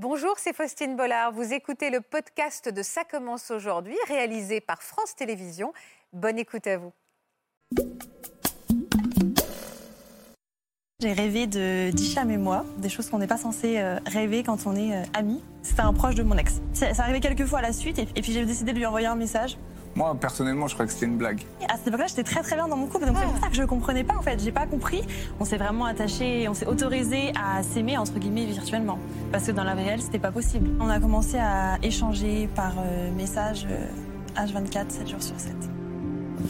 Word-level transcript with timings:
Bonjour, 0.00 0.34
c'est 0.36 0.54
Faustine 0.54 0.94
Bollard. 0.94 1.32
Vous 1.32 1.52
écoutez 1.52 1.90
le 1.90 2.00
podcast 2.00 2.72
de 2.72 2.82
Ça 2.84 3.02
commence 3.02 3.50
aujourd'hui, 3.50 3.96
réalisé 4.06 4.60
par 4.60 4.80
France 4.80 5.16
Télévisions. 5.16 5.72
Bonne 6.12 6.38
écoute 6.38 6.68
à 6.68 6.78
vous. 6.78 6.92
J'ai 11.00 11.12
rêvé 11.12 11.48
de 11.48 11.90
d'Hicham 11.90 12.30
et 12.30 12.36
moi, 12.36 12.64
des 12.76 12.88
choses 12.88 13.10
qu'on 13.10 13.18
n'est 13.18 13.26
pas 13.26 13.38
censé 13.38 13.80
euh, 13.80 13.98
rêver 14.06 14.44
quand 14.44 14.68
on 14.68 14.76
est 14.76 14.94
euh, 14.94 15.02
amis. 15.14 15.42
C'était 15.64 15.80
un 15.80 15.92
proche 15.92 16.14
de 16.14 16.22
mon 16.22 16.36
ex. 16.36 16.60
Ça, 16.74 16.86
arrivait 16.98 17.18
quelques 17.18 17.46
fois 17.46 17.58
à 17.58 17.62
la 17.62 17.72
suite, 17.72 17.98
et 17.98 18.22
puis 18.22 18.30
j'ai 18.30 18.46
décidé 18.46 18.72
de 18.72 18.78
lui 18.78 18.86
envoyer 18.86 19.08
un 19.08 19.16
message. 19.16 19.58
Moi, 19.98 20.14
personnellement, 20.14 20.68
je 20.68 20.74
crois 20.74 20.86
que 20.86 20.92
c'était 20.92 21.06
une 21.06 21.16
blague. 21.16 21.42
À 21.68 21.76
cette 21.76 21.88
époque-là, 21.88 22.06
j'étais 22.06 22.22
très 22.22 22.40
très 22.40 22.54
bien 22.54 22.68
dans 22.68 22.76
mon 22.76 22.86
couple, 22.86 23.06
donc 23.06 23.16
c'est 23.18 23.26
pour 23.26 23.38
ça 23.38 23.48
que 23.48 23.56
je 23.56 23.62
ne 23.62 23.66
comprenais 23.66 24.04
pas 24.04 24.14
en 24.14 24.22
fait. 24.22 24.40
J'ai 24.40 24.52
pas 24.52 24.64
compris. 24.64 25.02
On 25.40 25.44
s'est 25.44 25.56
vraiment 25.56 25.86
attaché, 25.86 26.48
on 26.48 26.54
s'est 26.54 26.68
autorisé 26.68 27.32
à 27.34 27.64
s'aimer 27.64 27.98
entre 27.98 28.16
guillemets 28.20 28.44
virtuellement, 28.44 29.00
parce 29.32 29.48
que 29.48 29.50
dans 29.50 29.64
la 29.64 29.74
vie 29.74 29.82
réelle, 29.82 30.00
c'était 30.00 30.20
pas 30.20 30.30
possible. 30.30 30.70
On 30.78 30.88
a 30.88 31.00
commencé 31.00 31.36
à 31.40 31.78
échanger 31.82 32.48
par 32.54 32.74
euh, 32.78 33.10
message 33.10 33.66
euh, 33.68 34.40
H24, 34.40 34.88
7 34.88 35.08
jours 35.08 35.20
sur 35.20 35.34
7. 35.40 35.52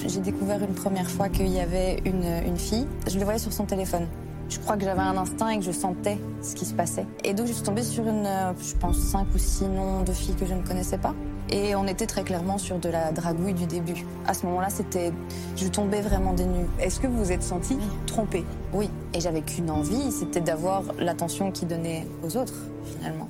J'ai 0.07 0.21
découvert 0.21 0.62
une 0.62 0.74
première 0.74 1.09
fois 1.09 1.30
qu'il 1.30 1.49
y 1.49 1.60
avait 1.60 2.02
une, 2.05 2.27
une 2.46 2.59
fille. 2.59 2.87
Je 3.10 3.19
le 3.19 3.24
voyais 3.24 3.38
sur 3.38 3.55
son 3.55 3.65
téléphone. 3.65 4.09
Je 4.51 4.59
crois 4.59 4.77
que 4.77 4.85
j'avais 4.85 5.01
un 5.01 5.16
instinct 5.16 5.49
et 5.49 5.59
que 5.59 5.65
je 5.65 5.73
sentais 5.73 6.19
ce 6.43 6.55
qui 6.55 6.66
se 6.66 6.74
passait. 6.74 7.07
Et 7.24 7.33
donc 7.33 7.46
je 7.46 7.55
suis 7.55 7.62
tombée 7.62 7.83
sur 7.83 8.07
une, 8.07 8.27
euh, 8.27 8.52
je 8.60 8.74
pense, 8.77 8.99
cinq 8.99 9.27
ou 9.35 9.38
six 9.38 9.65
noms 9.65 10.02
de 10.02 10.12
filles 10.12 10.37
que 10.37 10.45
je 10.45 10.52
ne 10.52 10.60
connaissais 10.60 10.99
pas. 10.99 11.15
Et 11.51 11.75
on 11.75 11.87
était 11.87 12.07
très 12.07 12.25
clairement 12.25 12.59
sur 12.59 12.79
de 12.79 12.91
la 12.91 13.11
dragouille 13.11 13.55
du 13.55 13.65
début. 13.66 14.05
À 14.27 14.34
ce 14.34 14.45
moment-là, 14.47 14.69
c'était, 14.69 15.12
je 15.57 15.66
tombais 15.69 16.02
vraiment 16.02 16.34
des 16.34 16.45
nues. 16.45 16.66
Est-ce 16.79 17.01
que 17.01 17.07
vous 17.07 17.24
vous 17.24 17.33
êtes 17.33 17.43
senti 17.43 17.79
trompée? 18.07 18.45
Oui, 18.74 18.91
et 19.15 19.21
j'avais 19.21 19.41
qu'une 19.41 19.71
envie, 19.71 20.12
c'était 20.12 20.43
d'avoir 20.43 20.83
l'attention 20.98 21.51
qu'il 21.51 21.69
donnait 21.69 22.07
aux 22.23 22.37
autres, 22.37 22.52
finalement. 22.84 23.29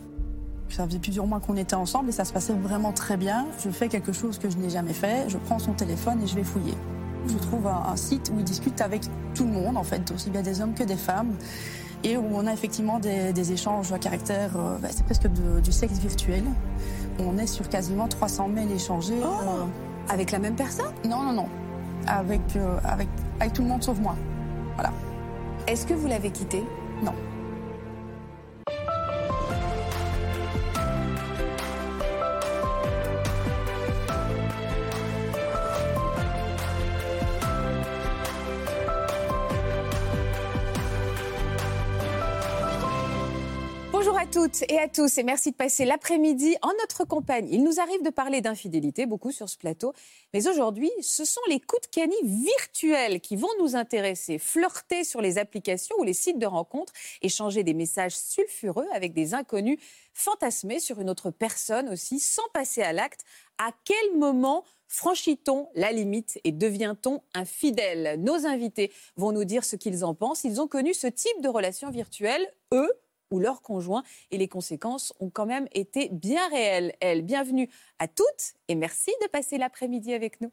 Ça 0.68 0.84
faisait 0.86 0.98
plusieurs 0.98 1.26
mois 1.26 1.40
qu'on 1.40 1.56
était 1.56 1.76
ensemble 1.76 2.08
et 2.08 2.12
ça 2.12 2.24
se 2.24 2.32
passait 2.32 2.52
vraiment 2.52 2.92
très 2.92 3.16
bien. 3.16 3.46
Je 3.64 3.70
fais 3.70 3.88
quelque 3.88 4.12
chose 4.12 4.38
que 4.38 4.50
je 4.50 4.56
n'ai 4.58 4.68
jamais 4.68 4.92
fait, 4.92 5.28
je 5.28 5.38
prends 5.38 5.58
son 5.60 5.72
téléphone 5.72 6.20
et 6.22 6.26
je 6.26 6.34
vais 6.34 6.44
fouiller. 6.44 6.74
Je 7.26 7.36
trouve 7.36 7.66
un, 7.68 7.84
un 7.92 7.96
site 7.96 8.30
où 8.34 8.38
il 8.38 8.44
discute 8.44 8.80
avec 8.80 9.02
tout 9.34 9.44
le 9.44 9.52
monde, 9.52 9.76
en 9.76 9.82
fait, 9.84 10.10
aussi 10.10 10.30
bien 10.30 10.42
des 10.42 10.60
hommes 10.60 10.74
que 10.74 10.84
des 10.84 10.96
femmes, 10.96 11.34
et 12.04 12.16
où 12.16 12.24
on 12.34 12.46
a 12.46 12.52
effectivement 12.52 12.98
des, 12.98 13.32
des 13.32 13.52
échanges 13.52 13.92
à 13.92 13.98
caractère, 13.98 14.50
euh, 14.56 14.76
bah, 14.78 14.88
c'est 14.90 15.04
presque 15.04 15.26
de- 15.28 15.60
du 15.60 15.72
sexe 15.72 15.98
virtuel. 15.98 16.44
On 17.20 17.36
est 17.38 17.46
sur 17.46 17.68
quasiment 17.68 18.06
300 18.08 18.48
mails 18.48 18.70
échangés. 18.70 19.20
euh, 19.22 19.64
Avec 20.08 20.30
la 20.30 20.38
même 20.38 20.54
personne? 20.54 20.92
Non, 21.04 21.22
non, 21.22 21.32
non. 21.32 21.48
Avec, 22.06 22.40
euh, 22.56 22.78
avec, 22.84 23.08
avec 23.40 23.52
tout 23.52 23.62
le 23.62 23.68
monde 23.68 23.82
sauf 23.82 23.98
moi. 23.98 24.14
Voilà. 24.74 24.92
Est-ce 25.66 25.86
que 25.86 25.94
vous 25.94 26.06
l'avez 26.06 26.30
quitté? 26.30 26.64
Non. 27.02 27.12
Toutes 44.30 44.62
et 44.68 44.78
à 44.78 44.88
tous 44.88 45.16
et 45.16 45.22
merci 45.22 45.52
de 45.52 45.56
passer 45.56 45.84
l'après-midi 45.84 46.56
en 46.60 46.70
notre 46.80 47.04
compagnie. 47.04 47.54
Il 47.54 47.64
nous 47.64 47.80
arrive 47.80 48.02
de 48.02 48.10
parler 48.10 48.40
d'infidélité 48.40 49.06
beaucoup 49.06 49.32
sur 49.32 49.48
ce 49.48 49.56
plateau, 49.56 49.94
mais 50.34 50.48
aujourd'hui, 50.48 50.90
ce 51.00 51.24
sont 51.24 51.40
les 51.48 51.60
coups 51.60 51.82
de 51.82 51.86
canif 51.86 52.24
virtuels 52.24 53.20
qui 53.20 53.36
vont 53.36 53.48
nous 53.60 53.74
intéresser. 53.74 54.38
Flirter 54.38 55.04
sur 55.04 55.22
les 55.22 55.38
applications 55.38 55.96
ou 55.98 56.04
les 56.04 56.12
sites 56.12 56.38
de 56.38 56.46
rencontres, 56.46 56.92
échanger 57.22 57.62
des 57.62 57.74
messages 57.74 58.16
sulfureux 58.16 58.86
avec 58.92 59.14
des 59.14 59.34
inconnus, 59.34 59.78
fantasmer 60.12 60.78
sur 60.78 61.00
une 61.00 61.08
autre 61.08 61.30
personne 61.30 61.88
aussi 61.88 62.20
sans 62.20 62.46
passer 62.52 62.82
à 62.82 62.92
l'acte. 62.92 63.24
À 63.56 63.70
quel 63.84 64.18
moment 64.18 64.64
franchit-on 64.88 65.68
la 65.74 65.90
limite 65.90 66.38
et 66.44 66.52
devient-on 66.52 67.22
infidèle? 67.34 68.20
Nos 68.20 68.46
invités 68.46 68.92
vont 69.16 69.32
nous 69.32 69.44
dire 69.44 69.64
ce 69.64 69.76
qu'ils 69.76 70.04
en 70.04 70.14
pensent. 70.14 70.44
Ils 70.44 70.60
ont 70.60 70.68
connu 70.68 70.92
ce 70.92 71.06
type 71.06 71.40
de 71.40 71.48
relation 71.48 71.90
virtuelle, 71.90 72.46
eux 72.74 72.92
ou 73.30 73.38
leur 73.38 73.62
conjoint, 73.62 74.02
et 74.30 74.38
les 74.38 74.48
conséquences 74.48 75.12
ont 75.20 75.30
quand 75.30 75.46
même 75.46 75.68
été 75.72 76.08
bien 76.10 76.48
réelles. 76.48 76.94
Elles, 77.00 77.22
bienvenue 77.22 77.68
à 77.98 78.08
toutes 78.08 78.54
et 78.68 78.74
merci 78.74 79.10
de 79.22 79.28
passer 79.28 79.58
l'après-midi 79.58 80.14
avec 80.14 80.40
nous. 80.40 80.50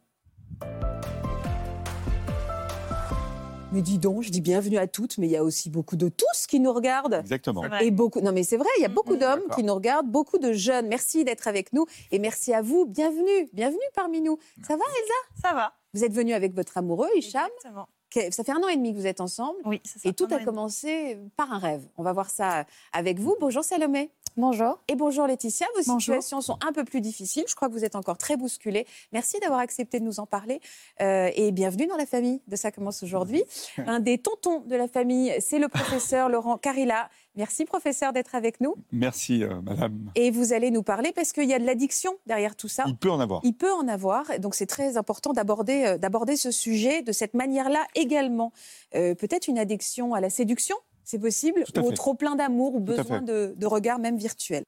Mais 3.72 3.82
dis 3.82 3.98
donc, 3.98 4.22
je 4.22 4.30
dis 4.30 4.40
bienvenue 4.40 4.78
à 4.78 4.86
toutes, 4.86 5.18
mais 5.18 5.26
il 5.26 5.32
y 5.32 5.36
a 5.36 5.42
aussi 5.42 5.70
beaucoup 5.70 5.96
de 5.96 6.08
tous 6.08 6.46
qui 6.46 6.60
nous 6.60 6.72
regardent. 6.72 7.14
Exactement. 7.14 7.64
Et 7.80 7.90
beaucoup, 7.90 8.20
non 8.20 8.32
mais 8.32 8.44
c'est 8.44 8.56
vrai, 8.56 8.68
il 8.78 8.82
y 8.82 8.84
a 8.84 8.88
beaucoup 8.88 9.16
d'hommes 9.16 9.42
qui 9.54 9.64
nous 9.64 9.74
regardent, 9.74 10.06
beaucoup 10.08 10.38
de 10.38 10.52
jeunes. 10.52 10.86
Merci 10.86 11.24
d'être 11.24 11.48
avec 11.48 11.72
nous 11.72 11.84
et 12.12 12.18
merci 12.18 12.54
à 12.54 12.62
vous. 12.62 12.86
Bienvenue, 12.86 13.48
bienvenue 13.52 13.78
parmi 13.94 14.20
nous. 14.20 14.38
Ça 14.66 14.76
va 14.76 14.84
Elsa? 15.02 15.42
Ça 15.42 15.52
va. 15.52 15.72
Vous 15.94 16.04
êtes 16.04 16.12
venu 16.12 16.32
avec 16.32 16.54
votre 16.54 16.78
amoureux 16.78 17.08
Hicham? 17.16 17.48
Exactement. 17.56 17.88
Ça 18.30 18.44
fait 18.44 18.52
un 18.52 18.62
an 18.62 18.68
et 18.68 18.76
demi 18.76 18.92
que 18.92 18.98
vous 18.98 19.06
êtes 19.06 19.20
ensemble. 19.20 19.58
Oui, 19.64 19.80
ça. 19.84 20.08
Et 20.08 20.12
tout 20.12 20.28
a 20.30 20.38
commencé 20.38 21.18
par 21.36 21.52
un 21.52 21.58
rêve. 21.58 21.82
On 21.96 22.02
va 22.02 22.12
voir 22.12 22.30
ça 22.30 22.64
avec 22.92 23.18
vous. 23.18 23.36
Bonjour 23.40 23.64
Salomé. 23.64 24.10
Bonjour. 24.38 24.78
Et 24.88 24.96
bonjour 24.96 25.26
Laetitia. 25.26 25.66
Vos 25.74 25.80
Bonjour. 25.86 26.00
situations 26.00 26.42
sont 26.42 26.58
un 26.62 26.70
peu 26.70 26.84
plus 26.84 27.00
difficiles. 27.00 27.44
Je 27.48 27.54
crois 27.54 27.68
que 27.68 27.72
vous 27.72 27.86
êtes 27.86 27.96
encore 27.96 28.18
très 28.18 28.36
bousculés. 28.36 28.86
Merci 29.10 29.40
d'avoir 29.40 29.60
accepté 29.60 29.98
de 29.98 30.04
nous 30.04 30.20
en 30.20 30.26
parler. 30.26 30.60
Euh, 31.00 31.30
et 31.34 31.52
bienvenue 31.52 31.86
dans 31.86 31.96
la 31.96 32.04
famille 32.04 32.42
de 32.46 32.54
Ça 32.54 32.70
commence 32.70 33.02
aujourd'hui. 33.02 33.44
Un 33.78 33.98
des 33.98 34.18
tontons 34.18 34.60
de 34.60 34.76
la 34.76 34.88
famille, 34.88 35.32
c'est 35.40 35.58
le 35.58 35.68
professeur 35.68 36.28
Laurent 36.28 36.58
Carilla. 36.58 37.08
Merci 37.34 37.64
professeur 37.64 38.12
d'être 38.12 38.34
avec 38.34 38.60
nous. 38.60 38.74
Merci, 38.92 39.42
euh, 39.42 39.62
madame. 39.62 40.10
Et 40.16 40.30
vous 40.30 40.52
allez 40.52 40.70
nous 40.70 40.82
parler 40.82 41.12
parce 41.12 41.32
qu'il 41.32 41.48
y 41.48 41.54
a 41.54 41.58
de 41.58 41.64
l'addiction 41.64 42.12
derrière 42.26 42.56
tout 42.56 42.68
ça. 42.68 42.84
Il 42.86 42.96
peut 42.96 43.10
en 43.10 43.20
avoir. 43.20 43.40
Il 43.42 43.54
peut 43.54 43.72
en 43.72 43.88
avoir, 43.88 44.38
donc 44.38 44.54
c'est 44.54 44.66
très 44.66 44.98
important 44.98 45.32
d'aborder 45.32 45.84
euh, 45.86 45.96
d'aborder 45.96 46.36
ce 46.36 46.50
sujet 46.50 47.00
de 47.00 47.12
cette 47.12 47.32
manière-là 47.32 47.86
également. 47.94 48.52
Peut-être 48.92 49.48
une 49.48 49.58
addiction 49.58 50.14
à 50.14 50.20
la 50.20 50.30
séduction, 50.30 50.76
c'est 51.06 51.18
possible, 51.18 51.64
ou 51.76 51.80
au 51.80 51.92
trop 51.92 52.12
plein 52.14 52.36
d'amour, 52.36 52.74
ou 52.74 52.80
besoin 52.80 53.22
de, 53.22 53.54
de 53.56 53.66
regards 53.66 53.98
même 53.98 54.18
virtuels. 54.18 54.64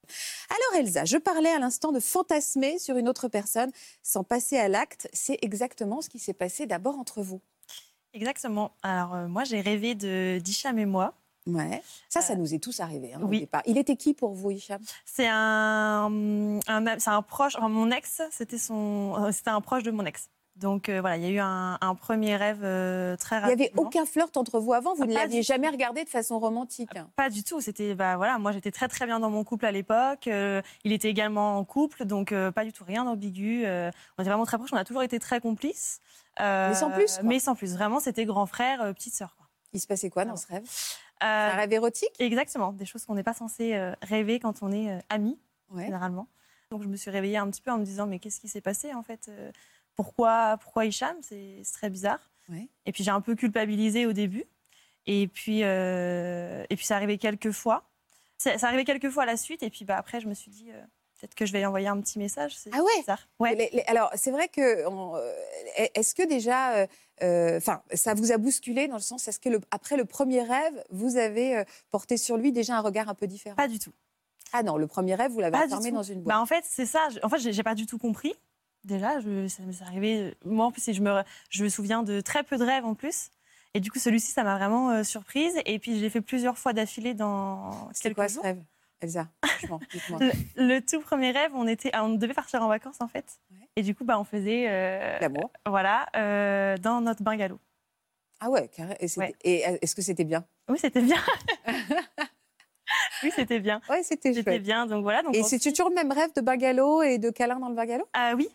Alors 0.48 0.80
Elsa, 0.80 1.04
je 1.04 1.18
parlais 1.18 1.50
à 1.50 1.58
l'instant 1.58 1.92
de 1.92 2.00
fantasmer 2.00 2.78
sur 2.78 2.96
une 2.96 3.08
autre 3.08 3.28
personne 3.28 3.70
sans 4.02 4.24
passer 4.24 4.56
à 4.56 4.68
l'acte. 4.68 5.08
C'est 5.12 5.36
exactement 5.42 6.00
ce 6.00 6.08
qui 6.08 6.18
s'est 6.18 6.32
passé 6.32 6.64
d'abord 6.66 6.98
entre 6.98 7.20
vous. 7.20 7.40
Exactement. 8.14 8.72
Alors 8.82 9.14
euh, 9.14 9.28
moi, 9.28 9.44
j'ai 9.44 9.60
rêvé 9.60 9.94
de 9.94 10.38
d'Hicham 10.38 10.78
et 10.78 10.86
moi. 10.86 11.12
Ouais. 11.46 11.82
Ça, 12.08 12.20
ça 12.20 12.34
Euh, 12.34 12.36
nous 12.36 12.54
est 12.54 12.58
tous 12.58 12.78
arrivé 12.80 13.14
hein, 13.14 13.20
au 13.22 13.26
oui. 13.26 13.40
départ. 13.40 13.62
Il 13.66 13.78
était 13.78 13.96
qui 13.96 14.14
pour 14.14 14.32
vous, 14.34 14.50
Hicham? 14.50 14.80
C'est 15.06 15.26
un, 15.28 16.10
un, 16.66 16.98
c'est 16.98 17.10
un 17.10 17.22
proche. 17.22 17.56
Enfin, 17.56 17.68
mon 17.68 17.90
ex, 17.90 18.20
c'était 18.30 18.58
son, 18.58 19.14
euh, 19.18 19.32
c'était 19.32 19.50
un 19.50 19.60
proche 19.62 19.82
de 19.82 19.90
mon 19.90 20.04
ex. 20.04 20.28
Donc 20.60 20.88
euh, 20.88 21.00
voilà, 21.00 21.16
il 21.16 21.22
y 21.22 21.26
a 21.26 21.30
eu 21.30 21.38
un, 21.38 21.78
un 21.80 21.94
premier 21.94 22.34
rêve 22.36 22.60
euh, 22.64 23.16
très 23.16 23.40
Il 23.42 23.46
n'y 23.46 23.52
avait 23.52 23.72
aucun 23.76 24.04
flirt 24.04 24.36
entre 24.36 24.58
vous 24.58 24.72
avant. 24.72 24.94
Vous 24.94 25.04
Ah, 25.04 25.06
ne 25.06 25.14
l'aviez 25.14 25.42
jamais 25.42 25.68
regardé 25.68 26.02
de 26.04 26.08
façon 26.08 26.38
romantique. 26.38 26.90
Pas 27.16 27.30
du 27.30 27.44
tout. 27.44 27.60
C'était 27.60 27.94
bah 27.94 28.16
voilà, 28.16 28.38
moi 28.38 28.50
j'étais 28.52 28.70
très 28.72 28.88
très 28.88 29.06
bien 29.06 29.20
dans 29.20 29.30
mon 29.30 29.44
couple 29.44 29.66
à 29.66 29.72
l'époque. 29.72 30.26
Euh, 30.26 30.60
il 30.84 30.92
était 30.92 31.08
également 31.08 31.58
en 31.58 31.64
couple, 31.64 32.04
donc 32.04 32.34
pas 32.50 32.64
du 32.64 32.72
tout 32.72 32.84
rien 32.84 33.04
d'ambigu. 33.04 33.64
On 33.66 34.22
était 34.22 34.30
vraiment 34.30 34.44
très 34.46 34.58
proches. 34.58 34.72
On 34.72 34.76
a 34.76 34.84
toujours 34.84 35.02
été 35.02 35.18
très 35.18 35.40
complices. 35.40 36.00
Mais 36.40 36.74
sans 36.74 36.90
plus, 36.90 37.14
quoi. 37.14 37.22
Mais 37.24 37.38
sans 37.38 37.54
plus. 37.54 37.74
Vraiment, 37.74 38.00
c'était 38.00 38.24
grand 38.24 38.46
frère, 38.46 38.92
petite 38.94 39.14
sœur. 39.14 39.36
Quoi. 39.36 39.46
Il 39.72 39.80
se 39.80 39.86
passait 39.86 40.10
quoi 40.10 40.24
dans 40.24 40.36
ce 40.36 40.46
rêve? 40.48 40.64
Un 41.20 41.50
rêve 41.50 41.72
érotique? 41.72 42.10
Exactement, 42.18 42.72
des 42.72 42.84
choses 42.84 43.04
qu'on 43.04 43.14
n'est 43.14 43.22
pas 43.24 43.34
censé 43.34 43.76
rêver 44.02 44.40
quand 44.40 44.62
on 44.62 44.72
est 44.72 44.98
amis. 45.08 45.38
Ouais. 45.70 45.84
généralement. 45.84 46.26
Donc 46.70 46.82
je 46.82 46.88
me 46.88 46.96
suis 46.96 47.10
réveillée 47.10 47.36
un 47.38 47.48
petit 47.50 47.60
peu 47.62 47.70
en 47.70 47.78
me 47.78 47.84
disant 47.84 48.06
mais 48.06 48.18
qu'est-ce 48.18 48.40
qui 48.40 48.48
s'est 48.48 48.60
passé 48.60 48.92
en 48.94 49.02
fait 49.02 49.30
Pourquoi 49.98 50.56
pourquoi 50.62 50.86
Hicham 50.86 51.16
C'est 51.22 51.60
très 51.74 51.90
bizarre. 51.90 52.30
Ouais. 52.48 52.68
Et 52.86 52.92
puis 52.92 53.02
j'ai 53.04 53.10
un 53.10 53.20
peu 53.20 53.34
culpabilisé 53.34 54.06
au 54.06 54.12
début. 54.12 54.44
Et 55.06 55.26
puis 55.26 55.60
euh, 55.64 56.64
et 56.70 56.76
puis 56.76 56.86
ça 56.86 56.94
arrivait 56.96 57.18
quelques 57.18 57.50
fois. 57.50 57.82
Ça, 58.38 58.56
ça 58.58 58.68
arrivait 58.68 58.84
quelques 58.84 59.10
fois 59.10 59.24
à 59.24 59.26
la 59.26 59.36
suite 59.36 59.62
et 59.64 59.70
puis 59.70 59.84
bah 59.84 59.96
après 59.98 60.20
je 60.20 60.28
me 60.28 60.34
suis 60.34 60.50
dit 60.52 60.70
euh, 60.70 60.80
peut-être 61.18 61.34
que 61.34 61.44
je 61.46 61.52
vais 61.52 61.58
lui 61.58 61.66
envoyer 61.66 61.88
un 61.88 62.00
petit 62.00 62.20
message. 62.20 62.56
C'est 62.56 62.70
Ah 62.72 62.80
ouais? 62.82 62.92
bizarre. 63.00 63.26
Ouais. 63.40 63.56
Les- 63.56 63.70
les- 63.72 63.82
alors, 63.88 64.08
c'est 64.14 64.30
vrai 64.30 64.46
que. 64.48 64.60
euh, 64.60 65.32
Est-ce 65.96 66.14
que 66.14 66.22
déjà. 66.26 66.86
euh, 67.22 67.56
Enfin, 67.56 67.82
ça 67.94 68.14
vous 68.14 68.30
a 68.30 68.38
bousculé 68.38 68.86
dans 68.86 68.94
le 68.94 69.02
sens, 69.02 69.26
est-ce 69.26 69.40
que 69.40 69.48
le- 69.48 69.60
après 69.72 69.96
le 69.96 70.04
premier 70.04 70.42
rêve, 70.42 70.84
vous 70.90 71.16
avez 71.16 71.64
porté 71.90 72.16
sur 72.16 72.36
lui 72.36 72.52
déjà 72.52 72.76
un 72.76 72.80
regard 72.80 73.08
un 73.08 73.14
peu 73.14 73.26
différent? 73.26 73.56
Pas 73.56 73.66
du 73.66 73.80
tout. 73.80 73.92
Ah 74.52 74.62
non, 74.62 74.76
le 74.76 74.86
premier 74.86 75.16
rêve, 75.16 75.32
vous 75.32 75.40
l'avez 75.40 75.56
enfermé 75.56 75.90
dans 75.90 76.04
une 76.04 76.22
boîte. 76.22 76.36
Bah 76.36 76.40
en 76.40 76.46
fait, 76.46 76.64
c'est 76.68 76.86
ça. 76.86 77.08
En 77.24 77.28
fait, 77.28 77.38
j'ai 77.40 77.62
pas 77.64 77.74
du 77.74 77.86
tout 77.86 77.98
compris. 77.98 78.34
Déjà, 78.88 79.20
je, 79.20 79.46
ça 79.48 79.62
m'est 79.64 79.82
arrivé. 79.82 80.34
Moi, 80.44 80.64
en 80.66 80.70
plus, 80.72 80.90
je 80.92 81.02
me, 81.02 81.22
je 81.50 81.62
me 81.62 81.68
souviens 81.68 82.02
de 82.02 82.20
très 82.22 82.42
peu 82.42 82.56
de 82.56 82.64
rêves 82.64 82.86
en 82.86 82.94
plus. 82.94 83.28
Et 83.74 83.80
du 83.80 83.90
coup, 83.90 83.98
celui-ci, 83.98 84.32
ça 84.32 84.44
m'a 84.44 84.56
vraiment 84.56 84.90
euh, 84.90 85.02
surprise. 85.04 85.52
Et 85.66 85.78
puis, 85.78 85.96
je 85.98 86.00
l'ai 86.02 86.08
fait 86.10 86.22
plusieurs 86.22 86.56
fois 86.56 86.72
d'affilée 86.72 87.12
dans 87.14 87.90
quelques 88.00 88.14
quoi 88.16 88.28
ce 88.28 88.34
jours. 88.34 88.42
rêve, 88.44 88.62
Elsa? 89.00 89.28
Le, 90.20 90.30
le 90.56 90.80
tout 90.80 91.00
premier 91.00 91.30
rêve, 91.32 91.50
on 91.54 91.66
était, 91.68 91.90
on 91.96 92.08
devait 92.14 92.32
partir 92.34 92.62
en 92.62 92.68
vacances 92.68 93.00
en 93.00 93.08
fait. 93.08 93.26
Ouais. 93.50 93.68
Et 93.76 93.82
du 93.82 93.94
coup, 93.94 94.04
bah, 94.04 94.18
on 94.18 94.24
faisait, 94.24 94.64
euh, 94.68 95.18
L'amour. 95.20 95.52
voilà, 95.66 96.08
euh, 96.16 96.76
dans 96.78 97.00
notre 97.02 97.22
bungalow. 97.22 97.58
Ah 98.40 98.48
ouais, 98.50 98.68
carré. 98.68 98.96
Et, 99.00 99.08
c'était- 99.08 99.20
Ouais. 99.26 99.34
et, 99.44 99.68
euh, 99.68 99.78
est-ce 99.82 99.94
que 99.94 100.02
c'était 100.02 100.24
bien? 100.24 100.44
Oui, 100.68 100.78
c'était 100.80 101.02
bien. 101.02 101.18
Oui, 103.22 103.30
c'était 103.34 103.60
bien. 103.60 103.80
Ouais, 103.90 104.02
c'était 104.02 104.32
C'était 104.32 104.58
bien, 104.60 104.86
donc 104.86 105.02
voilà. 105.02 105.22
Donc 105.22 105.34
Et 105.34 105.42
ensuite- 105.42 105.62
c'est 105.62 105.70
toujours 105.72 105.90
le 105.90 105.94
même 105.94 106.10
rêve 106.12 106.32
de 106.34 106.40
bungalow 106.40 107.02
et 107.02 107.18
de 107.18 107.28
câlin 107.30 107.58
dans 107.58 107.68
le 107.68 107.74
bungalow? 107.74 108.06
Ah 108.14 108.32
oui, 108.36 108.48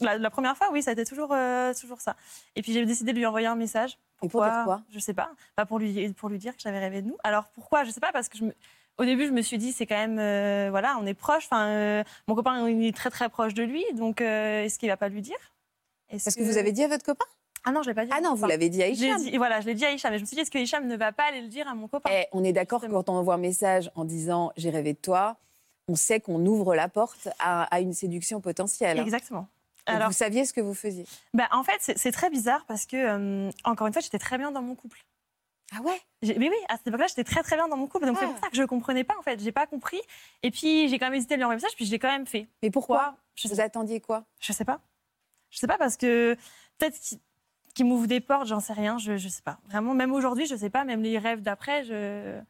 la, 0.00 0.18
la 0.18 0.30
première 0.30 0.56
fois, 0.56 0.68
oui, 0.72 0.82
ça 0.82 0.90
a 0.90 0.92
été 0.92 1.04
toujours, 1.04 1.30
euh, 1.32 1.72
toujours 1.74 2.00
ça. 2.00 2.16
Et 2.56 2.62
puis 2.62 2.72
j'ai 2.72 2.84
décidé 2.86 3.12
de 3.12 3.18
lui 3.18 3.26
envoyer 3.26 3.46
un 3.46 3.56
message. 3.56 3.98
Et 4.22 4.28
pour 4.28 4.40
quoi? 4.42 4.82
Je 4.90 4.98
sais 4.98 5.14
pas. 5.14 5.30
Pas 5.56 5.66
pour 5.66 5.78
lui, 5.78 6.12
pour 6.14 6.28
lui 6.28 6.38
dire 6.38 6.56
que 6.56 6.62
j'avais 6.62 6.78
rêvé 6.80 7.02
de 7.02 7.06
nous. 7.08 7.16
Alors 7.24 7.44
pourquoi? 7.54 7.84
Je 7.84 7.90
sais 7.90 8.00
pas, 8.00 8.12
parce 8.12 8.28
que 8.28 8.36
je 8.38 8.44
me- 8.44 8.54
au 8.98 9.04
début, 9.04 9.26
je 9.26 9.32
me 9.32 9.42
suis 9.42 9.58
dit, 9.58 9.70
c'est 9.72 9.86
quand 9.86 9.96
même, 9.96 10.18
euh, 10.18 10.68
voilà, 10.70 10.98
on 11.00 11.06
est 11.06 11.14
proche. 11.14 11.44
Enfin, 11.46 11.66
euh, 11.68 12.04
mon 12.26 12.34
copain, 12.34 12.68
il 12.68 12.84
est 12.84 12.96
très 12.96 13.10
très 13.10 13.28
proche 13.28 13.54
de 13.54 13.62
lui, 13.62 13.84
donc 13.94 14.20
euh, 14.20 14.64
est-ce 14.64 14.78
qu'il 14.78 14.88
va 14.88 14.96
pas 14.96 15.08
lui 15.08 15.22
dire? 15.22 15.36
Est-ce 16.10 16.24
Parce 16.24 16.36
que 16.36 16.42
vous 16.42 16.56
avez 16.58 16.72
dit 16.72 16.82
à 16.82 16.88
votre 16.88 17.04
copain? 17.04 17.24
Ah 17.64 17.70
non, 17.70 17.82
je 17.82 17.90
l'ai 17.90 17.94
pas 17.94 18.04
dit. 18.06 18.10
Ah 18.14 18.20
non, 18.20 18.34
vous 18.34 18.46
l'avez 18.46 18.68
dit 18.70 18.82
à 18.82 18.88
Hicham. 18.88 19.18
dit, 19.18 19.36
voilà, 19.36 19.60
je 19.60 19.66
l'ai 19.66 19.74
dit 19.74 19.84
à 19.84 19.92
Hicham. 19.92 20.10
Mais 20.10 20.18
je 20.18 20.22
me 20.22 20.26
suis 20.26 20.34
dit, 20.36 20.40
est-ce 20.40 20.50
que 20.50 20.58
Hicham 20.58 20.86
ne 20.86 20.96
va 20.96 21.12
pas 21.12 21.24
aller 21.24 21.42
le 21.42 21.48
dire 21.48 21.68
à 21.68 21.74
mon 21.74 21.86
copain? 21.86 22.08
Eh, 22.12 22.24
on 22.32 22.42
est 22.44 22.52
d'accord 22.52 22.80
que 22.80 22.86
Justement. 22.86 23.02
quand 23.04 23.12
on 23.12 23.16
envoie 23.16 23.34
un 23.34 23.38
message 23.38 23.90
en 23.94 24.04
disant 24.04 24.52
j'ai 24.56 24.70
rêvé 24.70 24.94
de 24.94 24.98
toi, 24.98 25.36
on 25.86 25.94
sait 25.94 26.20
qu'on 26.20 26.44
ouvre 26.46 26.74
la 26.74 26.88
porte 26.88 27.28
à, 27.38 27.64
à 27.64 27.80
une 27.80 27.92
séduction 27.92 28.40
potentielle. 28.40 28.98
Exactement. 28.98 29.48
Alors, 29.88 30.08
vous 30.08 30.14
saviez 30.14 30.44
ce 30.44 30.52
que 30.52 30.60
vous 30.60 30.74
faisiez. 30.74 31.06
bah, 31.34 31.48
en 31.52 31.62
fait, 31.64 31.92
c'est 31.96 32.12
très 32.12 32.30
bizarre 32.30 32.64
parce 32.66 32.86
que, 32.86 32.96
euh, 32.96 33.50
encore 33.64 33.86
une 33.86 33.92
fois, 33.92 34.02
j'étais 34.02 34.18
très 34.18 34.38
bien 34.38 34.50
dans 34.50 34.62
mon 34.62 34.74
couple. 34.74 35.04
Ah 35.76 35.82
ouais? 35.82 36.00
Mais 36.22 36.48
oui, 36.48 36.56
à 36.70 36.76
cette 36.78 36.86
époque-là, 36.86 37.08
j'étais 37.08 37.24
très 37.24 37.42
très 37.42 37.56
bien 37.56 37.68
dans 37.68 37.76
mon 37.76 37.86
couple, 37.88 38.06
donc 38.06 38.16
c'est 38.18 38.24
Ah. 38.24 38.28
pour 38.28 38.38
ça 38.38 38.48
que 38.48 38.56
je 38.56 38.62
comprenais 38.62 39.04
pas 39.04 39.14
en 39.18 39.22
fait. 39.22 39.38
J'ai 39.42 39.52
pas 39.52 39.66
compris. 39.66 40.00
Et 40.42 40.50
puis 40.50 40.88
j'ai 40.88 40.98
quand 40.98 41.06
même 41.06 41.14
hésité 41.14 41.34
à 41.34 41.36
lui 41.36 41.44
envoyer 41.44 41.56
un 41.56 41.62
message, 41.62 41.76
puis 41.76 41.84
je 41.84 41.90
l'ai 41.90 41.98
quand 41.98 42.08
même 42.10 42.26
fait. 42.26 42.48
Mais 42.62 42.70
pourquoi? 42.70 43.16
Je 43.34 43.48
Vous 43.48 43.54
sais, 43.56 43.60
attendiez 43.60 44.00
quoi? 44.00 44.24
Je 44.40 44.52
sais 44.54 44.64
pas. 44.64 44.80
Je 45.50 45.58
sais 45.58 45.66
pas 45.66 45.76
parce 45.76 45.96
que 45.98 46.36
peut-être 46.78 46.98
qu'il 47.00 47.18
qu'il 47.74 47.84
m'ouvre 47.86 48.06
des 48.06 48.20
portes, 48.20 48.46
j'en 48.48 48.58
sais 48.60 48.72
rien. 48.72 48.96
Je, 48.98 49.18
je 49.18 49.28
sais 49.28 49.42
pas. 49.42 49.58
Vraiment, 49.68 49.94
même 49.94 50.12
aujourd'hui, 50.12 50.46
je 50.46 50.56
sais 50.56 50.70
pas. 50.70 50.84
Même 50.84 51.02
les 51.02 51.16
rêves 51.18 51.42
d'après, 51.42 51.84
je... 51.84 52.40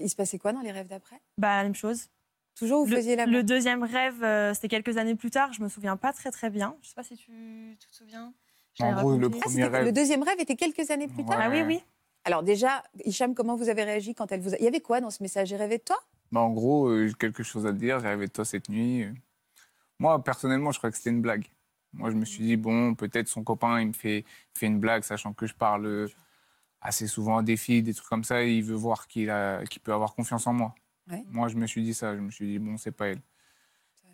Il 0.00 0.08
se 0.10 0.16
passait 0.16 0.38
quoi 0.38 0.52
dans 0.52 0.60
les 0.62 0.72
rêves 0.72 0.88
d'après? 0.88 1.20
Bah 1.38 1.58
la 1.58 1.62
même 1.64 1.74
chose. 1.76 2.08
Toujours 2.54 2.84
vous 2.84 2.90
Le, 2.90 2.96
faisiez 2.96 3.16
l'amour 3.16 3.32
le 3.34 3.42
deuxième 3.42 3.82
rêve, 3.82 4.22
euh, 4.22 4.52
c'était 4.54 4.68
quelques 4.68 4.96
années 4.98 5.14
plus 5.14 5.30
tard. 5.30 5.52
Je 5.52 5.62
me 5.62 5.68
souviens 5.68 5.96
pas 5.96 6.12
très 6.12 6.30
très 6.30 6.50
bien. 6.50 6.76
Je 6.82 6.88
sais 6.88 6.94
pas 6.94 7.02
si 7.02 7.16
tu, 7.16 7.76
tu 7.80 7.88
te 7.88 7.94
souviens. 7.94 8.32
Je 8.74 8.84
En 8.84 8.92
gros, 8.94 9.16
le 9.16 9.26
raconté. 9.26 9.38
Ah, 9.38 9.44
premier 9.44 9.54
c'était- 9.64 9.76
rêve. 9.76 9.84
Le 9.86 9.92
deuxième 9.92 10.22
rêve 10.22 10.38
était 10.40 10.56
quelques 10.56 10.90
années 10.90 11.08
plus 11.08 11.24
tard? 11.24 11.38
Ouais. 11.38 11.44
Ah 11.46 11.50
oui, 11.50 11.62
oui. 11.62 11.80
Alors 12.24 12.42
déjà, 12.42 12.82
Hicham, 13.04 13.34
comment 13.34 13.56
vous 13.56 13.68
avez 13.68 13.82
réagi 13.84 14.14
quand 14.14 14.30
elle 14.32 14.40
vous 14.40 14.54
a... 14.54 14.58
Il 14.58 14.64
y 14.64 14.68
avait 14.68 14.80
quoi 14.80 15.00
dans 15.00 15.10
ce 15.10 15.22
message? 15.22 15.48
J'ai 15.48 15.56
rêvé 15.56 15.78
de 15.78 15.82
toi? 15.82 15.96
Bah, 16.30 16.40
en 16.40 16.50
gros, 16.50 16.86
euh, 16.88 17.08
j'ai 17.08 17.14
quelque 17.14 17.42
chose 17.42 17.66
à 17.66 17.70
te 17.72 17.76
dire. 17.78 18.00
J'ai 18.00 18.08
rêvé 18.08 18.26
de 18.28 18.32
toi 18.32 18.44
cette 18.44 18.68
nuit. 18.68 19.04
Euh, 19.04 19.12
Moi, 19.98 20.22
personnellement, 20.22 20.70
je 20.72 20.78
crois 20.78 20.90
que 20.90 20.96
c'était 20.96 21.10
une 21.10 21.20
blague. 21.22 21.46
Moi, 21.94 22.10
je 22.10 22.16
me 22.16 22.24
suis 22.24 22.42
dit, 22.44 22.56
bon, 22.56 22.94
peut-être 22.94 23.28
son 23.28 23.44
copain, 23.44 23.80
il 23.80 23.88
me 23.88 23.92
fait, 23.92 24.20
il 24.20 24.58
fait 24.58 24.66
une 24.66 24.78
blague, 24.78 25.02
sachant 25.02 25.32
que 25.34 25.46
je 25.46 25.54
parle 25.54 25.84
euh, 25.86 26.08
assez 26.80 27.06
souvent 27.06 27.38
à 27.38 27.42
des 27.42 27.56
filles, 27.56 27.82
des 27.82 27.92
trucs 27.92 28.08
comme 28.08 28.24
ça, 28.24 28.42
et 28.42 28.52
il 28.54 28.62
veut 28.64 28.74
voir 28.76 29.06
qu'il 29.08 29.28
a- 29.30 29.64
qu'il 29.66 29.82
peut 29.82 29.92
avoir 29.92 30.14
confiance 30.14 30.46
en 30.46 30.52
moi. 30.54 30.74
Ouais. 31.10 31.24
Moi, 31.30 31.48
je 31.48 31.56
me 31.56 31.66
suis 31.66 31.82
dit 31.82 31.94
ça. 31.94 32.14
Je 32.14 32.20
me 32.20 32.30
suis 32.30 32.46
dit, 32.46 32.58
bon, 32.58 32.76
c'est 32.76 32.92
pas 32.92 33.08
elle. 33.08 33.20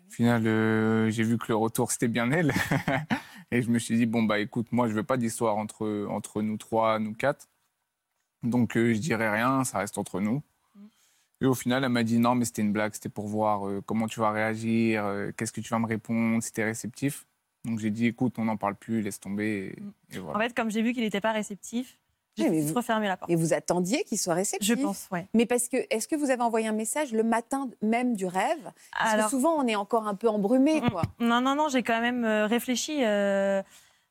Au 0.07 0.11
final, 0.11 0.47
euh, 0.47 1.09
j'ai 1.11 1.23
vu 1.23 1.37
que 1.37 1.45
le 1.49 1.55
retour, 1.55 1.91
c'était 1.91 2.07
bien 2.07 2.31
elle. 2.31 2.51
et 3.51 3.61
je 3.61 3.69
me 3.69 3.79
suis 3.79 3.95
dit, 3.95 4.05
bon, 4.05 4.23
bah 4.23 4.39
écoute, 4.39 4.71
moi, 4.71 4.87
je 4.87 4.93
veux 4.93 5.03
pas 5.03 5.17
d'histoire 5.17 5.57
entre, 5.57 6.07
entre 6.09 6.41
nous 6.41 6.57
trois, 6.57 6.99
nous 6.99 7.13
quatre. 7.13 7.47
Donc, 8.41 8.75
euh, 8.75 8.93
je 8.93 8.99
dirai 8.99 9.29
rien, 9.29 9.63
ça 9.63 9.79
reste 9.79 9.97
entre 9.97 10.19
nous. 10.19 10.41
Et 11.41 11.45
au 11.45 11.53
final, 11.53 11.83
elle 11.83 11.91
m'a 11.91 12.03
dit 12.03 12.19
non, 12.19 12.35
mais 12.35 12.43
c'était 12.43 12.63
une 12.63 12.73
blague, 12.73 12.93
c'était 12.93 13.07
pour 13.07 13.27
voir 13.27 13.65
euh, 13.65 13.81
comment 13.85 14.07
tu 14.07 14.19
vas 14.19 14.31
réagir, 14.31 15.05
qu'est-ce 15.37 15.53
que 15.53 15.61
tu 15.61 15.69
vas 15.69 15.79
me 15.79 15.85
répondre, 15.85 16.43
si 16.43 16.51
t'es 16.51 16.65
réceptif. 16.65 17.25
Donc 17.65 17.79
j'ai 17.79 17.91
dit 17.91 18.07
écoute, 18.07 18.39
on 18.39 18.45
n'en 18.45 18.57
parle 18.57 18.75
plus, 18.75 19.01
laisse 19.01 19.19
tomber. 19.19 19.75
Et, 20.11 20.17
et 20.17 20.19
En 20.19 20.37
fait, 20.37 20.53
comme 20.53 20.71
j'ai 20.71 20.81
vu 20.81 20.93
qu'il 20.93 21.03
n'était 21.03 21.21
pas 21.21 21.31
réceptif, 21.31 21.98
j'ai 22.39 22.49
Oui, 22.49 22.61
vous- 22.61 22.73
refermé 22.73 23.07
la 23.07 23.17
porte. 23.17 23.29
Et 23.31 23.35
vous 23.35 23.53
attendiez 23.53 24.03
qu'il 24.03 24.17
soit 24.17 24.33
réceptif 24.33 24.67
Je 24.67 24.73
pense, 24.73 25.07
ouais. 25.11 25.27
Mais 25.33 25.45
parce 25.45 25.67
que, 25.67 25.77
est-ce 25.89 26.07
que 26.07 26.15
vous 26.15 26.29
avez 26.31 26.41
envoyé 26.41 26.67
un 26.67 26.71
message 26.73 27.11
le 27.11 27.23
matin 27.23 27.69
même 27.81 28.15
du 28.15 28.25
rêve? 28.25 28.71
Parce 28.97 29.13
Alors, 29.13 29.25
que 29.25 29.31
souvent, 29.31 29.55
on 29.55 29.67
est 29.67 29.75
encore 29.75 30.07
un 30.07 30.15
peu 30.15 30.27
embrumé, 30.29 30.81
Mm, 30.81 30.89
quoi. 30.89 31.01
Non, 31.19 31.41
non, 31.41 31.55
non, 31.55 31.67
j'ai 31.69 31.83
quand 31.83 32.01
même 32.01 32.23
euh, 32.25 32.47
réfléchi. 32.47 33.03
euh, 33.03 33.61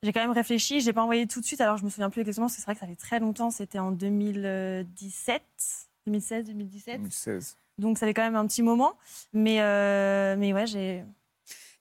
j'ai 0.02 0.12
quand 0.12 0.20
même 0.20 0.30
réfléchi. 0.30 0.80
Je 0.80 0.86
l'ai 0.86 0.92
pas 0.92 1.02
envoyé 1.02 1.26
tout 1.26 1.40
de 1.40 1.44
suite. 1.44 1.60
Alors, 1.60 1.76
je 1.76 1.84
me 1.84 1.90
souviens 1.90 2.10
plus 2.10 2.20
exactement 2.20 2.46
parce 2.46 2.54
que 2.56 2.60
c'est 2.60 2.66
vrai 2.66 2.75
que 2.75 2.80
ça 2.80 2.86
fait 2.86 2.94
très 2.96 3.19
longtemps. 3.19 3.50
C'était 3.50 3.78
en 3.80 3.90
2017, 3.90 5.42
2016, 6.06 6.44
2017. 6.46 6.96
2016. 6.98 7.56
Donc, 7.78 7.98
ça 7.98 8.06
fait 8.06 8.14
quand 8.14 8.22
même 8.22 8.36
un 8.36 8.46
petit 8.46 8.62
moment. 8.62 8.94
Mais, 9.32 9.60
euh, 9.60 10.36
mais 10.38 10.52
ouais, 10.52 10.66
j'ai. 10.66 11.04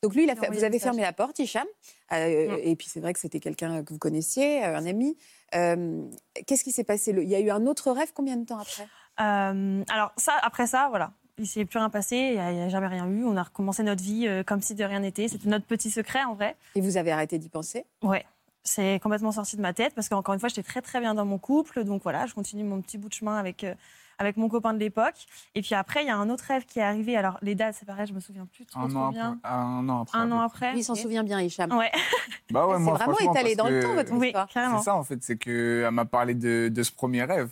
Donc 0.04 0.14
lui, 0.14 0.24
il 0.26 0.30
a 0.30 0.36
fait- 0.36 0.50
vous 0.52 0.64
avez 0.64 0.78
fermé 0.80 1.02
la 1.02 1.12
porte, 1.12 1.40
Hicham. 1.40 1.66
Euh, 2.14 2.56
Mm. 2.56 2.60
Et 2.64 2.76
puis 2.76 2.88
c'est 2.88 3.00
vrai 3.00 3.14
que 3.14 3.20
c'était 3.20 3.40
quelqu'un 3.40 3.84
que 3.84 3.92
vous 3.94 4.00
connaissiez, 4.00 4.64
euh, 4.64 4.78
un 4.78 4.86
ami. 4.86 5.18
Qu'est-ce 5.52 6.64
qui 6.64 6.72
s'est 6.72 6.84
passé? 6.84 7.12
Il 7.12 7.30
y 7.30 7.36
a 7.36 7.40
eu 7.40 7.50
un 7.50 7.66
autre 7.66 7.92
rêve 7.92 8.12
combien 8.14 8.38
de 8.38 8.46
temps 8.46 8.60
après? 8.60 8.88
Alors, 9.18 10.12
ça, 10.18 10.34
après 10.42 10.68
ça, 10.68 10.88
voilà. 10.90 11.12
Il 11.40 11.46
s'est 11.46 11.66
plus 11.66 11.78
rien 11.78 11.90
passé. 11.90 12.16
Il 12.16 12.56
n'y 12.56 12.62
a, 12.62 12.70
jamais 12.70 12.88
rien 12.88 13.08
eu. 13.08 13.24
On 13.24 13.38
a 13.38 13.44
recommencé 13.44 13.84
notre 13.84 14.04
vie 14.04 14.28
euh, 14.28 14.44
comme 14.44 14.62
si 14.62 14.74
de 14.74 14.84
rien 14.84 15.02
n'était. 15.02 15.28
C'était 15.28 15.50
notre 15.50 15.66
petit 15.66 15.92
secret, 15.92 16.24
en 16.24 16.34
vrai. 16.34 16.56
Et 16.76 16.82
vous 16.82 16.98
avez 16.98 17.12
arrêté 17.12 17.38
d'y 17.38 17.50
penser? 17.50 17.86
Ouais. 18.02 18.26
C'est 18.64 19.00
complètement 19.02 19.32
sorti 19.32 19.56
de 19.56 19.62
ma 19.62 19.74
tête 19.74 19.94
parce 19.94 20.10
qu'encore 20.10 20.34
une 20.34 20.40
fois, 20.40 20.50
j'étais 20.50 20.64
très 20.64 20.82
très 20.82 21.00
bien 21.00 21.14
dans 21.14 21.26
mon 21.26 21.38
couple. 21.38 21.84
Donc 21.84 22.02
voilà, 22.04 22.26
je 22.26 22.34
continue 22.34 22.64
mon 22.64 22.82
petit 22.82 22.98
bout 22.98 23.08
de 23.08 23.14
chemin 23.14 23.38
avec, 23.38 23.64
euh, 23.64 23.76
avec 24.20 24.38
mon 24.38 24.50
copain 24.50 24.74
de 24.74 24.80
l'époque. 24.80 25.26
Et 25.56 25.62
puis 25.62 25.76
après, 25.76 26.04
il 26.04 26.08
y 26.08 26.10
a 26.10 26.18
un 26.18 26.30
autre 26.30 26.44
rêve 26.48 26.66
qui 26.66 26.80
est 26.80 26.84
arrivé. 26.84 27.16
Alors, 27.16 27.38
les 27.42 27.56
dates, 27.56 27.76
c'est 27.80 27.86
pareil, 27.86 28.08
je 28.08 28.14
me 28.14 28.20
souviens 28.20 28.46
plus 28.46 28.66
trop, 28.66 28.80
Un, 28.82 28.88
trop 28.90 29.00
an 29.00 29.10
bien. 29.10 29.40
après, 29.44 29.54
un 29.54 29.90
an 29.90 30.02
après. 30.02 30.18
Un 30.18 30.32
an 30.32 30.38
près. 30.38 30.46
après. 30.46 30.72
Lui, 30.74 30.80
il 30.80 30.84
s'en 30.84 30.96
souvient 30.96 31.24
bien, 31.24 31.40
Hicham. 31.42 31.72
Ouais, 31.76 31.92
Bah 32.52 32.66
ouais, 32.68 32.76
C'est 32.76 32.80
moi, 32.82 32.94
vraiment 32.96 33.20
étalé 33.20 33.56
dans 33.56 33.68
le 33.68 33.82
temps, 33.82 33.94
votre 33.94 34.14
oui, 34.14 34.28
histoire. 34.28 34.48
C'est 34.54 34.84
ça 34.84 34.96
en 34.96 35.04
fait, 35.04 35.24
c'est 35.24 35.38
qu'elle 35.38 35.92
m'a 35.92 36.06
parlé 36.06 36.34
de, 36.34 36.70
de 36.70 36.84
ce 36.84 36.92
premier 36.92 37.24
rêve. 37.24 37.52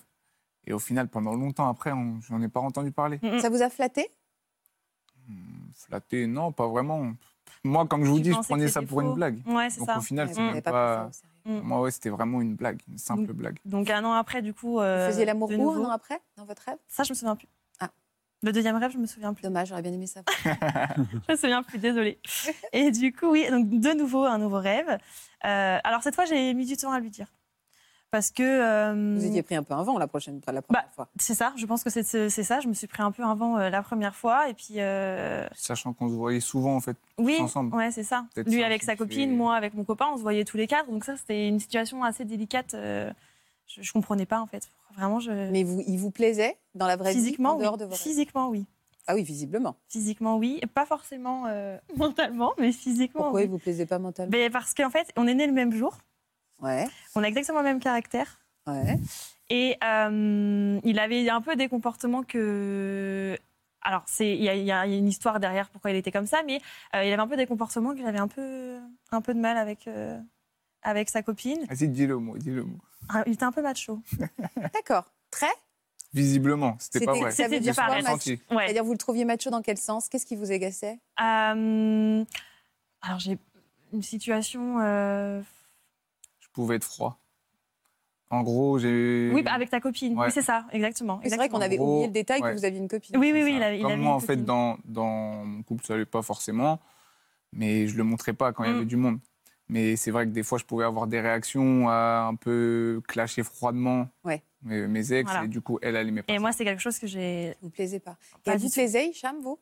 Et 0.68 0.74
au 0.74 0.80
final, 0.80 1.08
pendant 1.08 1.34
longtemps 1.36 1.70
après, 1.70 1.92
on- 1.92 2.20
j'en 2.22 2.42
ai 2.42 2.48
pas 2.48 2.60
entendu 2.62 2.92
parler. 2.92 3.20
Mm. 3.22 3.40
Ça 3.40 3.50
vous 3.50 3.62
a 3.62 3.70
flatté? 3.70 4.10
Hmm, 5.28 5.72
Flatté, 5.74 6.28
non, 6.28 6.52
pas 6.52 6.68
vraiment. 6.68 7.12
Moi, 7.64 7.86
comme 7.88 8.04
je 8.06 8.10
vous 8.10 8.18
Tu 8.18 8.24
dis, 8.24 8.34
je 8.34 8.40
prenais 8.40 8.68
ça 8.68 8.82
pour 8.82 9.02
une 9.02 9.14
blague. 9.14 9.42
Ouais, 9.48 9.70
c'est 9.70 9.80
Donc 9.80 9.90
ça. 9.90 9.98
au 9.98 10.02
final, 10.02 10.28
Ouais, 10.28 10.34
c'est 10.56 10.62
pas 10.62 10.72
pas. 10.72 11.10
Mm. 11.46 11.60
Moi, 11.60 11.82
ouais, 11.82 11.92
c'était 11.92 12.10
vraiment 12.10 12.42
une 12.42 12.56
blague, 12.56 12.82
une 12.88 12.98
simple 12.98 13.28
Donc, 13.28 13.36
blague. 13.38 13.60
Donc 13.66 13.90
un 13.90 14.04
an 14.04 14.14
après, 14.14 14.42
du 14.42 14.54
coup. 14.54 14.74
Vous 14.74 14.80
euh, 14.80 15.08
faisiez 15.08 15.26
l'amour 15.26 15.52
où 15.52 15.72
un 15.72 15.86
an 15.86 15.90
après, 15.90 16.20
dans 16.38 16.46
votre 16.46 16.64
rêve? 16.64 16.78
Ça, 16.88 17.04
je 17.04 17.12
me 17.12 17.16
souviens 17.16 17.36
plus. 17.36 17.48
Ah. 17.80 17.92
Le 18.42 18.52
deuxième 18.52 18.76
rêve, 18.76 18.92
je 18.92 18.98
me 18.98 19.06
souviens 19.06 19.34
plus. 19.34 19.44
Dommage, 19.44 19.70
j'aurais 19.70 19.82
bien 19.82 19.94
aimé 19.94 20.08
ça. 20.08 20.22
Je 20.44 21.32
me 21.32 21.38
souviens 21.38 21.64
plus, 21.64 21.78
désolée. 21.78 22.20
Et 22.74 22.92
du 22.92 23.14
coup, 23.14 23.32
oui, 23.32 23.48
donc 23.50 23.70
de 23.70 23.94
nouveau, 23.94 24.24
un 24.24 24.38
nouveau 24.38 24.60
rêve. 24.60 24.90
Euh, 25.46 25.78
alors 25.84 26.02
cette 26.02 26.16
fois, 26.16 26.26
j'ai 26.26 26.54
mis 26.54 26.66
du 26.66 26.76
temps 26.76 26.92
à 26.92 27.00
lui 27.00 27.10
dire. 27.10 27.28
Parce 28.16 28.32
que. 28.32 28.44
euh, 28.44 29.16
Vous 29.18 29.26
étiez 29.26 29.44
pris 29.44 29.56
un 29.56 29.64
peu 29.64 29.74
un 29.74 29.84
vent 29.84 29.98
la 29.98 30.08
prochaine 30.08 30.40
la 30.48 30.62
première 30.62 30.84
Bah, 30.84 30.90
fois. 30.96 31.10
C'est 31.20 31.34
ça, 31.34 31.52
je 31.58 31.66
pense 31.66 31.84
que 31.84 31.90
c'est 31.90 32.04
c'est 32.30 32.44
ça. 32.44 32.62
Je 32.62 32.70
me 32.70 32.74
suis 32.74 32.88
pris 32.88 33.04
un 33.04 33.12
peu 33.12 33.24
un 33.24 33.36
vent 33.36 33.58
euh, 33.58 33.70
la 33.70 33.82
première 33.82 34.16
fois. 34.16 34.48
Et 34.48 34.54
puis. 34.54 34.76
euh, 34.78 35.46
Sachant 35.54 35.92
qu'on 35.92 36.08
se 36.08 36.14
voyait 36.14 36.40
souvent, 36.40 36.78
en 36.78 36.80
fait. 36.80 36.96
oui, 37.18 37.38
ensemble. 37.42 37.76
ouais, 37.76 37.92
c'est 37.92 38.04
ça. 38.04 38.26
Lui 38.38 38.62
ça 38.62 38.66
avec 38.68 38.84
sa 38.84 38.94
fait- 38.94 38.98
copine, 39.00 39.36
moi 39.36 39.56
avec 39.56 39.74
mon 39.74 39.84
copain, 39.84 40.06
on 40.14 40.18
se 40.18 40.22
voyait 40.22 40.46
tous 40.46 40.56
les 40.56 40.66
quatre. 40.68 40.90
Donc 40.90 41.04
ça, 41.04 41.18
c'était 41.18 41.50
une 41.50 41.60
situation 41.60 42.06
assez 42.06 42.24
délicate. 42.24 42.74
euh, 42.74 43.12
je, 43.68 43.82
je 43.82 43.92
comprenais 43.92 44.26
pas, 44.26 44.40
en 44.40 44.46
fait. 44.48 44.70
Vraiment, 44.96 45.20
je. 45.20 45.32
Mais 45.52 45.64
vous, 45.64 45.84
il 45.86 45.98
vous 45.98 46.12
plaisait 46.12 46.56
dans 46.74 46.88
la 46.88 46.96
vraie 46.96 47.12
physiquement, 47.12 47.58
vie, 47.58 47.66
en 47.68 47.76
dehors 47.76 47.82
oui. 47.82 47.90
de 47.90 47.96
Physiquement, 47.96 48.48
oui. 48.48 48.66
Ah 49.08 49.14
oui, 49.14 49.24
visiblement. 49.24 49.76
Physiquement, 49.90 50.38
oui. 50.38 50.62
Pas 50.74 50.86
forcément 50.86 51.44
euh, 51.48 51.78
mentalement, 51.98 52.54
mais 52.60 52.72
physiquement. 52.72 53.24
Pourquoi 53.24 53.42
oui. 53.42 53.46
il 53.48 53.52
vous 53.52 53.60
plaisait 53.60 53.86
pas 53.86 54.00
mentalement? 54.00 54.32
Ben, 54.32 54.50
Parce 54.50 54.74
qu'en 54.74 54.90
fait, 54.90 55.12
on 55.18 55.28
est 55.28 55.34
nés 55.34 55.48
le 55.48 55.54
même 55.54 55.74
jour. 55.74 55.98
Ouais, 56.62 56.88
On 57.16 57.24
a 57.24 57.28
exactement 57.28 57.60
le 57.60 57.66
même 57.66 57.80
caractère. 57.80 58.40
ouais. 58.68 58.98
Et 59.52 59.78
euh, 59.84 60.80
il 60.84 60.98
avait 60.98 61.30
un 61.30 61.42
peu 61.42 61.56
des 61.56 61.68
comportements 61.68 62.24
que. 62.24 63.38
Alors, 63.82 64.02
c'est- 64.08 64.36
il 64.36 64.42
y, 64.42 64.50
a- 64.50 64.56
il 64.56 64.64
y 64.64 64.72
a 64.72 64.86
une 64.88 65.08
histoire 65.08 65.40
derrière 65.40 65.70
pourquoi 65.70 65.92
il 65.92 65.98
était 65.98 66.12
comme 66.12 66.26
ça, 66.26 66.42
mais 66.48 66.60
euh, 66.96 67.04
il 67.04 67.14
avait 67.14 67.22
un 67.22 67.28
peu 67.28 67.38
des 67.38 67.46
comportements 67.46 67.94
que 67.94 68.02
j'avais 68.02 68.18
un 68.18 68.28
peu, 68.28 68.80
un 69.12 69.22
peu 69.22 69.36
de 69.36 69.40
mal 69.40 69.58
avec, 69.58 69.88
euh, 69.88 70.20
avec 70.82 71.10
sa 71.10 71.22
copine. 71.22 71.64
Vas-y, 71.70 71.90
dis 71.90 72.08
le 72.08 72.18
mot, 72.18 72.38
dis 72.40 72.50
le 72.50 72.64
mot. 72.64 72.80
Ah, 73.10 73.22
Il 73.28 73.34
était 73.34 73.44
un 73.44 73.52
peu 73.52 73.62
macho. 73.62 74.00
D'accord. 74.74 75.06
Très? 75.30 75.52
Visiblement, 76.16 76.78
c'était 76.80 77.06
pas 77.06 77.12
C'était- 77.14 77.22
vrai. 77.26 77.32
C'était 77.32 77.60
du. 77.60 77.70
Ouais. 78.50 78.64
C'est-à-dire, 78.66 78.84
vous 78.84 78.94
le 78.94 78.98
trouviez 78.98 79.26
macho 79.26 79.52
dans 79.52 79.62
quel 79.62 79.78
sens? 79.78 80.10
Qu'est-ce 80.10 80.26
qui 80.26 80.36
vous 80.36 80.52
agaçait? 80.52 80.98
Euh, 81.22 82.24
alors, 83.04 83.20
j'ai 83.20 83.38
une 83.94 84.02
situation. 84.02 84.80
Je 86.56 86.62
pouvais 86.62 86.78
être 86.78 86.86
froid. 86.86 87.20
En 88.30 88.42
gros, 88.44 88.80
j'ai. 88.80 89.30
Oui, 89.34 89.44
bah, 89.44 89.52
avec 89.52 89.70
ta 89.70 89.82
copine. 89.82 90.18
Ouais. 90.18 90.28
Oui, 90.28 90.32
c'est 90.32 90.42
ça, 90.42 90.66
exactement. 90.72 91.20
C'est 91.26 91.36
vrai 91.36 91.50
qu'on 91.50 91.60
avait 91.60 91.76
gros, 91.76 91.92
oublié 91.96 92.08
le 92.08 92.14
détail 92.14 92.42
ouais. 92.42 92.54
que 92.54 92.58
vous 92.58 92.64
aviez 92.64 92.80
une 92.80 92.88
copine. 92.88 93.18
Oui, 93.18 93.32
oui, 93.34 93.44
oui, 93.44 93.54
il 93.58 93.62
avait, 93.64 93.78
il 93.78 93.82
Comme 93.82 93.92
avait 93.92 94.02
moi, 94.02 94.12
une 94.12 94.18
en 94.18 94.20
fait, 94.22 94.38
dans, 94.38 94.78
dans 94.86 95.44
mon 95.46 95.64
couple, 95.64 95.86
ça 95.86 95.94
n'allait 95.94 96.06
pas 96.06 96.22
forcément, 96.22 96.80
mais 97.52 97.88
je 97.88 97.98
le 97.98 98.04
montrais 98.06 98.32
pas 98.34 98.54
quand 98.54 98.64
il 98.64 98.70
y 98.70 98.74
Mm. 98.74 98.76
avait 98.78 98.86
du 98.86 98.96
monde. 98.96 99.20
Mais 99.68 99.96
c'est 99.98 100.12
vrai 100.12 100.26
que 100.26 100.32
des 100.32 100.44
fois, 100.44 100.58
je 100.60 100.64
pouvais 100.64 100.86
avoir 100.86 101.08
des 101.08 101.20
réactions 101.20 101.90
à 101.90 102.26
un 102.30 102.36
peu 102.36 103.02
clasher 103.08 103.44
froidement 103.44 104.08
Ouais. 104.24 104.42
mes, 104.64 104.88
mes 104.88 105.12
ex, 105.14 105.30
Voilà. 105.30 105.46
et 105.46 105.48
du 105.50 105.60
coup, 105.62 105.78
elle, 105.82 105.96
elle 105.98 106.08
aimait 106.08 106.24
pas. 106.24 106.32
Et 106.32 106.38
ça. 106.38 106.42
moi, 106.42 106.52
c'est 106.54 106.64
quelque 106.64 106.82
chose 106.82 106.98
que 107.00 107.08
j'ai. 107.08 107.54
Vous 107.62 107.70
plaisait 107.70 108.00
pas. 108.00 108.16
Et 108.38 108.52
Pas 108.52 108.56
du 108.56 108.64
vous 108.64 108.68
tout. 108.70 108.74
plaisait, 108.76 109.10
Hicham, 109.10 109.36
vous? 109.42 109.60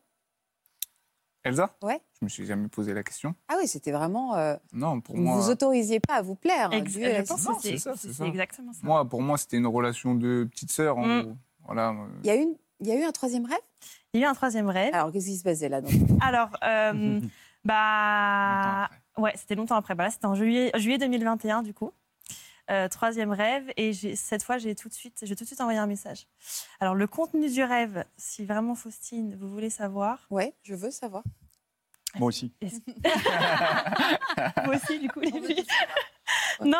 Elsa? 1.44 1.76
Ouais. 1.82 2.00
Je 2.22 2.26
me 2.26 2.30
suis 2.30 2.46
jamais 2.46 2.68
posé 2.70 2.94
la 2.94 3.04
question. 3.04 3.36
Ah 3.50 3.56
oui, 3.60 3.68
c'était 3.68 3.92
vraiment. 3.92 4.36
euh, 4.36 4.56
Non, 4.72 5.02
pour 5.02 5.16
vous 5.16 5.22
moi. 5.22 5.36
vous 5.38 5.50
autorisiez 5.50 6.00
pas 6.00 6.16
à 6.16 6.22
vous 6.22 6.36
plaire. 6.36 6.70
Ex- 6.72 6.94
je 6.94 7.22
pense 7.28 7.48
c'est 7.62 7.78
ça, 7.78 7.94
c'est 7.98 8.26
exactement 8.28 8.72
ça. 8.74 8.80
Moi, 8.84 9.04
pour 9.08 9.22
moi, 9.22 9.38
c'était 9.38 9.58
une 9.58 9.68
relation 9.68 10.16
de 10.16 10.48
petite 10.50 10.72
sœur. 10.72 10.98
en 10.98 11.06
Mm. 11.06 11.22
gros. 11.24 11.34
Voilà. 11.66 11.94
Il 12.24 12.28
y 12.28 12.30
a 12.32 12.36
une. 12.36 12.56
Il 12.80 12.88
y 12.88 12.92
a 12.92 12.96
eu 13.00 13.04
un 13.04 13.12
troisième 13.12 13.46
rêve? 13.46 13.58
Il 14.14 14.20
y 14.20 14.24
a 14.24 14.28
eu 14.28 14.30
un 14.30 14.34
troisième 14.34 14.68
rêve. 14.70 14.94
Alors, 14.94 15.12
qu'est-ce 15.12 15.28
qui 15.28 15.38
se 15.38 15.44
passait 15.44 15.70
là 15.70 15.80
donc? 15.82 15.92
Alors, 16.22 16.50
euh, 16.64 17.20
bah, 17.66 18.90
ouais, 19.18 19.32
c'était 19.36 19.56
longtemps 19.56 19.76
après. 19.76 19.96
Bah 19.96 20.06
là, 20.06 20.10
c'était 20.10 20.26
en 20.26 20.36
juillet, 20.36 20.72
juillet 20.76 20.98
2021 20.98 21.64
du 21.64 21.74
coup. 21.74 21.92
Euh, 22.72 22.88
troisième 22.88 23.32
rêve 23.34 23.70
et 23.76 23.92
cette 24.16 24.42
fois 24.42 24.58
j'ai 24.58 24.74
tout 24.74 24.88
de 24.88 24.94
suite 24.94 25.20
j'ai 25.24 25.36
tout 25.36 25.44
de 25.44 25.48
suite 25.48 25.60
envoyé 25.60 25.80
un 25.80 25.86
message. 25.86 26.28
Alors 26.80 26.96
le 26.96 27.08
contenu 27.08 27.50
du 27.52 27.62
rêve, 27.62 28.06
si 28.16 28.46
vraiment 28.46 28.74
Faustine 28.74 29.36
vous 29.36 29.50
voulez 29.50 29.70
savoir, 29.70 30.26
Ouais, 30.30 30.56
je 30.64 30.74
veux 30.74 30.90
savoir. 30.92 31.24
Moi 32.16 32.28
aussi. 32.30 32.54
moi 34.66 34.76
aussi 34.76 35.00
du 35.00 35.10
coup 35.10 35.20
les 35.20 35.32
filles. 35.32 35.66
non, 36.64 36.80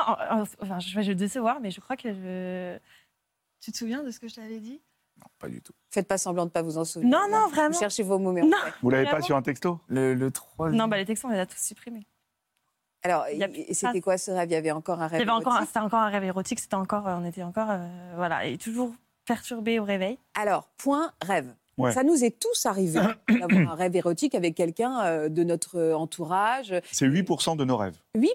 enfin 0.62 0.80
je 0.80 1.02
vais 1.02 1.16
décevoir, 1.16 1.60
mais 1.60 1.70
je 1.72 1.82
crois 1.82 1.98
que 1.98 2.14
je... 2.14 2.78
tu 3.60 3.72
te 3.74 3.78
souviens 3.78 4.04
de 4.04 4.12
ce 4.12 4.20
que 4.22 4.28
je 4.30 4.36
t'avais 4.36 4.60
dit? 4.60 4.82
Non, 5.18 5.26
pas 5.38 5.50
du 5.50 5.62
tout. 5.62 5.74
Faites 5.92 6.08
pas 6.08 6.18
semblant 6.18 6.46
de 6.46 6.52
pas 6.52 6.62
vous 6.62 6.78
en 6.78 6.86
souvenir. 6.86 7.12
Non, 7.12 7.28
non, 7.30 7.46
Vous 7.48 7.52
vraiment. 7.56 7.78
cherchez 7.78 8.04
vos 8.04 8.18
mots, 8.20 8.32
mais 8.32 8.42
Non. 8.42 8.58
en 8.58 8.66
fait. 8.66 8.74
Vous 8.82 8.90
l'avez 8.90 9.10
pas 9.10 9.22
sur 9.22 9.36
un 9.36 9.42
texto? 9.42 9.80
Le. 9.88 10.16
Non, 10.72 10.88
bah 10.88 10.98
les 10.98 11.06
textos 11.06 11.30
on 11.30 11.34
les 11.34 11.40
a 11.40 11.46
tous 11.46 11.60
supprimés. 11.60 12.08
Alors, 13.04 13.26
c'était 13.72 14.02
quoi 14.02 14.18
ce 14.18 14.32
rêve? 14.32 14.50
Il 14.50 14.54
y 14.54 14.56
avait 14.56 14.72
encore 14.72 15.02
un 15.02 15.08
rêve 15.08 15.22
Il 15.22 15.28
y 15.28 15.30
avait 15.30 15.32
encore, 15.32 15.54
un- 15.54 15.58
érotique? 15.58 15.68
c'était 15.74 15.80
encore 15.86 16.00
un 16.00 16.10
rêve 16.10 16.24
érotique, 16.24 16.60
c'était 16.60 16.76
encore, 16.76 17.08
euh, 17.08 17.16
on 17.20 17.26
était 17.26 17.44
encore, 17.44 17.70
euh, 17.70 17.86
voilà, 18.16 18.46
et 18.46 18.58
toujours 18.58 18.92
perturbé 19.26 19.80
au 19.80 19.84
réveil. 19.84 20.18
Alors, 20.36 20.70
point 20.78 21.12
rêve. 21.22 21.54
Ouais. 21.78 21.92
Ça 21.92 22.04
nous 22.04 22.24
est 22.24 22.40
tous 22.40 22.66
arrivé 22.68 23.00
d'avoir 23.28 23.72
un 23.72 23.76
rêve 23.76 23.96
érotique 23.96 24.36
avec 24.36 24.54
quelqu'un 24.56 25.02
euh, 25.06 25.28
de 25.30 25.44
notre 25.44 25.92
entourage. 25.94 26.74
C'est 26.92 27.08
8% 27.08 27.58
de 27.58 27.66
nos 27.66 27.76
rêves. 27.78 27.98
8% 28.16 28.30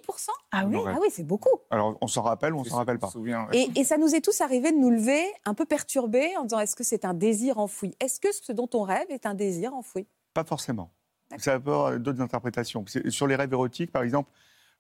Ah 0.51 0.65
oui? 0.67 0.77
Ah 0.87 0.97
oui, 1.01 1.07
c'est 1.11 1.23
beaucoup. 1.27 1.57
Alors, 1.71 1.97
on 2.01 2.09
s'en 2.09 2.23
rappelle 2.23 2.53
ou 2.53 2.59
on 2.59 2.65
s'en 2.65 2.77
rappelle 2.77 2.99
pas 2.99 3.09
souviens, 3.11 3.47
ouais. 3.47 3.69
Et, 3.75 3.81
et 3.81 3.85
ça 3.85 3.97
nous 3.97 4.13
est 4.15 4.21
tous 4.21 4.41
arrivé 4.41 4.73
de 4.73 4.77
nous 4.77 4.91
lever 4.91 5.23
un 5.45 5.55
peu 5.55 5.67
perturbés 5.67 6.37
en 6.37 6.43
disant 6.43 6.59
est-ce 6.59 6.75
que 6.75 6.83
c'est 6.85 7.05
un 7.05 7.15
désir 7.15 7.59
enfoui? 7.59 7.95
Est-ce 8.01 8.19
que 8.19 8.29
ce 8.33 8.51
dont 8.53 8.69
on 8.75 8.83
rêve 8.83 9.07
est 9.09 9.25
un 9.25 9.35
désir 9.35 9.73
enfoui? 9.73 10.07
Pas 10.35 10.45
forcément. 10.45 10.91
Ça 11.39 11.61
peut 11.61 11.71
avoir 11.71 11.99
d'autres 12.01 12.21
interprétations. 12.23 12.85
Sur 13.09 13.27
les 13.29 13.37
rêves 13.37 13.53
érotiques, 13.53 13.93
par 13.93 14.03
exemple, 14.03 14.31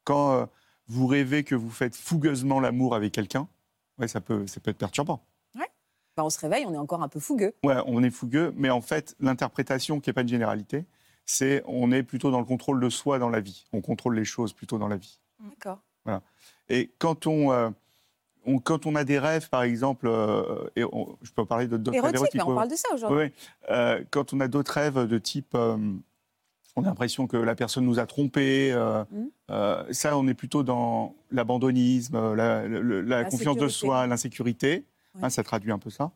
quand 0.09 0.33
euh, 0.33 0.47
vous 0.87 1.07
rêvez 1.07 1.45
que 1.45 1.55
vous 1.55 1.71
faites 1.71 1.95
fougueusement 1.95 2.61
l'amour 2.61 2.95
avec 2.95 3.13
quelqu'un, 3.13 3.47
ouais, 3.99 4.09
ça, 4.09 4.21
peut, 4.23 4.47
ça 4.47 4.59
peut 4.61 4.71
être 4.71 4.79
perturbant. 4.79 5.23
Bah, 5.55 6.25
On 6.25 6.31
se 6.31 6.41
réveille, 6.41 6.65
on 6.67 6.75
est 6.75 6.79
encore 6.79 7.03
un 7.03 7.09
peu 7.09 7.21
fougueux. 7.21 7.55
Ouais, 7.63 7.77
on 7.87 8.03
est 8.03 8.11
fougueux, 8.11 8.53
mais 8.57 8.71
en 8.71 8.81
fait, 8.81 9.15
l'interprétation, 9.21 10.01
qui 10.01 10.09
n'est 10.09 10.15
pas 10.15 10.23
une 10.23 10.29
généralité, 10.29 10.85
c'est 11.27 11.63
on 11.67 11.93
est 11.93 12.03
plutôt 12.03 12.33
dans 12.33 12.41
le 12.41 12.45
contrôle 12.45 12.81
de 12.81 12.89
soi 12.89 13.21
dans 13.21 13.29
la 13.29 13.39
vie. 13.41 13.67
On 13.73 13.81
contrôle 13.83 14.17
les 14.17 14.25
choses 14.25 14.53
plutôt 14.53 14.79
dans 14.79 14.89
la 14.89 14.97
vie. 14.97 15.21
D'accord. 15.39 15.79
Et 16.71 16.91
quand 16.99 17.27
on, 17.29 17.53
euh, 17.53 17.71
on- 18.47 18.59
quand 18.59 18.85
on 18.87 18.97
a 18.97 19.05
des 19.05 19.19
rêves, 19.21 19.49
par 19.49 19.63
exemple, 19.63 20.09
euh, 20.09 20.69
et 20.75 20.83
on- 20.85 21.17
je 21.23 21.31
peux 21.31 21.45
parler 21.45 21.69
de 21.69 21.77
d'autres 21.77 22.03
rêves 22.03 22.15
érotiques. 22.17 22.43
on 22.45 22.49
ouais, 22.49 22.55
parle 22.57 22.71
de 22.71 22.77
ça 22.77 22.89
aujourd'hui. 22.95 23.27
Oui. 23.27 23.33
Euh, 23.71 24.03
quand 24.11 24.33
on 24.33 24.41
a 24.41 24.49
d'autres 24.49 24.73
rêves 24.73 25.07
de 25.07 25.19
type, 25.19 25.55
on 26.77 26.83
a 26.85 26.87
l'impression 26.87 27.27
que 27.27 27.37
la 27.37 27.55
personne 27.55 27.85
nous 27.85 27.99
a 27.99 28.07
trompés, 28.07 28.71
euh, 28.73 29.05
Mhm. 29.11 29.31
euh, 29.51 29.85
ça, 29.93 30.17
on 30.17 30.27
est 30.29 30.35
plutôt 30.35 30.63
dans 30.63 31.15
l'abandonnisme, 31.31 32.15
euh, 32.17 32.35
la, 32.37 32.67
le- 32.69 33.01
la 33.01 33.23
La 33.23 33.25
confiance 33.31 33.57
de 33.57 33.69
soi, 33.69 34.07
l'insécurité. 34.07 34.85
Ouais. 35.15 35.25
Hein, 35.25 35.31
ça 35.31 35.43
traduit 35.43 35.73
un 35.73 35.79
peu 35.79 35.91
ça. 35.91 36.13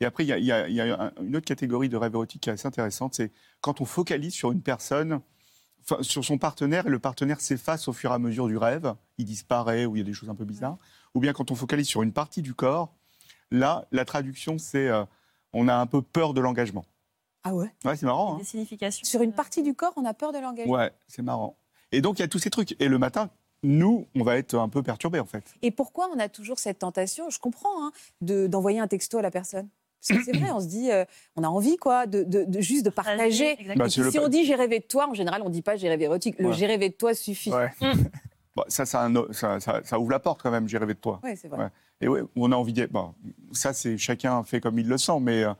Et 0.00 0.04
après, 0.04 0.24
il 0.24 0.28
y 0.28 0.32
a, 0.32 0.38
y 0.68 0.72
y 0.74 0.80
une 0.80 1.36
autre 1.36 1.46
catégorie 1.46 1.88
de 1.88 1.96
rêves 1.96 2.14
érotiques 2.14 2.42
qui 2.42 2.50
est 2.50 2.52
assez 2.52 2.66
intéressante, 2.68 3.14
c'est 3.14 3.32
quand 3.60 3.80
on 3.80 3.84
focalise 3.84 4.32
sur 4.34 4.52
une 4.52 4.60
personne, 4.62 5.20
sur 6.00 6.24
son 6.24 6.36
partenaire, 6.38 6.86
et 6.86 6.90
le 6.90 6.98
partenaire 6.98 7.40
s'efface 7.40 7.86
au 7.88 7.92
fur 7.92 8.10
et 8.10 8.14
à 8.14 8.18
mesure 8.18 8.46
du 8.46 8.56
rêve, 8.56 8.94
il 9.18 9.24
disparaît, 9.24 9.86
ou 9.86 9.96
il 9.96 10.00
y 10.00 10.02
a 10.02 10.04
des 10.04 10.12
choses 10.12 10.28
un 10.30 10.34
peu 10.34 10.44
bizarres. 10.44 10.76
Ou 11.14 11.20
bien 11.20 11.32
quand 11.32 11.50
on 11.50 11.54
focalise 11.54 11.86
sur 11.86 12.02
une 12.02 12.12
partie 12.12 12.42
du 12.42 12.54
corps, 12.54 12.92
là, 13.50 13.86
la 13.92 14.04
traduction, 14.04 14.58
c'est 14.58 14.88
euh, 14.88 15.04
on 15.52 15.68
a 15.68 15.74
un 15.76 15.86
peu 15.86 16.02
peur 16.02 16.34
de 16.34 16.40
l'engagement. 16.40 16.84
Ah 17.48 17.54
ouais 17.54 17.70
Ouais, 17.84 17.96
c'est 17.96 18.06
marrant. 18.06 18.34
hein. 18.34 18.38
Des 18.38 18.44
significations. 18.44 19.04
Sur 19.04 19.22
une 19.22 19.32
partie 19.32 19.62
du 19.62 19.74
corps, 19.74 19.92
on 19.96 20.04
a 20.04 20.14
peur 20.14 20.32
de 20.32 20.38
l'engagement. 20.38 20.74
Ouais, 20.74 20.90
c'est 21.06 21.22
marrant. 21.22 21.56
Et 21.92 22.00
donc, 22.00 22.18
il 22.18 22.22
y 22.22 22.24
a 22.24 22.28
tous 22.28 22.38
ces 22.40 22.50
trucs. 22.50 22.74
Et 22.80 22.88
le 22.88 22.98
matin, 22.98 23.30
nous, 23.62 24.06
on 24.16 24.22
va 24.24 24.36
être 24.36 24.54
un 24.56 24.68
peu 24.68 24.82
perturbés, 24.82 25.20
en 25.20 25.26
fait. 25.26 25.54
Et 25.62 25.70
pourquoi 25.70 26.08
on 26.14 26.18
a 26.18 26.28
toujours 26.28 26.58
cette 26.58 26.80
tentation, 26.80 27.30
je 27.30 27.38
comprends, 27.38 27.84
hein, 27.86 27.92
de- 28.20 28.46
d'envoyer 28.48 28.80
un 28.80 28.88
texto 28.88 29.18
à 29.18 29.22
la 29.22 29.30
personne? 29.30 29.68
Parce 30.08 30.20
que 30.20 30.24
c'est 30.24 30.36
vrai, 30.38 30.50
on 30.52 30.60
se 30.60 30.66
dit, 30.66 30.90
euh, 30.90 31.04
on 31.36 31.42
a 31.44 31.48
envie, 31.48 31.76
quoi, 31.76 32.06
de, 32.06 32.22
de- 32.24 32.44
de- 32.44 32.60
juste 32.60 32.84
de 32.84 32.90
partager. 32.90 33.52
Exactement. 33.52 33.74
Bah, 33.76 33.84
le 33.96 34.10
si 34.10 34.18
on 34.18 34.28
dit 34.28 34.44
j'ai 34.44 34.54
rêvé 34.54 34.78
de 34.80 34.84
toi, 34.84 35.08
en 35.08 35.14
général, 35.14 35.42
on 35.44 35.48
dit 35.50 35.62
pas 35.62 35.76
j'ai 35.76 35.88
rêvé 35.88 36.04
érotique. 36.04 36.36
Le 36.38 36.48
Ouais. 36.48 36.52
j'ai 36.54 36.66
rêvé 36.66 36.88
de 36.90 36.94
toi 36.94 37.14
suffit. 37.14 37.52
Ouais. 37.52 37.70
Bon, 38.56 38.62
ça, 38.68 38.86
ça, 38.86 39.06
ouvre 39.98 40.10
la 40.10 40.18
porte, 40.18 40.40
quand 40.42 40.50
même, 40.50 40.66
j'ai 40.66 40.78
rêvé 40.78 40.94
de 40.94 40.98
toi. 40.98 41.20
Ouais, 41.22 41.36
c'est 41.36 41.46
vrai. 41.48 41.64
Ouais. 41.64 41.68
Et 42.00 42.08
ouais, 42.08 42.22
on 42.36 42.50
a 42.52 42.56
envie 42.56 42.72
de... 42.72 42.86
Bon, 42.86 43.12
ça, 43.52 43.74
c'est 43.74 43.98
chacun 43.98 44.42
fait 44.44 44.60
comme 44.62 44.78
il 44.78 44.88
le 44.88 44.96
sent, 44.96 45.20
mais 45.20 45.42
euh, 45.44 45.52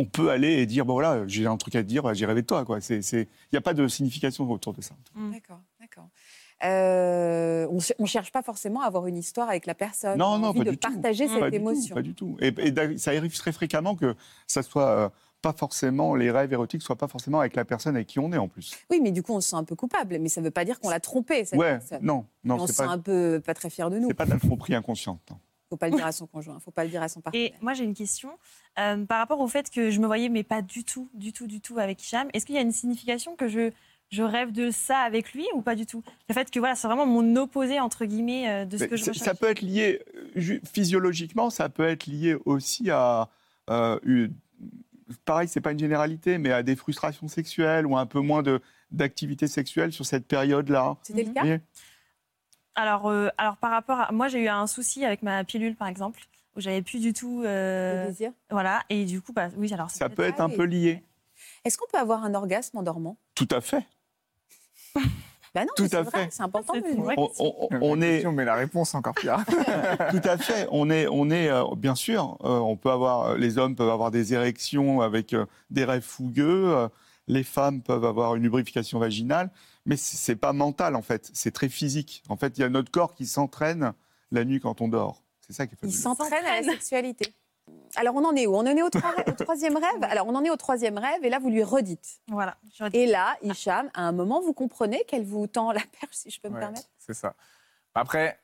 on 0.00 0.04
peut 0.06 0.30
aller 0.30 0.54
et 0.54 0.66
dire, 0.66 0.84
bon 0.84 0.94
voilà, 0.94 1.22
j'ai 1.26 1.46
un 1.46 1.56
truc 1.56 1.74
à 1.76 1.82
te 1.82 1.86
dire, 1.88 2.12
j'ai 2.14 2.26
rêvé 2.26 2.42
de 2.42 2.46
toi. 2.46 2.64
quoi. 2.64 2.80
C'est- 2.80 3.02
c'est- 3.02 3.22
Il 3.22 3.54
n'y 3.54 3.58
a 3.58 3.60
pas 3.60 3.74
de 3.74 3.86
signification 3.88 4.50
autour 4.50 4.72
de 4.72 4.80
ça. 4.82 4.94
D'accord, 5.32 5.60
d'accord. 5.80 6.08
Euh, 6.64 7.66
on 7.98 8.02
ne 8.02 8.06
cherche 8.06 8.32
pas 8.32 8.42
forcément 8.42 8.80
à 8.82 8.86
avoir 8.86 9.06
une 9.06 9.16
histoire 9.16 9.48
avec 9.48 9.66
la 9.66 9.74
personne. 9.74 10.18
Non, 10.18 10.26
On 10.26 10.34
a 10.34 10.38
non, 10.38 10.46
envie 10.48 10.58
pas 10.60 10.64
de 10.66 10.70
du 10.70 10.78
tout. 10.78 10.90
partager 10.92 11.26
Pas 11.26 11.34
cette 11.34 11.44
du 11.44 11.50
tout, 11.50 11.56
émotion. 11.56 11.94
pas 11.94 12.02
du 12.02 12.14
tout. 12.14 12.36
Et, 12.40 12.54
ça 12.98 13.10
arrive 13.10 13.36
très 13.36 13.52
fréquemment 13.52 13.94
que 13.96 14.14
ça 14.46 14.62
soit 14.62 14.88
euh, 14.88 15.08
pas 15.42 15.52
forcément, 15.52 16.14
les 16.14 16.30
rêves 16.30 16.52
érotiques 16.52 16.80
soient 16.82 16.96
pas 16.96 17.08
forcément 17.08 17.40
avec 17.40 17.54
la 17.54 17.64
personne 17.66 17.96
avec 17.96 18.06
qui 18.08 18.18
on 18.18 18.32
est, 18.32 18.38
en 18.38 18.48
plus. 18.48 18.74
Oui, 18.90 19.00
mais 19.02 19.10
du 19.10 19.22
coup, 19.22 19.34
on 19.34 19.40
se 19.40 19.50
sent 19.50 19.56
un 19.56 19.64
peu 19.64 19.74
coupable. 19.76 20.18
Mais 20.20 20.28
ça 20.30 20.40
ne 20.40 20.46
veut 20.46 20.50
pas 20.50 20.64
dire 20.64 20.80
qu'on 20.80 20.88
l'a 20.88 21.00
trompé, 21.00 21.44
cette 21.44 21.58
Ouais, 21.58 21.72
personne. 21.78 21.98
non, 22.02 22.24
Et 22.44 22.48
non, 22.48 22.56
on 22.60 22.66
se 22.66 22.72
sent 22.72 22.84
pas, 22.86 22.90
un 22.90 22.98
peu 22.98 23.42
pas 23.44 23.52
très 23.52 23.68
fier 23.68 23.90
de 23.90 23.98
nous. 23.98 24.08
c'est 24.08 24.14
pas 24.14 24.24
de 24.26 24.30
la 24.30 24.38
tromperie 24.38 24.74
inconsciente. 24.74 25.20
non. 25.30 25.36
Faut 25.74 25.78
pas 25.78 25.88
le 25.88 25.96
dire 25.96 26.06
à 26.06 26.12
son 26.12 26.26
conjoint, 26.28 26.60
faut 26.60 26.70
pas 26.70 26.84
le 26.84 26.90
dire 26.90 27.02
à 27.02 27.08
son 27.08 27.20
partenaire. 27.20 27.46
Et 27.48 27.54
moi, 27.60 27.74
j'ai 27.74 27.82
une 27.82 27.94
question 27.94 28.30
euh, 28.78 29.04
par 29.06 29.18
rapport 29.18 29.40
au 29.40 29.48
fait 29.48 29.70
que 29.70 29.90
je 29.90 29.98
me 29.98 30.06
voyais, 30.06 30.28
mais 30.28 30.44
pas 30.44 30.62
du 30.62 30.84
tout, 30.84 31.08
du 31.14 31.32
tout, 31.32 31.48
du 31.48 31.60
tout 31.60 31.78
avec 31.80 32.00
Hicham. 32.00 32.28
Est-ce 32.32 32.46
qu'il 32.46 32.54
y 32.54 32.58
a 32.58 32.60
une 32.60 32.70
signification 32.70 33.34
que 33.34 33.48
je, 33.48 33.72
je 34.12 34.22
rêve 34.22 34.52
de 34.52 34.70
ça 34.70 34.98
avec 34.98 35.32
lui 35.32 35.44
ou 35.54 35.62
pas 35.62 35.74
du 35.74 35.84
tout? 35.84 36.04
Le 36.28 36.34
fait 36.34 36.48
que 36.48 36.60
voilà, 36.60 36.76
c'est 36.76 36.86
vraiment 36.86 37.06
mon 37.06 37.34
opposé, 37.34 37.80
entre 37.80 38.04
guillemets, 38.04 38.48
euh, 38.48 38.64
de 38.66 38.76
ce 38.76 38.84
Mais 38.84 38.88
que 38.90 38.96
je 38.96 39.02
recherche. 39.02 39.18
ça 39.18 39.34
peut 39.34 39.48
être 39.48 39.62
lié, 39.62 40.00
euh, 40.36 40.60
physiologiquement, 40.72 41.50
ça 41.50 41.68
peut 41.68 41.88
être 41.88 42.06
lié 42.06 42.36
aussi 42.44 42.88
à. 42.90 43.28
euh, 43.70 43.98
une- 44.04 44.32
pareil, 45.24 45.48
c'est 45.48 45.60
pas 45.60 45.72
une 45.72 45.78
généralité, 45.78 46.38
mais 46.38 46.52
à 46.52 46.62
des 46.62 46.76
frustrations 46.76 47.26
sexuelles 47.28 47.84
ou 47.86 47.96
un 47.96 48.06
peu 48.06 48.20
moins 48.20 48.42
de- 48.44 48.60
d'activité 48.92 49.48
sexuelle 49.48 49.92
sur 49.92 50.06
cette 50.06 50.26
période-là. 50.28 50.96
C'était 51.02 51.24
le 51.24 51.28
Mhm. 51.30 51.34
cas? 51.34 51.58
Alors, 52.74 53.06
euh, 53.08 53.28
alors, 53.38 53.56
par 53.56 53.70
rapport 53.70 54.00
à. 54.00 54.12
Moi, 54.12 54.28
j'ai 54.28 54.40
eu 54.44 54.48
un 54.48 54.66
souci 54.66 55.04
avec 55.04 55.22
ma 55.22 55.44
pilule, 55.44 55.76
par 55.76 55.88
exemple, 55.88 56.20
où 56.56 56.60
j'avais 56.60 56.82
plus 56.82 57.00
du 57.00 57.12
tout. 57.12 57.42
euh, 57.44 58.02
le 58.04 58.08
désir 58.08 58.32
voilà, 58.50 58.82
et 58.90 59.04
du 59.04 59.20
coup, 59.20 59.32
bah, 59.32 59.48
oui, 59.56 59.72
alors. 59.72 59.90
Ça 59.90 60.08
peut 60.08 60.16
peut 60.16 60.22
être 60.24 60.40
un 60.40 60.48
peu 60.50 60.64
lié. 60.64 61.02
Est-ce 61.64 61.78
qu'on 61.78 61.86
peut 61.90 61.98
avoir 61.98 62.24
un 62.24 62.34
orgasme 62.34 62.76
en 62.78 62.82
dormant? 62.82 63.16
Tout 63.34 63.48
à 63.50 63.60
fait. 63.60 63.86
Bah 65.54 65.62
non, 65.62 65.68
Tout 65.76 65.84
mais 65.84 65.88
c'est 65.88 65.96
à 65.96 66.02
vrai, 66.02 66.24
fait. 66.24 66.28
C'est 66.32 66.42
important 66.42 66.72
dire. 66.74 66.82
vrai. 67.00 67.14
On, 67.16 67.30
on- 67.38 67.68
La 67.70 67.78
on 67.80 68.00
est, 68.00 68.10
question, 68.14 68.32
mais 68.32 68.44
la 68.44 68.56
réponse 68.56 68.92
encore 68.96 69.14
pire. 69.14 69.38
Tout 70.10 70.20
à 70.28 70.36
fait. 70.36 70.66
On 70.72 70.90
est, 70.90 71.06
on 71.06 71.30
est 71.30 71.48
euh, 71.48 71.62
bien 71.76 71.94
sûr, 71.94 72.36
euh, 72.42 72.58
on 72.58 72.76
peut 72.76 72.90
avoir, 72.90 73.36
les 73.36 73.56
hommes 73.56 73.76
peuvent 73.76 73.88
avoir 73.90 74.10
des 74.10 74.34
érections 74.34 75.00
avec 75.00 75.32
euh, 75.32 75.46
des 75.70 75.84
rêves 75.84 76.02
fougueux. 76.02 76.74
euh, 76.74 76.88
les 77.28 77.44
femmes 77.44 77.82
peuvent 77.82 78.04
avoir 78.04 78.34
une 78.34 78.42
lubrification 78.42 78.98
vaginale, 78.98 79.50
mais 79.86 79.96
c'est 79.96 80.36
pas 80.36 80.52
mental 80.52 80.94
en 80.96 81.02
fait. 81.02 81.30
C'est 81.34 81.50
très 81.52 81.68
physique. 81.68 82.22
En 82.28 82.36
fait, 82.36 82.56
il 82.58 82.60
y 82.62 82.64
a 82.64 82.68
notre 82.68 82.90
corps 82.90 83.14
qui 83.14 83.26
s'entraîne 83.26 83.92
la 84.30 84.44
nuit 84.44 84.60
quand 84.60 84.80
on 84.80 84.88
dort. 84.88 85.22
C'est 85.46 85.52
ça 85.52 85.66
qui 85.66 85.74
est 85.74 85.78
Il 85.82 85.90
fabuleux. 85.92 85.98
s'entraîne 85.98 86.44
à 86.46 86.60
la 86.60 86.62
sexualité. 86.62 87.34
Alors, 87.96 88.14
on 88.16 88.24
en 88.24 88.34
est 88.34 88.46
où? 88.46 88.54
On 88.54 88.58
en 88.60 88.66
est 88.66 88.82
au, 88.82 88.88
troi- 88.90 89.14
au 89.26 89.32
troisième 89.32 89.76
rêve? 89.76 90.02
Alors, 90.02 90.26
on 90.26 90.34
en 90.34 90.42
est 90.44 90.50
au 90.50 90.56
troisième 90.56 90.98
rêve, 90.98 91.22
et 91.24 91.30
là, 91.30 91.38
vous 91.38 91.48
lui 91.48 91.62
redites. 91.62 92.20
Voilà. 92.28 92.56
je 92.76 92.84
redis. 92.84 92.96
Et 92.98 93.06
là, 93.06 93.36
Hicham, 93.42 93.88
à 93.94 94.02
un 94.02 94.12
moment, 94.12 94.40
vous 94.42 94.52
comprenez 94.52 95.02
qu'elle 95.06 95.24
vous 95.24 95.46
tend 95.46 95.70
la 95.72 95.80
perche, 96.00 96.12
si 96.14 96.30
je 96.30 96.40
peux 96.40 96.48
me 96.48 96.54
Ouais, 96.54 96.60
permettre 96.60 96.88
c'est 96.98 97.14
ça. 97.14 97.34
Après, 97.94 98.38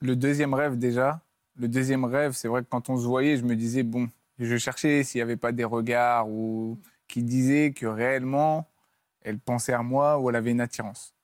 le 0.00 0.16
deuxième 0.16 0.52
rêve 0.52 0.76
déjà, 0.78 1.20
le 1.56 1.68
deuxième 1.68 2.04
rêve, 2.04 2.32
c'est 2.32 2.48
vrai 2.48 2.62
que 2.62 2.68
quand 2.68 2.90
on 2.90 2.96
se 2.98 3.04
voyait, 3.06 3.36
je 3.36 3.44
me 3.44 3.54
disais, 3.56 3.82
bon, 3.84 4.08
je 4.38 4.56
cherchais 4.56 5.04
s'il 5.04 5.18
n'y 5.18 5.22
avait 5.22 5.36
pas 5.36 5.52
des 5.52 5.64
regards 5.64 6.28
ou 6.28 6.78
qui 7.08 7.22
disaient 7.22 7.72
que 7.72 7.86
réellement, 7.86 8.68
elle 9.24 9.38
pensait 9.38 9.72
à 9.72 9.82
moi 9.82 10.18
ou 10.18 10.30
elle 10.30 10.36
avait 10.36 10.50
une 10.50 10.60
attirance. 10.60 11.14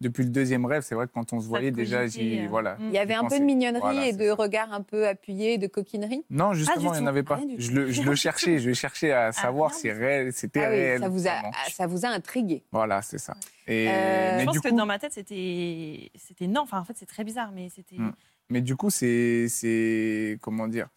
Depuis 0.00 0.24
le 0.24 0.30
deuxième 0.30 0.66
rêve, 0.66 0.82
c'est 0.82 0.94
vrai 0.96 1.06
que 1.06 1.12
quand 1.12 1.32
on 1.32 1.40
se 1.40 1.46
voyait 1.46 1.70
déjà, 1.70 2.06
j'y, 2.06 2.40
euh, 2.40 2.46
voilà. 2.50 2.74
mm. 2.74 2.88
Il 2.88 2.92
y 2.92 2.98
avait 2.98 3.14
un 3.14 3.24
peu 3.26 3.38
de 3.38 3.44
mignonnerie 3.44 3.80
Voilà, 3.80 4.06
et 4.08 4.12
de 4.12 4.26
ça. 4.26 4.34
regards 4.34 4.72
un 4.72 4.82
peu 4.82 5.06
appuyés, 5.06 5.56
de 5.56 5.66
coquinerie. 5.68 6.24
Non, 6.30 6.52
justement, 6.52 6.92
il 6.94 6.98
n'y 7.00 7.04
en 7.04 7.06
avait 7.06 7.22
pas. 7.22 7.40
Je 7.56 7.70
le, 7.70 7.90
je 7.90 8.02
le 8.02 8.14
cherchais, 8.16 8.58
je 8.58 8.72
cherchais 8.72 9.12
à 9.12 9.32
savoir 9.32 9.70
rien 9.70 9.78
si 9.78 9.90
réel, 9.92 10.32
c'était 10.32 10.64
Ah 10.64 10.68
oui, 10.70 10.74
réel. 10.76 11.00
ça 11.00 11.08
vous 11.08 11.26
a, 11.26 11.30
vraiment. 11.30 11.52
ça 11.70 11.86
vous 11.86 12.04
a 12.04 12.08
intrigué. 12.08 12.64
Voilà, 12.72 13.00
c'est 13.02 13.18
ça. 13.18 13.34
Et, 13.66 13.88
Euh, 13.88 14.40
Je 14.40 14.44
pense 14.44 14.54
du 14.56 14.60
que 14.60 14.68
dans 14.74 14.84
ma 14.84 14.98
tête, 14.98 15.12
c'était, 15.12 16.10
c'était 16.16 16.48
non. 16.48 16.62
Enfin, 16.62 16.80
en 16.80 16.84
fait, 16.84 16.96
c'est 16.98 17.06
très 17.06 17.24
bizarre, 17.24 17.52
mais 17.54 17.68
c'était. 17.74 17.96
Mm. 17.96 18.12
Mais 18.50 18.60
du 18.60 18.76
coup, 18.76 18.90
c'est, 18.90 19.46
c'est 19.48 20.38
comment 20.42 20.68
dire 20.68 20.88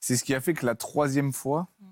C'est 0.00 0.16
ce 0.16 0.24
qui 0.24 0.34
a 0.34 0.40
fait 0.40 0.54
que 0.54 0.64
la 0.64 0.76
troisième 0.76 1.32
fois, 1.32 1.68
Mm. 1.80 1.86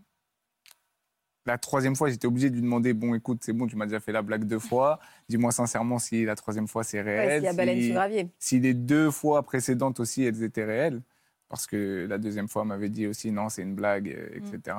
La 1.47 1.59
troisième 1.59 1.95
fois, 1.97 2.09
j'étais 2.11 2.27
obligé 2.27 2.51
de 2.51 2.55
lui 2.57 2.63
demander 2.63 2.93
bon, 2.93 3.15
écoute, 3.15 3.39
c'est 3.43 3.53
bon, 3.53 3.67
tu 3.67 3.77
m'as 3.77 3.87
déjà 3.87 4.01
fait 4.01 4.13
la 4.13 4.23
blague 4.23 4.45
deux 4.45 4.59
fois. 4.59 4.99
Dis-moi 5.29 5.53
sincèrement 5.53 5.99
si 5.99 6.25
la 6.25 6.35
troisième 6.37 6.67
fois 6.69 6.83
c'est 6.85 6.99
Ouais, 7.03 7.39
réel. 7.39 7.57
baleine 7.57 7.81
si, 7.81 7.87
sous 7.89 7.93
gravier. 7.95 8.29
si 8.39 8.61
les 8.61 8.75
deux 8.75 9.11
fois 9.11 9.43
précédentes 9.43 10.01
aussi 10.01 10.25
elles 10.25 10.43
étaient 10.43 10.65
réelles. 10.65 11.03
parce 11.49 11.69
que 11.69 12.07
la 12.09 12.19
deuxième 12.19 12.49
fois, 12.49 12.63
elle 12.63 12.69
m'avait 12.69 12.89
dit 12.89 13.07
aussi 13.07 13.31
non, 13.31 13.49
c'est 13.49 13.63
une 13.63 13.77
blague, 13.77 14.09
euh, 14.09 14.41
Mm. 14.41 14.55
etc. 14.55 14.77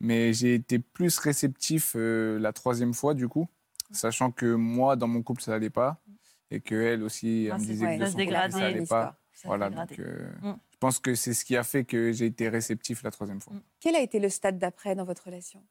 Mais 0.00 0.32
j'ai 0.34 0.54
été 0.54 0.78
plus 0.78 1.18
réceptif 1.18 1.94
euh, 1.96 2.38
la 2.38 2.52
troisième 2.52 2.92
fois, 2.94 3.14
du 3.14 3.28
coup, 3.28 3.48
sachant 3.90 4.30
que 4.30 4.54
moi, 4.54 4.96
dans 4.96 5.08
mon 5.08 5.22
couple, 5.22 5.40
ça 5.42 5.52
n'allait 5.52 5.70
pas, 5.70 6.02
et 6.50 6.60
qu'elle 6.60 7.02
aussi, 7.02 7.46
elle 7.46 7.52
Ah, 7.52 7.58
me 7.58 7.60
c'est 7.60 7.66
disait 7.72 7.84
vrai, 7.86 7.96
que 7.96 8.00
de 8.02 8.06
ça 8.06 8.10
son 8.12 8.18
se 8.18 8.24
côté, 8.24 8.34
ça 8.34 8.48
dégradait, 8.48 8.72
n'allait 8.74 8.86
pas. 8.86 9.19
Ça 9.40 9.48
Voilà, 9.48 9.70
donc 9.70 9.98
euh, 9.98 10.30
Mm. 10.42 10.54
je 10.72 10.76
pense 10.78 10.98
que 10.98 11.14
c'est 11.14 11.32
ce 11.32 11.44
qui 11.44 11.56
a 11.56 11.62
fait 11.64 11.84
que 11.84 12.12
j'ai 12.12 12.26
été 12.26 12.48
réceptif 12.48 13.02
la 13.02 13.10
troisième 13.10 13.40
fois. 13.40 13.54
Quel 13.80 13.96
a 13.96 14.00
été 14.00 14.18
le 14.18 14.28
stade 14.28 14.58
d'après 14.58 14.94
dans 14.94 15.04
votre 15.04 15.24
relation? 15.24 15.62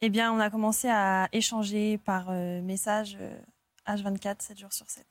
Eh 0.00 0.10
bien, 0.10 0.32
on 0.32 0.38
a 0.38 0.48
commencé 0.48 0.88
à 0.88 1.28
échanger 1.32 1.98
par 1.98 2.28
euh, 2.30 2.62
message 2.62 3.18
euh, 3.20 3.36
H24, 3.86 4.36
7 4.40 4.58
jours 4.58 4.72
sur 4.72 4.88
7. 4.88 5.04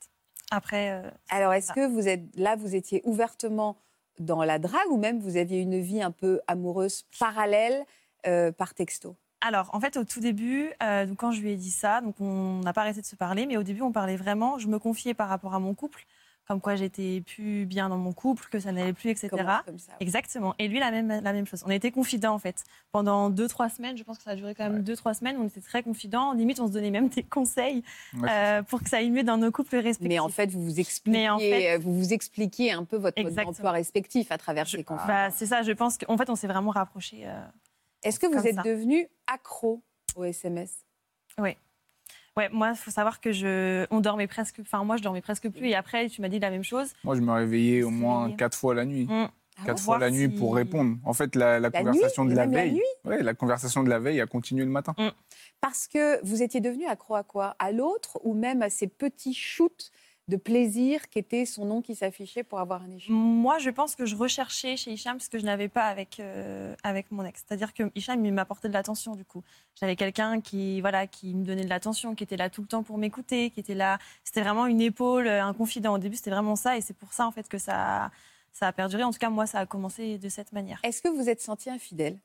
Après, 0.50 0.90
euh, 0.90 1.10
Alors, 1.28 1.52
est-ce 1.52 1.72
que 1.72 1.86
vous 1.86 2.08
êtes 2.08 2.24
là, 2.36 2.56
vous 2.56 2.74
étiez 2.74 3.02
ouvertement 3.04 3.76
dans 4.18 4.42
la 4.42 4.58
drague 4.58 4.90
ou 4.90 4.96
même 4.96 5.20
vous 5.20 5.36
aviez 5.36 5.60
une 5.60 5.78
vie 5.80 6.02
un 6.02 6.10
peu 6.10 6.40
amoureuse 6.46 7.04
parallèle 7.20 7.84
euh, 8.26 8.50
par 8.50 8.72
texto? 8.74 9.14
Alors, 9.42 9.68
en 9.74 9.78
fait, 9.80 9.96
au 9.98 10.04
tout 10.04 10.20
début, 10.20 10.70
euh, 10.82 11.06
donc 11.06 11.18
quand 11.18 11.30
je 11.32 11.40
lui 11.42 11.52
ai 11.52 11.56
dit 11.56 11.70
ça, 11.70 12.00
donc 12.00 12.18
on 12.20 12.60
n'a 12.60 12.72
pas 12.72 12.80
arrêté 12.80 13.00
de 13.02 13.06
se 13.06 13.14
parler, 13.14 13.46
mais 13.46 13.56
au 13.58 13.62
début, 13.62 13.82
on 13.82 13.92
parlait 13.92 14.16
vraiment. 14.16 14.58
Je 14.58 14.66
me 14.68 14.78
confiais 14.78 15.14
par 15.14 15.28
rapport 15.28 15.54
à 15.54 15.60
mon 15.60 15.74
couple, 15.74 16.06
comme 16.48 16.62
quoi 16.62 16.76
j'étais 16.76 17.20
plus 17.26 17.66
bien 17.66 17.90
dans 17.90 17.98
mon 17.98 18.14
couple, 18.14 18.46
que 18.50 18.58
ça 18.58 18.72
n'allait 18.72 18.94
plus, 18.94 19.10
etc. 19.10 19.28
Comment- 19.30 19.60
comme 19.66 19.78
ça 19.78 19.92
Exactement. 20.00 20.54
Et 20.58 20.66
lui, 20.68 20.78
la 20.80 20.90
même, 20.90 21.08
la 21.22 21.32
même 21.34 21.46
chose. 21.46 21.62
On 21.66 21.70
était 21.70 21.90
confidents, 21.90 22.32
en 22.32 22.38
fait. 22.38 22.64
Pendant 22.90 23.28
deux, 23.28 23.48
trois 23.48 23.68
semaines, 23.68 23.98
je 23.98 24.02
pense 24.02 24.16
que 24.16 24.24
ça 24.24 24.30
a 24.30 24.34
duré 24.34 24.54
quand 24.54 24.64
même 24.70 24.82
deux, 24.82 24.96
trois 24.96 25.12
semaines, 25.12 25.36
on 25.38 25.46
était 25.46 25.60
très 25.60 25.82
confidents. 25.82 26.32
Limite, 26.32 26.58
on 26.60 26.66
se 26.66 26.72
donnait 26.72 26.90
même 26.90 27.08
des 27.10 27.22
conseils 27.22 27.82
Ouais, 28.14 28.28
euh, 28.30 28.62
pour 28.62 28.82
que 28.82 28.88
ça 28.88 28.96
aille 28.96 29.10
mieux 29.10 29.24
dans 29.24 29.36
nos 29.36 29.52
couples 29.52 29.76
respectifs. 29.76 30.08
Mais 30.08 30.18
en 30.18 30.30
fait, 30.30 30.46
vous 30.50 30.64
vous 30.64 30.80
expliquiez, 30.80 31.20
Mais 31.20 31.28
en 31.28 31.38
fait- 31.38 31.74
euh, 31.74 31.78
vous 31.78 31.92
vous 31.94 32.12
expliquiez 32.14 32.72
un 32.72 32.84
peu 32.84 32.96
votre 32.96 33.18
mode 33.18 33.26
Exactement. 33.28 33.52
d'emploi 33.52 33.70
respectif 33.72 34.32
à 34.32 34.38
travers 34.38 34.66
ces 34.66 34.82
conflits. 34.84 35.06
Bah, 35.06 35.30
c'est 35.30 35.46
ça, 35.46 35.60
je 35.62 35.72
pense 35.72 35.98
qu'en 35.98 36.16
fait, 36.16 36.30
on 36.30 36.36
s'est 36.36 36.46
vraiment 36.48 36.70
rapprochés. 36.70 37.24
euh, 37.26 37.44
Est-ce 38.02 38.18
que 38.18 38.26
vous 38.26 38.46
êtes 38.46 38.54
ça. 38.54 38.62
devenu 38.62 39.06
accro 39.26 39.82
au 40.16 40.24
SMS 40.24 40.82
Ouais, 42.38 42.48
moi, 42.52 42.70
il 42.70 42.76
faut 42.76 42.90
savoir 42.90 43.20
que 43.20 43.32
je, 43.32 43.86
on 43.90 44.00
dormait 44.00 44.26
presque, 44.28 44.56
enfin 44.60 44.84
moi, 44.84 44.96
je 44.96 45.02
dormais 45.02 45.20
presque 45.20 45.48
plus. 45.50 45.66
Et 45.66 45.74
après, 45.74 46.08
tu 46.08 46.22
m'as 46.22 46.28
dit 46.28 46.38
la 46.38 46.50
même 46.50 46.62
chose. 46.64 46.92
Moi, 47.04 47.16
je 47.16 47.20
me 47.20 47.32
réveillais 47.32 47.82
au 47.82 47.90
moins 47.90 48.30
quatre 48.30 48.56
fois 48.56 48.74
la 48.74 48.84
nuit. 48.84 49.06
Mm. 49.06 49.28
Ah 49.60 49.64
Quatre 49.66 49.82
fois 49.82 49.98
la 49.98 50.08
nuit 50.12 50.30
si- 50.32 50.38
pour 50.38 50.54
répondre. 50.54 50.98
En 51.04 51.12
fait, 51.14 51.34
la, 51.34 51.58
la 51.58 51.68
La 51.68 51.70
conversation 51.72 52.24
nuit 52.24 52.30
de 52.30 52.36
la 52.36 52.46
la 52.46 52.52
veille, 52.52 52.74
nuit 52.74 52.82
ouais, 53.04 53.22
la 53.24 53.34
conversation 53.34 53.82
de 53.82 53.88
la 53.90 53.98
veille 53.98 54.20
a 54.20 54.26
continué 54.26 54.64
le 54.64 54.70
matin. 54.70 54.94
Parce 55.60 55.88
que 55.88 56.24
vous 56.24 56.42
étiez 56.44 56.60
devenu 56.60 56.86
accro 56.86 57.16
à 57.16 57.24
quoi? 57.24 57.56
À 57.58 57.72
l'autre 57.72 58.20
ou 58.22 58.34
même 58.34 58.62
à 58.62 58.70
ces 58.70 58.86
petits 58.86 59.34
shoots 59.34 59.90
de 60.28 60.36
plaisir 60.36 61.08
qui 61.08 61.18
étaient 61.18 61.46
son 61.46 61.64
nom 61.64 61.80
qui 61.80 61.94
s'affichait 61.94 62.42
pour 62.42 62.60
avoir 62.60 62.82
un 62.82 62.90
échange 62.90 63.10
Moi, 63.10 63.58
je 63.58 63.70
pense 63.70 63.94
que 63.94 64.04
je 64.04 64.14
recherchais 64.14 64.76
chez 64.76 64.92
Hicham 64.92 65.18
ce 65.18 65.30
que 65.30 65.38
je 65.38 65.44
n'avais 65.44 65.68
pas 65.68 65.86
avec, 65.86 66.20
euh, 66.20 66.74
avec 66.82 67.10
mon 67.10 67.24
ex. 67.24 67.42
C'est-à-dire 67.46 67.72
que 67.72 67.90
Hicham, 67.94 68.24
il 68.24 68.32
m'apportait 68.32 68.68
de 68.68 68.74
l'attention, 68.74 69.16
du 69.16 69.24
coup. 69.24 69.42
J'avais 69.74 69.96
quelqu'un 69.96 70.40
qui, 70.42 70.82
voilà, 70.82 71.06
qui 71.06 71.34
me 71.34 71.44
donnait 71.44 71.64
de 71.64 71.70
l'attention, 71.70 72.14
qui 72.14 72.24
était 72.24 72.36
là 72.36 72.50
tout 72.50 72.60
le 72.60 72.68
temps 72.68 72.82
pour 72.82 72.98
m'écouter, 72.98 73.50
qui 73.50 73.60
était 73.60 73.74
là. 73.74 73.98
C'était 74.22 74.42
vraiment 74.42 74.66
une 74.66 74.82
épaule, 74.82 75.28
un 75.28 75.54
confident. 75.54 75.94
Au 75.94 75.98
début, 75.98 76.16
c'était 76.16 76.30
vraiment 76.30 76.56
ça. 76.56 76.76
Et 76.76 76.82
c'est 76.82 76.96
pour 76.96 77.14
ça, 77.14 77.26
en 77.26 77.30
fait, 77.30 77.48
que 77.48 77.58
ça, 77.58 78.10
ça 78.52 78.68
a 78.68 78.72
perduré. 78.72 79.04
En 79.04 79.12
tout 79.12 79.18
cas, 79.18 79.30
moi, 79.30 79.46
ça 79.46 79.60
a 79.60 79.66
commencé 79.66 80.18
de 80.18 80.28
cette 80.28 80.52
manière. 80.52 80.78
Est-ce 80.82 81.00
que 81.00 81.08
vous 81.08 81.30
êtes 81.30 81.40
senti 81.40 81.70
infidèle? 81.70 82.18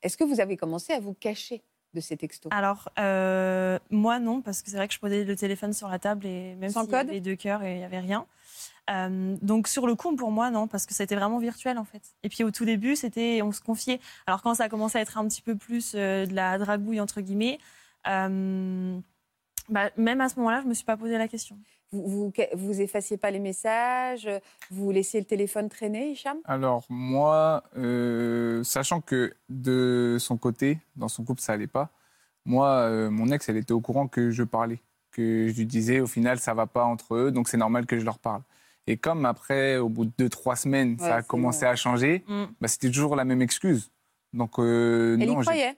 Est-ce 0.00 0.16
que 0.16 0.24
vous 0.24 0.40
avez 0.40 0.56
commencé 0.56 0.94
à 0.94 1.00
vous 1.00 1.14
cacher? 1.14 1.62
De 1.94 2.00
ces 2.00 2.16
textos 2.16 2.50
Alors, 2.52 2.88
euh, 2.98 3.78
moi, 3.90 4.18
non, 4.18 4.40
parce 4.40 4.62
que 4.62 4.70
c'est 4.70 4.76
vrai 4.76 4.88
que 4.88 4.94
je 4.94 4.98
posais 4.98 5.24
le 5.24 5.36
téléphone 5.36 5.72
sur 5.72 5.88
la 5.88 5.98
table 5.98 6.26
et 6.26 6.54
même 6.56 6.70
Sans 6.70 6.82
s'il 6.82 6.90
y 6.90 6.92
code 6.92 7.08
avait 7.08 7.20
deux 7.20 7.36
cœurs 7.36 7.62
et 7.62 7.74
il 7.74 7.78
n'y 7.78 7.84
avait 7.84 8.00
rien. 8.00 8.26
Euh, 8.90 9.36
donc, 9.42 9.68
sur 9.68 9.86
le 9.86 9.94
coup, 9.94 10.14
pour 10.16 10.30
moi, 10.30 10.50
non, 10.50 10.66
parce 10.66 10.86
que 10.86 10.94
c'était 10.94 11.14
vraiment 11.14 11.38
virtuel, 11.38 11.78
en 11.78 11.84
fait. 11.84 12.02
Et 12.22 12.28
puis, 12.28 12.44
au 12.44 12.50
tout 12.50 12.64
début, 12.64 12.96
c'était, 12.96 13.40
on 13.42 13.52
se 13.52 13.60
confiait. 13.60 14.00
Alors, 14.26 14.42
quand 14.42 14.54
ça 14.54 14.64
a 14.64 14.68
commencé 14.68 14.98
à 14.98 15.00
être 15.00 15.18
un 15.18 15.26
petit 15.28 15.42
peu 15.42 15.54
plus 15.56 15.92
euh, 15.94 16.26
de 16.26 16.34
la 16.34 16.58
dragouille, 16.58 17.00
entre 17.00 17.20
guillemets, 17.20 17.58
bah, 19.68 19.90
même 19.96 20.20
à 20.20 20.28
ce 20.28 20.36
moment-là, 20.36 20.58
je 20.58 20.64
ne 20.64 20.70
me 20.70 20.74
suis 20.74 20.84
pas 20.84 20.96
posé 20.96 21.16
la 21.16 21.28
question. 21.28 21.56
Vous, 21.92 22.06
vous, 22.08 22.32
vous 22.54 22.80
effaciez 22.80 23.16
pas 23.18 23.30
les 23.30 23.38
messages 23.38 24.28
Vous 24.70 24.90
laissiez 24.90 25.20
le 25.20 25.26
téléphone 25.26 25.68
traîner, 25.68 26.10
Hicham? 26.12 26.38
Alors, 26.44 26.84
moi, 26.88 27.62
euh, 27.76 28.64
sachant 28.64 29.00
que 29.00 29.34
de 29.48 30.16
son 30.18 30.36
côté, 30.36 30.78
dans 30.96 31.08
son 31.08 31.24
couple, 31.24 31.40
ça 31.40 31.52
allait 31.52 31.66
pas, 31.66 31.90
moi, 32.44 32.68
euh, 32.70 33.10
mon 33.10 33.28
ex, 33.30 33.48
elle 33.48 33.56
était 33.58 33.72
au 33.72 33.80
courant 33.80 34.08
que 34.08 34.30
je 34.30 34.42
parlais. 34.42 34.80
Que 35.12 35.48
je 35.48 35.56
lui 35.58 35.66
disais, 35.66 36.00
au 36.00 36.06
final, 36.06 36.38
ça 36.38 36.54
va 36.54 36.66
pas 36.66 36.84
entre 36.84 37.14
eux, 37.14 37.30
donc 37.30 37.48
c'est 37.48 37.58
normal 37.58 37.84
que 37.86 37.98
je 37.98 38.04
leur 38.04 38.18
parle. 38.18 38.42
Et 38.86 38.96
comme 38.96 39.26
après, 39.26 39.76
au 39.76 39.88
bout 39.88 40.06
de 40.06 40.12
deux, 40.18 40.28
trois 40.28 40.56
semaines, 40.56 40.92
Ouais, 40.98 41.06
ça 41.06 41.16
a 41.16 41.22
commencé 41.22 41.66
bon. 41.66 41.70
à 41.70 41.76
changer, 41.76 42.24
Mm. 42.26 42.44
bah, 42.60 42.68
c'était 42.68 42.88
toujours 42.90 43.14
la 43.14 43.24
même 43.24 43.42
excuse. 43.42 43.90
Donc, 44.32 44.58
euh, 44.58 45.16
Elle 45.20 45.28
non, 45.28 45.40
y 45.40 45.42
croyait? 45.44 45.76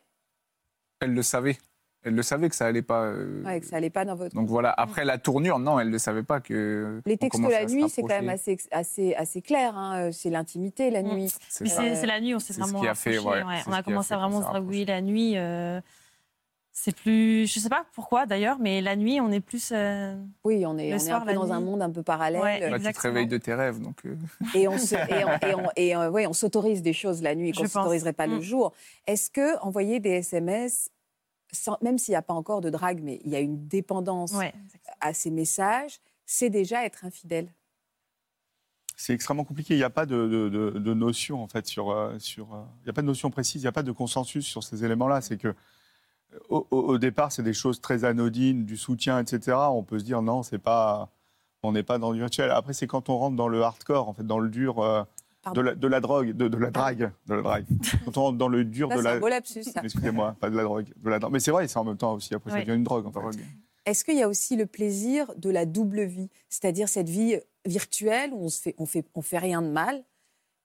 Elle 1.00 1.12
le 1.12 1.22
savait. 1.22 1.59
Elle 2.05 2.14
le 2.14 2.23
savait 2.23 2.49
que 2.51 2.55
ça 2.55 2.67
allait 2.67 2.83
pas. 2.83 3.05
euh, 3.05 3.43
Ouais, 3.45 3.61
que 3.61 3.67
ça 3.67 3.77
allait 3.77 3.90
pas 3.90 4.05
dans 4.05 4.14
votre. 4.14 4.35
Donc 4.35 4.47
voilà, 4.49 4.75
après 4.77 5.05
la 5.05 5.17
tournure, 5.19 5.59
non, 5.59 5.81
elle 5.81 5.90
ne 5.90 5.99
savait 5.99 6.23
pas 6.23 6.40
que. 6.40 7.01
Les 7.07 7.17
textos 7.17 7.40
commençait 7.40 7.61
la 7.62 7.67
nuit, 7.67 7.88
c'est 7.88 8.03
quand 8.03 8.09
même 8.09 8.29
assez, 8.29 8.57
assez, 8.71 9.14
assez 9.14 9.40
clair. 9.43 9.77
hein. 9.77 10.11
C'est 10.12 10.31
l'intimité 10.31 10.90
la 10.90 11.03
Mm. 11.03 11.14
nuit. 11.14 11.35
C'est 11.49 12.07
la 12.07 12.21
nuit, 12.21 12.35
on 12.35 12.38
s'est 12.38 12.49
c'est 12.49 12.53
ce 12.55 12.61
vraiment 12.61 12.81
qui 12.81 12.88
a 12.88 12.95
fait, 12.95 13.19
ouais, 13.19 13.43
On 13.67 13.73
a 13.73 13.79
a 13.79 13.83
commencé 13.83 14.09
fait 14.09 14.14
à 14.14 14.19
vraiment 14.19 14.40
se 14.43 14.47
dragouiller 14.47 14.85
la 14.85 15.01
nuit. 15.01 15.38
euh, 15.38 15.81
c'est 16.77 16.95
plus, 16.95 17.47
je 17.47 17.61
sais 17.61 17.69
pas 17.69 17.87
pourquoi 17.95 18.27
d'ailleurs, 18.27 18.59
mais 18.59 18.81
la 18.81 18.97
nuit, 18.97 19.21
on 19.21 19.31
est 19.31 19.38
plus. 19.40 19.71
euh, 19.73 20.17
Oui, 20.43 20.67
on 20.67 20.77
est, 20.77 20.88
Le 20.88 20.95
on 20.95 20.97
est 20.97 20.99
soir, 20.99 21.23
un 21.23 21.25
peu 21.25 21.29
la 21.29 21.35
dans 21.35 21.53
un 21.53 21.61
monde 21.61 21.81
un 21.83 21.90
peu 21.90 22.03
parallèle. 22.03 22.43
Ouais, 22.43 22.69
Là, 22.69 22.79
tu 22.81 22.93
te 22.93 23.01
réveilles 23.01 23.29
de 23.29 23.38
tes 23.38 23.55
rêves. 23.55 23.81
Donc, 23.81 23.99
euh, 24.05 24.17
Et 24.57 24.67
on 24.67 24.77
se- 24.77 24.95
et 25.09 25.25
on- 25.25 25.49
et 25.49 25.55
on- 25.55 25.71
et, 25.77 25.95
euh, 25.97 26.11
ouais, 26.11 26.27
on 26.27 26.33
s'autorise 26.33 26.83
des 26.83 26.93
choses 26.93 27.23
la 27.23 27.37
nuit 27.37 27.53
Je 27.55 27.61
qu'on 27.61 27.69
s'autoriserait 27.69 28.12
pas 28.12 28.27
le 28.27 28.38
Mm. 28.38 28.43
jour. 28.43 28.73
Est-ce 29.07 29.31
que 29.31 29.57
envoyer 29.61 30.01
des 30.01 30.11
SMS, 30.14 30.90
sans- 31.55 31.79
même 31.81 31.97
s'il 31.99 32.12
n'y 32.12 32.17
a 32.17 32.23
pas 32.23 32.35
encore 32.35 32.61
de 32.61 32.69
drague, 32.71 33.01
mais 33.03 33.21
il 33.25 33.31
y 33.31 33.37
a 33.37 33.40
une 33.40 33.67
dépendance 33.69 34.33
ouais, 34.33 34.53
à 35.01 35.14
ces 35.14 35.31
messages, 35.31 36.01
c'est 36.27 36.51
déjà 36.51 36.85
être 36.85 37.05
infidèle 37.05 37.49
C'est 38.97 39.12
extrêmement 39.12 39.45
compliqué. 39.45 39.75
Il 39.75 39.79
n'y 39.79 39.83
a 39.85 39.90
pas 39.90 40.07
de, 40.07 40.29
de- 40.29 40.49
de- 40.49 40.79
de 40.79 40.95
notion 40.95 41.43
en 41.43 41.49
fait 41.49 41.67
sur 41.67 41.90
euh, 41.90 42.19
sur. 42.19 42.55
euh, 42.55 42.62
Il 42.81 42.85
n'y 42.85 42.90
a 42.90 42.93
pas 42.93 43.03
de 43.03 43.07
notion 43.07 43.31
précise. 43.31 43.62
Il 43.62 43.64
n'y 43.64 43.69
a 43.69 43.73
pas 43.73 43.83
de 43.83 43.93
consensus 43.93 44.47
sur 44.47 44.62
ces 44.62 44.85
éléments-là. 44.85 45.21
C'est 45.21 45.37
que 45.38 45.55
au, 46.49 46.67
au- 46.71 46.81
au 46.81 46.99
départ, 46.99 47.33
c'est 47.33 47.43
des 47.43 47.53
choses 47.55 47.81
très 47.81 48.05
anodines, 48.05 48.64
du 48.64 48.77
soutien, 48.77 49.19
etc. 49.21 49.57
On 49.71 49.83
peut 49.83 49.99
se 49.99 50.05
dire 50.05 50.23
non, 50.23 50.43
c'est 50.43 50.59
pas. 50.59 51.11
On 51.64 51.73
n'est 51.73 51.83
pas 51.83 51.99
dans 51.99 52.12
du 52.12 52.19
virtuel. 52.19 52.51
Après, 52.51 52.73
c'est 52.75 52.87
quand 52.87 53.09
on 53.09 53.17
rentre 53.19 53.37
dans 53.37 53.49
le 53.49 53.62
hardcore, 53.62 54.09
en 54.09 54.12
fait, 54.14 54.27
dans 54.27 54.38
le 54.38 54.49
dur 54.51 54.81
euh, 54.81 55.03
de, 55.52 55.61
la, 55.61 55.74
de 55.74 55.88
la 55.88 56.00
drogue, 56.00 56.30
de, 56.33 56.48
de 56.48 56.57
la 56.57 56.70
drague, 56.70 57.11
de 57.26 57.35
la 57.35 57.42
drague. 57.42 57.66
quand 58.04 58.16
on 58.18 58.22
rentre 58.22 58.38
dans 58.38 58.48
le 58.48 58.64
dur 58.64 58.88
Là, 58.88 58.96
de 58.96 59.02
c'est 59.02 59.09
la. 59.09 59.14
un 59.14 59.20
beau 59.20 59.28
lapsus. 59.28 59.62
ça. 59.64 59.80
Excusez-moi, 59.85 60.37
pas 60.40 60.48
de 60.50 60.57
la 60.57 60.62
drogue, 60.62 60.87
de 60.96 61.11
la 61.11 61.18
drogue. 61.18 61.33
Mais 61.33 61.40
c'est 61.40 61.50
vrai, 61.50 61.68
c'est 61.68 61.78
en 61.78 61.85
même 61.85 61.96
temps 61.96 62.14
aussi. 62.14 62.35
Après, 62.35 62.50
ça 62.50 62.57
Oui. 62.57 62.64
devient 62.64 62.76
une 62.76 62.85
drogue. 62.85 63.07
En 63.07 63.12
fait. 63.12 63.20
drogue. 63.20 63.35
Est-ce 63.87 64.04
qu'il 64.04 64.16
y 64.16 64.22
a 64.22 64.28
aussi 64.28 64.57
le 64.57 64.64
plaisir 64.66 65.33
de 65.37 65.50
la 65.50 65.66
double 65.66 66.04
vie, 66.04 66.30
c'est-à-dire 66.48 66.88
cette 66.88 67.09
vie 67.11 67.37
virtuelle 67.66 68.30
où 68.33 68.44
on 68.44 68.48
se 68.48 68.62
fait, 68.62 68.74
on 68.78 68.87
fait, 68.87 69.04
on 69.14 69.20
fait 69.22 69.38
rien 69.38 69.61
de 69.61 69.68
mal, 69.68 70.02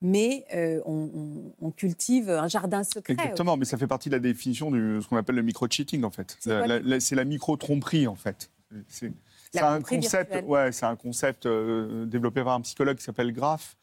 mais 0.01 0.45
euh, 0.55 0.79
on, 0.85 1.09
on- 1.13 1.53
on 1.67 1.71
cultive 1.71 2.29
un 2.29 2.47
jardin 2.47 2.83
secret. 2.85 3.13
Exactement, 3.13 3.57
mais 3.57 3.65
ça 3.65 3.77
fait 3.77 3.87
partie 3.87 4.07
de 4.09 4.15
la 4.15 4.19
définition 4.19 4.71
de 4.71 4.99
ce 5.01 5.07
qu'on 5.09 5.17
appelle 5.17 5.35
le 5.35 5.41
micro-cheating, 5.41 6.03
en 6.05 6.11
fait. 6.11 6.37
C'est 6.39 6.49
La- 6.65 6.79
le- 6.79 6.87
la- 6.87 6.99
C'est 7.01 7.15
la 7.15 7.25
micro-tromperie, 7.25 8.07
en 8.07 8.15
fait. 8.15 8.49
C'est 8.87 9.11
c'est 9.51 9.61
un 9.61 9.81
concept, 9.81 10.29
virtuelle. 10.31 10.45
ouais, 10.45 10.71
c'est 10.71 10.85
un 10.85 10.95
concept 10.95 11.47
euh, 11.47 12.05
développé 12.05 12.43
par 12.43 12.53
un 12.53 12.61
psychologue 12.61 12.97
qui 12.97 13.03
s'appelle 13.03 13.33
Graff, 13.33 13.75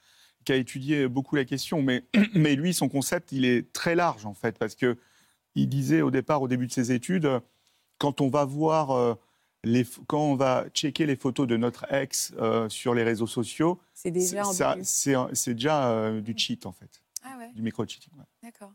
qui 0.47 0.53
a 0.53 0.57
étudié 0.57 1.09
beaucoup 1.09 1.37
la 1.37 1.45
question. 1.45 1.83
Mais, 1.83 2.05
mais 2.35 2.55
lui, 2.55 2.73
son 2.73 2.89
concept, 2.89 3.33
il 3.33 3.45
est 3.45 3.71
très 3.75 3.95
large, 3.95 4.25
en 4.25 4.33
fait, 4.33 4.57
parce 4.59 4.75
que 4.75 4.97
il 5.55 5.69
disait 5.69 6.01
au 6.03 6.11
départ, 6.11 6.41
au 6.41 6.49
début 6.49 6.67
de 6.67 6.73
ses 6.73 6.93
études, 6.93 7.29
quand 7.99 8.21
on 8.21 8.29
va 8.29 8.45
voir, 8.45 8.91
euh, 8.93 9.15
les, 9.65 9.85
quand 10.07 10.21
on 10.21 10.37
va 10.37 10.67
checker 10.73 11.07
les 11.07 11.17
photos 11.17 11.47
de 11.47 11.57
notre 11.57 11.91
ex 11.93 12.33
euh, 12.39 12.69
sur 12.69 12.95
les 12.95 13.03
réseaux 13.03 13.27
sociaux, 13.27 13.81
C'est 13.95 14.11
déjà 14.11 14.45
c'est 14.45 14.53
ça- 14.55 14.71
ambigu. 14.73 14.85
c'est 14.87 15.15
un- 15.15 15.31
c'est 15.33 15.55
déjà 15.55 15.89
euh, 15.91 16.21
du 16.21 16.35
cheat, 16.37 16.67
en 16.67 16.73
fait, 16.73 17.03
Ah 17.25 17.37
ouais, 17.39 17.51
du 17.55 17.63
micro-cheating. 17.63 18.13
ouais. 18.19 18.25
d'accord. 18.43 18.73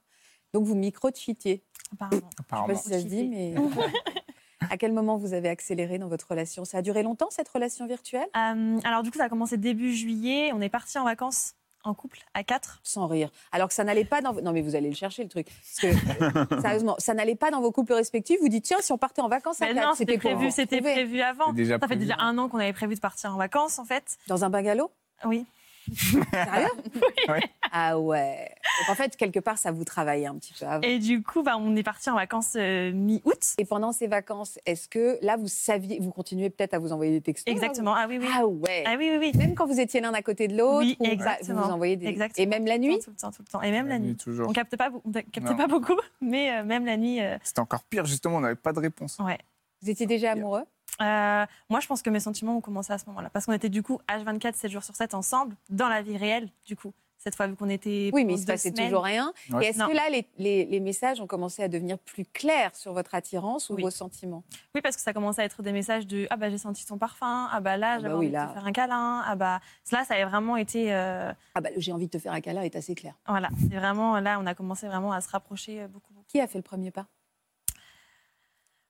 Donc 0.53 0.65
vous 0.65 0.75
micro-cheatiez. 0.75 1.63
Apparemment. 1.93 2.19
Je 2.21 2.25
ne 2.25 2.29
sais 2.31 2.35
Apparemment. 2.39 2.73
pas 2.73 2.79
si 2.81 2.89
ça 2.89 2.99
se 2.99 3.05
dit, 3.05 3.27
mais 3.29 3.53
à 4.69 4.77
quel 4.77 4.91
moment 4.91 5.17
vous 5.17 5.33
avez 5.33 5.47
accéléré 5.49 5.97
dans 5.99 6.07
votre 6.07 6.27
relation? 6.29 6.65
Ça 6.65 6.79
a 6.79 6.81
duré 6.81 7.03
longtemps 7.03 7.29
cette 7.29 7.47
relation 7.49 7.87
virtuelle? 7.87 8.27
Euh, 8.35 8.79
alors, 8.83 9.03
du 9.03 9.11
coup, 9.11 9.17
ça 9.17 9.25
a 9.25 9.29
commencé 9.29 9.55
début 9.57 9.93
juillet. 9.95 10.51
On 10.53 10.59
est 10.61 10.69
parti 10.69 10.97
en 10.97 11.03
vacances 11.05 11.53
en 11.83 11.93
couple 11.93 12.19
à 12.33 12.43
quatre? 12.43 12.79
Sans 12.83 13.07
rire. 13.07 13.29
Alors 13.51 13.67
que 13.67 13.73
ça 13.73 13.83
n'allait 13.83 14.05
pas 14.05 14.21
dans... 14.21 14.33
vos- 14.33 14.41
Non 14.41 14.51
mais 14.51 14.61
vous 14.61 14.75
allez 14.75 14.89
le 14.89 14.95
chercher 14.95 15.23
le 15.23 15.29
truc. 15.29 15.47
Parce 15.47 15.95
que, 15.95 16.61
sérieusement, 16.61 16.95
ça 16.99 17.13
n'allait 17.13 17.35
pas 17.35 17.51
dans 17.51 17.61
vos 17.61 17.71
couples 17.71 17.93
respectifs. 17.93 18.39
Vous 18.41 18.49
dites 18.49 18.63
tiens, 18.65 18.77
si 18.81 18.91
on 18.91 18.97
partait 18.97 19.21
en 19.21 19.27
vacances 19.29 19.61
à 19.61 19.67
Mais 19.67 19.73
quatre, 19.73 19.87
non, 19.87 19.93
c'était 19.95 20.17
prévu, 20.17 20.51
c'était 20.51 20.81
prévu 20.81 21.21
avant. 21.21 21.53
Déjà 21.53 21.75
ça 21.75 21.79
fait 21.79 21.87
prévu. 21.95 22.01
déjà 22.01 22.15
un 22.19 22.37
an 22.37 22.49
qu'on 22.49 22.59
avait 22.59 22.73
prévu 22.73 22.95
de 22.95 22.99
partir 22.99 23.33
en 23.33 23.37
vacances, 23.37 23.79
en 23.79 23.85
fait. 23.85 24.17
Dans 24.27 24.43
un 24.45 24.49
bungalow? 24.49 24.91
Oui. 25.25 25.45
Sérieux 25.93 26.67
Oui. 27.29 27.39
Ah 27.71 27.97
ouais. 27.99 28.49
Donc 28.79 28.89
en 28.89 28.95
fait, 28.95 29.15
quelque 29.15 29.39
part, 29.39 29.57
ça 29.57 29.71
vous 29.71 29.83
travaillait 29.85 30.25
un 30.27 30.35
petit 30.35 30.53
peu 30.53 30.65
avant. 30.65 30.81
Et 30.81 30.99
du 30.99 31.23
coup, 31.23 31.41
bah, 31.43 31.55
on 31.57 31.75
est 31.75 31.83
parti 31.83 32.09
en 32.09 32.15
vacances 32.15 32.53
euh, 32.55 32.91
mi-août. 32.91 33.53
Et 33.57 33.65
pendant 33.65 33.91
ces 33.91 34.07
vacances, 34.07 34.59
est-ce 34.65 34.87
que 34.89 35.17
là, 35.21 35.37
vous 35.37 35.47
saviez, 35.47 35.99
vous 35.99 36.11
continuez 36.11 36.49
peut-être 36.49 36.73
à 36.73 36.79
vous 36.79 36.91
envoyer 36.91 37.11
des 37.13 37.21
textos? 37.21 37.47
Là, 37.47 37.53
Exactement. 37.53 37.93
Ah 37.95 38.05
oui, 38.09 38.17
oui. 38.19 38.27
ou- 38.27 38.31
Ah 38.33 38.45
ouais. 38.47 38.83
Ah 38.85 38.95
oui, 38.97 39.09
oui, 39.11 39.17
oui. 39.19 39.31
Même 39.37 39.55
quand 39.55 39.65
vous 39.65 39.79
étiez 39.79 40.01
l'un 40.01 40.13
à 40.13 40.21
côté 40.21 40.47
de 40.47 40.57
l'autre, 40.57 40.79
Oui, 40.79 40.97
vous 40.99 41.55
vous 41.55 41.69
envoyez 41.71 41.95
des. 41.95 42.07
Exactement. 42.07 42.43
Et 42.43 42.47
même 42.47 42.65
la 42.65 42.77
nuit? 42.77 42.99
Tout 42.99 43.09
le 43.11 43.15
temps, 43.15 43.31
tout 43.31 43.41
le 43.45 43.51
temps. 43.51 43.61
Et 43.61 43.71
même 43.71 43.87
la 43.87 43.99
nuit. 43.99 44.15
toujours. 44.15 44.49
On 44.49 44.53
capte 44.53 44.75
pas, 44.75 44.89
on 44.93 45.09
Non. 45.09 45.55
pas 45.55 45.67
beaucoup, 45.67 45.95
mais 46.21 46.51
euh, 46.51 46.63
même 46.63 46.85
la 46.85 46.97
nuit, 46.97 47.21
euh, 47.21 47.37
C'était 47.43 47.59
encore 47.61 47.83
pire, 47.83 48.05
justement, 48.05 48.37
on 48.37 48.41
n'avait 48.41 48.55
pas 48.55 48.73
de 48.73 48.79
réponse. 48.79 49.17
ouais. 49.19 49.37
Vous 49.83 49.89
étiez 49.89 50.05
déjà 50.05 50.33
amoureux? 50.33 50.61
Euh, 51.01 51.45
moi, 51.69 51.79
je 51.79 51.87
pense 51.87 52.01
que 52.01 52.09
mes 52.09 52.19
sentiments 52.19 52.57
ont 52.57 52.61
commencé 52.61 52.91
à 52.93 52.97
ce 52.97 53.05
moment-là. 53.07 53.29
Parce 53.29 53.45
qu'on 53.45 53.53
était 53.53 53.69
du 53.69 53.81
coup 53.83 53.99
H24, 54.09 54.53
7 54.55 54.71
jours 54.71 54.83
sur 54.83 54.95
7 54.95 55.13
ensemble, 55.13 55.55
dans 55.69 55.87
la 55.89 56.01
vie 56.01 56.17
réelle, 56.17 56.49
du 56.65 56.75
coup. 56.75 56.93
Cette 57.17 57.35
fois, 57.35 57.45
vu 57.45 57.55
qu'on 57.55 57.69
était. 57.69 58.09
Oui, 58.13 58.25
mais 58.25 58.33
il 58.33 58.39
se 58.39 58.45
deux 58.47 58.53
passait 58.53 58.71
semaines. 58.71 58.87
toujours 58.87 59.03
rien. 59.03 59.31
Ouais. 59.51 59.63
Et 59.63 59.67
est-ce 59.69 59.77
que 59.77 59.95
là, 59.95 60.09
les, 60.09 60.27
les- 60.39 60.65
les 60.65 60.79
messages 60.79 61.21
ont 61.21 61.27
commencé 61.27 61.61
à 61.61 61.67
devenir 61.67 61.99
plus 61.99 62.25
clairs 62.25 62.75
sur 62.75 62.93
votre 62.93 63.13
attirance 63.13 63.69
ou 63.69 63.75
Oui. 63.75 63.83
vos 63.83 63.91
sentiments? 63.91 64.43
Oui, 64.73 64.81
parce 64.81 64.95
que 64.95 65.03
ça 65.03 65.13
commençait 65.13 65.43
à 65.43 65.45
être 65.45 65.61
des 65.61 65.71
messages 65.71 66.07
de 66.07 66.25
Ah 66.31 66.35
bah 66.37 66.49
j'ai 66.49 66.57
senti 66.57 66.83
ton 66.83 66.97
parfum, 66.97 67.47
ah 67.51 67.59
bah 67.59 67.77
là 67.77 67.91
Ah 67.91 67.95
bah 67.97 68.01
j'avais 68.01 68.13
oui, 68.15 68.25
envie 68.25 68.31
là. 68.31 68.45
de 68.45 68.49
te 68.49 68.53
faire 68.55 68.65
un 68.65 68.71
câlin, 68.71 69.21
ah 69.23 69.35
bah. 69.35 69.59
Là, 69.91 70.03
ça 70.03 70.15
avait 70.15 70.25
vraiment 70.25 70.57
été. 70.57 70.91
euh, 70.95 71.31
Ah 71.53 71.61
bah, 71.61 71.69
j'ai 71.77 71.91
envie 71.91 72.07
de 72.07 72.11
te 72.11 72.17
faire 72.17 72.33
un 72.33 72.41
câlin 72.41 72.63
est 72.63 72.75
assez 72.75 72.95
clair. 72.95 73.13
Voilà, 73.27 73.49
c'est 73.69 73.75
vraiment. 73.77 74.19
Là, 74.19 74.39
on 74.41 74.47
a 74.47 74.55
commencé 74.55 74.87
vraiment 74.87 75.11
à 75.11 75.21
se 75.21 75.29
rapprocher 75.29 75.83
euh, 75.83 75.87
beaucoup, 75.87 76.11
beaucoup. 76.15 76.25
Qui 76.27 76.41
a 76.41 76.47
fait 76.47 76.57
le 76.57 76.63
premier 76.63 76.89
pas? 76.89 77.05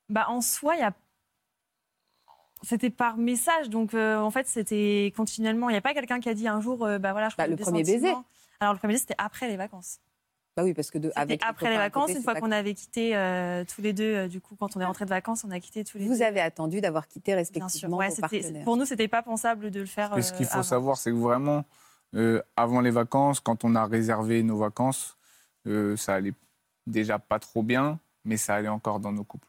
Bah, 0.07 0.25
en 0.29 0.39
soi, 0.41 0.75
il 0.75 0.79
y 0.79 0.83
a. 0.83 0.93
C'était 2.63 2.89
par 2.91 3.17
message, 3.17 3.69
donc 3.69 3.93
euh, 3.93 4.17
en 4.19 4.29
fait, 4.29 4.47
c'était 4.47 5.11
continuellement. 5.17 5.69
Il 5.69 5.73
n'y 5.73 5.77
a 5.77 5.81
pas 5.81 5.93
quelqu'un 5.93 6.19
qui 6.19 6.29
a 6.29 6.33
dit 6.33 6.47
un 6.47 6.61
jour, 6.61 6.85
euh, 6.85 6.99
bah 6.99 7.11
voilà, 7.11 7.29
je 7.29 7.35
Bah, 7.35 7.47
le 7.47 7.55
des 7.55 7.63
premier 7.63 7.83
baiser. 7.83 8.13
Alors, 8.59 8.73
le 8.73 8.79
premier 8.79 8.93
baiser, 8.93 9.01
c'était 9.01 9.15
après 9.17 9.47
les 9.47 9.57
vacances. 9.57 9.99
Bah 10.55 10.63
oui, 10.63 10.73
parce 10.73 10.91
que 10.91 10.97
de, 10.97 11.07
C'était 11.07 11.19
avec 11.19 11.41
après 11.43 11.71
les 11.71 11.77
vacances, 11.77 12.07
côté, 12.07 12.17
une 12.17 12.23
fois 12.23 12.33
pas 12.33 12.41
qu'on 12.41 12.51
avait 12.51 12.73
quitté 12.73 13.15
euh, 13.15 13.63
tous 13.63 13.81
les 13.81 13.93
deux, 13.93 14.03
euh, 14.15 14.27
du 14.27 14.41
coup, 14.41 14.55
quand 14.59 14.75
on 14.75 14.81
est 14.81 14.85
rentré 14.85 15.05
de 15.05 15.09
vacances, 15.09 15.43
on 15.45 15.49
a 15.51 15.59
quitté 15.61 15.83
tous 15.85 15.97
les 15.97 16.05
deux. 16.05 16.13
Vous 16.13 16.21
avez 16.21 16.41
attendu 16.41 16.81
d'avoir 16.81 17.07
quitté 17.07 17.31
Bien 17.31 17.43
sûr. 17.43 17.53
respectivement 17.55 17.97
Ouais, 17.97 18.09
vos 18.09 18.15
c'était- 18.15 18.41
partenaires. 18.41 18.63
pour 18.65 18.75
nous, 18.77 18.85
c'était 18.85 19.07
pas 19.07 19.23
pensable 19.23 19.71
de 19.71 19.79
le 19.79 19.85
faire. 19.85 20.21
Ce 20.21 20.33
qu'il 20.33 20.45
faut 20.45 20.55
avant. 20.55 20.63
savoir, 20.63 20.97
c'est 20.97 21.09
que 21.11 21.15
vraiment, 21.15 21.63
euh, 22.15 22.41
avant 22.57 22.81
les 22.81 22.91
vacances, 22.91 23.39
quand 23.39 23.63
on 23.63 23.73
a 23.75 23.85
réservé 23.85 24.43
nos 24.43 24.57
vacances, 24.57 25.17
euh, 25.67 25.95
ça 25.95 26.15
allait 26.15 26.33
déjà 26.85 27.17
pas 27.17 27.39
trop 27.39 27.63
bien, 27.63 27.99
mais 28.25 28.35
ça 28.35 28.55
allait 28.55 28.67
encore 28.67 28.99
dans 28.99 29.13
nos 29.13 29.23
couples. 29.23 29.47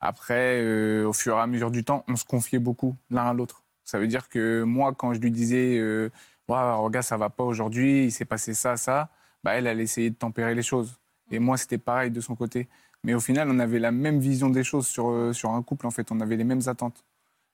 Après, 0.00 0.60
euh, 0.62 1.06
au 1.06 1.12
fur 1.12 1.36
et 1.36 1.40
à 1.40 1.46
mesure 1.46 1.70
du 1.70 1.84
temps, 1.84 2.04
on 2.08 2.16
se 2.16 2.24
confiait 2.24 2.58
beaucoup 2.60 2.96
l'un 3.10 3.26
à 3.26 3.32
l'autre. 3.32 3.64
Ça 3.84 3.98
veut 3.98 4.06
dire 4.06 4.28
que 4.28 4.62
moi, 4.62 4.94
quand 4.94 5.12
je 5.14 5.18
lui 5.20 5.30
disais, 5.30 5.76
euh, 5.78 6.10
Ouah, 6.48 6.74
regarde, 6.76 7.04
ça 7.04 7.16
va 7.16 7.30
pas 7.30 7.44
aujourd'hui, 7.44 8.04
il 8.04 8.12
s'est 8.12 8.24
passé 8.24 8.54
ça, 8.54 8.76
ça, 8.76 9.10
bah, 9.42 9.52
elle, 9.54 9.66
elle 9.66 9.80
essayait 9.80 10.10
de 10.10 10.14
tempérer 10.14 10.54
les 10.54 10.62
choses. 10.62 10.98
Et 11.30 11.38
moi, 11.38 11.56
c'était 11.56 11.78
pareil 11.78 12.10
de 12.10 12.20
son 12.20 12.34
côté. 12.36 12.68
Mais 13.04 13.14
au 13.14 13.20
final, 13.20 13.50
on 13.50 13.58
avait 13.58 13.78
la 13.78 13.92
même 13.92 14.18
vision 14.18 14.48
des 14.50 14.64
choses 14.64 14.86
sur, 14.86 15.10
euh, 15.10 15.32
sur 15.32 15.50
un 15.50 15.62
couple, 15.62 15.86
en 15.86 15.90
fait. 15.90 16.10
On 16.10 16.20
avait 16.20 16.36
les 16.36 16.44
mêmes 16.44 16.62
attentes. 16.66 17.04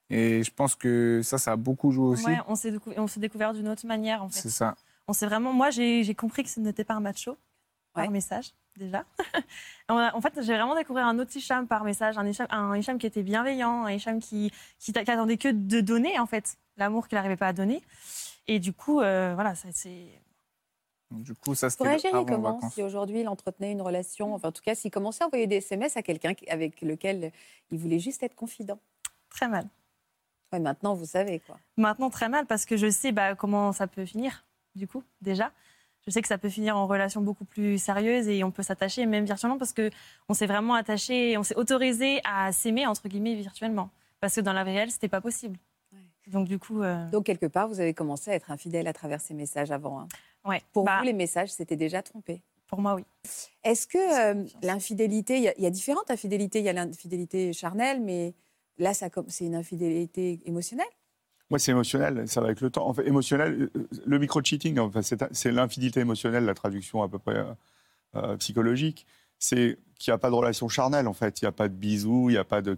Et 0.09 0.43
je 0.43 0.51
pense 0.51 0.75
que 0.75 1.21
ça, 1.23 1.37
ça 1.37 1.53
a 1.53 1.55
beaucoup 1.55 1.91
joué 1.91 2.05
aussi. 2.09 2.25
Ouais, 2.25 2.37
on 2.47 2.55
s'est 2.55 2.71
décou- 2.71 3.19
découvert 3.19 3.53
d'une 3.53 3.67
autre 3.67 3.85
manière, 3.87 4.23
en 4.23 4.29
fait. 4.29 4.39
C'est 4.39 4.49
ça. 4.49 4.75
On 5.07 5.13
s'est 5.13 5.25
vraiment. 5.25 5.51
Moi, 5.53 5.69
j'ai 5.71 6.03
j'ai 6.03 6.15
compris 6.15 6.43
que 6.43 6.49
ce 6.49 6.59
n'était 6.59 6.83
pas 6.83 6.93
un 6.95 6.99
macho 6.99 7.37
par 7.95 8.03
Ouais. 8.03 8.09
message 8.11 8.51
déjà. 8.77 9.05
On 9.89 9.97
a- 9.97 10.13
en 10.15 10.21
fait, 10.21 10.33
j'ai 10.41 10.53
vraiment 10.53 10.75
découvert 10.75 11.07
un 11.07 11.17
autre 11.17 11.35
Hicham 11.35 11.65
par 11.67 11.83
message, 11.83 12.17
un 12.17 12.27
Hicham, 12.27 12.45
un 12.51 12.75
Hicham 12.77 12.97
qui 12.97 13.07
était 13.07 13.23
bienveillant, 13.23 13.85
un 13.85 13.91
Hicham 13.91 14.19
qui 14.19 14.51
qui, 14.79 14.91
attendait 14.97 15.37
que 15.37 15.47
de 15.47 15.81
donner 15.81 16.19
en 16.19 16.25
fait 16.25 16.57
l'amour 16.77 17.07
qu'il 17.07 17.15
n'arrivait 17.15 17.37
pas 17.37 17.47
à 17.47 17.53
donner. 17.53 17.81
Et 18.47 18.59
du 18.59 18.73
coup, 18.73 19.01
euh, 19.01 19.31
voilà, 19.33 19.55
ça 19.55 19.69
c'est. 19.71 20.21
Du 21.11 21.33
coup, 21.35 21.55
ça, 21.55 21.69
réagiriez 21.79 22.13
avant 22.13 22.25
comment 22.25 22.53
vacances. 22.55 22.73
si 22.73 22.83
aujourd'hui 22.83 23.21
il 23.21 23.27
entretenait 23.29 23.71
une 23.71 23.81
relation, 23.81 24.33
enfin 24.33 24.49
en 24.49 24.51
tout 24.51 24.63
cas 24.63 24.75
s'il 24.75 24.91
commençait 24.91 25.23
à 25.23 25.27
envoyer 25.27 25.47
des 25.47 25.57
SMS 25.57 25.95
à 25.95 26.01
quelqu'un 26.01 26.33
avec 26.49 26.81
lequel 26.81 27.31
il 27.71 27.79
voulait 27.79 27.99
juste 27.99 28.23
être 28.23 28.35
confident? 28.35 28.79
Très 29.29 29.47
mal. 29.47 29.69
Ouais, 30.51 30.59
Maintenant, 30.59 30.93
vous 30.95 31.05
savez 31.05 31.39
quoi. 31.39 31.57
Maintenant, 31.77 32.09
très 32.09 32.27
mal 32.27 32.45
parce 32.47 32.65
que 32.65 32.75
je 32.75 32.89
sais 32.89 33.11
bah, 33.11 33.35
comment 33.35 33.71
ça 33.71 33.87
peut 33.87 34.05
finir, 34.05 34.45
du 34.75 34.87
coup, 34.87 35.03
déjà. 35.21 35.51
Je 36.07 36.11
sais 36.11 36.21
que 36.21 36.27
ça 36.27 36.37
peut 36.37 36.49
finir 36.49 36.77
en 36.77 36.85
relation 36.85 37.21
beaucoup 37.21 37.45
plus 37.45 37.77
sérieuse 37.81 38.27
et 38.27 38.43
on 38.43 38.51
peut 38.51 38.61
s'attacher, 38.63 39.05
même 39.07 39.25
virtuellement, 39.25 39.57
parce 39.57 39.73
que 39.73 39.89
on 40.29 40.33
s'est 40.35 40.45
vraiment 40.45 40.75
attaché, 40.75 41.35
on 41.37 41.43
s'est 41.43 41.55
autorisé 41.55 42.21
à 42.23 42.51
s'aimer, 42.51 42.85
entre 42.85 43.07
guillemets, 43.07 43.33
virtuellement. 43.35 43.89
Parce 44.19 44.35
que 44.35 44.41
dans 44.41 44.53
la 44.53 44.63
vie 44.63 44.71
réelle, 44.71 44.91
c'était 44.91 45.07
pas 45.09 45.21
possible. 45.21 45.57
Donc, 46.27 46.47
du 46.47 46.57
coup. 46.59 46.81
euh, 46.81 47.09
Donc 47.11 47.25
quelque 47.25 47.45
part, 47.47 47.67
vous 47.67 47.79
avez 47.79 47.93
commencé 47.93 48.31
à 48.31 48.35
être 48.35 48.51
infidèle 48.51 48.87
à 48.87 48.93
travers 48.93 49.19
ces 49.21 49.33
messages 49.33 49.71
avant. 49.71 50.01
hein. 50.01 50.07
ouais. 50.45 50.61
Pour 50.73 50.83
Bah, 50.85 50.97
vous, 50.99 51.05
les 51.05 51.13
messages 51.13 51.49
s'étaient 51.51 51.75
déjà 51.75 52.01
trompés. 52.03 52.41
pour 52.67 52.81
moi, 52.81 52.95
oui. 52.95 53.03
Est-ce 53.63 53.85
que 53.87 53.97
euh, 53.97 54.43
l'infidélité, 54.63 55.37
il 55.37 55.43
y 55.57 55.61
y, 55.63 55.65
a 55.65 55.69
différentes 55.69 56.09
infidélités. 56.11 56.59
Il 56.59 56.65
y 56.65 56.69
a 56.69 56.73
l'infidélité 56.73 57.51
charnelle, 57.53 57.99
mais 58.01 58.33
là, 58.77 58.93
c'est 58.93 59.45
une 59.45 59.55
infidélité 59.55 60.39
émotionnelle. 60.45 60.85
Moi, 61.49 61.59
c'est 61.59 61.71
émotionnel, 61.71 62.27
ça 62.27 62.41
va 62.41 62.47
avec 62.47 62.61
le 62.61 62.69
temps. 62.69 62.93
Émotionnel, 63.05 63.69
euh, 63.75 63.87
le 64.05 64.19
micro-cheating, 64.19 64.79
c'est 65.31 65.51
l'infidélité 65.51 65.99
émotionnelle, 65.99 66.45
la 66.45 66.55
traduction 66.55 67.03
à 67.03 67.07
peu 67.07 67.19
près 67.19 67.37
euh, 67.37 67.53
euh, 68.15 68.37
psychologique. 68.37 69.05
C'est 69.37 69.77
qu'il 69.99 70.11
n'y 70.11 70.15
a 70.15 70.17
pas 70.17 70.29
de 70.29 70.35
relation 70.35 70.67
charnelle, 70.69 71.07
en 71.07 71.13
fait. 71.13 71.41
Il 71.41 71.45
n'y 71.45 71.49
a 71.49 71.51
pas 71.51 71.67
de 71.67 71.73
bisous, 71.73 72.29
il 72.29 72.33
n'y 72.33 72.37
a 72.37 72.43
pas 72.43 72.61
de, 72.61 72.77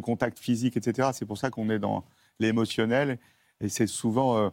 contact 0.00 0.38
physique, 0.38 0.76
etc. 0.76 1.10
C'est 1.14 1.26
pour 1.26 1.38
ça 1.38 1.50
qu'on 1.50 1.70
est 1.70 1.78
dans 1.78 2.04
l'émotionnel. 2.40 3.18
Et 3.60 3.68
c'est 3.68 3.86
souvent, 3.86 4.36
euh, 4.38 4.50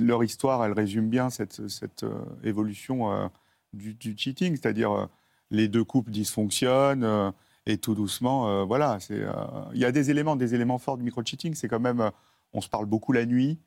leur 0.00 0.24
histoire, 0.24 0.64
elle 0.64 0.72
résume 0.72 1.08
bien 1.08 1.30
cette, 1.30 1.60
euh, 2.02 2.24
évolution 2.44 3.12
euh, 3.12 3.28
du, 3.72 3.94
du 3.94 4.14
cheating. 4.16 4.56
C'est-à-dire, 4.56 4.92
euh, 4.92 5.06
les 5.50 5.68
deux 5.68 5.84
couples 5.84 6.10
dysfonctionnent. 6.10 7.32
Et 7.66 7.78
tout 7.78 7.94
doucement, 7.94 8.48
euh, 8.48 8.64
voilà, 8.64 8.98
c'est, 9.00 9.20
euh, 9.20 9.32
il 9.74 9.80
y 9.80 9.84
a 9.84 9.92
des 9.92 10.10
éléments, 10.10 10.36
des 10.36 10.54
éléments 10.54 10.78
forts 10.78 10.96
du 10.96 11.02
micro-cheating. 11.04 11.54
C'est 11.54 11.68
quand 11.68 11.80
même, 11.80 12.00
euh, 12.00 12.10
on 12.52 12.60
se 12.60 12.68
parle 12.68 12.86
beaucoup 12.86 13.12
la 13.12 13.26
nuit. 13.26 13.58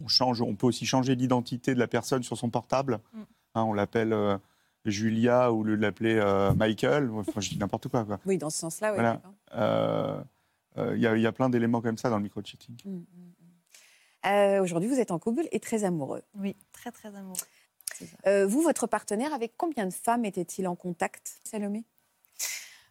On 0.00 0.08
change, 0.08 0.42
on 0.42 0.54
peut 0.54 0.66
aussi 0.66 0.86
changer 0.86 1.14
l'identité 1.16 1.74
de 1.74 1.78
la 1.78 1.88
personne 1.88 2.22
sur 2.22 2.36
son 2.36 2.50
portable. 2.50 3.00
Mm. 3.12 3.20
Hein, 3.54 3.62
on 3.64 3.72
l'appelle 3.72 4.12
euh, 4.12 4.36
Julia 4.84 5.52
ou 5.52 5.64
le 5.64 5.74
l'appeler 5.76 6.14
euh, 6.16 6.52
Michael. 6.54 7.10
Enfin, 7.10 7.40
je 7.40 7.50
dis 7.50 7.58
n'importe 7.58 7.88
quoi. 7.88 8.04
quoi. 8.04 8.18
Oui, 8.26 8.38
dans 8.38 8.50
ce 8.50 8.58
sens-là, 8.58 8.90
oui. 8.90 8.94
Voilà. 8.96 9.14
d'accord. 9.14 9.32
Euh, 9.54 10.20
euh, 10.78 10.96
Il 10.96 11.02
y, 11.02 11.06
a- 11.06 11.16
il 11.16 11.22
y 11.22 11.26
a 11.26 11.32
plein 11.32 11.48
d'éléments 11.48 11.80
comme 11.80 11.98
ça 11.98 12.10
dans 12.10 12.16
le 12.18 12.22
micro-cheating. 12.22 12.76
Mm, 12.84 12.90
mm, 12.90 12.96
mm. 12.96 14.26
Euh, 14.26 14.62
Aujourd'hui, 14.62 14.88
vous 14.88 14.98
êtes 15.00 15.10
en 15.12 15.18
couple 15.18 15.48
et 15.52 15.60
très 15.60 15.84
amoureux. 15.84 16.22
Oui, 16.34 16.56
très, 16.72 16.90
très 16.92 17.14
amoureux. 17.14 17.38
Euh, 18.26 18.46
vous, 18.46 18.60
votre 18.62 18.86
partenaire, 18.86 19.32
avec 19.34 19.54
combien 19.56 19.86
de 19.86 19.92
femmes 19.92 20.24
était-il 20.24 20.68
en 20.68 20.76
contact, 20.76 21.40
Salomé? 21.44 21.78
Euh, 21.78 21.97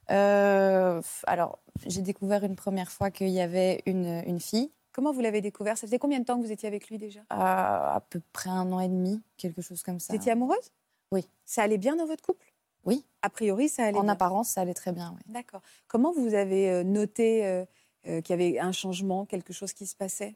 alors, 0.09 1.59
j'ai 1.85 2.01
découvert 2.01 2.43
une 2.43 2.55
première 2.55 2.91
fois 2.91 3.11
qu'il 3.11 3.29
y 3.29 3.41
avait 3.41 3.81
une, 3.85 4.23
une 4.25 4.39
fille, 4.39 4.71
Comment 4.97 5.11
vous 5.11 5.21
l'avez 5.21 5.41
découvert? 5.41 5.77
Ça 5.77 5.85
faisait 5.85 5.99
combien 5.99 6.17
de 6.19 6.25
temps 6.25 6.39
que 6.39 6.43
vous 6.43 6.51
étiez 6.51 6.67
avec 6.67 6.89
lui 6.89 6.97
déjà? 6.97 7.19
À, 7.29 7.97
à 7.97 7.99
peu 7.99 8.19
près 8.33 8.49
un 8.49 8.71
an 8.71 8.79
et 8.79 8.87
demi, 8.87 9.21
quelque 9.37 9.61
chose 9.61 9.83
comme 9.83 9.99
ça. 9.99 10.11
Vous 10.11 10.17
étiez 10.17 10.31
amoureuse? 10.31 10.71
Oui. 11.11 11.29
Ça 11.45 11.61
allait 11.61 11.77
bien 11.77 11.95
dans 11.95 12.07
votre 12.07 12.23
couple? 12.23 12.51
Oui. 12.83 13.05
A 13.21 13.29
priori, 13.29 13.69
ça 13.69 13.83
allait 13.83 13.99
En 13.99 14.01
bien. 14.05 14.13
apparence, 14.13 14.49
ça 14.49 14.61
allait 14.61 14.73
très 14.73 14.91
bien. 14.91 15.13
oui. 15.15 15.21
D'accord. 15.27 15.61
Comment 15.87 16.11
vous 16.13 16.33
avez 16.33 16.71
euh, 16.71 16.83
noté 16.83 17.45
euh, 17.45 17.63
euh, 18.07 18.21
qu'il 18.21 18.31
y 18.31 18.43
avait 18.43 18.57
un 18.57 18.71
changement, 18.71 19.27
quelque 19.27 19.53
chose 19.53 19.71
qui 19.71 19.85
se 19.85 19.95
passait? 19.95 20.33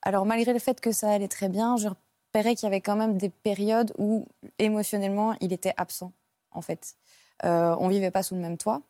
Alors, 0.00 0.24
malgré 0.24 0.54
le 0.54 0.60
fait 0.60 0.80
que 0.80 0.90
ça 0.90 1.10
allait 1.10 1.28
très 1.28 1.50
bien, 1.50 1.76
je 1.76 1.88
repérais 1.88 2.54
qu'il 2.54 2.64
y 2.64 2.68
avait 2.68 2.80
quand 2.80 2.96
même 2.96 3.18
des 3.18 3.28
périodes 3.28 3.92
où, 3.98 4.24
émotionnellement, 4.58 5.36
il 5.42 5.52
était 5.52 5.74
absent, 5.76 6.12
en 6.52 6.62
fait. 6.62 6.96
Euh, 7.44 7.76
on 7.78 7.88
vivait 7.88 8.10
pas 8.10 8.22
sous 8.22 8.34
le 8.34 8.40
même 8.40 8.56
toit. 8.58 8.82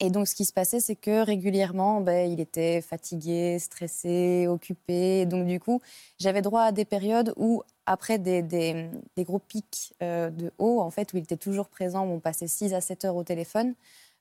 Et 0.00 0.10
donc, 0.10 0.26
ce 0.26 0.34
qui 0.34 0.44
se 0.44 0.52
passait, 0.52 0.80
c'est 0.80 0.96
que 0.96 1.24
régulièrement, 1.24 2.00
ben, 2.00 2.30
il 2.30 2.40
était 2.40 2.80
fatigué, 2.82 3.58
stressé, 3.60 4.46
occupé. 4.48 5.20
Et 5.20 5.26
donc, 5.26 5.46
du 5.46 5.60
coup, 5.60 5.80
j'avais 6.18 6.42
droit 6.42 6.62
à 6.62 6.72
des 6.72 6.84
périodes 6.84 7.32
où, 7.36 7.62
après 7.86 8.18
des, 8.18 8.42
des- 8.42 8.90
des 9.16 9.24
gros 9.24 9.38
pics 9.38 9.94
euh, 10.02 10.30
de 10.30 10.52
haut, 10.58 10.80
en 10.80 10.90
fait, 10.90 11.12
où 11.12 11.16
il 11.16 11.22
était 11.22 11.36
toujours 11.36 11.68
présent, 11.68 12.04
où 12.06 12.10
on 12.12 12.20
passait 12.20 12.48
6 12.48 12.74
à 12.74 12.80
7 12.80 13.04
heures 13.04 13.16
au 13.16 13.22
téléphone, 13.24 13.74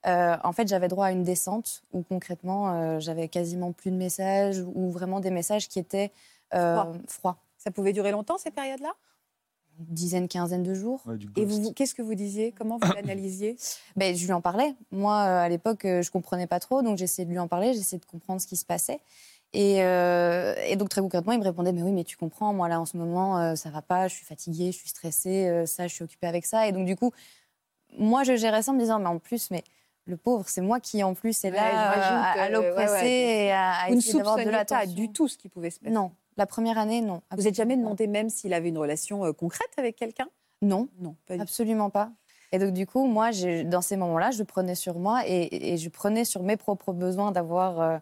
euh, 0.06 0.38
en 0.44 0.52
fait, 0.54 0.68
j'avais 0.68 0.90
droit 0.90 1.08
à 1.08 1.12
une 1.12 1.24
descente 1.24 1.84
où, 1.94 2.04
concrètement, 2.04 2.74
euh, 2.76 3.00
j'avais 3.00 3.28
quasiment 3.30 3.72
plus 3.72 3.90
de 3.92 3.96
messages 3.96 4.60
ou 4.76 4.92
vraiment 4.92 5.20
des 5.22 5.32
messages 5.32 5.70
qui 5.70 5.80
étaient 5.80 6.12
Froids. 7.08 7.38
Ça 7.58 7.72
pouvait 7.72 7.94
durer 7.94 8.12
longtemps, 8.12 8.38
ces 8.38 8.52
périodes-là? 8.52 8.94
Dizaine, 9.80 10.28
quinzaine 10.28 10.64
de 10.64 10.74
jours. 10.74 11.02
Ouais, 11.06 11.16
Et 11.36 11.46
vous, 11.46 11.62
vous- 11.62 11.74
qu'est-ce 11.74 11.96
que 11.96 12.02
vous 12.02 12.16
disiez? 12.16 12.52
Comment 12.52 12.78
vous 12.78 12.92
l'analysiez? 12.94 13.58
Ben, 13.96 14.16
je 14.16 14.26
lui 14.26 14.34
en 14.34 14.42
parlais. 14.42 14.74
Moi, 14.92 15.14
euh, 15.14 15.40
à 15.40 15.50
l'époque, 15.50 15.86
euh, 15.86 16.02
je 16.02 16.12
comprenais 16.12 16.48
pas 16.48 16.60
trop, 16.60 16.82
donc 16.82 16.98
j'essayais 16.98 17.26
de 17.26 17.32
lui 17.32 17.40
en 17.40 17.48
parler, 17.48 17.74
j'essayais 17.74 18.00
de 18.00 18.06
comprendre 18.06 18.40
ce 18.42 18.48
qui 18.48 18.56
se 18.56 18.66
passait. 18.66 19.00
Et, 19.54 19.84
euh, 19.84 20.56
et 20.68 20.76
donc, 20.76 20.90
très 20.90 21.02
concrètement, 21.02 21.32
il 21.34 21.40
me 21.40 21.44
répondait 21.44 21.72
Mais 21.74 21.84
oui, 21.84 21.92
mais 21.92 22.04
tu 22.04 22.18
comprends, 22.18 22.54
moi, 22.54 22.68
là, 22.70 22.80
en 22.80 22.86
ce 22.86 22.98
moment, 22.98 23.38
euh, 23.40 23.56
ça 23.56 23.70
va 23.70 23.82
pas, 23.82 24.08
je 24.08 24.16
suis 24.16 24.26
fatiguée, 24.26 24.72
je 24.72 24.78
suis 24.78 24.90
stressée, 24.90 25.48
euh, 25.48 25.66
ça, 25.66 25.88
je 25.88 25.94
suis 25.94 26.04
occupée 26.04 26.28
avec 26.28 26.46
ça. 26.46 26.68
Et 26.68 26.72
donc, 26.72 26.86
du 26.86 26.96
coup, 26.96 27.12
moi, 27.98 28.24
je 28.24 28.36
gérais 28.36 28.62
ça 28.64 28.72
en 28.72 28.76
me 28.76 28.80
disant 28.80 29.00
Mais 29.00 29.08
en 29.08 29.20
plus, 29.20 29.52
mais 29.52 29.64
le 30.06 30.18
pauvre, 30.18 30.50
c'est 30.50 30.62
moi 30.62 30.80
qui 30.80 31.04
en 31.04 31.14
plus 31.14 31.44
est 31.46 31.52
là 31.52 31.66
euh, 31.68 32.22
à, 32.24 32.32
à 32.44 32.50
l'oppresser 32.50 32.76
ouais, 32.86 32.90
ouais, 32.90 33.46
et 33.46 33.52
à, 33.52 33.72
à 33.74 33.90
ne 33.92 33.96
essayer 33.98 34.14
d'avoir 34.16 34.36
de 34.38 34.42
soupçonniez 34.42 34.66
pas 34.66 34.86
du 34.88 35.12
tout 35.12 35.28
ce 35.28 35.38
qui 35.38 35.50
pouvait 35.50 35.70
se 35.70 35.80
passer? 35.80 35.94
Non, 35.94 36.12
la 36.38 36.46
première 36.46 36.78
année, 36.78 37.02
non. 37.02 37.22
Vous 37.32 37.44
n'êtes 37.44 37.56
jamais 37.56 37.78
demandé 37.78 38.08
même 38.08 38.30
s'il 38.30 38.54
avait 38.54 38.70
une 38.70 38.78
relation 38.78 39.26
euh, 39.26 39.34
concrète 39.34 39.72
avec 39.78 39.96
quelqu'un? 39.96 40.28
Non, 40.62 40.88
Non, 41.00 41.16
pas 41.26 41.36
absolument 41.40 41.90
pas. 41.90 42.12
Et 42.52 42.60
donc 42.60 42.74
du 42.74 42.86
coup, 42.86 43.06
moi, 43.06 43.32
dans 43.66 43.82
ces 43.82 43.98
moments-là, 43.98 44.32
je 44.32 44.44
prenais 44.44 44.76
sur 44.76 45.00
moi 45.00 45.28
et, 45.28 45.74
et 45.74 45.78
je 45.78 45.90
prenais 45.90 46.24
sur 46.24 46.44
mes 46.44 46.56
propres 46.56 46.94
besoins 46.94 47.32
d'avoir 47.32 47.82
euh, 47.82 47.98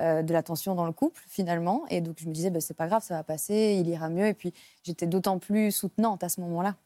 euh, 0.00 0.22
de 0.22 0.32
l'attention 0.32 0.74
dans 0.74 0.86
le 0.86 0.92
couple 0.92 1.22
finalement. 1.26 1.84
Et 1.88 2.00
donc 2.00 2.16
je 2.18 2.28
me 2.28 2.32
disais, 2.32 2.50
bah, 2.50 2.60
c'est 2.60 2.74
pas 2.76 2.86
grave, 2.86 3.02
ça 3.02 3.14
va 3.14 3.24
passer, 3.24 3.78
il 3.80 3.88
ira 3.88 4.08
mieux. 4.08 4.26
Et 4.26 4.34
puis 4.34 4.52
j'étais 4.82 5.06
d'autant 5.06 5.38
plus 5.38 5.72
soutenante 5.72 6.22
à 6.22 6.28
ce 6.28 6.40
moment-là. 6.42 6.76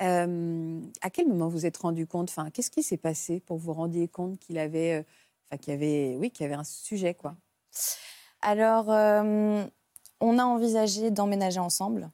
Euh, 0.00 0.80
à 1.02 1.10
quel 1.10 1.28
moment 1.28 1.48
vous 1.48 1.66
êtes 1.66 1.76
rendu 1.76 2.06
compte 2.06 2.30
Enfin, 2.30 2.50
qu'est-ce 2.50 2.70
qui 2.70 2.82
s'est 2.82 2.96
passé 2.96 3.40
pour 3.40 3.58
que 3.58 3.62
vous 3.62 3.74
rendiez 3.74 4.08
compte 4.08 4.38
qu'il 4.38 4.58
avait, 4.58 5.04
enfin, 5.50 5.58
qu'il 5.58 5.74
y 5.74 5.76
avait, 5.76 6.16
oui, 6.18 6.30
qu'il 6.30 6.44
y 6.44 6.46
avait 6.46 6.54
un 6.54 6.64
sujet, 6.64 7.12
quoi? 7.14 7.34
Alors, 8.40 8.90
euh, 8.90 9.64
on 10.20 10.38
a 10.38 10.44
envisagé 10.44 11.10
d'emménager 11.10 11.60
ensemble. 11.60 12.10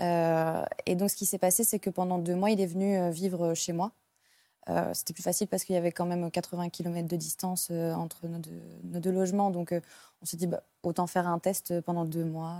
Euh, 0.00 0.64
et 0.84 0.94
donc, 0.94 1.10
ce 1.10 1.16
qui 1.16 1.26
s'est 1.26 1.38
passé, 1.38 1.64
c'est 1.64 1.78
que 1.78 1.90
pendant 1.90 2.18
deux 2.18 2.34
mois, 2.34 2.50
il 2.50 2.60
est 2.60 2.66
venu 2.66 2.98
euh, 2.98 3.10
vivre 3.10 3.54
chez 3.54 3.72
moi. 3.72 3.92
Euh, 4.68 4.92
C'était 4.94 5.14
plus 5.14 5.22
facile 5.22 5.48
parce 5.48 5.64
qu'il 5.64 5.74
y 5.74 5.78
avait 5.78 5.92
quand 5.92 6.06
même 6.06 6.30
80 6.30 6.70
km 6.70 7.08
de 7.08 7.16
distance 7.16 7.70
entre 7.70 8.26
nos 8.26 9.00
deux, 9.00 9.10
logements. 9.10 9.50
Donc, 9.50 9.72
on 10.22 10.26
s'est 10.26 10.36
dit, 10.36 10.46
bah, 10.46 10.62
autant 10.82 11.06
faire 11.06 11.28
un 11.28 11.38
test 11.38 11.80
pendant 11.82 12.04
deux 12.04 12.24
mois. 12.24 12.58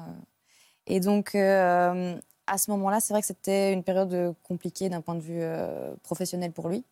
Et 0.87 1.01
donc, 1.01 1.35
à 1.35 2.59
ce 2.59 2.71
moment-là, 2.71 3.01
c'est 3.01 3.13
vrai 3.13 3.21
que 3.23 3.27
c'était 3.27 3.73
une 3.73 3.83
période 3.83 4.35
compliquée 4.45 4.89
d'un 4.89 5.01
point 5.01 5.17
de 5.17 5.21
vue 5.21 5.43
professionnel 6.05 6.53
pour 6.53 6.69
lui. 6.69 6.85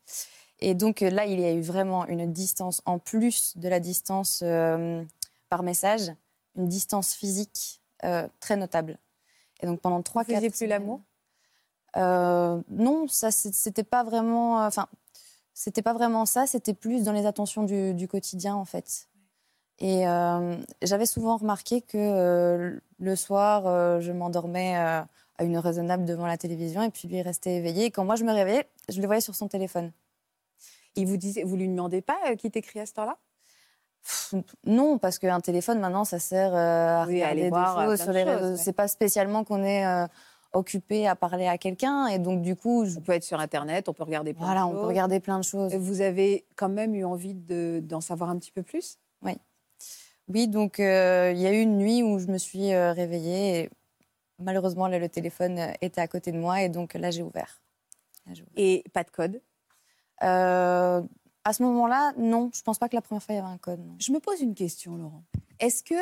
Et 0.61 0.75
donc, 0.75 1.01
là, 1.01 1.27
il 1.27 1.39
y 1.39 1.45
a 1.45 1.53
eu 1.53 1.61
vraiment 1.61 2.07
une 2.07 2.33
distance, 2.33 2.83
en 2.85 2.99
plus 2.99 3.57
de 3.57 3.69
la 3.69 3.79
distance 3.79 4.43
par 5.49 5.63
message, 5.63 6.11
une 6.57 6.69
distance 6.69 7.15
physique 7.15 7.81
euh, 8.05 8.29
très 8.41 8.57
notable. 8.57 8.99
Et 9.61 9.67
donc 9.67 9.81
pendant 9.81 10.03
trois, 10.03 10.23
Vous 10.25 10.35
faisiez 10.35 10.51
plus 10.51 10.67
l'amour? 10.67 11.01
Euh, 11.97 12.61
Non, 12.69 13.07
ça 13.09 13.31
c'était 13.31 13.85
pas 13.85 14.03
vraiment. 14.05 14.63
euh, 14.63 14.67
Enfin, 14.67 14.89
c'était 15.53 15.83
pas 15.83 15.93
vraiment 15.95 16.27
ça. 16.27 16.47
C'était 16.47 16.75
plus 16.75 17.05
dans 17.05 17.13
les 17.13 17.27
attentions 17.27 17.63
du, 17.63 17.95
du 17.95 18.09
quotidien 18.09 18.55
en 18.55 18.65
fait. 18.65 19.09
Et 19.79 20.07
euh, 20.07 20.57
j'avais 20.83 21.07
souvent 21.07 21.37
remarqué 21.37 21.81
que 21.83 22.81
le 22.99 23.17
soir, 23.17 24.01
je 24.01 24.13
m'endormais 24.13 24.77
à 24.77 25.09
une 25.41 25.57
heure 25.57 25.65
raisonnable 25.65 26.05
devant 26.05 26.27
la 26.27 26.39
télévision 26.39 26.83
et 26.83 26.91
puis 26.91 27.09
lui 27.09 27.21
restait 27.23 27.57
éveillé. 27.57 27.87
Et 27.87 27.91
quand 27.91 28.05
moi 28.05 28.15
je 28.17 28.25
me 28.25 28.33
réveillais, 28.33 28.69
je 28.89 29.01
le 29.01 29.07
voyais 29.07 29.21
sur 29.21 29.35
son 29.35 29.49
téléphone. 29.49 29.93
Il 30.97 31.07
vous 31.09 31.17
disait, 31.17 31.43
vous 31.43 31.57
lui 31.57 31.67
demandez 31.69 32.03
pas 32.03 32.17
qui 32.37 32.51
t'écrit 32.53 32.79
à 32.79 32.85
heure-là 32.99 33.17
Pff, 33.17 33.34
Non, 34.65 34.99
parce 34.99 35.19
qu'un 35.19 35.41
téléphone 35.41 35.81
maintenant, 35.81 36.05
ça 36.05 36.19
sert 36.19 36.55
euh, 36.55 37.03
à 37.03 37.07
Oui, 37.07 37.15
regarder 37.17 37.43
des 37.43 37.49
voir, 37.49 37.79
euh, 37.79 37.91
choses 37.91 38.03
sur 38.03 38.13
les 38.13 38.23
réseaux. 38.25 38.53
ouais. 38.53 38.57
C'est 38.57 38.73
pas 38.73 38.89
spécialement 38.89 39.45
qu'on 39.45 39.63
est 39.63 39.87
euh, 39.87 40.07
occupé 40.53 41.07
à 41.09 41.17
parler 41.17 41.47
à 41.47 41.57
quelqu'un, 41.59 42.07
et 42.09 42.19
donc 42.19 42.43
du 42.43 42.55
coup, 42.57 42.85
je- 42.85 42.99
On 42.99 43.03
peut 43.03 43.13
être 43.13 43.25
sur 43.25 43.41
Internet, 43.41 43.89
on 43.89 43.93
peut 43.93 44.03
regarder 44.05 44.35
plein 44.35 44.47
voilà, 44.47 44.63
de 44.63 44.67
on 44.67 44.71
choses. 44.73 44.81
peut 44.81 44.87
regarder 44.89 45.21
plein 45.21 45.39
de 45.39 45.45
choses. 45.45 45.75
Vous 45.75 46.01
avez 46.01 46.45
quand 46.57 46.69
même 46.69 46.95
eu 46.95 47.05
envie 47.05 47.35
de- 47.35 47.81
d'en 47.83 48.01
savoir 48.01 48.31
un 48.31 48.39
petit 48.39 48.53
peu 48.53 48.63
plus? 48.63 48.99
Oui, 50.27 50.49
donc 50.49 50.81
euh, 50.81 51.33
il 51.35 51.41
y 51.41 51.47
a 51.47 51.53
eu 51.53 51.61
une 51.61 51.77
nuit 51.77 52.03
où 52.03 52.19
je 52.19 52.29
me 52.29 52.39
suis 52.39 52.75
réveillée. 52.75 53.61
Et 53.65 53.71
malheureusement, 54.39 54.87
là, 54.89 54.99
le 54.99 55.09
téléphone 55.09 55.61
était 55.83 56.01
à 56.01 56.09
côté 56.09 56.33
de 56.33 56.39
moi, 56.39 56.63
et 56.63 56.69
donc 56.71 56.95
là, 56.95 57.11
j'ai 57.11 57.23
ouvert. 57.23 57.61
Là, 58.27 58.33
j'ai 58.35 58.43
ouvert. 58.43 58.53
et 58.57 58.85
pas 58.95 59.05
de 59.05 59.11
code? 59.11 59.41
À 61.45 61.53
ce 61.53 61.63
moment-là, 61.63 62.13
non, 62.17 62.51
je 62.55 62.63
pense 62.63 62.79
pas 62.79 62.89
que 62.89 62.97
la 62.97 63.03
première 63.03 63.23
fois 63.23 63.35
il 63.35 63.39
y 63.39 63.41
avait 63.41 63.53
un 63.53 63.59
code. 63.59 63.81
non. 63.81 63.97
Je 63.99 64.13
me 64.13 64.19
pose 64.21 64.41
une 64.41 64.55
question, 64.55 64.97
Laurent. 64.97 65.23
Est-ce 65.61 65.83
que, 65.83 65.95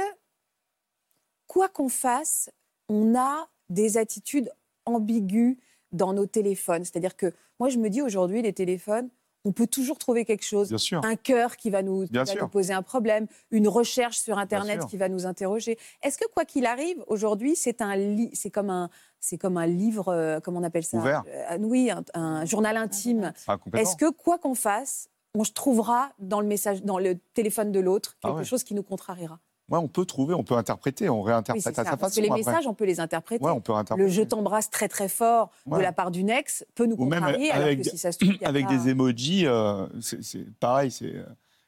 quoi 1.47 1.69
qu'on 1.69 1.89
fasse, 1.89 2.51
on 2.89 3.15
a 3.17 3.49
des 3.69 3.97
attitudes 3.97 4.51
ambiguës 4.87 5.57
dans 5.93 6.13
nos 6.13 6.27
téléphones? 6.27 6.85
C'est-à-dire 6.85 7.17
que 7.17 7.33
moi, 7.59 7.69
je 7.69 7.79
me 7.79 7.91
dis 7.91 8.03
aujourd'hui, 8.03 8.43
les 8.43 8.53
téléphones, 8.53 9.09
on 9.45 9.51
peut 9.51 9.67
toujours 9.67 9.99
trouver 9.99 10.25
quelque 10.25 10.45
chose. 10.45 10.69
Bien 10.69 10.79
sûr. 10.79 11.05
Un 11.05 11.17
cœur 11.17 11.57
qui 11.57 11.69
va, 11.71 11.83
nous, 11.83 12.05
qui 12.07 12.13
Bien 12.13 12.23
va 12.23 12.33
sûr. 12.33 12.43
nous 12.43 12.49
poser 12.49 12.73
un 12.73 12.83
problème, 12.83 13.27
une 13.51 13.67
recherche 13.67 14.19
sur 14.21 14.39
Internet 14.39 14.87
qui 14.87 14.97
va 14.97 15.09
nous 15.09 15.27
interroger. 15.27 15.77
Est-ce 16.03 16.17
que, 16.17 16.25
quoi 16.33 16.45
qu'il 16.45 16.65
arrive, 16.67 17.03
aujourd'hui, 17.09 17.57
c'est 17.57 17.83
un 17.83 17.97
c'est 18.35 18.51
comme 18.51 18.71
un, 18.71 18.89
c'est 19.19 19.39
comme 19.39 19.57
un 19.57 19.67
livre, 19.67 20.09
euh, 20.11 20.39
comment 20.39 20.61
on 20.61 20.63
appelle 20.63 20.85
ça? 20.85 20.99
Ouvert. 20.99 21.25
Euh, 21.27 21.59
Oui, 21.59 21.91
un, 21.91 22.05
un 22.15 22.45
journal 22.45 22.77
intime. 22.77 23.33
Ah, 23.49 23.59
complètement. 23.59 23.91
Est-ce 23.91 23.97
que, 23.97 24.11
quoi 24.13 24.39
qu'on 24.39 24.55
fasse, 24.55 25.09
on 25.35 25.43
trouvera 25.45 26.11
dans 26.19 26.41
le 26.41 26.47
message, 26.47 26.83
dans 26.83 26.99
le 26.99 27.19
téléphone 27.35 27.73
de 27.73 27.81
l'autre, 27.81 28.17
Ah 28.23 28.29
quelque 28.29 28.39
ouais. 28.41 28.45
chose 28.45 28.63
qui 28.65 28.75
nous 28.75 28.83
contrariera 28.83 29.39
Ouais, 29.71 29.79
on 29.79 29.89
peut 29.89 30.05
trouver, 30.05 30.35
on 30.35 30.43
peut 30.45 30.57
interpréter, 30.57 31.09
on 31.09 31.23
Oui, 31.23 31.29
réinterprète 31.31 31.63
c'est 31.63 31.71
à 31.71 31.85
ça. 31.85 31.85
sa 31.85 31.97
Parce 31.97 32.13
façon. 32.13 32.17
que 32.17 32.21
les 32.27 32.31
après. 32.31 32.39
messages, 32.45 32.67
on 32.67 32.75
peut 32.75 32.85
les 32.85 33.01
interpréter. 33.01 33.43
Ouais, 33.43 33.53
on 33.53 33.61
peut 33.61 33.73
le 33.73 33.77
réinterpréter. 33.77 34.11
je 34.11 34.23
t'embrasse 34.23 34.69
très 34.71 34.89
très 34.89 35.09
fort 35.09 35.51
de 35.67 35.79
la 35.79 35.93
part 35.93 36.11
d'une 36.11 36.29
ex 36.29 36.67
peut 36.75 36.85
nous 36.85 36.97
Ou 36.97 37.07
même 37.07 37.21
contrarier, 37.21 37.51
alors 37.53 37.67
avec 37.67 37.79
que 37.79 37.85
des- 37.85 37.91
si 37.91 37.99
ça 37.99 38.13
se 38.13 38.19
trouve, 38.19 38.35
il 38.35 38.43
y 38.43 38.45
a 38.45 38.49
Avec 38.49 38.67
pas- 38.67 38.73
des 38.77 38.89
emojis, 38.91 39.47
euh, 39.47 39.87
c'est 40.01 40.45
pareil. 40.59 40.91
c'est, 40.91 41.15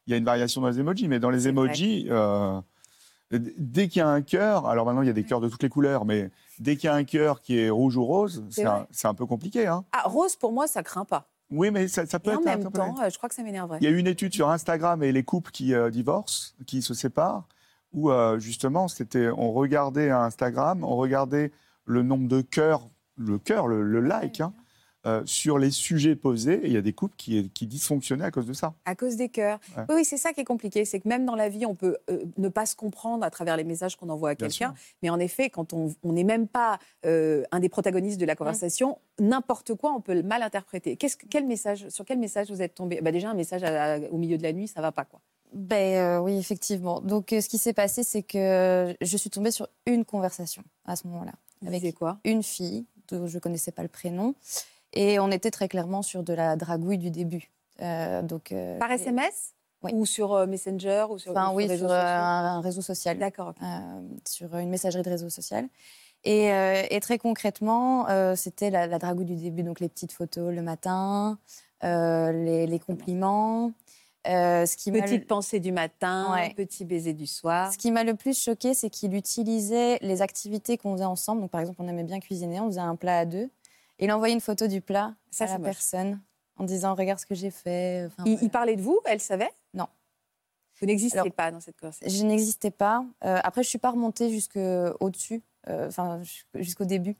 Il 0.06 0.10
y 0.10 0.12
a 0.14 0.18
une 0.18 0.24
variation 0.26 0.60
dans 0.60 0.68
les 0.68 0.78
emojis, 0.80 1.08
mais 1.08 1.18
dans 1.18 1.30
les 1.30 1.48
emojis, 1.48 2.08
euh, 2.10 2.60
dès 3.30 3.88
qu'il 3.88 4.00
y 4.00 4.02
a 4.02 4.08
un 4.08 4.20
cœur, 4.20 4.66
alors 4.66 4.84
maintenant 4.84 5.00
il 5.00 5.06
y 5.06 5.10
a 5.10 5.14
des 5.14 5.24
cœurs 5.24 5.40
de 5.40 5.48
toutes 5.48 5.62
les 5.62 5.70
couleurs, 5.70 6.04
mais 6.04 6.30
dès 6.58 6.76
qu'il 6.76 6.88
y 6.88 6.90
a 6.90 6.94
un 6.94 7.04
cœur 7.04 7.40
qui 7.40 7.58
est 7.58 7.70
rouge 7.70 7.96
ou 7.96 8.04
rose, 8.04 8.44
un, 8.66 8.86
c'est 8.90 9.08
un 9.08 9.14
peu 9.14 9.24
compliqué. 9.24 9.66
Hein. 9.66 9.82
Ah, 9.92 10.02
rose, 10.06 10.36
pour 10.36 10.52
moi, 10.52 10.66
ça 10.66 10.82
craint 10.82 11.06
pas. 11.06 11.26
Oui, 11.54 11.70
mais 11.70 11.88
ça, 11.88 12.06
ça 12.06 12.18
peut 12.18 12.32
Et 12.32 12.34
en 12.34 12.40
être 12.40 12.44
même 12.44 12.70
temps, 12.70 12.94
euh, 13.00 13.10
je 13.10 13.16
crois 13.16 13.28
que 13.28 13.34
ça 13.34 13.42
m'énerverait. 13.42 13.78
Il 13.80 13.84
y 13.84 13.86
a 13.86 13.90
eu 13.90 13.98
une 13.98 14.06
étude 14.06 14.34
sur 14.34 14.50
Instagram 14.50 15.02
et 15.02 15.12
les 15.12 15.22
couples 15.22 15.50
qui 15.50 15.74
euh, 15.74 15.90
divorcent, 15.90 16.54
qui 16.66 16.82
se 16.82 16.94
séparent, 16.94 17.46
où 17.92 18.10
euh, 18.10 18.38
justement, 18.38 18.88
c'était, 18.88 19.28
on 19.28 19.52
regardait 19.52 20.10
Instagram, 20.10 20.84
on 20.84 20.96
regardait 20.96 21.52
le 21.84 22.02
nombre 22.02 22.28
de 22.28 22.40
cœurs, 22.40 22.88
le 23.16 23.38
cœur, 23.38 23.68
le, 23.68 23.82
le 23.82 24.00
like, 24.00 24.40
hein, 24.40 24.52
euh, 25.06 25.22
sur 25.26 25.58
les 25.58 25.70
sujets 25.70 26.16
posés. 26.16 26.54
Et 26.62 26.66
il 26.66 26.72
y 26.72 26.76
a 26.76 26.82
des 26.82 26.92
couples 26.92 27.14
qui, 27.16 27.50
qui 27.50 27.66
dysfonctionnaient 27.66 28.24
à 28.24 28.30
cause 28.30 28.46
de 28.46 28.52
ça. 28.52 28.74
À 28.84 28.94
cause 28.94 29.16
des 29.16 29.28
cœurs. 29.28 29.58
Ouais. 29.76 29.84
Oui, 29.96 30.04
c'est 30.04 30.16
ça 30.16 30.32
qui 30.32 30.40
est 30.40 30.44
compliqué. 30.44 30.84
C'est 30.84 31.00
que 31.00 31.08
même 31.08 31.24
dans 31.26 31.34
la 31.36 31.48
vie, 31.48 31.66
on 31.66 31.74
peut 31.74 31.96
euh, 32.10 32.24
ne 32.38 32.48
pas 32.48 32.66
se 32.66 32.74
comprendre 32.76 33.24
à 33.24 33.30
travers 33.30 33.56
les 33.56 33.64
messages 33.64 33.96
qu'on 33.96 34.08
envoie 34.08 34.30
à 34.30 34.34
quelqu'un. 34.34 34.74
Mais 35.02 35.10
en 35.10 35.18
effet, 35.18 35.50
quand 35.50 35.72
on 35.72 35.92
n'est 36.04 36.24
même 36.24 36.48
pas 36.48 36.78
euh, 37.06 37.42
un 37.52 37.60
des 37.60 37.68
protagonistes 37.68 38.20
de 38.20 38.26
la 38.26 38.34
conversation, 38.36 38.98
n'importe 39.20 39.74
quoi, 39.74 39.92
on 39.92 40.00
peut 40.00 40.14
le 40.14 40.22
mal 40.22 40.42
interpréter. 40.42 40.96
Que- 40.96 41.06
quel 41.30 41.46
message, 41.46 41.88
sur 41.88 42.04
quel 42.04 42.18
message 42.18 42.50
vous 42.50 42.62
êtes 42.62 42.74
tombé? 42.74 43.00
Bah 43.00 43.12
Déjà, 43.12 43.30
un 43.30 43.34
message 43.34 43.62
à- 43.64 43.94
à- 43.94 43.98
au 44.10 44.16
milieu 44.18 44.38
de 44.38 44.42
la 44.42 44.52
nuit, 44.52 44.68
ça 44.68 44.80
va 44.80 44.90
pas. 44.92 45.04
quoi. 45.04 45.20
Ben 45.52 45.94
euh, 45.96 46.18
oui, 46.18 46.36
effectivement. 46.36 47.00
Donc 47.00 47.32
euh, 47.32 47.40
ce 47.40 47.48
qui 47.48 47.58
s'est 47.58 47.72
passé, 47.72 48.02
c'est 48.02 48.24
que 48.24 48.92
je 49.00 49.16
suis 49.16 49.30
tombée 49.30 49.52
sur 49.52 49.68
une 49.86 50.04
conversation 50.04 50.64
à 50.84 50.96
ce 50.96 51.06
moment-là 51.06 51.32
avec 51.66 51.94
quoi? 51.94 52.18
une 52.24 52.42
fille 52.42 52.86
dont 53.08 53.26
je 53.28 53.38
connaissais 53.38 53.70
pas 53.70 53.82
le 53.82 53.88
prénom, 53.88 54.34
et 54.94 55.18
on 55.18 55.30
était 55.30 55.50
très 55.50 55.68
clairement 55.68 56.02
sur 56.02 56.22
de 56.22 56.32
la 56.32 56.56
dragouille 56.56 56.98
du 56.98 57.10
début. 57.10 57.50
Euh, 57.82 58.22
donc 58.22 58.52
euh, 58.52 58.78
Par 58.78 58.90
SMS 58.92 59.52
Oui. 59.82 59.90
Ou 59.94 60.06
sur 60.06 60.32
euh, 60.32 60.46
Messenger 60.46 61.06
ou 61.10 61.18
sur, 61.18 61.32
Enfin 61.32 61.52
ou 61.52 61.60
sur 61.60 61.70
oui, 61.70 61.78
sur 61.78 61.90
un, 61.92 62.56
un 62.56 62.60
réseau 62.60 62.80
social. 62.82 63.18
D'accord. 63.18 63.54
sur 64.26 64.56
une 64.56 64.70
messagerie 64.70 65.02
de 65.02 65.10
réseau 65.10 65.28
social. 65.30 65.68
Et, 66.26 66.46
et 66.90 67.00
très 67.00 67.18
concrètement, 67.18 68.06
c'était 68.34 68.70
la, 68.70 68.86
la 68.86 68.98
dragouille 68.98 69.26
du 69.26 69.36
début, 69.36 69.62
donc 69.62 69.78
les 69.80 69.90
petites 69.90 70.12
photos 70.12 70.54
le 70.54 70.62
matin, 70.62 71.38
les, 71.82 72.66
les 72.66 72.78
compliments. 72.78 73.72
Euh, 74.26 74.64
ce 74.64 74.78
qui 74.78 74.90
m'a 74.90 75.02
Petite 75.02 75.20
le- 75.20 75.26
pensée 75.26 75.60
du 75.60 75.70
matin, 75.70 76.32
Ouais. 76.32 76.54
petit 76.54 76.86
baiser 76.86 77.12
du 77.12 77.26
soir. 77.26 77.70
ce 77.70 77.76
qui 77.76 77.90
m'a 77.90 78.04
le 78.04 78.14
plus 78.14 78.40
choqué, 78.42 78.72
c'est 78.72 78.88
qu'il 78.88 79.14
utilisait 79.14 79.98
les 80.00 80.22
activités 80.22 80.78
qu'on 80.78 80.94
faisait 80.94 81.04
ensemble. 81.04 81.42
Donc, 81.42 81.50
par 81.50 81.60
exemple, 81.60 81.82
on 81.82 81.88
aimait 81.88 82.04
bien 82.04 82.20
cuisiner, 82.20 82.58
on 82.58 82.68
faisait 82.68 82.80
un 82.80 82.96
plat 82.96 83.18
à 83.18 83.24
deux. 83.26 83.50
Il 83.98 84.10
envoyait 84.12 84.34
une 84.34 84.40
photo 84.40 84.66
du 84.66 84.80
plat 84.80 85.14
Ça, 85.30 85.44
à 85.44 85.48
la 85.48 85.58
moche. 85.58 85.64
personne 85.66 86.20
en 86.56 86.64
disant 86.64 86.94
Regarde 86.94 87.18
ce 87.20 87.26
que 87.26 87.34
j'ai 87.34 87.50
fait. 87.50 88.06
Enfin, 88.06 88.24
Il, 88.26 88.50
parlait 88.50 88.76
de 88.76 88.82
vous 88.82 89.00
Elle 89.04 89.20
savait? 89.20 89.50
Non. 89.72 89.86
Vous 90.80 90.86
n'existiez 90.86 91.20
Alors, 91.20 91.32
pas 91.32 91.50
dans 91.50 91.60
cette 91.60 91.78
conversation 91.78 92.08
Je 92.16 92.24
n'existais 92.26 92.70
pas. 92.72 93.04
Euh, 93.24 93.38
après, 93.44 93.62
je 93.62 93.66
ne 93.68 93.70
suis 93.70 93.78
pas 93.78 93.90
remontée 93.92 94.30
jusqu'au-dessus, 94.30 95.42
euh, 95.68 95.86
enfin, 95.88 96.20
jusqu'au 96.54 96.84
début, 96.84 97.16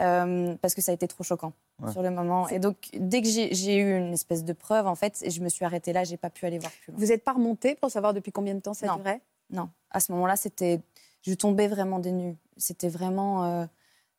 euh, 0.00 0.54
parce 0.62 0.74
que 0.74 0.80
ça 0.80 0.92
a 0.92 0.94
été 0.94 1.06
trop 1.06 1.22
choquant 1.24 1.52
Ouais. 1.82 1.90
sur 1.90 2.02
le 2.02 2.10
moment. 2.10 2.48
Et 2.50 2.60
donc, 2.60 2.76
dès 2.94 3.20
que 3.20 3.26
j'ai 3.28 3.76
eu 3.76 3.96
une 3.98 4.12
espèce 4.12 4.44
de 4.44 4.52
preuve, 4.52 4.86
en 4.86 4.94
fait, 4.94 5.20
et 5.22 5.30
je 5.30 5.40
me 5.42 5.48
suis 5.48 5.64
arrêtée 5.64 5.92
là, 5.92 6.04
je 6.04 6.12
n'ai 6.12 6.16
pas 6.16 6.30
pu 6.30 6.46
aller 6.46 6.58
voir 6.60 6.70
plus 6.70 6.92
loin. 6.92 7.00
Vous 7.00 7.06
n'êtes 7.08 7.24
pas 7.24 7.32
remonté 7.32 7.74
pour 7.74 7.90
savoir 7.90 8.14
depuis 8.14 8.30
combien 8.30 8.54
de 8.54 8.60
temps 8.60 8.74
ça 8.74 8.86
Non. 8.86 8.96
durait? 8.96 9.20
Non, 9.50 9.68
à 9.90 9.98
ce 9.98 10.12
moment-là, 10.12 10.36
c'était, 10.36 10.80
je 11.22 11.34
tombais 11.34 11.66
vraiment 11.66 11.98
des 11.98 12.12
nues. 12.12 12.36
C'était 12.56 12.88
vraiment, 12.88 13.44
euh, 13.44 13.66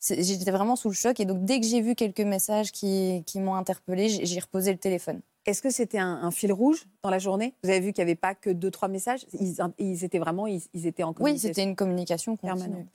j'étais 0.01 0.51
vraiment 0.51 0.75
sous 0.75 0.89
le 0.89 0.93
choc. 0.95 1.19
Et 1.19 1.25
donc, 1.25 1.43
dès 1.45 1.59
que 1.59 1.65
j'ai 1.65 1.81
vu 1.81 1.95
quelques 1.95 2.21
messages 2.21 2.71
qui, 2.71 3.23
qui 3.25 3.39
m'ont 3.39 3.55
interpellée, 3.55 4.09
j'ai 4.09 4.39
reposé 4.39 4.71
le 4.71 4.77
téléphone. 4.77 5.21
Est-ce 5.45 5.61
que 5.61 5.69
c'était 5.69 5.99
un, 5.99 6.21
un 6.23 6.31
fil 6.31 6.51
rouge 6.51 6.85
dans 7.03 7.09
la 7.11 7.19
journée? 7.19 7.53
Vous 7.63 7.69
avez 7.69 7.79
vu 7.79 7.93
qu'il 7.93 8.03
n'y 8.03 8.09
avait 8.11 8.19
pas 8.19 8.33
que 8.33 8.49
deux, 8.49 8.71
trois 8.71 8.87
messages? 8.87 9.25
Ils, 9.33 9.57
ils 9.77 10.03
étaient 10.03 10.17
vraiment, 10.19 10.47
ils, 10.47 10.61
ils 10.73 10.87
étaient 10.87 11.03
en 11.03 11.09
Oui, 11.09 11.15
communication 11.15 11.47
c'était 11.47 11.63
une 11.63 11.75
communication 11.75 12.35
continue. 12.37 12.59
permanente. 12.61 12.87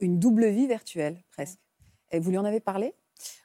Une 0.00 0.18
double 0.18 0.48
vie 0.48 0.66
virtuelle, 0.66 1.22
presque. 1.30 1.58
Et 2.12 2.18
vous 2.18 2.30
lui 2.30 2.38
en 2.38 2.44
avez 2.44 2.60
parlé? 2.60 2.94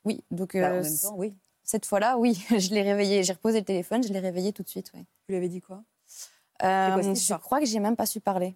Oui, 0.04 0.24
donc 0.32 0.56
Bah, 0.58 0.72
En 0.72 0.76
euh, 0.76 0.82
même 0.84 0.98
temps, 0.98 1.15
oui. 1.15 1.38
Cette 1.63 1.86
fois-là, 1.86 2.17
oui, 2.17 2.34
je 2.58 2.74
l'ai 2.74 2.82
réveillé. 2.82 3.24
J'ai 3.24 3.34
reposé 3.34 3.60
le 3.60 3.65
téléphone, 3.65 4.04
je 4.04 4.12
l'ai 4.12 4.19
réveillé 4.19 4.52
tout 4.52 4.63
de 4.63 4.69
suite. 4.69 4.91
Oui. 4.93 5.02
Vous 5.02 5.06
lui 5.30 5.36
avez 5.38 5.50
dit 5.50 5.62
quoi? 5.62 5.84
Euh, 6.63 6.93
quoi 6.93 7.13
je 7.13 7.34
crois 7.36 7.60
que 7.60 7.65
j'ai 7.65 7.80
même 7.80 7.95
pas 7.95 8.06
su 8.06 8.19
parler. 8.19 8.56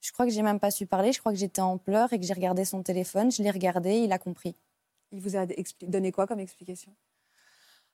Je 0.00 0.12
crois 0.12 0.26
que 0.26 0.32
j'ai 0.32 0.42
même 0.42 0.60
pas 0.60 0.70
su 0.70 0.86
parler. 0.86 1.12
Je 1.12 1.20
crois 1.20 1.32
que 1.32 1.38
j'étais 1.38 1.60
en 1.60 1.78
pleurs 1.78 2.12
et 2.12 2.20
que 2.20 2.24
j'ai 2.26 2.34
regardé 2.34 2.64
son 2.64 2.82
téléphone. 2.82 3.30
Je 3.30 3.42
l'ai 3.42 3.50
regardé, 3.50 3.98
il 3.98 4.12
a 4.12 4.18
compris. 4.18 4.54
Il 5.12 5.20
vous 5.20 5.36
a 5.36 5.46
donné 5.82 6.12
quoi 6.12 6.26
comme 6.26 6.40
explication? 6.40 6.92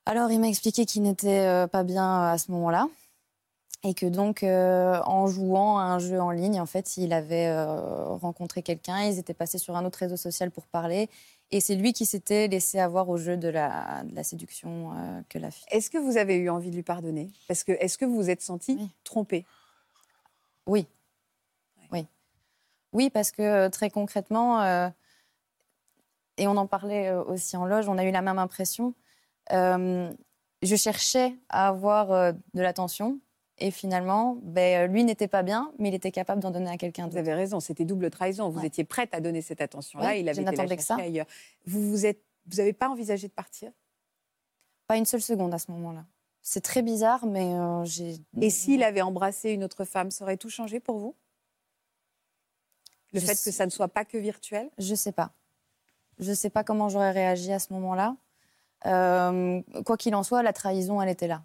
Alors, 0.07 0.31
il 0.31 0.39
m'a 0.39 0.49
expliqué 0.49 0.85
qu'il 0.85 1.03
n'était 1.03 1.47
euh, 1.47 1.67
pas 1.67 1.83
bien 1.83 2.25
à 2.25 2.37
ce 2.39 2.51
moment-là. 2.51 2.89
Et 3.87 3.93
que 3.95 4.07
donc, 4.07 4.43
euh, 4.43 4.99
en 5.05 5.27
jouant 5.27 5.79
à 5.79 5.83
un 5.83 5.99
jeu 5.99 6.21
en 6.21 6.31
ligne, 6.31 6.61
en 6.61 6.67
fait, 6.67 6.97
il 6.97 7.13
avait 7.13 7.49
euh, 7.49 8.07
rencontré 8.07 8.63
quelqu'un. 8.63 9.03
Ils 9.05 9.19
étaient 9.19 9.35
passés 9.35 9.59
sur 9.59 9.77
un 9.77 9.85
autre 9.85 9.99
réseau 9.99 10.17
social 10.17 10.51
pour 10.51 10.67
parler. 10.67 11.09
Et 11.51 11.61
c'est 11.61 11.75
lui 11.75 11.93
qui 11.93 12.07
s'était 12.07 12.49
laissé 12.49 12.81
avoir 12.81 13.09
au 13.11 13.19
jeu 13.19 13.37
de 13.37 13.49
la, 13.49 14.03
de 14.05 14.15
la 14.15 14.25
séduction 14.25 14.93
euh, 14.93 15.21
que 15.29 15.39
la 15.39 15.51
fille. 15.51 15.67
Est-ce 15.71 15.91
que 15.91 15.99
vous 15.99 16.17
avez 16.17 16.37
eu 16.37 16.49
envie 16.49 16.71
de 16.71 16.77
lui 16.77 16.83
pardonner? 16.83 17.31
Parce 17.47 17.63
que 17.63 17.73
est-ce 17.73 17.99
que 17.99 18.05
vous 18.07 18.17
vous 18.17 18.31
êtes 18.31 18.41
senti 18.43 18.77
Oui. 18.81 18.91
trompé 19.05 19.45
Oui. 20.67 20.81
Oui. 20.81 20.87
Oui, 22.95 23.11
parce 23.11 23.31
que 23.33 23.43
euh, 23.43 23.69
très 23.69 23.91
concrètement, 23.91 24.63
euh, 24.63 24.89
et 26.39 26.47
on 26.49 26.57
en 26.57 26.67
parlait 26.67 27.09
euh, 27.09 27.23
aussi 27.25 27.57
en 27.57 27.67
loge, 27.67 27.89
on 27.89 27.99
a 27.99 28.05
eu 28.05 28.11
la 28.11 28.23
même 28.23 28.39
impression. 28.39 28.95
Euh, 29.53 30.11
je 30.63 30.77
cherchais 30.77 31.35
à 31.49 31.69
avoir 31.69 32.11
euh, 32.13 32.33
de 32.55 32.63
l'attention. 32.63 33.21
Et 33.59 33.71
finalement, 33.71 34.37
ben, 34.43 34.91
lui 34.91 35.05
n'était 35.05 35.29
pas 35.29 35.45
bien, 35.45 35.73
mais 35.79 35.89
il 35.91 35.95
était 35.95 36.11
capable 36.11 36.41
d'en 36.43 36.51
donner 36.51 36.71
à 36.71 36.77
quelqu'un 36.77 37.05
Vous 37.05 37.11
d'autre. 37.11 37.21
avez 37.21 37.35
raison, 37.35 37.61
c'était 37.61 37.85
double 37.85 38.11
trahison. 38.11 38.49
Vous 38.49 38.59
Ouais. 38.61 38.67
étiez 38.67 38.83
prête 38.83 39.15
à 39.15 39.21
donner 39.21 39.43
cette 39.43 39.61
attention-là. 39.61 40.17
Il 40.17 40.29
avait 40.29 40.43
été 40.43 40.57
la 40.57 40.77
que 40.77 40.83
ça. 40.83 40.97
ailleurs. 40.97 41.27
Vous 41.65 41.89
vous 41.89 42.05
êtes, 42.05 42.21
vous 42.47 42.57
n'avez 42.57 42.73
pas 42.73 42.89
envisagé 42.89 43.29
de 43.29 43.33
partir? 43.33 43.71
Pas 44.89 44.97
une 44.97 45.05
seule 45.07 45.23
seconde 45.23 45.55
à 45.55 45.59
ce 45.59 45.71
moment-là. 45.71 46.05
C'est 46.43 46.63
très 46.63 46.83
bizarre, 46.83 47.27
mais 47.27 47.55
euh, 47.55 47.85
j'ai. 47.85 48.17
Et 48.41 48.51
s'il 48.51 48.83
avait 48.83 49.03
embrassé 49.03 49.53
une 49.53 49.63
autre 49.63 49.85
femme, 49.85 50.11
ça 50.11 50.25
aurait 50.25 50.37
tout 50.37 50.51
changé 50.51 50.81
pour 50.81 50.99
vous? 50.99 51.15
Le 53.15 53.21
Je 53.21 53.27
fait 53.27 53.33
que 53.43 53.51
ça 53.51 53.65
ne 53.65 53.71
soit 53.71 53.89
pas 53.89 54.05
que 54.05 54.19
virtuel? 54.19 54.69
Je 54.79 54.95
sais 54.95 55.13
pas. 55.13 55.33
Je 56.19 56.33
sais 56.33 56.51
pas 56.51 56.63
comment 56.65 56.89
j'aurais 56.89 57.11
réagi 57.13 57.53
à 57.53 57.59
ce 57.59 57.73
moment-là. 57.73 58.17
Euh, 58.87 59.63
quoi 59.87 59.97
qu'il 59.97 60.15
en 60.15 60.23
soit, 60.23 60.43
la 60.43 60.53
trahison, 60.53 61.01
elle 61.01 61.09
était 61.09 61.27
là. 61.29 61.43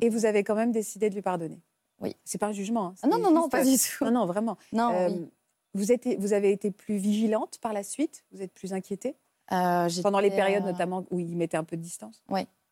Et 0.00 0.08
vous 0.08 0.24
avez 0.24 0.44
quand 0.44 0.54
même 0.54 0.72
décidé 0.72 1.10
de 1.10 1.14
lui 1.14 1.22
pardonner? 1.22 1.60
Oui. 2.00 2.16
C'est 2.24 2.38
pas 2.38 2.46
un 2.46 2.52
jugement. 2.52 2.86
hein, 2.86 2.94
Ah 3.02 3.08
non, 3.08 3.18
non, 3.18 3.30
non, 3.32 3.48
pas 3.48 3.64
du 3.64 3.76
tout. 3.76 4.04
Non, 4.04 4.10
non, 4.12 4.26
vraiment. 4.26 4.56
Non, 4.72 4.90
Euh, 4.94 5.08
oui. 5.10 5.30
vous, 5.74 5.92
êtes, 5.92 6.06
vous 6.18 6.32
avez 6.32 6.50
été 6.52 6.70
plus 6.70 6.96
vigilante 6.96 7.58
par 7.60 7.72
la 7.72 7.82
suite? 7.82 8.24
Vous 8.32 8.42
êtes 8.42 8.52
plus 8.54 8.72
inquiétée? 8.72 9.16
Euh, 9.52 9.88
Pendant 10.02 10.20
les 10.20 10.30
périodes 10.30 10.62
euh, 10.64 10.72
notamment 10.72 11.04
où 11.10 11.18
il 11.18 11.36
mettait 11.36 11.56
un 11.56 11.64
peu 11.64 11.76
de 11.76 11.82
distance? 11.82 12.22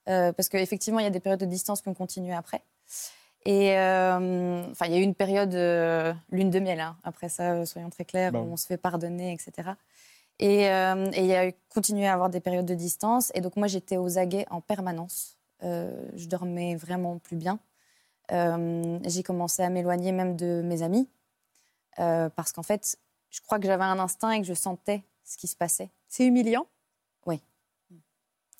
Euh, 0.08 0.32
parce 0.32 0.48
qu'effectivement, 0.48 0.98
il 1.00 1.04
y 1.04 1.06
a 1.06 1.10
des 1.10 1.20
périodes 1.20 1.40
de 1.40 1.44
distance 1.46 1.82
qui 1.82 1.88
ont 1.88 1.94
continué 1.94 2.32
après. 2.32 2.62
Et 3.46 3.78
euh, 3.78 4.62
enfin, 4.70 4.86
il 4.86 4.92
y 4.92 4.94
a 4.96 4.98
eu 4.98 5.02
une 5.02 5.14
période 5.14 5.54
euh, 5.54 6.12
lune 6.30 6.50
de 6.50 6.60
miel. 6.60 6.80
hein. 6.80 6.96
Après 7.04 7.28
ça, 7.28 7.52
euh, 7.52 7.64
soyons 7.64 7.90
très 7.90 8.04
clairs, 8.04 8.34
où 8.34 8.38
oui. 8.38 8.48
on 8.52 8.56
se 8.56 8.66
fait 8.66 8.76
pardonner, 8.76 9.32
etc. 9.32 9.70
Et, 10.38 10.68
euh, 10.68 11.10
et 11.12 11.20
il 11.20 11.26
y 11.26 11.34
a 11.34 11.48
eu, 11.48 11.54
continué 11.68 12.06
à 12.06 12.14
avoir 12.14 12.30
des 12.30 12.40
périodes 12.40 12.66
de 12.66 12.74
distance. 12.74 13.30
Et 13.34 13.40
donc 13.40 13.56
moi, 13.56 13.66
j'étais 13.66 13.96
aux 13.96 14.18
aguets 14.18 14.46
en 14.50 14.60
permanence. 14.60 15.38
Euh, 15.62 16.08
je 16.14 16.26
dormais 16.26 16.74
vraiment 16.76 17.18
plus 17.18 17.36
bien. 17.36 17.58
Euh, 18.32 18.98
j'ai 19.04 19.22
commencé 19.22 19.62
à 19.62 19.70
m'éloigner 19.70 20.12
même 20.12 20.36
de 20.36 20.62
mes 20.64 20.82
amis 20.82 21.08
euh, 21.98 22.28
parce 22.30 22.52
qu'en 22.52 22.62
fait, 22.62 22.96
je 23.30 23.40
crois 23.40 23.58
que 23.58 23.66
j'avais 23.66 23.84
un 23.84 23.98
instinct 23.98 24.30
et 24.30 24.40
que 24.40 24.46
je 24.46 24.54
sentais 24.54 25.02
ce 25.24 25.36
qui 25.36 25.46
se 25.46 25.56
passait. 25.56 25.90
C'est 26.08 26.26
humiliant? 26.26 26.66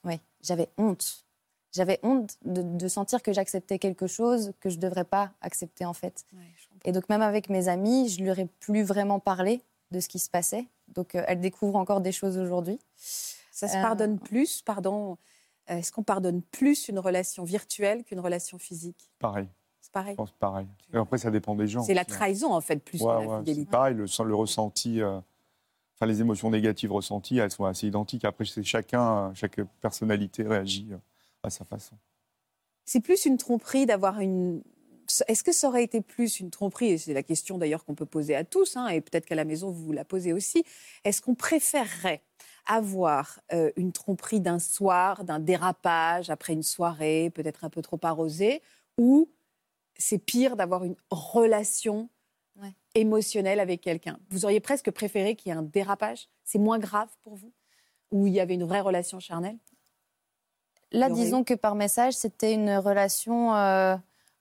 Oui, 0.04 0.18
j'avais 0.42 0.68
honte. 0.78 1.24
J'avais 1.72 2.00
honte 2.02 2.36
de, 2.44 2.62
de 2.62 2.88
sentir 2.88 3.22
que 3.22 3.32
j'acceptais 3.32 3.78
quelque 3.78 4.06
chose 4.06 4.52
que 4.60 4.70
je 4.70 4.76
ne 4.76 4.80
devrais 4.80 5.04
pas 5.04 5.30
accepter 5.40 5.84
en 5.84 5.92
fait. 5.92 6.24
Et 6.84 6.92
donc 6.92 7.08
même 7.08 7.22
avec 7.22 7.48
mes 7.48 7.68
amis, 7.68 8.08
je 8.08 8.24
leur 8.24 8.38
ai 8.38 8.46
plus 8.46 8.82
vraiment 8.82 9.20
parlé 9.20 9.62
de 9.92 10.00
ce 10.00 10.08
qui 10.08 10.18
se 10.18 10.28
passait. 10.30 10.66
Donc 10.94 11.14
euh, 11.14 11.22
elles 11.28 11.40
découvrent 11.40 11.76
encore 11.76 12.00
des 12.00 12.12
choses 12.12 12.38
aujourd'hui. 12.38 12.78
Ça 12.96 13.68
se 13.68 13.76
Euh, 13.76 13.82
pardonne 13.82 14.18
plus, 14.18 14.62
pardon. 14.62 15.16
euh, 15.70 15.76
Est-ce 15.76 15.92
qu'on 15.92 16.02
pardonne 16.02 16.42
plus 16.42 16.88
une 16.88 16.98
relation 16.98 17.44
virtuelle 17.44 18.02
qu'une 18.04 18.20
relation 18.20 18.58
physique? 18.58 19.10
Pareil, 19.20 19.46
C'est 19.80 19.92
pareil. 19.92 20.12
je 20.14 20.16
pense 20.16 20.32
pareil. 20.32 20.66
Et 20.92 20.96
après, 20.96 21.18
ça 21.18 21.30
dépend 21.30 21.54
des 21.54 21.68
gens. 21.68 21.82
C'est 21.82 21.94
la 21.94 22.00
hein. 22.00 22.04
trahison 22.08 22.52
en 22.52 22.60
fait 22.60 22.76
plus 22.78 23.00
Ouais, 23.02 23.14
que 23.16 23.20
la 23.22 23.28
ouais, 23.28 23.38
fidélité. 23.38 23.64
c'est 23.66 23.70
pareil, 23.70 23.94
le, 23.94 24.06
le 24.24 24.34
ressenti, 24.34 25.00
euh, 25.00 25.18
enfin 25.96 26.06
les 26.06 26.20
émotions 26.20 26.50
négatives 26.50 26.90
ressenties, 26.92 27.38
elles 27.38 27.50
sont 27.52 27.64
assez 27.64 27.86
identiques. 27.86 28.24
Après, 28.24 28.44
c'est 28.44 28.64
chacun, 28.64 29.32
chaque 29.34 29.60
personnalité 29.80 30.42
réagit 30.42 30.88
euh, 30.92 30.96
à 31.42 31.50
sa 31.50 31.64
façon. 31.64 31.96
C'est 32.84 33.00
plus 33.00 33.24
une 33.24 33.36
tromperie 33.36 33.86
d'avoir 33.86 34.20
une. 34.20 34.62
Est-ce 35.26 35.42
que 35.42 35.52
ça 35.52 35.68
aurait 35.68 35.82
été 35.82 36.00
plus 36.00 36.38
une 36.40 36.50
tromperie 36.50 36.90
Et 36.90 36.98
c'est 36.98 37.12
la 37.14 37.22
question 37.22 37.58
d'ailleurs 37.58 37.84
qu'on 37.84 37.94
peut 37.96 38.06
poser 38.06 38.36
à 38.36 38.44
tous, 38.44 38.76
hein, 38.76 38.88
et 38.88 39.00
peut-être 39.00 39.26
qu'à 39.26 39.34
la 39.34 39.44
maison 39.44 39.70
vous 39.70 39.84
vous 39.86 39.92
la 39.92 40.04
posez 40.04 40.32
aussi. 40.32 40.64
Est-ce 41.04 41.20
qu'on 41.20 41.34
préférerait 41.34 42.22
avoir 42.66 43.40
euh, 43.52 43.72
une 43.76 43.92
tromperie 43.92 44.40
d'un 44.40 44.58
soir, 44.60 45.24
d'un 45.24 45.40
dérapage 45.40 46.30
après 46.30 46.52
une 46.52 46.62
soirée, 46.62 47.30
peut-être 47.34 47.64
un 47.64 47.70
peu 47.70 47.82
trop 47.82 47.98
arrosée, 48.02 48.62
ou 48.98 49.28
c'est 49.96 50.18
pire 50.18 50.56
d'avoir 50.56 50.84
une 50.84 50.96
relation 51.10 52.08
Ouais. 52.60 52.74
émotionnelle 52.94 53.60
avec 53.60 53.80
quelqu'un? 53.80 54.18
Vous 54.30 54.44
auriez 54.44 54.60
presque 54.60 54.90
préféré 54.90 55.34
qu'il 55.36 55.50
y 55.50 55.54
ait 55.54 55.58
un 55.58 55.62
dérapage? 55.62 56.28
C'est 56.44 56.58
moins 56.58 56.78
grave 56.78 57.08
pour 57.22 57.34
vous? 57.36 57.52
Ou 58.10 58.26
il 58.26 58.32
y 58.32 58.40
avait 58.40 58.54
une 58.54 58.64
vraie 58.64 58.80
relation 58.80 59.20
charnelle? 59.20 59.58
Là, 60.92 61.08
disons 61.08 61.44
que 61.44 61.54
par 61.54 61.74
message, 61.74 62.14
c'était 62.14 62.52
une 62.52 62.76
relation 62.76 63.54
euh, 63.54 63.96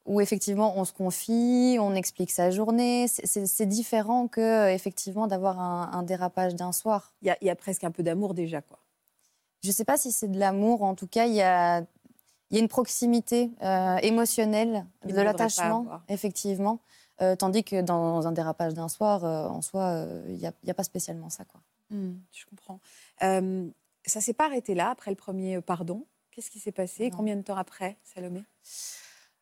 où 0.05 0.19
effectivement 0.19 0.77
on 0.77 0.85
se 0.85 0.93
confie, 0.93 1.77
on 1.79 1.93
explique 1.93 2.31
sa 2.31 2.49
journée. 2.49 3.07
C'est- 3.07 3.65
différent 3.67 4.27
que 4.27 4.41
euh, 4.41 4.73
effectivement 4.73 5.27
d'avoir 5.27 5.59
un, 5.59 5.91
un 5.93 6.03
dérapage 6.03 6.55
d'un 6.55 6.71
soir. 6.71 7.13
il 7.21 7.27
y, 7.27 7.31
a, 7.31 7.37
il 7.41 7.47
y 7.47 7.49
a 7.49 7.55
presque 7.55 7.83
un 7.83 7.91
peu 7.91 8.01
d'amour 8.03 8.33
déjà, 8.33 8.61
quoi. 8.61 8.79
Je 9.61 9.67
ne 9.67 9.73
sais 9.73 9.85
pas 9.85 9.97
si 9.97 10.11
c'est 10.11 10.29
de 10.29 10.39
l'amour, 10.39 10.83
en 10.83 10.95
tout 10.95 11.05
cas, 11.07 11.25
il 11.25 11.33
y 11.33 11.41
a, 11.41 11.81
il 12.49 12.55
y 12.55 12.57
a 12.57 12.61
une 12.61 12.69
proximité 12.69 13.51
euh, 13.61 13.97
émotionnelle, 13.97 14.85
de 15.05 15.13
l'attachement, 15.21 15.85
effectivement. 16.07 16.79
Euh, 17.21 17.35
tandis 17.35 17.65
que 17.65 17.81
dans 17.81 18.25
un 18.25 18.31
dérapage 18.31 18.73
d'un 18.73 18.87
soir, 18.87 19.25
en 19.25 19.61
soi, 19.61 20.05
il 20.29 20.37
n'y 20.37 20.47
a, 20.47 20.73
pas 20.73 20.83
spécialement 20.83 21.29
ça. 21.29 21.43
Quoi. 21.43 21.59
Je 22.31 22.45
comprends. 22.45 22.79
Ça 24.05 24.21
s'est 24.21 24.33
pas 24.33 24.45
arrêté 24.45 24.73
là, 24.75 24.89
après 24.91 25.11
le 25.11 25.17
premier 25.17 25.59
pardon. 25.61 26.05
Qu'est-ce 26.31 26.49
qui 26.49 26.59
s'est 26.59 26.71
passé? 26.71 27.11
Combien 27.11 27.35
de 27.35 27.41
temps 27.41 27.57
après, 27.57 27.97
Salomé? 28.03 28.43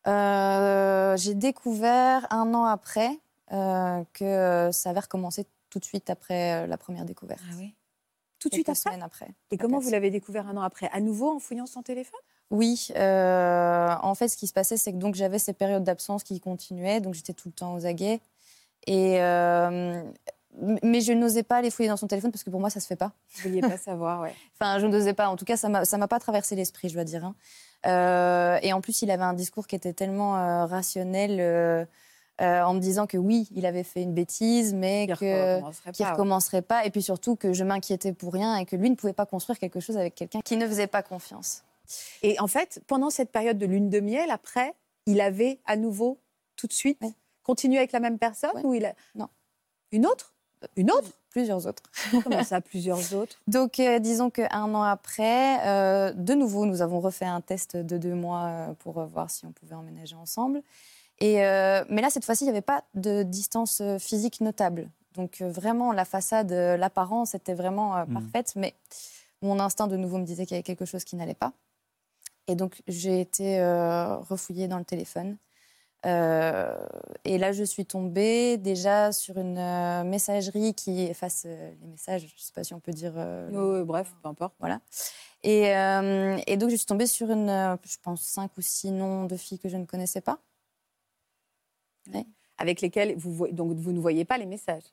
Euh, 0.08 1.18
J'ai 1.18 1.34
découvert 1.36 2.26
un 2.32 2.54
an 2.54 2.66
après 2.66 3.12
euh, 3.52 4.04
que 4.14 4.24
euh, 4.24 4.72
ça 4.72 4.92
avait 4.92 5.02
recommencé 5.02 5.46
tout 5.70 5.80
de 5.80 5.86
suite 5.86 6.10
après 6.10 6.66
la 6.66 6.78
première 6.78 7.06
découverte. 7.06 7.42
oui 7.58 7.76
Tout 8.40 8.50
de 8.50 8.54
suite 8.54 8.70
après? 8.70 8.90
semaines 8.92 9.04
après. 9.04 9.28
Et 9.52 9.58
comment 9.58 9.80
vous 9.80 9.90
l'avez 9.90 10.10
découvert 10.10 10.48
un 10.48 10.56
an 10.58 10.62
après? 10.62 10.90
À 10.94 11.02
nouveau 11.02 11.30
en 11.36 11.40
fouillant 11.40 11.66
son 11.66 11.82
téléphone? 11.84 12.20
Oui, 12.50 12.88
euh, 12.96 13.94
en 14.02 14.16
fait, 14.16 14.30
ce 14.30 14.38
qui 14.38 14.48
se 14.48 14.54
passait, 14.54 14.78
c'est 14.78 14.94
que 14.94 14.98
donc 14.98 15.16
j'avais 15.16 15.40
ces 15.40 15.52
périodes 15.52 15.84
d'absence 15.84 16.24
qui 16.24 16.40
continuaient, 16.40 17.02
donc 17.02 17.14
j'étais 17.14 17.34
tout 17.34 17.50
le 17.50 17.54
temps 17.54 17.74
aux 17.76 17.86
aguets. 17.86 18.22
Et 18.86 19.22
euh, 19.22 20.02
mais 20.84 21.02
je 21.02 21.14
n'osais 21.14 21.44
pas 21.44 21.58
aller 21.58 21.70
fouiller 21.70 21.90
dans 21.90 21.98
son 21.98 22.08
téléphone 22.08 22.32
parce 22.32 22.44
que 22.44 22.50
pour 22.50 22.60
moi, 22.60 22.70
ça 22.70 22.80
se 22.80 22.88
fait 22.88 22.96
pas. 22.96 23.12
Vous 23.36 23.50
ne 23.50 23.56
vouliez 23.56 23.62
pas 23.62 23.78
savoir, 23.78 24.22
ouais. 24.22 24.34
Enfin, 24.60 24.80
je 24.80 24.88
n'osais 24.88 25.14
pas. 25.14 25.30
En 25.30 25.36
tout 25.36 25.46
cas, 25.46 25.58
ça 25.58 25.70
m'a 25.70 25.86
ça 25.86 25.98
m'a 25.98 26.08
pas 26.08 26.20
traversé 26.20 26.56
l'esprit, 26.56 26.90
je 26.90 26.94
dois 26.96 27.04
dire. 27.04 27.26
hein. 27.26 27.36
Euh, 27.86 28.60
et 28.64 28.74
en 28.74 28.82
plus, 28.82 29.02
il 29.02 29.12
avait 29.12 29.24
un 29.24 29.34
discours 29.34 29.68
qui 29.68 29.76
était 29.76 29.94
tellement 29.94 30.38
euh, 30.38 30.66
rationnel. 30.66 31.40
euh, 31.40 31.86
en 32.40 32.76
me 32.76 32.80
disant 32.80 33.08
que 33.08 33.18
oui, 33.18 33.48
il 33.56 33.66
avait 33.66 33.84
fait 33.84 34.04
une 34.04 34.14
bêtise, 34.14 34.76
mais 34.76 35.08
recommencerait 35.10 35.92
qu'il 35.92 36.06
ouais. 36.06 36.12
recommencerait 36.12 36.62
pas, 36.62 36.86
et 36.86 36.92
puis 36.92 37.02
surtout 37.02 37.36
que 37.36 37.52
je 37.52 37.64
m'inquiétais 37.64 38.14
pour 38.14 38.32
rien 38.32 38.58
et 38.58 38.66
que 38.66 38.76
lui 38.76 38.92
ne 38.92 38.96
pouvait 38.96 39.14
pas 39.14 39.26
construire 39.26 39.58
quelque 39.58 39.80
chose 39.80 39.98
avec 39.98 40.14
quelqu'un 40.14 40.42
qui 40.46 40.56
ne 40.56 40.68
faisait 40.68 40.86
pas 40.86 41.02
confiance. 41.02 41.64
Et 42.22 42.40
en 42.40 42.46
fait, 42.46 42.80
pendant 42.86 43.10
cette 43.10 43.32
période 43.32 43.58
de 43.58 43.66
lune 43.66 43.90
de 43.90 44.00
miel, 44.00 44.30
après, 44.30 44.76
il 45.08 45.20
avait 45.20 45.60
à 45.66 45.78
nouveau, 45.78 46.20
tout 46.56 46.68
de 46.68 46.74
suite, 46.74 47.02
continué 47.42 47.80
avec 47.80 47.92
la 47.92 48.00
même 48.00 48.20
personne 48.20 48.52
ou 48.64 48.76
il 48.76 48.86
a... 48.86 48.94
Non. 49.16 49.30
Une 49.92 50.06
autre? 50.06 50.36
Une 50.76 50.92
autre? 50.92 51.10
Plusieurs 51.30 51.68
autres. 51.68 51.84
Comment 52.24 52.44
ça, 52.44 52.62
plusieurs 52.62 53.14
autres? 53.14 53.36
Donc, 53.48 53.80
euh, 53.80 54.00
disons 54.00 54.30
qu'un 54.30 54.74
an 54.74 54.82
après, 54.82 55.60
euh, 55.68 56.12
de 56.14 56.34
nouveau, 56.34 56.66
nous 56.66 56.82
avons 56.82 57.00
refait 57.00 57.26
un 57.26 57.42
test 57.42 57.78
de 57.78 57.98
deux 57.98 58.16
mois 58.16 58.46
euh, 58.46 58.74
pour 58.80 59.04
voir 59.06 59.30
si 59.30 59.46
on 59.46 59.52
pouvait 59.52 59.76
emménager 59.76 60.16
ensemble. 60.16 60.62
Et, 61.20 61.36
mais 61.38 62.02
là, 62.02 62.10
cette 62.12 62.26
fois-ci, 62.26 62.44
il 62.44 62.48
n'y 62.48 62.52
avait 62.52 62.62
pas 62.62 62.84
de 62.94 63.24
distance 63.24 63.82
physique 63.98 64.40
notable. 64.40 64.88
Donc, 65.16 65.42
vraiment, 65.42 65.92
la 65.92 66.06
façade, 66.06 66.52
l'apparence 66.52 67.34
était 67.34 67.56
vraiment 67.56 67.96
Mhm. 68.06 68.14
parfaite. 68.14 68.54
Mais 68.56 68.76
mon 69.42 69.60
instinct, 69.60 69.88
de 69.88 69.98
nouveau, 69.98 70.20
me 70.20 70.26
disait 70.26 70.46
qu'il 70.46 70.54
y 70.54 70.58
avait 70.58 70.64
quelque 70.64 70.86
chose 70.86 71.04
qui 71.04 71.16
n'allait 71.16 71.34
pas. 71.34 71.54
Et 72.48 72.56
donc, 72.56 72.82
j'ai 72.88 73.20
été 73.20 73.60
refouillée 74.30 74.68
dans 74.68 74.78
le 74.78 74.86
téléphone. 74.86 75.38
Euh, 76.06 76.78
et 77.26 77.38
là, 77.38 77.52
je 77.52 77.64
suis 77.64 77.86
tombée 77.86 78.58
déjà 78.58 79.12
sur 79.12 79.38
une 79.38 79.58
euh, 79.58 80.04
messagerie 80.04 80.74
qui 80.74 81.02
efface 81.02 81.44
euh, 81.46 81.72
les 81.82 81.88
messages. 81.88 82.22
Je 82.22 82.26
ne 82.36 82.40
sais 82.40 82.54
pas 82.54 82.64
si 82.64 82.74
on 82.74 82.80
peut 82.80 82.94
dire. 82.94 83.14
le- 83.16 83.84
Bref, 83.84 84.14
peu 84.22 84.30
importe. 84.30 84.56
voilà. 84.60 84.80
Et, 85.44 85.64
et 86.48 86.58
donc, 86.58 86.70
je 86.70 86.76
suis 86.76 86.86
tombée 86.86 87.08
sur 87.08 87.32
une, 87.32 87.48
je 87.84 87.98
pense, 88.02 88.22
cinq 88.22 88.52
ou 88.58 88.62
six 88.62 88.92
noms 88.92 89.26
de 89.26 89.36
filles 89.38 89.60
que 89.60 89.70
je 89.70 89.78
ne 89.78 89.86
connaissais 89.86 90.22
pas. 90.22 90.40
Avec 92.58 92.82
lesquels 92.82 93.16
vous, 93.18 93.48
donc, 93.50 93.74
vous 93.74 93.92
ne 93.92 94.00
voyez 94.00 94.26
pas 94.26 94.38
les 94.38 94.46
messages? 94.46 94.84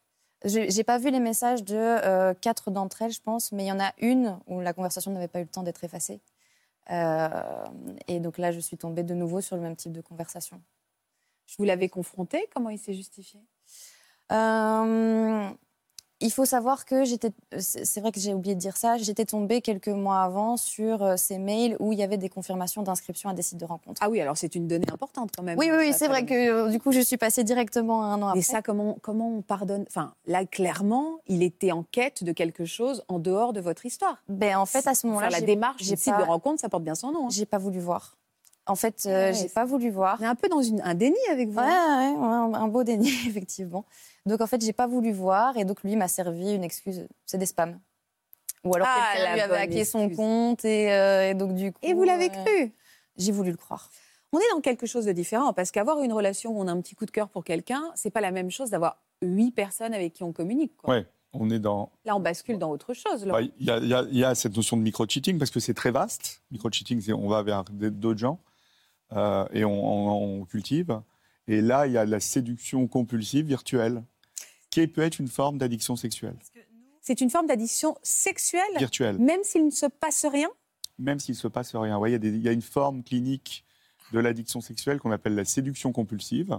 Je 0.45 0.61
n'ai 0.77 0.85
pas 0.85 0.99
vu 0.99 1.11
les 1.11 1.21
messages 1.21 1.65
de 1.65 2.33
quatre 2.35 2.71
d'entre 2.71 3.03
elles, 3.03 3.13
je 3.13 3.21
pense, 3.21 3.53
mais 3.53 3.65
il 3.65 3.69
y 3.69 3.73
en 3.73 3.81
a 3.81 3.93
une 3.99 4.39
où 4.47 4.61
la 4.61 4.73
conversation 4.75 5.11
n'avait 5.13 5.29
pas 5.29 5.41
eu 5.41 5.45
le 5.45 5.49
temps 5.49 5.63
d'être 5.63 5.83
effacée. 5.85 6.21
Et 6.91 8.21
donc 8.21 8.37
là, 8.39 8.53
je 8.53 8.61
suis 8.61 8.77
tombée 8.77 9.03
de 9.03 9.15
nouveau 9.15 9.41
sur 9.41 9.57
le 9.57 9.63
même 9.63 9.77
type 9.77 9.93
de 9.93 10.03
conversation. 10.03 10.61
Vous 11.59 11.65
l'avez 11.65 11.89
confronté 11.89 12.49
Comment 12.55 12.71
il 12.71 12.79
s'est 12.79 12.95
justifié? 12.95 13.41
Euh, 14.33 15.49
il 16.21 16.31
faut 16.33 16.45
savoir 16.47 16.87
que 16.87 17.05
j'étais, 17.05 17.31
c'est 17.59 18.01
vrai 18.01 18.11
que 18.11 18.19
j'ai 18.19 18.33
oublié 18.33 18.55
de 18.55 18.61
dire 18.61 18.77
ça, 18.79 18.97
j'étais 18.97 19.27
tombée 19.27 19.61
quelques 19.61 19.89
mois 19.89 20.21
avant 20.23 20.57
sur 20.57 21.03
euh, 21.03 21.17
ces 21.17 21.39
mails 21.39 21.77
où 21.81 21.93
il 21.93 21.99
y 21.99 22.03
avait 22.03 22.17
des 22.17 22.31
confirmations 22.31 22.83
d'inscription 22.83 23.29
à 23.29 23.35
des 23.35 23.43
sites 23.43 23.59
de 23.59 23.65
rencontres. 23.67 24.01
Ah 24.03 24.09
oui, 24.09 24.21
alors 24.23 24.37
c'est 24.37 24.55
une 24.55 24.67
donnée 24.67 24.89
importante 24.91 25.31
quand 25.37 25.43
même. 25.43 25.59
oui, 25.59 25.69
oui, 25.77 25.93
c'est 25.93 26.09
vrai 26.09 26.25
que 26.25 26.33
euh, 26.35 26.71
du 26.71 26.81
coup, 26.81 26.93
je 26.93 27.01
suis 27.01 27.19
passée 27.19 27.45
directement 27.45 28.05
un 28.05 28.23
an 28.23 28.29
après. 28.29 28.39
Et 28.39 28.43
ça, 28.43 28.63
comment, 28.63 28.97
comment 29.03 29.29
on 29.37 29.43
pardonne? 29.43 29.85
Enfin, 29.89 30.15
là, 30.27 30.47
clairement, 30.47 31.19
il 31.27 31.43
était 31.43 31.73
en 31.73 31.83
quête 31.83 32.25
de 32.25 32.33
quelque 32.33 32.65
chose 32.65 33.05
en 33.09 33.19
dehors 33.19 33.53
de 33.53 33.61
votre 33.61 33.85
histoire. 33.85 34.23
Ben, 34.29 34.57
en 34.57 34.67
fait, 34.67 34.87
à 34.87 34.95
ce 34.95 35.07
moment-là, 35.09 35.29
la 35.31 35.41
démarche 35.43 35.83
j'ai 35.83 35.95
du 35.97 36.01
site 36.01 36.15
pas- 36.15 36.21
de 36.23 36.27
rencontre, 36.27 36.61
ça 36.61 36.71
porte 36.71 36.85
bien 36.85 36.95
son 36.95 37.13
nom. 37.13 37.27
hein. 37.27 37.31
j'ai 37.31 37.45
pas 37.47 37.59
voulu 37.59 37.81
voir. 37.81 38.17
En 38.67 38.77
fait, 38.77 39.05
euh, 39.07 39.31
ouais, 39.31 39.35
j'ai 39.35 39.49
pas 39.49 39.65
voulu 39.67 39.91
voir. 39.91 40.17
On 40.21 40.25
est 40.25 40.27
un 40.27 40.35
peu 40.35 40.49
dans 40.49 40.63
une- 40.63 40.81
un 40.81 40.95
déni 40.95 41.17
avec 41.31 41.49
vous. 41.51 41.59
Ouais, 41.59 41.65
hein. 41.69 42.13
ouais, 42.15 42.19
ouais, 42.19 42.57
un, 42.57 42.63
un 42.63 42.69
beau 42.69 42.83
déni, 42.83 43.09
effectivement. 43.29 43.85
Donc, 44.27 44.41
en 44.41 44.47
fait, 44.47 44.61
j'ai 44.65 44.73
pas 44.73 44.87
voulu 44.87 45.13
voir 45.13 45.57
et 45.59 45.65
donc 45.67 45.83
lui 45.83 45.97
m'a 45.97 46.09
servi 46.09 46.53
une 46.55 46.65
excuse. 46.65 47.07
C'est 47.27 47.37
des 47.39 47.45
spams. 47.47 47.79
Ou 48.65 48.75
alors 48.75 48.89
Ah, 48.91 49.13
quelqu'un 49.15 49.35
lui 49.35 49.41
avait 49.43 49.57
hacké 49.59 49.85
son 49.85 50.09
compte 50.09 50.65
et, 50.65 50.91
euh, 50.93 51.31
et 51.31 51.35
donc 51.35 51.55
du 51.55 51.73
coup. 51.73 51.79
Et 51.83 51.93
vous 51.93 52.05
l'avez 52.05 52.31
euh, 52.31 52.45
cru? 52.45 52.73
J'ai 53.19 53.33
voulu 53.33 53.51
le 53.51 53.59
croire. 53.59 53.91
On 54.33 54.39
est 54.39 54.51
dans 54.55 54.63
quelque 54.63 54.87
chose 54.87 55.05
de 55.05 55.13
différent 55.13 55.53
parce 55.53 55.71
qu'avoir 55.71 56.03
une 56.03 56.13
relation 56.15 56.51
où 56.53 56.61
on 56.61 56.67
a 56.67 56.73
un 56.73 56.81
petit 56.81 56.95
coup 56.95 57.05
de 57.05 57.11
cœur 57.11 57.29
pour 57.29 57.45
quelqu'un, 57.45 57.83
c'est 57.95 58.11
pas 58.11 58.23
la 58.23 58.31
même 58.31 58.51
chose 58.51 58.71
d'avoir 58.71 58.97
huit 59.21 59.51
personnes 59.53 59.93
avec 59.93 60.15
qui 60.15 60.23
on 60.25 60.33
communique. 60.33 60.75
quoi. 60.79 60.95
Ouais, 60.95 61.07
on 61.35 61.51
est 61.51 61.59
dans. 61.59 61.93
Là, 62.07 62.17
on 62.17 62.21
bascule 62.21 62.59
dans 62.59 62.71
autre 62.71 62.95
chose. 62.95 63.27
Bah, 63.27 63.43
Il 63.43 63.53
y, 63.61 63.67
y 63.67 63.71
a- 63.95 64.03
il 64.11 64.17
y 64.17 64.25
a 64.25 64.35
cette 64.35 64.57
notion 64.57 64.79
de 64.79 64.83
micro-cheating 64.83 65.39
parce 65.39 65.51
que 65.51 65.61
c'est 65.61 65.75
très 65.75 65.91
vaste. 65.91 66.41
Micro-cheating, 66.51 67.03
c'est 67.03 67.13
on 67.13 67.29
va 67.29 67.43
vers 67.43 67.65
d'autres 67.65 68.19
gens 68.19 68.41
euh, 69.13 69.47
et 69.53 69.65
on, 69.65 69.73
on- 69.73 70.41
on 70.41 70.45
cultive. 70.45 71.01
Et 71.47 71.61
là, 71.61 71.87
il 71.87 71.93
y 71.93 71.99
a 71.99 72.05
la 72.05 72.21
séduction 72.21 72.87
compulsive 72.89 73.47
virtuelle 73.47 74.03
qui 74.71 74.87
peut 74.87 75.03
être 75.03 75.19
une 75.19 75.29
forme 75.29 75.59
d'addiction 75.59 75.95
sexuelle. 75.97 76.37
C'est 77.01 77.21
une 77.21 77.29
forme 77.31 77.47
d'addiction 77.47 77.97
sexuelle, 78.03 78.63
Virtuelle, 78.79 79.19
même 79.19 79.43
s'il 79.45 79.67
ne 79.67 79.71
se 79.71 79.87
passe 79.87 80.25
rien? 80.25 80.49
même 80.97 81.19
s'il 81.19 81.35
ne 81.35 81.39
se 81.39 81.49
passe 81.49 81.75
rien. 81.75 81.99
Ouais, 81.99 82.11
il, 82.11 82.13
y 82.13 82.17
a 82.17 82.19
des- 82.19 82.29
il 82.31 82.43
y 82.43 82.49
a 82.49 82.53
une 82.53 82.63
forme 82.63 83.03
clinique 83.03 83.65
de 84.13 84.21
l'addiction 84.21 84.61
sexuelle 84.61 85.01
qu'on 85.01 85.11
appelle 85.11 85.35
la 85.35 85.45
séduction 85.45 85.91
compulsive. 85.93 86.59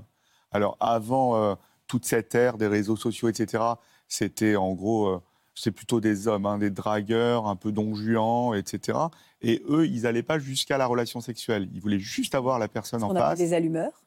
Alors, 0.52 0.76
avant 0.82 1.38
euh, 1.38 1.56
toute 1.88 2.04
cette 2.06 2.36
ère 2.36 2.58
des 2.58 2.68
réseaux 2.68 2.98
sociaux, 2.98 3.30
etc., 3.30 3.64
c'était 4.10 4.56
en 4.58 4.74
gros, 4.74 5.08
euh, 5.08 5.22
c'est 5.56 5.72
plutôt 5.72 6.00
des 6.02 6.28
hommes, 6.28 6.46
hein, 6.46 6.58
des 6.58 6.70
dragueurs, 6.70 7.48
un 7.48 7.56
peu 7.56 7.72
donjuans, 7.72 8.54
etc. 8.54 8.98
Et 9.42 9.64
eux, 9.70 9.88
ils 9.88 10.02
n'allaient 10.04 10.22
pas 10.24 10.38
jusqu'à 10.38 10.78
la 10.78 10.86
relation 10.86 11.22
sexuelle. 11.22 11.70
Ils 11.74 11.82
voulaient 11.82 12.00
juste 12.00 12.36
avoir 12.36 12.60
la 12.60 12.68
personne 12.68 13.04
en 13.04 13.12
On 13.12 13.16
a 13.16 13.20
face. 13.20 13.40
des 13.40 13.54
allumeurs. 13.54 14.04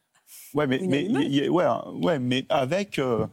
Ouais, 0.53 0.67
mais, 0.67 0.77
une 0.77 0.89
mais, 0.91 1.05
y 1.25 1.49
ouais, 1.49 1.65
ouais, 2.03 2.19
mais 2.19 2.45
avec, 2.49 2.99
euh, 2.99 3.25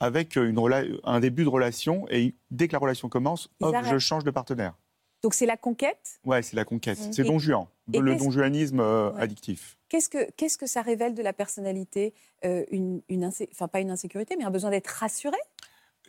avec 0.00 0.34
une 0.36 0.56
rela- 0.58 0.84
un 1.04 1.20
début 1.20 1.44
de 1.44 1.48
relation, 1.48 2.06
et 2.10 2.34
dès 2.50 2.66
que 2.66 2.72
la 2.72 2.78
relation 2.80 3.08
commence, 3.08 3.48
Ils 3.60 3.66
hop, 3.66 3.76
je 3.84 3.98
change 3.98 4.24
de 4.24 4.30
partenaire. 4.32 4.74
Donc 5.22 5.34
c'est 5.34 5.46
la 5.46 5.56
conquête. 5.58 6.18
Ouais, 6.24 6.42
c'est 6.42 6.56
la 6.56 6.64
conquête. 6.64 6.98
Mm. 6.98 7.12
C'est 7.12 7.24
Don 7.24 7.38
Juan, 7.38 7.66
le 7.92 8.00
qu'est-ce- 8.12 8.24
donjuanisme 8.24 8.80
euh, 8.80 9.10
Ouais. 9.12 9.20
addictif. 9.20 9.76
Qu'est-ce 9.90 10.08
que, 10.08 10.30
qu'est-ce 10.36 10.56
que 10.56 10.66
ça 10.66 10.82
révèle 10.82 11.14
de 11.14 11.22
la 11.22 11.32
personnalité 11.32 12.14
Euh, 12.44 12.64
une, 12.70 13.02
une 13.10 13.30
Enfin, 13.52 13.68
pas 13.68 13.80
une 13.80 13.90
insécurité, 13.90 14.34
mais 14.38 14.44
un 14.44 14.50
besoin 14.50 14.70
d'être 14.70 14.86
rassuré? 14.88 15.36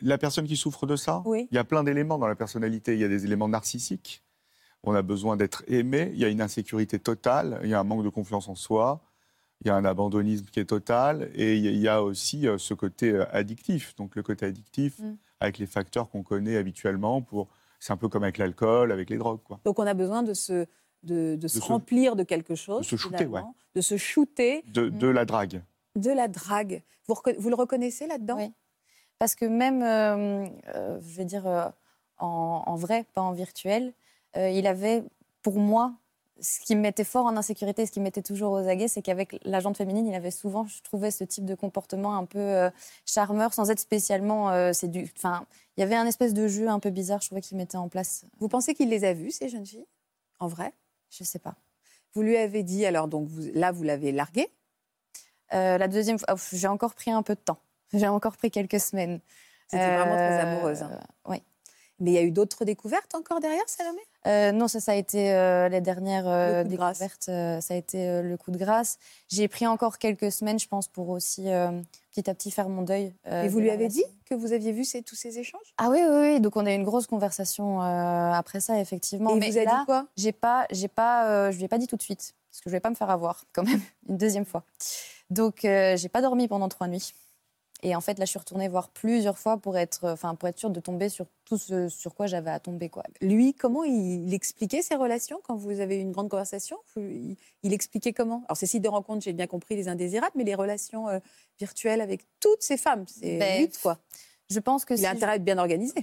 La 0.02 0.18
personne 0.18 0.46
qui 0.46 0.56
souffre 0.56 0.86
de 0.86 0.96
ça, 0.96 1.22
Oui. 1.24 1.48
il 1.50 1.54
y 1.54 1.58
a 1.58 1.64
plein 1.64 1.84
d'éléments 1.84 2.18
dans 2.18 2.26
la 2.26 2.34
personnalité. 2.34 2.94
Il 2.94 3.00
y 3.00 3.04
a 3.04 3.08
des 3.08 3.24
éléments 3.24 3.48
narcissiques. 3.48 4.22
On 4.82 4.94
a 4.94 5.02
besoin 5.02 5.36
d'être 5.36 5.62
aimé. 5.68 6.10
Il 6.12 6.18
y 6.18 6.24
a 6.24 6.28
une 6.28 6.40
insécurité 6.42 6.98
totale. 6.98 7.60
Il 7.62 7.70
y 7.70 7.74
a 7.74 7.80
un 7.80 7.84
manque 7.84 8.02
de 8.04 8.08
confiance 8.08 8.48
en 8.48 8.54
soi. 8.56 9.00
Il 9.60 9.68
y 9.68 9.70
a 9.70 9.76
un 9.76 9.84
abandonnisme 9.84 10.46
qui 10.46 10.58
est 10.58 10.64
total. 10.64 11.30
Et 11.36 11.56
il 11.56 11.76
y 11.78 11.86
a- 11.88 12.02
aussi 12.02 12.48
euh, 12.48 12.58
ce 12.58 12.74
côté 12.74 13.12
euh, 13.12 13.24
addictif. 13.32 13.94
Donc 13.96 14.16
le 14.16 14.22
côté 14.24 14.44
addictif, 14.46 14.98
Mm. 14.98 15.16
avec 15.40 15.58
les 15.58 15.66
facteurs 15.66 16.10
qu'on 16.10 16.22
connaît 16.24 16.56
habituellement. 16.56 17.22
Pour... 17.22 17.48
C'est 17.78 17.92
un 17.92 17.96
peu 17.96 18.08
comme 18.08 18.24
avec 18.24 18.38
l'alcool, 18.38 18.90
avec 18.90 19.08
les 19.10 19.18
drogues. 19.18 19.40
Quoi. 19.44 19.60
Donc 19.64 19.78
on 19.78 19.86
a 19.86 19.94
besoin 19.94 20.22
de 20.24 20.34
se, 20.34 20.66
de, 21.04 21.36
de 21.36 21.48
se 21.48 21.60
se- 21.60 21.64
remplir 21.64 22.16
de 22.16 22.24
quelque 22.24 22.54
chose. 22.56 22.80
de 22.80 22.86
se 22.86 22.96
shooter, 22.96 23.18
finalement, 23.18 23.54
De 23.76 23.80
se 23.80 23.96
shooter, 23.96 24.62
De, 24.68 24.88
de 24.88 25.06
la 25.06 25.24
drague. 25.24 25.62
de 25.96 26.10
la 26.10 26.26
drague. 26.26 26.82
Vous, 27.06 27.14
vous 27.38 27.48
le 27.48 27.54
reconnaissez 27.56 28.06
là-dedans? 28.08 28.36
Oui. 28.38 28.52
Parce 29.22 29.36
que 29.36 29.44
même, 29.44 29.84
euh, 29.84 30.48
euh, 30.74 30.98
je 31.00 31.16
vais 31.16 31.24
dire, 31.24 31.46
euh, 31.46 31.68
en, 32.18 32.64
en 32.66 32.74
vrai, 32.74 33.04
pas 33.14 33.20
en 33.20 33.30
virtuel, 33.30 33.92
il 34.34 34.66
avait, 34.66 35.04
pour 35.42 35.60
moi, 35.60 35.94
ce 36.40 36.58
qui 36.58 36.74
me 36.74 36.80
mettait 36.80 37.04
fort 37.04 37.26
en 37.26 37.36
insécurité, 37.36 37.86
ce 37.86 37.92
qui 37.92 38.00
me 38.00 38.04
mettait 38.06 38.22
toujours 38.22 38.50
aux 38.50 38.66
aguets, 38.66 38.88
c'est 38.88 39.00
qu'avec 39.00 39.38
la 39.44 39.60
jante 39.60 39.76
féminine, 39.76 40.08
il 40.08 40.14
avait 40.16 40.32
souvent, 40.32 40.66
je 40.66 40.82
trouvais, 40.82 41.12
ce 41.12 41.22
type 41.22 41.44
de 41.44 41.54
comportement 41.54 42.16
un 42.16 42.24
peu 42.24 42.40
euh, 42.40 42.68
charmeur, 43.06 43.54
sans 43.54 43.70
être 43.70 43.78
spécialement 43.78 44.50
euh, 44.50 44.72
séduit. 44.72 45.08
Enfin, 45.16 45.46
il 45.76 45.82
y 45.82 45.84
avait 45.84 45.94
un 45.94 46.06
espèce 46.06 46.34
de 46.34 46.48
jeu 46.48 46.66
un 46.66 46.80
peu 46.80 46.90
bizarre, 46.90 47.20
je 47.20 47.28
trouvais 47.28 47.42
qu'il 47.42 47.56
mettait 47.56 47.76
en 47.76 47.88
place. 47.88 48.24
Vous 48.40 48.48
pensez 48.48 48.74
qu'il 48.74 48.88
les 48.88 49.04
a 49.04 49.12
vues, 49.12 49.30
ces 49.30 49.48
jeunes 49.48 49.66
filles? 49.66 49.86
En 50.40 50.48
vrai? 50.48 50.72
Je 51.10 51.22
sais 51.22 51.38
pas. 51.38 51.54
Vous 52.14 52.22
lui 52.22 52.36
avez 52.36 52.64
dit, 52.64 52.84
alors 52.86 53.06
donc 53.06 53.28
vous- 53.28 53.52
là, 53.54 53.70
vous 53.70 53.84
l'avez 53.84 54.10
largué? 54.10 54.48
Euh, 55.52 55.78
la 55.78 55.86
deuxième 55.86 56.18
fois, 56.18 56.34
ouf, 56.34 56.52
j'ai 56.52 56.66
encore 56.66 56.94
pris 56.94 57.12
un 57.12 57.22
peu 57.22 57.36
de 57.36 57.40
temps. 57.40 57.60
J'ai 57.92 58.08
encore 58.08 58.36
pris 58.36 58.50
quelques 58.50 58.80
semaines. 58.80 59.20
C'était 59.68 59.90
vraiment 59.94 60.16
très 60.16 60.38
Euh, 60.38 60.42
amoureuse. 60.42 60.82
hein. 60.82 60.98
Oui. 61.26 61.42
Mais 62.00 62.10
il 62.10 62.14
y 62.14 62.18
a 62.18 62.22
eu 62.22 62.32
d'autres 62.32 62.64
découvertes 62.64 63.14
encore 63.14 63.38
derrière, 63.40 63.62
Salomé? 63.68 64.00
Euh, 64.26 64.50
non, 64.50 64.66
ça, 64.66 64.80
ça 64.80 64.92
a 64.92 64.94
été 64.96 65.32
euh, 65.32 65.68
les 65.68 65.80
dernières 65.80 66.26
euh, 66.26 66.58
Le 66.58 66.62
coup 66.64 66.70
de 66.70 66.76
grâce. 66.76 66.98
découvertes. 66.98 67.28
euh, 67.28 67.60
ça 67.60 67.74
a 67.74 67.76
été 67.76 68.22
le 68.22 68.36
coup 68.36 68.50
de 68.50 68.58
grâce. 68.58 68.98
J'ai 69.28 69.46
pris 69.46 69.66
encore 69.66 69.98
quelques 69.98 70.32
semaines, 70.32 70.58
je 70.58 70.66
pense, 70.68 70.88
pour 70.88 71.10
aussi 71.10 71.44
petit 72.10 72.28
à 72.28 72.34
petit 72.34 72.50
faire 72.50 72.68
mon 72.68 72.82
deuil. 72.82 73.14
Et 73.30 73.48
vous 73.48 73.60
lui 73.60 73.68
la 73.68 73.74
avez 73.74 73.88
dit 73.88 74.04
que 74.24 74.34
vous 74.34 74.52
aviez 74.52 74.72
vu 74.72 74.84
ces- 74.84 75.02
tous 75.02 75.14
ces 75.14 75.38
échanges? 75.38 75.74
Ah 75.78 75.88
oui, 75.90 76.00
oui, 76.02 76.16
oui. 76.32 76.40
Donc 76.40 76.56
on 76.56 76.66
a 76.66 76.72
eu 76.72 76.74
une 76.74 76.84
grosse 76.84 77.06
conversation 77.06 77.80
après 77.80 78.60
ça, 78.60 78.80
effectivement. 78.80 79.30
Et 79.36 79.38
Mais 79.38 79.50
vous 79.50 79.58
a 79.58 79.64
là, 79.64 79.78
dit 79.80 79.86
quoi? 79.86 80.06
j'ai 80.16 80.32
pas, 80.32 80.66
j'ai 80.70 80.88
pas, 80.88 81.50
je 81.52 81.56
lui 81.58 81.64
ai 81.64 81.68
pas 81.68 81.78
dit 81.78 81.86
tout 81.86 81.96
de 81.96 82.02
suite 82.02 82.34
parce 82.50 82.60
que 82.60 82.68
je 82.68 82.72
vais 82.74 82.80
pas 82.80 82.90
me 82.90 82.94
faire 82.96 83.10
avoir 83.10 83.44
quand 83.52 83.62
même 83.62 83.80
une 84.08 84.16
deuxième 84.16 84.44
fois. 84.46 84.64
Donc 85.30 85.60
j'ai 85.62 86.08
pas 86.10 86.20
dormi 86.20 86.48
pendant 86.48 86.68
trois 86.68 86.88
nuits. 86.88 87.14
Et 87.84 87.96
en 87.96 88.00
fait, 88.00 88.18
là, 88.18 88.24
je 88.24 88.30
suis 88.30 88.38
retournée 88.38 88.68
voir 88.68 88.90
plusieurs 88.90 89.38
fois 89.38 89.56
pour 89.56 89.76
être, 89.76 90.08
enfin, 90.08 90.36
pour 90.36 90.48
être 90.48 90.58
sûre 90.58 90.70
de 90.70 90.78
tomber 90.78 91.08
sur 91.08 91.26
tout 91.44 91.58
ce 91.58 91.88
sur 91.88 92.14
quoi 92.14 92.26
j'avais 92.26 92.50
à 92.50 92.60
tomber, 92.60 92.88
quoi. 92.88 93.02
Lui, 93.20 93.54
comment 93.54 93.82
il, 93.82 94.28
il 94.28 94.34
expliquait 94.34 94.82
ses 94.82 94.94
relations 94.94 95.40
quand 95.42 95.56
vous 95.56 95.80
avez 95.80 95.96
eu 95.98 96.00
une 96.00 96.12
grande 96.12 96.28
conversation? 96.28 96.76
Il, 96.96 97.36
il 97.64 97.72
expliquait 97.72 98.12
comment? 98.12 98.44
Alors, 98.46 98.56
ces 98.56 98.66
sites 98.66 98.84
de 98.84 98.88
rencontres, 98.88 99.24
j'ai 99.24 99.32
bien 99.32 99.48
compris 99.48 99.74
les 99.74 99.88
indésirables, 99.88 100.32
mais 100.36 100.44
les 100.44 100.54
relations 100.54 101.08
euh, 101.08 101.18
virtuelles 101.58 102.00
avec 102.00 102.22
toutes 102.38 102.62
ces 102.62 102.76
femmes, 102.76 103.04
c'est 103.08 103.38
Ben, 103.38 103.68
quoi. 103.82 103.98
Je 104.48 104.60
pense 104.60 104.84
que 104.84 104.94
Il 104.94 105.04
a 105.04 105.10
si 105.10 105.16
intérêt 105.16 105.32
à 105.32 105.36
être 105.36 105.44
bien 105.44 105.58
organisé. 105.58 105.94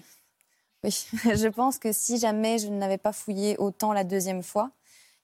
Oui, 0.83 1.07
je 1.23 1.47
pense 1.47 1.77
que 1.77 1.91
si 1.91 2.17
jamais 2.17 2.57
je 2.57 2.67
n'avais 2.67 2.97
pas 2.97 3.13
fouillé 3.13 3.57
autant 3.57 3.93
la 3.93 4.03
deuxième 4.03 4.43
fois, 4.43 4.71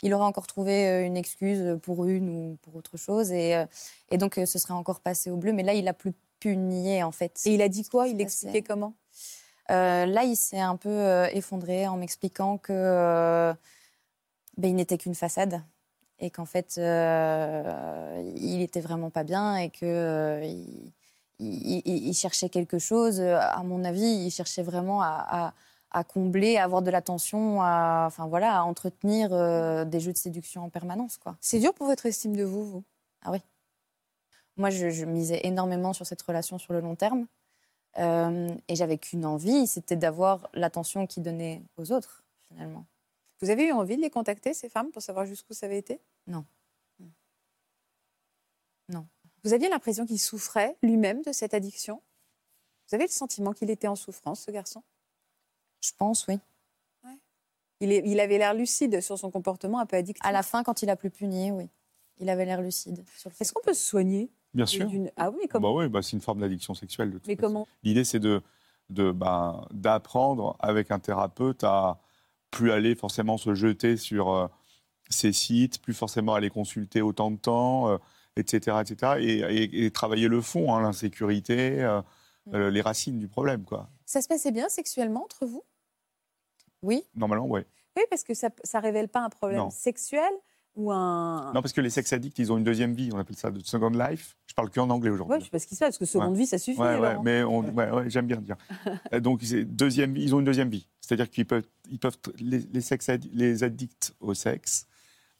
il 0.02 0.14
aurait 0.14 0.26
encore 0.26 0.48
trouvé 0.48 0.88
euh, 0.88 1.06
une 1.06 1.18
excuse 1.18 1.80
pour 1.82 2.06
une 2.06 2.30
ou 2.30 2.58
pour 2.62 2.76
autre 2.76 2.98
chose. 2.98 3.32
Et, 3.32 3.56
euh, 3.56 3.66
et 4.12 4.18
donc, 4.18 4.38
euh, 4.38 4.46
ce 4.46 4.60
serait 4.60 4.74
encore 4.74 5.00
passé 5.00 5.32
au 5.32 5.38
bleu. 5.38 5.54
Mais 5.54 5.64
là, 5.64 5.74
il 5.74 5.88
a 5.88 5.94
plus 5.94 6.14
pu 6.46 6.58
nier, 6.58 7.02
en 7.04 7.12
fait. 7.12 7.42
Et 7.46 7.56
il 7.56 7.62
a 7.62 7.70
dit 7.70 7.84
quoi? 7.88 8.08
Il 8.08 8.30
c'est- 8.30 8.62
comment? 8.62 8.94
Euh, 9.72 10.06
là, 10.06 10.24
il 10.24 10.36
s'est 10.36 10.60
un 10.60 10.76
peu 10.76 10.90
euh, 10.90 11.28
effondré 11.34 11.88
en 11.88 11.98
m'expliquant 11.98 12.58
que 12.60 12.72
euh, 12.72 13.54
ben, 14.58 14.68
il 14.70 14.76
n'était 14.76 14.98
qu'une 15.00 15.16
façade 15.16 15.62
et 16.20 16.30
qu'en 16.30 16.46
fait, 16.46 16.78
il 16.78 18.62
était 18.62 18.80
vraiment 18.80 19.10
pas 19.10 19.24
bien 19.24 19.58
et 19.58 19.70
que 19.70 20.42
il, 20.44 20.94
il- 21.40 21.82
il- 21.86 22.08
il 22.08 22.14
cherchait 22.14 22.50
quelque 22.50 22.78
chose. 22.80 23.20
À 23.22 23.64
mon 23.64 23.84
avis, 23.84 24.06
il 24.26 24.32
cherchait 24.32 24.64
vraiment 24.64 25.02
à, 25.02 25.26
à- 25.30 25.54
à 25.92 26.04
combler, 26.04 26.58
à 26.58 26.64
avoir 26.66 26.82
de 26.82 26.92
l'attention, 26.92 27.62
à, 27.62 28.04
enfin 28.08 28.28
voilà, 28.28 28.60
à 28.60 28.64
entretenir 28.64 29.30
euh, 29.34 29.84
des 29.86 30.00
jeux 30.00 30.14
de 30.14 30.18
séduction 30.18 30.64
en 30.64 30.70
permanence, 30.70 31.18
quoi. 31.18 31.38
C'est 31.42 31.60
dur 31.60 31.74
pour 31.74 31.88
votre 31.88 32.06
estime 32.06 32.36
de 32.36 32.44
vous, 32.44 32.66
vous? 32.66 32.84
Moi, 34.58 34.70
je, 34.70 34.90
je 34.90 35.06
misais 35.06 35.42
énormément 35.44 35.94
sur 35.94 36.06
cette 36.06 36.22
relation 36.22 36.58
sur 36.58 36.74
le 36.74 36.80
long 36.80 36.96
terme. 36.96 37.28
Euh, 37.98 38.50
et 38.68 38.76
j'avais 38.76 38.98
qu'une 38.98 39.26
envie, 39.26 39.68
c'était 39.68 39.96
d'avoir 39.96 40.50
l'attention 40.54 41.08
qu'il 41.08 41.24
donnait 41.24 41.62
aux 41.78 41.92
autres, 41.92 42.24
finalement. 42.50 42.86
Vous 43.42 43.50
avez 43.50 43.68
eu 43.68 43.72
envie 43.72 43.98
de 43.98 44.02
les 44.02 44.10
contacter, 44.10 44.54
ces 44.54 44.70
femmes, 44.70 44.92
pour 44.92 45.02
savoir 45.02 45.26
jusqu'où 45.26 45.54
ça 45.54 45.66
avait 45.66 45.78
été? 45.78 46.00
Non. 46.28 46.46
Non. 48.90 49.08
Vous 49.44 49.54
aviez 49.54 49.70
l'impression 49.70 50.06
qu'il 50.06 50.20
souffrait 50.20 50.76
lui-même 50.84 51.22
de 51.22 51.32
cette 51.32 51.54
addiction? 51.54 52.02
Vous 52.88 52.96
avez 52.96 53.06
le 53.06 53.12
sentiment 53.12 53.52
qu'il 53.52 53.70
était 53.70 53.88
en 53.88 53.96
souffrance, 53.96 54.42
ce 54.42 54.52
garçon? 54.52 54.84
Je 55.82 55.92
pense, 55.98 56.28
oui. 56.28 56.40
Ouais. 57.04 57.18
Il, 57.80 57.92
est- 57.92 58.04
il 58.06 58.20
avait 58.20 58.38
l'air 58.38 58.54
lucide 58.54 59.02
sur 59.02 59.18
son 59.18 59.32
comportement, 59.32 59.80
un 59.80 59.86
peu 59.86 59.98
addictif. 59.98 60.24
À 60.26 60.32
la 60.32 60.44
fin, 60.44 60.64
quand 60.64 60.82
il 60.82 60.90
a 60.90 60.96
plus 60.96 61.10
pu 61.10 61.28
nier, 61.28 61.52
oui. 61.52 61.68
Il 62.20 62.30
avait 62.30 62.46
l'air 62.46 62.62
lucide. 62.62 63.04
Est-ce 63.40 63.52
qu'on 63.54 63.62
peut 63.62 63.74
se 63.74 63.84
soigner? 63.86 64.30
Bien 64.56 64.66
sûr. 64.66 64.90
Ah 65.18 65.30
oui, 65.32 65.48
comment 65.50 65.74
Bah 65.74 65.80
oui, 65.84 65.90
bah, 65.90 66.02
c'est 66.02 66.14
une 66.14 66.22
forme 66.22 66.40
d'addiction 66.40 66.74
sexuelle. 66.74 67.12
De 67.12 67.18
toute 67.18 67.28
Mais 67.28 67.36
façon. 67.36 67.48
comment 67.48 67.68
L'idée, 67.84 68.04
c'est 68.06 68.20
de, 68.20 68.42
de, 68.90 69.12
ben, 69.12 69.68
d'apprendre 69.72 70.56
avec 70.60 70.92
un 70.92 71.00
thérapeute 71.00 71.64
à 71.64 72.00
plus 72.52 72.72
aller 72.72 72.96
forcément 72.96 73.38
se 73.38 73.54
jeter 73.54 73.98
sur 73.98 74.32
euh, 74.34 74.48
ces 75.10 75.34
sites, 75.34 75.82
plus 75.82 75.94
forcément 75.94 76.34
aller 76.36 76.50
consulter 76.50 77.02
autant 77.02 77.32
de 77.32 77.38
temps, 77.38 77.90
euh, 77.90 77.98
etc., 78.38 78.78
etc., 78.82 79.14
et, 79.20 79.40
et- 79.64 79.86
et 79.86 79.92
travailler 79.92 80.28
le 80.30 80.40
fond, 80.42 80.74
hein, 80.74 80.82
l'insécurité, 80.82 81.82
euh, 81.84 82.02
Mm. 82.48 82.56
euh, 82.56 82.70
les 82.70 82.82
racines 82.82 83.18
du 83.20 83.28
problème, 83.28 83.64
quoi. 83.66 83.90
Ça 84.06 84.22
se 84.22 84.28
passait 84.28 84.52
bien 84.52 84.70
sexuellement 84.70 85.24
entre 85.24 85.48
vous? 85.48 85.64
Oui, 86.84 87.04
Normalement, 87.16 87.48
oui. 87.48 87.62
Oui, 87.98 88.04
parce 88.10 88.24
que 88.24 88.34
ça 88.36 88.50
ne 88.76 88.82
révèle 88.82 89.08
pas 89.10 89.22
un 89.22 89.30
problème 89.30 89.58
Non. 89.58 89.70
sexuel 89.72 90.32
ou 90.76 90.92
un. 90.92 91.52
Non, 91.54 91.62
parce 91.62 91.74
que 91.74 91.82
les 91.82 91.90
sex 91.90 92.12
addicts, 92.14 92.38
ils 92.40 92.52
ont 92.52 92.58
une 92.58 92.64
deuxième 92.64 92.94
vie. 92.94 93.10
On 93.14 93.18
appelle 93.18 93.36
ça 93.36 93.52
de 93.52 93.60
second 93.64 93.90
life. 93.90 94.36
Je 94.48 94.54
parle 94.54 94.70
qu'en 94.70 94.90
anglais 94.90 95.10
aujourd'hui. 95.10 95.40
je 95.40 95.46
sais 95.46 95.50
pas 95.52 95.60
ce 95.60 95.68
qui 95.68 95.76
se 95.76 95.80
passe, 95.80 95.90
parce 95.90 95.98
que 95.98 96.06
seconde 96.06 96.36
vie, 96.36 96.46
ça 96.46 96.58
suffit. 96.58 96.80
Ouais, 96.80 96.98
Laurent. 96.98 97.24
mais 97.24 97.44
ouais, 97.44 98.10
j'aime 98.10 98.28
bien 98.28 98.38
dire. 98.38 98.56
Euh, 99.14 99.20
Donc, 99.20 99.42
deuxième, 99.44 100.16
ils 100.18 100.34
ont 100.36 100.40
une 100.40 100.46
deuxième 100.46 100.70
vie. 100.70 100.88
C'est-à-dire 101.02 101.30
qu'ils 101.30 101.46
peuvent, 101.46 101.66
ils 101.90 102.00
peuvent 102.00 102.18
les, 102.40 102.60
les, 102.60 102.82
sex 102.82 103.08
addi- 103.10 103.30
les 103.34 103.64
addicts 103.64 104.14
au 104.20 104.34
sexe 104.34 104.88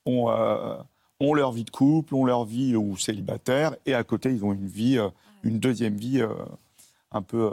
ont, 0.06 0.30
euh, 0.30 0.76
ont 1.20 1.34
leur 1.34 1.52
vie 1.52 1.64
de 1.64 1.70
couple, 1.72 2.14
ont 2.16 2.26
leur 2.26 2.46
vie 2.46 2.76
ou 2.76 2.96
célibataire, 2.98 3.76
et 3.86 3.94
à 3.94 4.04
côté, 4.04 4.32
ils 4.34 4.44
ont 4.46 4.54
une 4.54 4.68
vie, 4.68 4.98
euh, 4.98 5.10
une 5.44 5.60
deuxième 5.60 5.96
vie 5.96 6.22
euh, 6.22 6.30
un 7.12 7.22
peu 7.22 7.50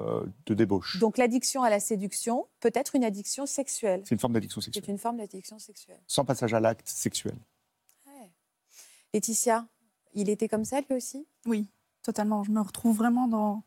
de 0.46 0.54
débauche. 0.54 0.98
Donc 0.98 1.16
l'addiction 1.18 1.62
à 1.62 1.70
la 1.70 1.78
séduction 1.78 2.46
peut 2.60 2.72
être 2.74 2.96
une 2.96 3.04
addiction 3.04 3.46
sexuelle. 3.46 4.02
C'est 4.04 4.14
une 4.14 4.18
forme 4.18 4.32
d'addiction 4.32 4.60
sexuelle. 4.60 4.82
C'est 4.84 4.90
une 4.92 4.98
forme 4.98 5.18
d'addiction 5.18 5.58
sexuelle. 5.58 6.00
Sans 6.08 6.24
passage 6.24 6.52
à 6.52 6.58
l'acte 6.60 6.88
sexuel. 6.88 7.34
Laetitia, 9.14 9.66
il 10.14 10.28
était 10.30 10.48
comme 10.48 10.64
ça 10.64 10.80
lui 10.80 10.96
aussi? 10.96 11.26
Oui, 11.46 11.68
totalement. 12.02 12.44
Je 12.44 12.50
me 12.50 12.60
retrouve 12.60 12.96
vraiment 12.96 13.28
dans, 13.28 13.62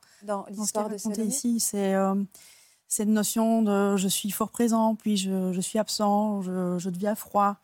l'histoire 0.50 0.90
de 0.90 0.96
raconté 0.96 1.24
ici. 1.24 1.60
C'est 1.60 1.94
euh, 1.96 2.16
cette 2.88 3.08
notion 3.08 3.62
de 3.62 3.98
je 3.98 4.08
suis 4.08 4.32
fort 4.32 4.52
présent, 4.52 4.96
puis 4.96 5.18
je, 5.18 5.52
je 5.54 5.62
suis 5.62 5.80
absent, 5.80 6.42
je, 6.42 6.78
je 6.80 6.90
deviens 6.90 7.16
froid. 7.16 7.58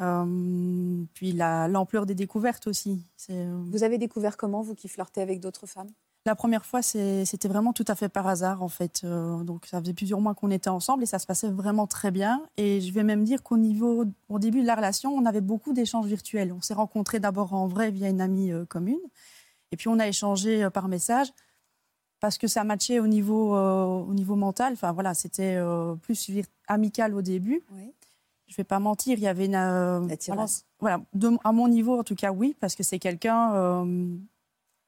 Euh, 0.00 1.04
puis 1.14 1.32
la- 1.32 1.68
l'ampleur 1.68 2.04
des 2.04 2.14
découvertes 2.14 2.66
aussi. 2.66 3.00
Euh, 3.30 3.62
Vous 3.70 3.84
avez 3.84 3.98
découvert 3.98 4.36
comment, 4.36 4.60
vous 4.62 4.74
qui 4.74 4.88
flirtez 4.88 5.22
avec 5.22 5.40
d'autres 5.40 5.66
femmes? 5.66 5.90
La 6.26 6.34
première 6.34 6.64
fois, 6.64 6.80
c'était 6.80 7.48
vraiment 7.48 7.74
tout 7.74 7.84
à 7.86 7.94
fait 7.94 8.08
par 8.08 8.26
hasard, 8.26 8.62
en 8.62 8.68
fait. 8.68 9.02
Euh, 9.04 9.42
donc, 9.42 9.66
ça 9.66 9.78
faisait 9.80 9.92
plusieurs 9.92 10.20
mois 10.22 10.34
qu'on 10.34 10.50
était 10.50 10.70
ensemble 10.70 11.02
et 11.02 11.06
ça 11.06 11.18
se 11.18 11.26
passait 11.26 11.50
vraiment 11.50 11.86
très 11.86 12.10
bien. 12.10 12.42
Et 12.56 12.80
je 12.80 12.90
vais 12.94 13.02
même 13.04 13.24
dire 13.24 13.42
qu'au 13.42 13.58
niveau, 13.58 14.06
au 14.30 14.38
début 14.38 14.62
de 14.62 14.66
la 14.66 14.74
relation, 14.74 15.14
on 15.14 15.26
avait 15.26 15.42
beaucoup 15.42 15.74
d'échanges 15.74 16.06
virtuels. 16.06 16.50
On 16.52 16.62
s'est 16.62 16.72
rencontrés 16.72 17.20
d'abord 17.20 17.52
en 17.52 17.66
vrai 17.66 17.90
via 17.90 18.08
une 18.08 18.22
amie 18.22 18.52
euh, 18.52 18.64
commune. 18.64 19.00
Et 19.70 19.76
puis, 19.76 19.88
on 19.88 19.98
a 19.98 20.08
échangé 20.08 20.64
euh, 20.64 20.70
par 20.70 20.88
message 20.88 21.28
parce 22.20 22.38
que 22.38 22.46
ça 22.46 22.64
matchait 22.64 23.00
au 23.00 23.06
niveau, 23.06 23.54
au 23.54 24.14
niveau 24.14 24.34
mental. 24.34 24.72
Enfin, 24.72 24.92
voilà, 24.92 25.12
c'était 25.12 25.58
plus 26.00 26.30
amical 26.68 27.14
au 27.14 27.20
début. 27.20 27.62
Oui. 27.72 27.92
Je 28.46 28.56
vais 28.56 28.64
pas 28.64 28.78
mentir, 28.78 29.18
il 29.18 29.22
y 29.22 29.26
avait 29.26 29.44
une. 29.44 29.54
Attirance. 30.10 30.64
voilà, 30.80 31.02
de- 31.12 31.36
à 31.44 31.52
mon 31.52 31.68
niveau, 31.68 31.98
en 31.98 32.02
tout 32.02 32.14
cas, 32.14 32.32
oui, 32.32 32.56
parce 32.60 32.76
que 32.76 32.82
c'est 32.82 32.98
quelqu'un 32.98 33.84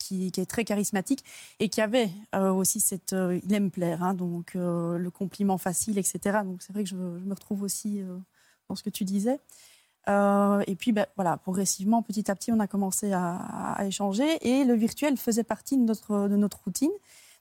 qui, 0.07 0.33
est 0.37 0.47
très 0.47 0.65
charismatique 0.65 1.25
et 1.61 1.69
qui 1.69 1.81
avait 1.81 2.11
euh, 2.35 2.51
aussi 2.53 2.81
cette. 2.81 3.13
euh, 3.13 3.41
il 3.43 3.53
aime 3.53 3.71
plaire, 3.71 4.03
hein, 4.03 4.15
donc 4.15 4.55
euh, 4.55 4.99
le 4.99 5.11
compliment 5.11 5.59
facile, 5.59 5.99
etc. 5.99 6.39
Donc 6.45 6.63
c'est 6.63 6.73
vrai 6.73 6.85
que 6.85 6.91
je, 6.91 6.97
me 6.97 7.35
retrouve 7.35 7.63
aussi 7.63 8.01
euh, 8.01 8.17
dans 8.69 8.77
ce 8.77 8.83
que 8.83 8.91
tu 8.91 9.05
disais. 9.05 9.41
Et 10.09 10.77
puis, 10.79 10.93
ben, 10.93 11.05
voilà, 11.17 11.37
progressivement, 11.37 12.01
petit 12.01 12.31
à 12.31 12.37
petit, 12.37 12.53
on 12.53 12.61
a 12.61 12.69
commencé 12.69 13.13
à, 13.13 13.77
échanger 13.85 14.39
et 14.41 14.65
le 14.65 14.75
virtuel 14.75 15.17
faisait 15.17 15.43
partie 15.43 15.77
de 15.77 15.83
notre, 15.83 16.29
de 16.29 16.37
notre 16.37 16.63
routine. 16.63 16.93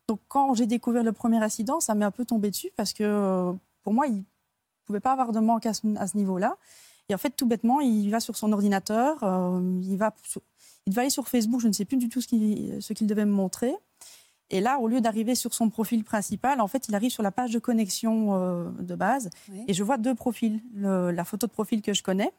Donc, 0.08 0.20
quand 0.28 0.56
j'ai 0.56 0.66
découvert 0.66 1.04
le 1.04 1.12
premier 1.12 1.38
incident, 1.38 1.80
ça 1.80 1.94
m'est 1.94 2.06
un 2.06 2.10
peu 2.12 2.26
tombé 2.26 2.50
dessus 2.50 2.72
parce 2.76 2.92
que 2.92 3.54
pour 3.84 3.94
moi, 3.94 4.08
il 4.08 4.16
ne 4.16 4.24
pouvait 4.86 5.00
pas 5.00 5.12
avoir 5.12 5.32
de 5.32 5.40
manque 5.40 5.68
à 5.68 5.76
ce, 5.76 6.18
niveau-là. 6.18 6.58
Et 7.08 7.14
en 7.14 7.20
fait, 7.20 7.30
tout 7.30 7.46
bêtement, 7.46 7.82
il 7.82 8.10
va 8.10 8.20
sur 8.20 8.36
son 8.36 8.52
ordinateur, 8.52 9.20
il, 9.84 9.96
va 9.98 10.12
il 10.86 10.92
devait 10.92 11.02
aller 11.02 11.10
sur 11.10 11.28
Facebook, 11.28 11.62
je 11.62 11.68
ne 11.68 11.74
sais 11.74 11.86
plus 11.86 11.98
du 11.98 12.10
tout 12.10 12.22
ce 12.22 12.28
qu'il 12.28 12.82
ce 12.82 12.94
qu'il 12.94 13.08
devait 13.08 13.26
me 13.26 13.32
montrer. 13.32 13.74
Et 14.52 14.62
là, 14.62 14.78
au 14.80 14.88
lieu 14.88 15.02
d'arriver 15.02 15.34
sur 15.34 15.54
son 15.56 15.70
profil 15.72 16.04
principal, 16.04 16.62
en 16.62 16.68
fait, 16.68 16.88
il 16.88 16.94
arrive 16.94 17.10
sur 17.10 17.24
la 17.24 17.32
page 17.32 17.52
de 17.52 17.58
connexion 17.60 18.36
euh, 18.36 18.70
de 18.80 18.94
base. 18.94 19.32
Oui. 19.52 19.64
Et 19.68 19.74
je 19.74 19.84
vois 19.84 19.98
deux 19.98 20.14
profils. 20.14 20.62
Le- 20.76 21.10
la 21.12 21.26
photo 21.26 21.48
de 21.48 21.52
profil 21.52 21.82
que 21.82 21.94
je 21.94 22.04
connais 22.04 22.32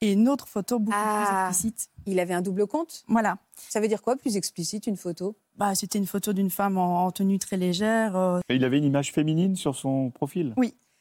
et 0.00 0.12
une 0.12 0.28
autre 0.28 0.46
photo 0.46 0.78
beaucoup 0.78 0.96
Ah. 0.96 1.24
plus 1.26 1.48
explicite. 1.66 1.88
Il 2.06 2.20
avait 2.20 2.34
un 2.34 2.42
double 2.42 2.66
compte? 2.68 3.02
Voilà. 3.08 3.38
Ça 3.56 3.80
veut 3.80 3.88
dire 3.88 4.02
quoi, 4.02 4.14
plus 4.16 4.36
explicite, 4.36 4.86
une 4.86 4.96
photo? 4.96 5.34
Bah, 5.56 5.74
C'était 5.74 5.98
une 5.98 6.06
photo 6.06 6.32
d'une 6.32 6.50
femme 6.50 6.78
en, 6.78 7.04
en 7.06 7.10
tenue 7.10 7.38
très 7.40 7.56
légère. 7.56 8.16
euh, 8.16 8.38
Et 8.48 8.54
il 8.56 8.64
avait 8.64 8.78
une 8.78 8.84
image 8.84 9.12
féminine 9.12 9.56
sur 9.56 9.74
son 9.74 10.10
profil? 10.10 10.54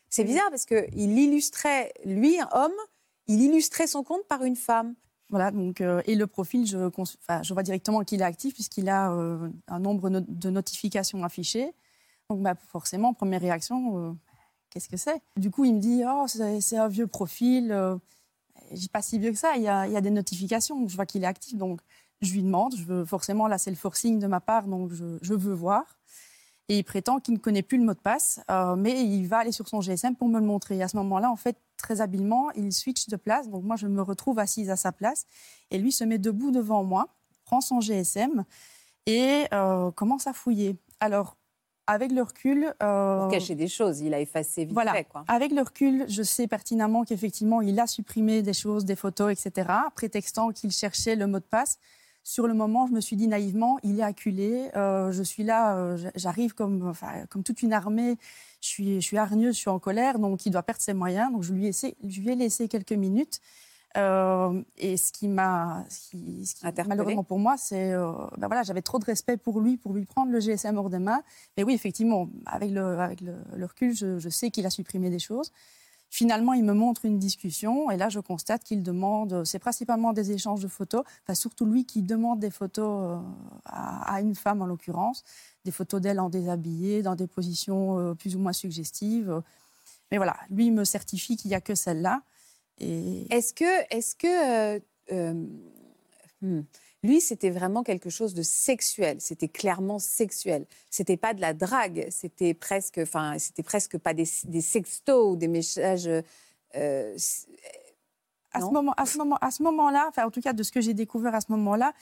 C'est 0.10 0.24
bizarre 0.24 0.50
parce 0.50 0.66
qu'il 0.66 1.18
illustrait, 1.20 1.94
lui, 2.06 2.40
un 2.40 2.50
homme, 2.54 2.72
il 3.28 3.42
illustrait 3.42 3.88
son 3.88 4.04
compte 4.04 4.26
par 4.28 4.44
une 4.44 4.56
femme. 4.58 4.96
Voilà, 5.32 5.50
donc, 5.52 5.80
euh, 5.80 6.02
et 6.06 6.16
le 6.16 6.28
profil, 6.28 6.66
je, 6.66 7.54
vois 7.54 7.64
directement 7.64 8.04
qu'il 8.04 8.20
est 8.22 8.26
actif 8.26 8.54
puisqu'il 8.54 8.90
a 8.90 9.14
euh, 9.14 9.50
un 9.70 9.80
nombre 9.80 10.10
no- 10.10 10.20
de 10.20 10.50
notifications 10.50 11.24
affichées. 11.24 11.72
Donc 12.30 12.42
bah, 12.42 12.54
forcément, 12.56 13.14
première 13.14 13.40
réaction, 13.40 13.98
euh, 13.98 14.14
qu'est-ce 14.70 14.90
que 14.90 14.98
c'est? 14.98 15.22
Du 15.38 15.50
coup, 15.50 15.64
il 15.64 15.76
me 15.76 15.80
dit, 15.80 16.04
oh, 16.06 16.26
c'est 16.28 16.78
un 16.78 16.88
vieux 16.90 17.08
profil. 17.08 17.74
Dis 18.72 18.90
pas 18.90 19.02
si 19.02 19.20
vieux 19.20 19.32
que 19.32 19.38
ça, 19.38 19.56
il 19.56 19.64
y 19.64 19.68
a, 19.70 20.02
des 20.02 20.12
notifications, 20.12 20.88
je 20.88 20.96
vois 20.96 21.06
qu'il 21.06 21.24
est 21.24 21.28
actif. 21.28 21.58
Donc 21.58 21.82
je 22.22 22.34
lui 22.34 22.44
demande, 22.44 22.76
je 22.76 22.84
veux, 22.84 23.06
forcément, 23.06 23.48
là 23.48 23.58
c'est 23.58 23.72
le 23.72 23.78
forcing 23.78 24.20
de 24.20 24.28
ma 24.28 24.42
part, 24.42 24.68
donc 24.68 24.92
je 24.92 25.34
veux 25.34 25.54
voir. 25.54 25.86
Et 26.70 26.78
il 26.78 26.84
prétend 26.84 27.20
qu'il 27.20 27.34
ne 27.34 27.40
connaît 27.40 27.64
plus 27.64 27.78
le 27.78 27.84
mot 27.84 27.94
de 27.94 28.00
passe, 28.00 28.40
euh, 28.50 28.76
mais 28.76 29.04
il 29.04 29.28
va 29.28 29.40
aller 29.40 29.52
sur 29.52 29.68
son 29.68 29.82
GSM 29.82 30.16
pour 30.16 30.30
me 30.30 30.40
le 30.40 30.46
montrer. 30.46 30.78
Et 30.78 30.84
à 30.84 30.88
ce 30.88 30.96
moment-là, 30.98 31.30
en 31.30 31.36
fait, 31.36 31.58
très 31.78 32.00
habilement, 32.00 32.50
il 32.52 32.72
switch 32.72 33.08
de 33.08 33.18
place. 33.18 33.50
Donc 33.50 33.64
moi, 33.64 33.76
je 33.76 33.88
me 33.88 34.02
retrouve 34.02 34.40
assise 34.40 34.70
à 34.70 34.76
sa 34.78 34.92
place. 34.92 35.26
Et 35.70 35.78
lui 35.78 35.92
se 35.92 36.04
met 36.04 36.18
debout 36.18 36.52
devant 36.52 36.84
moi, 36.84 37.08
prend 37.44 37.60
son 37.62 37.82
GSM 37.82 38.46
et 39.06 39.46
euh, 39.54 39.92
commence 39.92 40.28
à 40.28 40.34
fouiller. 40.34 40.78
Alors, 41.00 41.36
avec 41.88 42.12
le 42.12 42.22
recul... 42.22 42.74
euh, 42.82 43.20
Pour 43.24 43.32
cacher 43.32 43.56
des 43.56 43.68
choses, 43.68 44.00
il 44.00 44.14
a 44.14 44.20
effacé 44.22 44.64
vite 44.64 44.74
voilà. 44.74 44.94
fait. 44.94 45.04
Quoi. 45.06 45.26
Avec 45.28 45.52
le 45.52 45.62
recul, 45.62 46.06
je 46.08 46.24
sais 46.24 46.48
pertinemment 46.48 47.04
qu'effectivement, 47.04 47.62
il 47.62 47.80
a 47.80 47.88
supprimé 47.88 48.44
des 48.44 48.54
choses, 48.54 48.86
des 48.86 48.96
photos, 48.96 49.32
etc., 49.32 49.68
prétextant 49.96 50.52
qu'il 50.52 50.72
cherchait 50.72 51.16
le 51.16 51.28
mot 51.28 51.40
de 51.40 51.44
passe. 51.44 51.80
Sur 52.24 52.46
le 52.48 52.54
moment, 52.54 52.86
je 52.88 52.92
me 52.94 53.02
suis 53.02 53.16
dit 53.16 53.28
naïvement, 53.28 53.80
il 53.84 54.00
est 54.00 54.04
acculé, 54.04 54.70
euh, 54.76 55.12
je 55.12 55.24
suis 55.24 55.44
là, 55.44 55.76
euh, 55.78 55.98
j'arrive 56.16 56.54
comme, 56.54 56.88
enfin, 56.88 57.26
comme 57.30 57.44
toute 57.44 57.64
une 57.64 57.74
armée, 57.74 58.18
je 58.62 58.68
suis, 58.68 58.96
je 59.02 59.06
suis 59.08 59.18
hargneuse, 59.18 59.56
je 59.56 59.60
suis 59.60 59.70
en 59.70 59.80
colère, 59.80 60.20
donc 60.20 60.46
il 60.46 60.52
doit 60.52 60.62
perdre 60.64 60.82
ses 60.82 60.94
moyens. 60.94 61.32
Donc 61.32 61.42
je 61.44 61.52
lui 61.52 61.64
ai, 61.64 61.68
laissé- 61.68 61.96
je 62.08 62.22
lui 62.22 62.30
ai 62.30 62.36
laissé 62.36 62.68
quelques 62.68 62.92
minutes. 62.94 63.40
Euh, 63.98 64.62
et 64.78 64.96
ce 64.96 65.12
qui 65.12 65.28
m'a, 65.28 65.84
ce 65.90 66.12
qui- 66.12 66.46
ce 66.46 66.56
qui- 66.56 66.66
malheureusement 66.88 67.24
pour 67.26 67.40
moi, 67.40 67.58
c'est, 67.58 67.92
euh, 67.92 68.12
ben 68.38 68.48
voilà, 68.48 68.64
j'avais 68.64 68.82
trop 68.82 69.00
de 69.00 69.04
respect 69.06 69.36
pour 69.36 69.60
lui, 69.60 69.76
pour 69.76 69.92
lui 69.94 70.06
prendre 70.06 70.32
le 70.32 70.40
GSM 70.40 70.78
hors 70.78 70.90
des 70.90 71.00
mains. 71.00 71.22
Mais 71.58 71.64
oui, 71.64 71.74
effectivement, 71.74 72.30
avec 72.46 72.72
le, 72.72 72.98
avec 73.00 73.20
le, 73.20 73.34
le 73.54 73.66
recul, 73.66 73.94
je, 73.94 74.18
je 74.18 74.30
sais 74.30 74.50
qu'il 74.50 74.66
a 74.66 74.70
supprimé 74.70 75.10
des 75.10 75.20
choses. 75.20 75.52
Finalement, 76.14 76.52
il 76.52 76.66
me 76.66 76.74
montre 76.74 77.06
une 77.06 77.18
discussion 77.18 77.90
et 77.90 77.96
là, 77.96 78.10
je 78.10 78.20
constate 78.20 78.66
qu'il 78.66 78.84
demande, 78.84 79.46
c'est 79.46 79.60
principalement 79.60 80.12
des 80.12 80.34
échanges 80.34 80.60
de 80.62 80.68
photos, 80.68 81.04
enfin 81.24 81.34
surtout 81.36 81.66
lui 81.66 81.86
qui 81.86 82.02
demande 82.02 82.40
des 82.40 82.52
photos 82.52 83.18
euh, 83.18 83.18
à, 83.66 84.20
une 84.20 84.36
femme 84.36 84.62
en 84.62 84.66
l'occurrence, 84.66 85.24
des 85.64 85.72
photos 85.72 86.02
d'elle 86.02 86.20
en 86.20 86.30
déshabillé, 86.30 87.02
dans 87.02 87.16
des 87.16 87.28
positions 87.28 87.98
euh, 87.98 88.14
plus 88.14 88.36
ou 88.36 88.40
moins 88.40 88.52
suggestives. 88.52 89.42
Mais 90.12 90.18
voilà, 90.18 90.36
lui 90.50 90.70
me 90.70 90.84
certifie 90.84 91.38
qu'il 91.38 91.48
n'y 91.48 91.56
a 91.56 91.62
que 91.62 91.76
celle-là. 91.76 92.22
Est-ce 92.82 93.54
que, 93.54 93.96
est-ce 93.96 94.16
que 94.16 94.76
euh, 94.76 94.80
euh, 95.12 95.34
hmm, 96.42 96.62
lui, 97.04 97.22
c'était 97.22 97.50
vraiment 97.50 97.84
quelque 97.84 98.10
chose 98.10 98.34
de 98.34 98.44
sexuel 98.44 99.18
C'était 99.20 99.48
clairement 99.48 100.00
sexuel. 100.00 100.66
C'était 100.90 101.18
pas 101.18 101.34
de 101.34 101.42
la 101.42 101.54
drague. 101.54 102.08
C'était 102.10 102.54
presque, 102.54 103.00
enfin, 103.02 103.38
c'était 103.40 103.64
presque 103.64 103.98
pas 103.98 104.14
des, 104.14 104.28
des 104.46 104.62
sextos 104.62 105.32
ou 105.32 105.36
des 105.36 105.48
messages. 105.48 106.08
euh, 106.76 107.18
à 108.54 108.60
ce 108.60 108.66
moment, 108.66 108.94
à 108.98 109.06
ce 109.06 109.18
moment, 109.18 109.38
à 109.42 109.50
ce 109.50 109.64
moment-là, 109.64 110.06
enfin 110.10 110.26
en 110.26 110.32
tout 110.32 110.42
cas 110.42 110.54
de 110.54 110.62
ce 110.62 110.72
que 110.72 110.82
j'ai 110.82 110.94
découvert 110.94 111.34
à 111.34 111.42
ce 111.42 111.52
moment-là, 111.52 111.94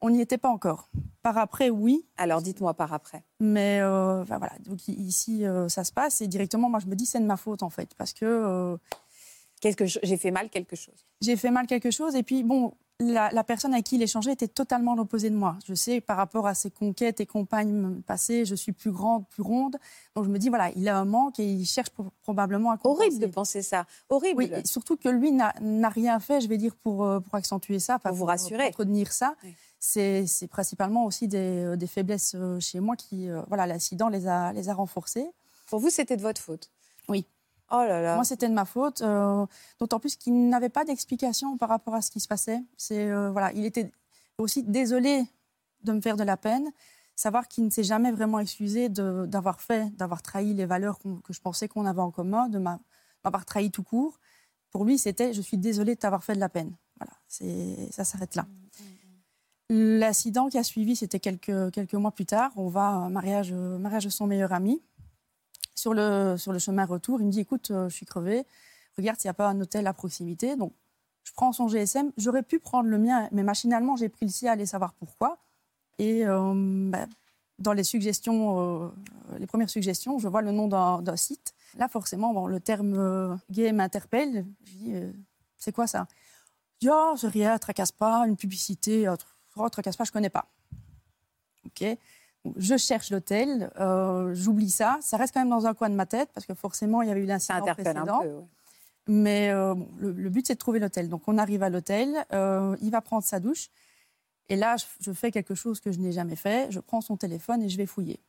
on 0.00 0.10
n'y 0.10 0.20
était 0.20 0.38
pas 0.38 0.48
encore. 0.48 0.90
Par 1.22 1.36
après, 1.38 1.70
oui, 1.70 2.06
alors, 2.16 2.40
dites-moi 2.40 2.74
par 2.74 2.92
après. 2.92 3.24
Mais 3.40 3.80
euh, 3.80 4.22
enfin, 4.22 4.38
voilà, 4.38 4.54
donc 4.60 4.86
ici, 4.88 5.44
euh, 5.44 5.68
ça 5.68 5.84
se 5.84 5.92
passe 5.92 6.20
et 6.20 6.28
directement, 6.28 6.70
moi, 6.70 6.80
je 6.80 6.86
me 6.86 6.94
dis, 6.94 7.06
c'est 7.06 7.20
de 7.20 7.26
ma 7.26 7.36
faute, 7.36 7.62
en 7.62 7.70
fait, 7.70 7.94
parce 7.96 8.12
que 8.12 8.24
euh, 8.24 8.76
Quelque 9.60 9.86
j'ai 9.86 10.16
fait 10.16 10.30
mal 10.30 10.50
quelque 10.50 10.76
chose. 10.76 11.04
j'ai 11.20 11.36
fait 11.36 11.50
mal 11.50 11.66
quelque 11.66 11.90
chose. 11.90 12.14
Et 12.14 12.22
puis, 12.22 12.44
bon, 12.44 12.74
la, 13.00 13.30
la 13.30 13.44
personne 13.44 13.72
avec 13.72 13.86
qui 13.86 13.94
il 13.96 14.02
échangeait 14.02 14.32
était 14.32 14.48
totalement 14.48 14.94
l'opposé 14.96 15.30
de 15.30 15.36
moi. 15.36 15.56
Je 15.66 15.74
sais, 15.74 16.00
par 16.00 16.16
rapport 16.16 16.46
à 16.46 16.54
ses 16.54 16.70
conquêtes 16.70 17.20
et 17.20 17.26
compagnes 17.26 18.00
passées, 18.02 18.44
je 18.44 18.54
suis 18.56 18.72
plus 18.72 18.90
grande, 18.90 19.26
plus 19.28 19.42
ronde. 19.42 19.76
Donc 20.16 20.24
je 20.24 20.30
me 20.30 20.38
dis, 20.38 20.48
voilà, 20.48 20.70
il 20.74 20.88
a 20.88 20.98
un 20.98 21.04
manque 21.04 21.38
et 21.38 21.48
il 21.48 21.64
cherche 21.64 21.90
pro- 21.90 22.10
probablement 22.22 22.70
à 22.72 22.76
compenser. 22.76 23.06
Horrible 23.06 23.18
de 23.20 23.26
penser 23.26 23.62
ça. 23.62 23.86
Horrible. 24.08 24.38
Oui, 24.38 24.52
surtout 24.64 24.96
que 24.96 25.08
lui 25.08 25.30
n'a 25.32 25.52
rien 25.90 26.18
fait, 26.18 26.40
je 26.40 26.48
vais 26.48 26.56
dire, 26.58 26.74
pour, 26.74 27.04
euh, 27.04 27.20
pour 27.20 27.34
accentuer 27.36 27.78
ça, 27.78 27.98
Pour 28.00 28.12
vous 28.12 28.24
rassurer. 28.24 28.70
Pour 28.70 28.80
entretenir 28.80 29.12
ça. 29.12 29.34
Oui. 29.44 29.54
C'est 29.80 30.26
principalement 30.50 31.04
aussi 31.04 31.28
des, 31.28 31.38
euh, 31.64 31.76
des 31.76 31.86
faiblesses 31.86 32.32
euh, 32.34 32.58
chez 32.58 32.80
moi 32.80 32.96
qui, 32.96 33.30
euh, 33.30 33.42
voilà, 33.46 33.64
l'accident 33.64 34.08
les 34.08 34.26
a, 34.26 34.52
les 34.52 34.68
a 34.68 34.74
renforcées. 34.74 35.26
Pour 35.68 35.78
vous, 35.78 35.88
c'était 35.90 36.16
de 36.16 36.22
votre 36.22 36.40
faute. 36.40 36.68
Oui. 37.08 37.24
Oh. 37.70 37.84
Moi, 37.86 38.24
c'était 38.24 38.48
de 38.48 38.54
ma 38.54 38.64
faute, 38.64 39.02
euh, 39.02 39.44
d'autant 39.78 40.00
plus 40.00 40.16
qu'il 40.16 40.48
n'avait 40.48 40.70
pas 40.70 40.84
d'explication 40.84 41.56
par 41.58 41.68
rapport 41.68 41.94
à 41.94 42.02
ce 42.02 42.10
qui 42.10 42.20
se 42.20 42.28
passait. 42.28 42.62
C'est 42.76 43.10
euh, 43.10 43.30
voilà, 43.30 43.52
il 43.52 43.64
était 43.64 43.92
aussi 44.38 44.62
désolé 44.62 45.26
de 45.82 45.92
me 45.92 46.00
faire 46.00 46.16
de 46.16 46.24
la 46.24 46.36
peine, 46.36 46.70
savoir 47.14 47.46
qu'il 47.46 47.64
ne 47.64 47.70
s'est 47.70 47.84
jamais 47.84 48.10
vraiment 48.10 48.38
excusé 48.38 48.88
d'avoir 48.88 49.60
fait, 49.60 49.94
d'avoir 49.96 50.22
trahi 50.22 50.54
les 50.54 50.66
valeurs 50.66 50.98
que 50.98 51.32
je 51.32 51.40
pensais 51.40 51.68
qu'on 51.68 51.84
avait 51.84 52.00
en 52.00 52.10
commun, 52.10 52.48
de 52.48 52.58
m'a- 52.58 52.80
m'avoir 53.24 53.44
trahi 53.44 53.70
tout 53.70 53.82
court. 53.82 54.18
Pour 54.70 54.84
lui, 54.84 54.98
c'était 54.98 55.32
je 55.32 55.40
suis 55.40 55.58
désolé 55.58 55.94
de 55.94 56.00
t'avoir 56.00 56.24
fait 56.24 56.34
de 56.34 56.40
la 56.40 56.48
peine. 56.48 56.74
Voilà, 56.98 57.12
ça 57.90 58.04
s'arrête 58.04 58.34
là. 58.34 58.46
L'accident 59.70 60.48
qui 60.48 60.56
a 60.56 60.64
suivi, 60.64 60.96
c'était 60.96 61.20
quelques, 61.20 61.92
mois 61.92 62.12
plus 62.12 62.24
tard. 62.24 62.52
On 62.56 62.68
va 62.68 63.04
à 63.04 63.08
mariage, 63.10 63.52
euh, 63.52 63.78
mariage 63.78 64.04
de 64.04 64.10
son 64.10 64.26
meilleur 64.26 64.52
ami. 64.52 64.80
Sur 65.78 65.94
le, 65.94 66.34
sur 66.36 66.52
le 66.52 66.58
chemin 66.58 66.84
retour, 66.84 67.20
il 67.20 67.26
me 67.26 67.30
dit 67.30 67.38
Écoute, 67.38 67.70
euh, 67.70 67.88
je 67.88 67.94
suis 67.94 68.04
crevée, 68.04 68.44
regarde 68.96 69.20
s'il 69.20 69.28
n'y 69.28 69.30
a 69.30 69.34
pas 69.34 69.46
un 69.46 69.60
hôtel 69.60 69.86
à 69.86 69.92
proximité. 69.92 70.56
Donc, 70.56 70.72
je 71.22 71.32
prends 71.32 71.52
son 71.52 71.68
GSM. 71.68 72.10
J'aurais 72.16 72.42
pu 72.42 72.58
prendre 72.58 72.88
le 72.88 72.98
mien, 72.98 73.28
mais 73.30 73.44
machinalement, 73.44 73.94
j'ai 73.94 74.08
pris 74.08 74.26
le 74.26 74.32
sien, 74.32 74.50
aller 74.50 74.66
savoir 74.66 74.92
pourquoi. 74.94 75.38
Et 75.98 76.26
euh, 76.26 76.90
bah, 76.90 77.06
dans 77.60 77.74
les 77.74 77.84
suggestions, 77.84 78.86
euh, 78.86 78.88
les 79.38 79.46
premières 79.46 79.70
suggestions, 79.70 80.18
je 80.18 80.26
vois 80.26 80.42
le 80.42 80.50
nom 80.50 80.66
d'un 80.66 81.16
site. 81.16 81.54
Là, 81.76 81.86
forcément, 81.86 82.34
bon, 82.34 82.48
le 82.48 82.58
terme 82.58 83.38
gay 83.48 83.70
m'interpelle. 83.70 84.46
Je 84.64 84.72
dis 84.72 84.94
C'est 85.58 85.72
quoi 85.72 85.86
ça? 85.86 86.08
Je 86.82 86.88
dis 86.88 86.92
Oh, 86.92 87.14
c'est 87.16 87.28
rien, 87.28 87.56
tracasse 87.56 87.92
pas, 87.92 88.26
une 88.26 88.36
publicité, 88.36 89.08
oh, 89.54 89.68
tracasse 89.68 89.96
pas, 89.96 90.02
je 90.02 90.10
connais 90.10 90.30
pas. 90.30 90.46
Ok. 91.66 91.84
Je 92.56 92.76
cherche 92.76 93.10
l'hôtel, 93.10 93.70
euh, 93.78 94.32
j'oublie 94.34 94.70
ça. 94.70 94.98
Ça 95.02 95.16
reste 95.16 95.34
quand 95.34 95.40
même 95.40 95.50
dans 95.50 95.66
un 95.66 95.74
coin 95.74 95.90
de 95.90 95.94
ma 95.94 96.06
tête 96.06 96.30
parce 96.32 96.46
que 96.46 96.54
forcément, 96.54 97.02
il 97.02 97.08
y 97.08 97.10
avait 97.10 97.20
eu 97.20 97.26
l'incident 97.26 97.60
précédent. 97.74 98.20
un 98.20 98.22
peu. 98.22 98.28
ouais. 98.34 98.44
Mais 99.08 99.50
euh, 99.50 99.74
bon, 99.74 99.88
le, 99.98 100.12
le 100.12 100.30
but, 100.30 100.46
c'est 100.46 100.54
de 100.54 100.58
trouver 100.58 100.78
l'hôtel. 100.78 101.08
Donc, 101.08 101.22
on 101.26 101.38
arrive 101.38 101.62
à 101.62 101.70
l'hôtel, 101.70 102.14
euh, 102.32 102.76
il 102.82 102.90
va 102.90 103.00
prendre 103.00 103.24
sa 103.24 103.40
douche. 103.40 103.68
Et 104.48 104.56
là, 104.56 104.76
je, 104.76 104.84
je 105.00 105.12
fais 105.12 105.30
quelque 105.30 105.54
chose 105.54 105.80
que 105.80 105.90
je 105.92 105.98
n'ai 105.98 106.12
jamais 106.12 106.36
fait. 106.36 106.70
Je 106.70 106.80
prends 106.80 107.00
son 107.00 107.16
téléphone 107.16 107.62
et 107.62 107.68
je 107.68 107.76
vais 107.76 107.86
fouiller. 107.86 108.20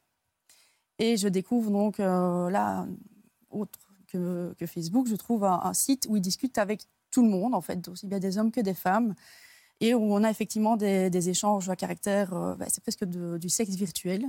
Et 0.98 1.16
je 1.18 1.28
découvre 1.28 1.70
donc, 1.72 1.98
là, 2.00 2.86
autre 3.52 3.80
que, 4.08 4.54
que 4.58 4.66
Facebook, 4.66 5.08
je 5.08 5.16
trouve 5.16 5.46
un, 5.46 5.62
un 5.64 5.74
site 5.74 6.08
où 6.10 6.16
il 6.18 6.22
discute 6.22 6.58
avec 6.58 6.82
tout 7.12 7.22
le 7.24 7.30
monde, 7.30 7.54
en 7.56 7.62
fait, 7.62 7.88
aussi 7.88 8.06
bien 8.08 8.20
des 8.20 8.38
hommes 8.38 8.52
que 8.52 8.62
des 8.62 8.74
femmes. 8.74 9.16
Et 9.82 9.94
où 9.94 10.14
on 10.14 10.24
a 10.24 10.30
effectivement 10.30 10.76
des, 10.78 11.10
des 11.10 11.30
échanges 11.30 11.70
à 11.70 11.76
caractère, 11.76 12.34
euh, 12.34 12.56
bah, 12.56 12.66
c'est 12.70 12.82
presque 12.82 13.06
de- 13.06 13.38
du 13.38 13.50
sexe 13.50 13.76
virtuel. 13.76 14.26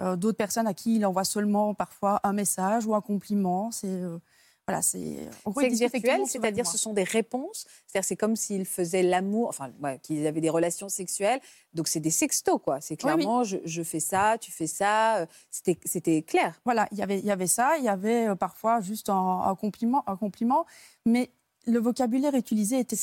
Euh, 0.00 0.16
D'autres 0.16 0.36
personnes 0.36 0.66
à 0.66 0.74
qui 0.74 0.96
il 0.96 1.06
envoie 1.06 1.24
seulement 1.24 1.74
parfois 1.74 2.20
un 2.24 2.32
message 2.32 2.84
ou 2.86 2.94
un 2.94 3.00
compliment. 3.00 3.70
C'est. 3.70 3.86
euh, 3.86 4.18
voilà, 4.66 4.80
c'est. 4.82 5.28
Sexe 5.68 5.78
virtuel, 5.92 6.20
c'est-à-dire 6.26 6.64
ce 6.72 6.78
sont 6.78 6.92
des 6.94 7.04
réponses. 7.04 7.66
C'est-à-dire 7.86 8.04
c'est 8.08 8.16
comme 8.16 8.34
s'ils 8.34 8.64
faisaient 8.64 9.02
l'amour, 9.04 9.48
enfin 9.50 9.70
ouais, 9.80 10.00
qu'ils 10.02 10.26
avaient 10.26 10.40
des 10.40 10.48
relations 10.50 10.88
sexuelles. 10.88 11.38
Donc 11.74 11.86
c'est 11.86 12.00
des 12.00 12.10
sextos 12.10 12.58
quoi. 12.60 12.80
C'est 12.80 12.94
Oui, 13.04 13.10
oui. 13.10 13.14
clairement 13.16 13.44
je, 13.44 13.58
je 13.64 13.82
fais 13.84 14.00
ça, 14.00 14.36
tu 14.40 14.50
fais 14.50 14.66
ça. 14.66 15.18
euh, 15.18 15.26
C'était 15.50 15.78
c'était 15.84 16.22
clair. 16.22 16.58
Voilà, 16.64 16.88
il 16.92 16.98
y 16.98 17.02
avait, 17.02 17.18
il 17.20 17.24
y 17.26 17.30
avait 17.30 17.46
ça, 17.46 17.76
il 17.78 17.84
y 17.84 17.88
avait 17.88 18.34
parfois 18.36 18.80
juste 18.80 19.10
un, 19.10 19.42
un 19.44 19.54
compliment, 19.54 20.02
un 20.08 20.16
compliment, 20.16 20.64
mais 21.04 21.30
le 21.66 21.78
vocabulaire 21.78 22.34
utilisé 22.34 22.78
était 22.80 22.96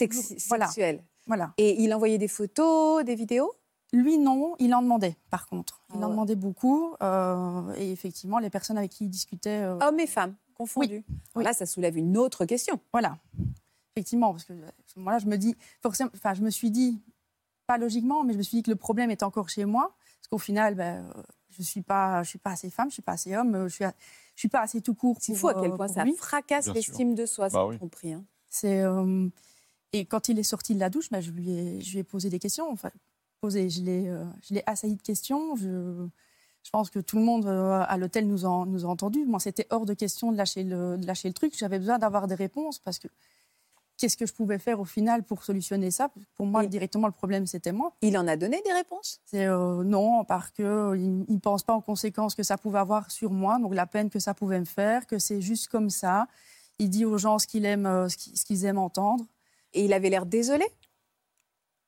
voilà, 0.50 0.66
sexuel. 0.66 1.04
Voilà. 1.28 1.54
Et 1.58 1.82
il 1.82 1.94
envoyait 1.94 2.18
des 2.18 2.28
photos, 2.28 3.04
des 3.04 3.16
vidéos. 3.16 3.54
Lui 3.94 4.18
non, 4.18 4.56
il 4.60 4.74
en 4.74 4.82
demandait 4.82 5.18
par 5.30 5.48
contre, 5.48 5.82
il 5.94 6.02
Ah 6.02 6.06
en 6.06 6.10
demandait 6.12 6.36
beaucoup, 6.38 6.96
euh, 7.04 7.74
et 7.76 7.92
effectivement 7.92 8.40
les 8.40 8.50
personnes 8.50 8.78
avec 8.78 8.92
qui 8.92 9.04
il 9.06 9.10
discutait, 9.10 9.64
euh, 9.64 9.78
Hommes 9.82 10.00
et 10.00 10.08
femmes 10.08 10.36
confondus. 10.54 11.04
Oui. 11.36 11.44
Là, 11.44 11.52
ça 11.54 11.66
soulève 11.66 11.98
une 11.98 12.18
autre 12.18 12.46
question. 12.46 12.80
voilà, 12.94 13.18
effectivement, 13.96 14.32
parce 14.32 14.46
que 14.46 14.54
à 14.54 14.72
ce 14.86 14.98
moment-là 15.00 15.20
je 15.20 15.26
me 15.26 15.38
dis, 15.38 15.58
forcément, 15.82 16.10
enfin 16.16 16.34
je 16.34 16.42
me 16.42 16.50
suis 16.50 16.72
dit, 16.72 17.02
pas 17.68 17.78
logiquement, 17.78 18.24
mais 18.24 18.32
je 18.34 18.38
me 18.38 18.44
suis 18.44 18.58
dit 18.58 18.64
que 18.64 18.72
le 18.72 18.78
problème 18.78 19.12
est 19.12 19.24
encore 19.24 19.50
chez 19.50 19.66
moi, 19.66 19.94
parce 20.20 20.28
qu'au 20.30 20.38
final, 20.38 20.76
ben, 20.76 21.04
euh, 21.18 21.22
je 21.50 21.62
suis 21.62 21.82
pas, 21.82 22.24
je 22.24 22.30
suis 22.30 22.40
pas 22.40 22.52
assez 22.52 22.70
femme, 22.70 22.88
je 22.90 22.94
suis 22.94 23.02
pas 23.02 23.14
assez 23.14 23.36
homme, 23.36 23.56
euh, 23.56 23.68
je 23.68 23.74
suis, 23.74 23.84
a- 23.84 23.94
je 24.36 24.40
suis 24.40 24.50
pas 24.50 24.62
assez 24.62 24.80
tout 24.82 24.94
court. 24.94 25.18
C'est 25.20 25.36
fou 25.36 25.50
à 25.50 25.54
quel 25.62 25.72
euh, 25.72 25.76
point 25.76 25.90
ça 25.90 26.06
lui. 26.06 26.16
fracasse 26.16 26.68
l'estime 26.74 27.14
de 27.14 27.26
soi, 27.26 27.50
Bah 27.50 27.60
c'est 27.64 27.68
oui. 27.70 27.78
compris. 27.78 28.14
hein. 28.14 28.24
C'est 28.50 28.80
euh, 28.82 29.28
et 29.94 30.06
quand 30.06 30.30
il 30.30 30.40
est 30.40 30.44
sorti 30.44 30.76
de 30.76 30.80
la 30.80 30.90
douche, 30.90 31.10
bah, 31.10 31.22
je 31.22 31.32
lui 31.32 31.52
ai 31.52 31.82
je 31.82 31.92
lui 31.92 32.00
ai 32.00 32.04
posé 32.04 32.30
des 32.30 32.40
questions. 32.40 32.70
Enfin, 32.72 32.92
posé, 33.42 33.70
je 33.70 33.82
l'ai 33.82 34.08
euh, 34.08 34.24
je 34.48 34.54
l'ai 34.54 34.64
assailli 34.66 34.96
de 34.96 35.02
questions. 35.02 35.56
Je 35.56 36.08
je 36.64 36.70
pense 36.70 36.90
que 36.92 37.00
tout 37.00 37.18
le 37.18 37.24
monde 37.24 37.48
euh, 37.48 37.84
à 37.88 37.98
l'hôtel 37.98 38.28
nous 38.28 38.46
a 38.46 38.66
nous 38.66 38.86
a 38.86 38.88
entendu. 38.88 39.26
Moi, 39.26 39.40
c'était 39.40 39.68
hors 39.70 39.86
de 39.86 39.94
question 39.94 40.32
de 40.32 40.38
lâcher 40.38 40.64
le 40.64 40.98
de 40.98 41.06
lâcher 41.06 41.28
le 41.28 41.34
truc. 41.34 41.58
J'avais 41.58 41.80
besoin 41.80 42.00
d'avoir 42.00 42.28
des 42.28 42.36
réponses 42.36 42.80
parce 42.80 43.00
que 43.00 43.08
qu'est-ce 44.02 44.18
que 44.18 44.26
je 44.26 44.34
pouvais 44.34 44.58
faire 44.58 44.80
au 44.80 44.86
final 44.86 45.24
pour 45.24 45.44
solutionner 45.44 45.92
ça? 45.92 46.10
Pour 46.36 46.48
moi, 46.48 46.66
directement, 46.66 47.06
le 47.06 47.14
problème 47.14 47.46
c'était 47.46 47.72
moi. 47.72 47.94
Il 48.02 48.18
en 48.18 48.28
a 48.28 48.36
donné 48.36 48.60
des 48.66 48.74
réponses? 48.74 49.20
C'est 49.26 49.46
euh, 49.46 49.84
non, 49.84 50.26
parce 50.26 50.50
que 50.50 50.64
euh, 50.64 50.98
il 50.98 51.36
ne 51.36 51.40
pense 51.40 51.62
pas 51.62 51.76
aux 51.76 51.82
conséquences 51.82 52.34
que 52.34 52.42
ça 52.42 52.58
pouvait 52.58 52.80
avoir 52.80 53.12
sur 53.12 53.32
moi, 53.32 53.60
donc 53.60 53.76
la 53.76 53.86
peine 53.86 54.10
que 54.10 54.18
ça 54.20 54.34
pouvait 54.34 54.60
me 54.60 54.66
faire, 54.66 55.06
que 55.06 55.20
c'est 55.20 55.40
juste 55.40 55.68
comme 55.68 55.92
ça. 55.92 56.28
Il 56.80 56.90
dit 56.90 57.06
aux 57.06 57.20
gens 57.20 57.38
ce 57.38 57.46
qu'il 57.46 57.64
aime, 57.66 57.86
euh, 57.86 58.08
qu'ils 58.08 58.38
ce 58.38 58.44
qu'ils 58.44 58.66
aiment 58.66 58.80
entendre. 58.80 59.24
Et 59.74 59.86
il 59.86 59.94
avait 59.94 60.10
l'air 60.10 60.26
désolé. 60.26 60.66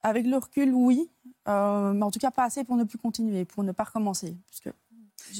Avec 0.02 0.26
le 0.26 0.38
recul, 0.38 0.74
oui. 0.74 1.10
Euh, 1.48 1.94
mais 1.94 2.04
en 2.04 2.12
tout 2.12 2.20
cas, 2.20 2.32
pas 2.32 2.44
assez 2.44 2.64
pour 2.64 2.76
ne 2.76 2.84
plus 2.84 2.98
continuer, 2.98 3.46
pour 3.46 3.64
ne 3.64 3.72
pas 3.72 3.84
recommencer. 3.84 4.36
Puisque... 4.48 4.70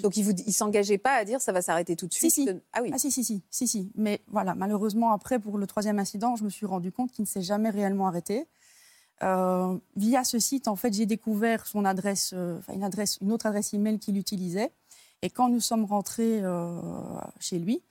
Donc 0.02 0.16
il 0.16 0.26
ne 0.26 0.52
s'engageait 0.52 0.98
pas 0.98 1.14
à 1.14 1.26
dire 1.26 1.42
ça 1.42 1.52
va 1.52 1.62
s'arrêter 1.62 1.96
tout 1.96 2.08
de 2.08 2.14
suite. 2.14 2.32
si. 2.32 2.50
Ah 2.72 2.82
oui. 2.82 2.92
Ah 2.94 2.98
si, 2.98 3.12
si, 3.12 3.24
si, 3.24 3.44
si, 3.50 3.68
si. 3.68 3.92
Mais 3.96 4.22
voilà, 4.28 4.56
malheureusement, 4.56 5.12
après, 5.12 5.40
pour 5.40 5.58
le 5.58 5.68
troisième 5.68 6.00
incident, 6.00 6.36
je 6.36 6.44
me 6.46 6.50
suis 6.50 6.66
rendu 6.66 6.92
compte 6.92 7.12
qu'il 7.12 7.24
ne 7.24 7.28
s'est 7.28 7.42
jamais 7.42 7.70
réellement 7.70 8.08
arrêté. 8.08 8.48
Euh, 9.22 9.78
via 9.96 10.24
ce 10.24 10.40
site, 10.40 10.68
en 10.68 10.76
fait, 10.76 10.94
j'ai 10.94 11.06
découvert 11.06 11.66
son 11.68 11.86
adresse, 11.86 12.32
euh, 12.34 12.60
une, 12.74 12.84
adresse, 12.84 13.18
une 13.22 13.32
autre 13.32 13.46
adresse 13.46 13.74
email 13.74 14.00
qu'il 14.00 14.18
utilisait. 14.18 14.72
Et 15.22 15.30
quand 15.30 15.50
nous 15.50 15.62
sommes 15.62 15.86
rentrés 15.86 16.42
euh, 16.42 16.80
chez 17.40 17.60
lui, 17.60 17.82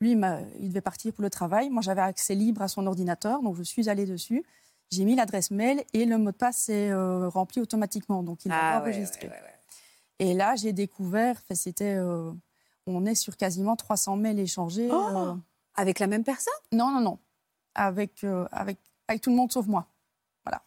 lui, 0.00 0.12
il 0.60 0.68
devait 0.68 0.80
partir 0.80 1.12
pour 1.12 1.22
le 1.22 1.30
travail. 1.30 1.70
Moi, 1.70 1.82
j'avais 1.82 2.02
accès 2.02 2.34
libre 2.34 2.62
à 2.62 2.68
son 2.68 2.86
ordinateur, 2.86 3.42
donc 3.42 3.56
je 3.56 3.62
suis 3.62 3.88
allée 3.88 4.06
dessus. 4.06 4.44
J'ai 4.90 5.04
mis 5.04 5.16
l'adresse 5.16 5.50
mail 5.50 5.82
et 5.94 6.04
le 6.04 6.16
mot 6.18 6.30
de 6.30 6.36
passe 6.36 6.58
s'est 6.58 6.90
euh, 6.90 7.28
rempli 7.28 7.60
automatiquement. 7.60 8.22
Donc, 8.22 8.44
il 8.44 8.52
Ah 8.52 8.56
l'a 8.56 8.76
ouais, 8.76 8.82
enregistré. 8.90 9.26
ouais, 9.26 9.32
ouais, 9.34 9.40
ouais. 9.40 9.52
Et 10.18 10.34
là, 10.34 10.54
j'ai 10.54 10.72
découvert, 10.72 11.40
c'était, 11.54 11.96
euh, 11.96 12.30
on 12.86 13.04
est 13.04 13.14
sur 13.16 13.36
quasiment 13.36 13.74
300 13.74 14.16
mails 14.16 14.38
échangés. 14.38 14.88
Oh 14.90 15.08
euh, 15.14 15.34
Avec 15.74 15.98
la 15.98 16.06
même 16.06 16.24
personne? 16.24 16.54
Non, 16.72 16.90
non, 16.90 17.00
non, 17.00 17.18
avec, 17.74 18.24
avec, 18.52 18.78
avec 19.08 19.20
tout 19.22 19.30
le 19.30 19.36
monde 19.36 19.50
sauf 19.52 19.66
moi. 19.66 19.86
Voilà. 20.44 20.62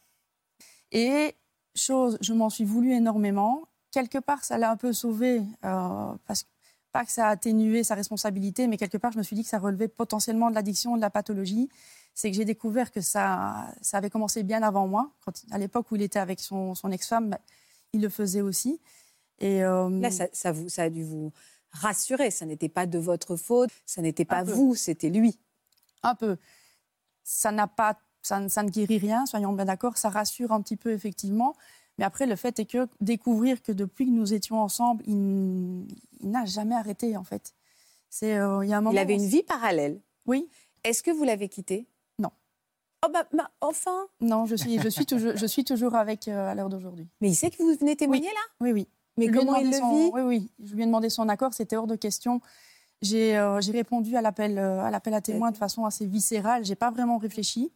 Et 0.91 1.35
chose, 1.75 2.17
je 2.21 2.33
m'en 2.33 2.49
suis 2.49 2.65
voulu 2.65 2.91
énormément. 2.93 3.63
Quelque 3.91 4.17
part, 4.19 4.43
ça 4.43 4.57
l'a 4.57 4.69
un 4.69 4.77
peu 4.77 4.91
sauvé, 4.93 5.41
parce 5.61 6.43
que 6.43 6.49
pas 6.91 7.05
que 7.05 7.11
ça 7.11 7.27
a 7.27 7.29
atténué 7.29 7.83
sa 7.83 7.95
responsabilité, 7.95 8.67
mais 8.67 8.77
quelque 8.77 8.97
part, 8.97 9.11
je 9.11 9.17
me 9.17 9.23
suis 9.23 9.35
dit 9.35 9.43
que 9.43 9.49
ça 9.49 9.59
relevait 9.59 9.87
potentiellement 9.87 10.49
de 10.49 10.55
l'addiction, 10.55 10.95
de 10.95 11.01
la 11.01 11.09
pathologie. 11.09 11.69
C'est 12.13 12.29
que 12.31 12.35
j'ai 12.35 12.45
découvert 12.45 12.91
que 12.91 13.01
ça, 13.01 13.73
ça 13.81 13.97
avait 13.97 14.09
commencé 14.09 14.43
bien 14.43 14.63
avant 14.63 14.87
moi. 14.87 15.11
Quand, 15.23 15.31
à 15.51 15.57
l'époque 15.57 15.91
où 15.91 15.95
il 15.95 16.01
était 16.01 16.19
avec 16.19 16.39
son, 16.39 16.75
son 16.75 16.91
ex-femme, 16.91 17.29
bah, 17.29 17.39
il 17.93 18.01
le 18.01 18.09
faisait 18.09 18.41
aussi. 18.41 18.79
Et, 19.39 19.63
euh, 19.63 19.89
Là, 19.89 20.11
ça, 20.11 20.27
ça 20.33 20.51
vous, 20.51 20.69
ça 20.69 20.83
a 20.83 20.89
dû 20.89 21.03
vous 21.03 21.31
rassurer. 21.71 22.31
Ça 22.31 22.45
n'était 22.45 22.69
pas 22.69 22.85
de 22.85 22.99
votre 22.99 23.35
faute. 23.35 23.69
Ça 23.85 24.01
n'était 24.01 24.25
pas 24.25 24.43
vous, 24.43 24.75
c'était 24.75 25.09
lui. 25.09 25.39
Un 26.03 26.15
peu. 26.15 26.37
Ça 27.23 27.51
n'a 27.51 27.67
pas, 27.67 27.99
ça 28.21 28.39
ne 28.39 28.69
guérit 28.69 28.97
rien, 28.97 29.25
soyons 29.25 29.53
bien 29.53 29.65
d'accord. 29.65 29.97
Ça 29.97 30.09
rassure 30.09 30.51
un 30.51 30.61
petit 30.61 30.77
peu 30.77 30.91
effectivement. 30.91 31.55
Mais 31.99 32.05
après, 32.05 32.25
le 32.25 32.37
fait 32.37 32.57
est 32.59 32.65
que 32.65 32.87
découvrir 33.01 33.61
que 33.61 33.73
depuis 33.73 34.05
que 34.05 34.11
nous 34.11 34.33
étions 34.33 34.61
ensemble, 34.61 35.03
il, 35.05 35.85
n'a 36.23 36.45
jamais 36.45 36.73
arrêté 36.73 37.17
en 37.17 37.25
fait. 37.25 37.53
C'est, 38.09 38.37
euh, 38.37 38.63
il 38.63 38.69
y 38.69 38.73
a 38.73 38.77
un 38.77 38.81
moment. 38.81 38.93
Il 38.95 38.99
avait 38.99 39.15
une 39.15 39.27
vie 39.27 39.43
parallèle. 39.43 39.99
Oui. 40.25 40.47
Est-ce 40.85 41.03
que 41.03 41.11
vous 41.11 41.25
l'avez 41.25 41.49
quitté? 41.49 41.87
Non. 42.17 42.29
Oh 43.05 43.09
bah, 43.11 43.25
bah, 43.33 43.51
enfin 43.59 44.07
Non, 44.21 44.45
je 44.45 44.55
suis, 44.55 44.79
je 44.79 44.87
suis 44.87 45.05
toujours, 45.05 45.35
je 45.35 45.45
suis 45.45 45.65
toujours 45.65 45.93
avec 45.95 46.29
euh, 46.29 46.49
à 46.49 46.55
l'heure 46.55 46.69
d'aujourd'hui. 46.69 47.05
Mais 47.19 47.31
il 47.31 47.35
sait 47.35 47.51
que 47.51 47.57
vous 47.61 47.75
venez 47.77 47.97
témoigner 47.97 48.29
là? 48.29 48.41
Oui, 48.61 48.71
oui. 48.71 48.87
Mais 49.17 49.27
Je 49.27 49.33
comment 49.33 49.57
il 49.57 49.69
le 49.69 49.77
son- 49.77 49.93
vit? 49.93 50.09
Oui, 50.13 50.21
oui. 50.21 50.51
Je 50.63 50.75
lui 50.75 50.83
ai 50.83 50.85
demandé 50.85 51.09
son 51.09 51.27
accord. 51.27 51.53
C'était 51.53 51.75
hors 51.75 51.85
de 51.87 51.97
question. 51.97 52.39
J'ai 53.01 53.37
euh, 53.37 53.59
j'ai 53.59 53.73
répondu 53.73 54.15
à 54.15 54.21
l'appel 54.21 54.57
à 54.57 54.89
l'appel 54.89 55.13
à 55.13 55.19
témoins 55.19 55.51
de 55.51 55.57
façon 55.57 55.83
assez 55.83 56.05
viscérale. 56.05 56.63
J'ai 56.63 56.75
pas 56.75 56.91
vraiment 56.91 57.17
réfléchi. 57.17 57.73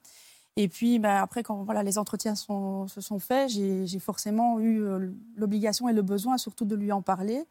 Et 0.55 0.67
puis, 0.67 0.99
ben, 0.99 1.15
après, 1.15 1.41
quand 1.41 1.63
voilà, 1.63 1.81
les 1.81 1.97
entretiens 1.97 2.35
sont- 2.35 2.87
se 2.87 3.01
sont 3.01 3.19
faits, 3.19 3.49
j'ai 3.49 3.99
forcément 3.99 4.59
eu 4.59 4.83
euh, 4.83 5.11
l'obligation 5.35 5.89
et 5.89 5.93
le 5.93 6.03
besoin 6.03 6.37
surtout 6.37 6.65
de 6.65 6.75
lui 6.75 6.91
en 6.91 7.01
parler. 7.01 7.43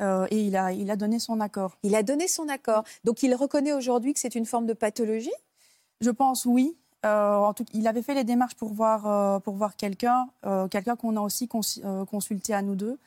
Euh, 0.00 0.28
et 0.30 0.44
il 0.44 0.56
a, 0.56 0.72
il 0.72 0.90
a 0.92 0.96
donné 0.96 1.18
son 1.18 1.40
accord. 1.40 1.76
Il 1.82 1.96
a 1.96 2.04
donné 2.04 2.28
son 2.28 2.48
accord. 2.48 2.84
Donc 3.02 3.24
il 3.24 3.34
reconnaît 3.34 3.72
aujourd'hui 3.72 4.14
que 4.14 4.20
c'est 4.20 4.36
une 4.36 4.46
forme 4.46 4.66
de 4.66 4.72
pathologie? 4.72 5.32
Je 6.00 6.10
pense 6.10 6.44
oui. 6.44 6.76
Euh, 7.04 7.34
en 7.36 7.52
tout, 7.54 7.64
il 7.72 7.86
avait 7.88 8.02
fait 8.02 8.14
les 8.14 8.22
démarches 8.24 8.54
pour 8.54 8.72
voir, 8.72 9.06
euh, 9.08 9.40
pour 9.40 9.54
voir 9.54 9.74
quelqu'un, 9.74 10.28
quelqu'un 10.70 10.94
qu'on 10.94 11.16
a 11.16 11.20
aussi 11.20 11.48
cons- 11.48 12.06
consulté 12.08 12.54
à 12.54 12.62
nous 12.62 12.76
deux. 12.76 12.98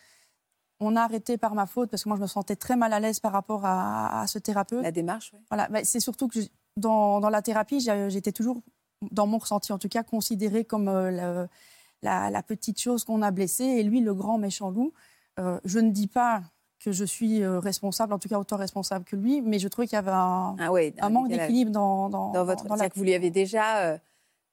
On 0.82 0.96
a 0.98 1.02
arrêté 1.04 1.38
par 1.38 1.54
ma 1.56 1.68
faute 1.68 1.90
parce 1.90 2.04
que 2.04 2.10
moi 2.10 2.18
je 2.18 2.22
me 2.24 2.28
sentais 2.28 2.58
très 2.58 2.76
mal 2.76 2.92
à 2.92 3.00
l'aise 3.00 3.22
par 3.22 3.32
rapport 3.32 3.66
à, 3.66 4.22
à 4.22 4.28
ce 4.28 4.40
thérapeute. 4.40 4.84
La 4.84 4.92
démarche, 4.92 5.32
oui. 5.34 5.40
Voilà, 5.50 5.70
c'est 5.86 6.00
surtout 6.02 6.28
que 6.28 6.42
je- 6.42 6.48
dans, 6.76 7.22
dans 7.22 7.30
la 7.30 7.42
thérapie, 7.42 7.80
j'étais 8.10 8.32
toujours, 8.32 8.62
dans 9.10 9.26
mon 9.28 9.38
ressenti 9.40 9.74
en 9.74 9.80
tout 9.80 9.90
cas, 9.90 10.04
considérée 10.04 10.64
comme 10.66 10.88
euh, 10.88 11.46
la, 12.04 12.30
la 12.30 12.44
petite 12.44 12.80
chose 12.80 13.04
qu'on 13.04 13.22
a 13.22 13.32
blessée 13.32 13.64
et 13.64 13.84
lui 13.84 14.02
le 14.02 14.14
grand 14.14 14.38
méchant 14.38 14.70
loup. 14.70 14.94
Euh, 15.40 15.60
je 15.66 15.80
ne 15.80 15.90
dis 15.92 16.08
pas 16.08 16.44
que 16.84 16.92
je 16.92 17.06
suis 17.06 17.42
euh, 17.44 17.60
responsable, 17.60 18.14
en 18.14 18.20
tout 18.20 18.28
cas 18.28 18.38
autant 18.40 18.58
responsable 18.58 19.06
que 19.06 19.16
lui, 19.16 19.42
mais 19.42 19.60
je 19.60 19.68
trouvais 19.68 19.88
qu'il 19.88 19.96
y 19.96 20.00
avait 20.00 20.12
un, 20.12 20.56
Ah 20.60 20.72
ouais, 20.72 20.94
un 21.00 21.10
manque 21.10 21.30
d'équilibre 21.30 21.72
dans, 21.72 22.10
dans, 22.10 22.32
dans 22.32 22.44
votre 22.46 22.66
dans 22.66 22.76
la 22.76 22.78
c'est-à-dire 22.80 22.94
que 22.94 23.00
vous 23.00 23.06
lui 23.06 23.14
avez 23.14 23.30
déjà 23.30 23.78
euh, 23.86 23.98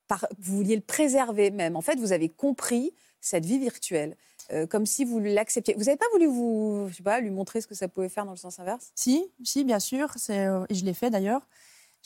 par- 0.08 0.26
vous 0.38 0.56
vouliez 0.56 0.76
le 0.76 0.82
préserver 0.82 1.50
même 1.50 1.74
en 1.76 1.80
fait 1.80 1.98
vous 1.98 2.12
avez 2.12 2.28
compris 2.28 2.92
cette 3.20 3.44
vie 3.46 3.58
virtuelle 3.58 4.16
euh, 4.52 4.66
comme 4.66 4.86
si 4.86 5.04
vous 5.04 5.18
l'acceptiez 5.20 5.74
vous 5.74 5.84
n'avez 5.84 5.96
pas 5.96 6.06
voulu 6.12 6.26
vous 6.26 6.86
je 6.90 6.96
sais 6.96 7.02
pas 7.02 7.20
lui 7.20 7.30
montrer 7.30 7.60
ce 7.60 7.66
que 7.66 7.74
ça 7.74 7.88
pouvait 7.88 8.08
faire 8.10 8.24
dans 8.26 8.30
le 8.32 8.36
sens 8.36 8.58
inverse? 8.60 8.90
Si, 8.94 9.26
si, 9.42 9.64
bien 9.64 9.78
sûr, 9.80 10.08
c'est, 10.16 10.46
euh, 10.46 10.64
et 10.68 10.74
je 10.74 10.84
l'ai 10.84 10.94
fait 10.94 11.10
d'ailleurs. 11.10 11.46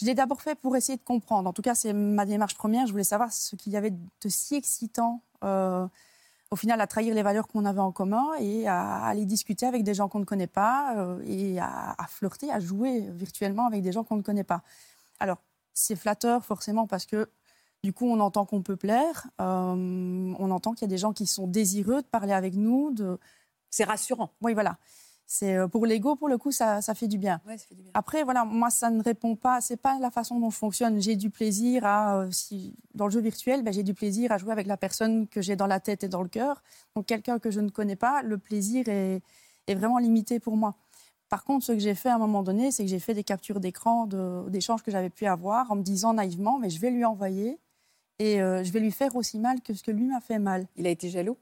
Je 0.02 0.06
l'ai 0.08 0.14
d'abord 0.14 0.42
fait 0.42 0.56
pour 0.56 0.76
essayer 0.76 0.98
de 0.98 1.04
comprendre. 1.04 1.48
En 1.48 1.52
tout 1.52 1.62
cas, 1.62 1.76
c'est 1.76 1.92
ma 1.92 2.26
démarche 2.26 2.56
première. 2.56 2.88
Je 2.88 2.90
voulais 2.90 3.04
savoir 3.04 3.32
ce 3.32 3.54
qu'il 3.54 3.72
y 3.72 3.76
avait 3.76 3.92
de 3.92 4.28
si 4.28 4.56
excitant, 4.56 5.22
euh, 5.44 5.86
au 6.50 6.56
final, 6.56 6.80
à 6.80 6.88
trahir 6.88 7.14
les 7.14 7.22
valeurs 7.22 7.46
qu'on 7.46 7.64
avait 7.64 7.78
en 7.78 7.92
commun 7.92 8.30
et 8.40 8.66
à 8.66 9.04
aller 9.04 9.26
discuter 9.26 9.64
avec 9.64 9.84
des 9.84 9.94
gens 9.94 10.08
qu'on 10.08 10.18
ne 10.18 10.24
connaît 10.24 10.48
pas 10.48 10.96
euh, 10.96 11.22
et 11.24 11.60
à, 11.60 11.94
à 11.96 12.06
flirter, 12.08 12.50
à 12.50 12.58
jouer 12.58 13.06
virtuellement 13.12 13.64
avec 13.68 13.82
des 13.82 13.92
gens 13.92 14.02
qu'on 14.02 14.16
ne 14.16 14.22
connaît 14.22 14.42
pas. 14.42 14.62
Alors, 15.20 15.38
c'est 15.72 15.94
flatteur 15.94 16.44
forcément 16.44 16.88
parce 16.88 17.06
que 17.06 17.30
du 17.84 17.92
coup, 17.92 18.06
on 18.06 18.18
entend 18.18 18.44
qu'on 18.44 18.62
peut 18.62 18.76
plaire, 18.76 19.28
euh, 19.40 20.34
on 20.36 20.50
entend 20.50 20.72
qu'il 20.72 20.82
y 20.82 20.90
a 20.90 20.94
des 20.94 20.98
gens 20.98 21.12
qui 21.12 21.26
sont 21.26 21.46
désireux 21.46 22.02
de 22.02 22.06
parler 22.08 22.32
avec 22.32 22.54
nous, 22.54 22.90
de, 22.90 23.20
c'est 23.70 23.84
rassurant 23.84 24.32
oui, 24.40 24.52
voilà. 24.52 24.78
C'est 25.26 25.56
euh, 25.56 25.66
pour 25.68 25.86
l'ego, 25.86 26.14
pour 26.16 26.28
le 26.28 26.36
coup, 26.36 26.52
ça, 26.52 26.82
ça 26.82 26.94
fait 26.94 27.08
du 27.08 27.16
bien. 27.18 27.40
ouais, 27.46 27.56
ça 27.56 27.64
fait 27.66 27.74
du 27.74 27.82
bien. 27.82 27.90
Après, 27.94 28.22
voilà, 28.22 28.44
moi, 28.44 28.68
ça 28.70 28.90
ne 28.90 29.02
répond 29.02 29.34
pas. 29.34 29.60
C'est 29.60 29.76
pas 29.76 29.98
la 29.98 30.10
façon 30.10 30.38
dont 30.38 30.50
je 30.50 30.56
fonctionne. 30.56 31.00
J'ai 31.00 31.16
du 31.16 31.30
plaisir 31.30 31.84
à, 31.86 32.18
euh, 32.18 32.30
si 32.30 32.74
dans 32.94 33.06
le 33.06 33.10
jeu 33.12 33.20
virtuel, 33.20 33.62
ben, 33.62 33.72
j'ai 33.72 33.82
du 33.82 33.94
plaisir 33.94 34.30
à 34.32 34.38
jouer 34.38 34.52
avec 34.52 34.66
la 34.66 34.76
personne 34.76 35.26
que 35.28 35.40
j'ai 35.40 35.56
dans 35.56 35.66
la 35.66 35.80
tête 35.80 36.04
et 36.04 36.08
dans 36.08 36.22
le 36.22 36.28
cœur. 36.28 36.62
Donc, 36.96 37.06
quelqu'un 37.06 37.38
que 37.38 37.50
je 37.50 37.60
ne 37.60 37.70
connais 37.70 37.96
pas, 37.96 38.22
le 38.22 38.36
plaisir 38.36 38.88
est, 38.88 39.22
est 39.68 39.74
vraiment 39.74 39.98
limité 39.98 40.38
pour 40.38 40.56
moi. 40.56 40.74
Par 41.30 41.44
contre, 41.44 41.64
ce 41.64 41.72
que 41.72 41.78
j'ai 41.78 41.94
fait 41.94 42.10
à 42.10 42.16
un 42.16 42.18
moment 42.18 42.42
donné, 42.42 42.70
c'est 42.70 42.84
que 42.84 42.90
j'ai 42.90 42.98
fait 42.98 43.14
des 43.14 43.24
captures 43.24 43.58
d'écran 43.58 44.06
de- 44.06 44.44
d'échanges 44.50 44.82
que 44.82 44.90
j'avais 44.90 45.08
pu 45.08 45.24
avoir 45.24 45.70
en 45.72 45.76
me 45.76 45.82
disant 45.82 46.12
naïvement, 46.12 46.58
mais 46.58 46.68
je 46.68 46.78
vais 46.78 46.90
lui 46.90 47.06
envoyer 47.06 47.58
et 48.18 48.42
euh, 48.42 48.62
je 48.62 48.70
vais 48.70 48.80
lui 48.80 48.90
faire 48.92 49.16
aussi 49.16 49.38
mal 49.38 49.62
que 49.62 49.72
ce 49.72 49.82
que 49.82 49.90
lui 49.90 50.04
m'a 50.04 50.20
fait 50.20 50.38
mal. 50.38 50.66
il 50.76 50.86
a 50.86 50.90
été 50.90 51.08
jaloux? 51.08 51.38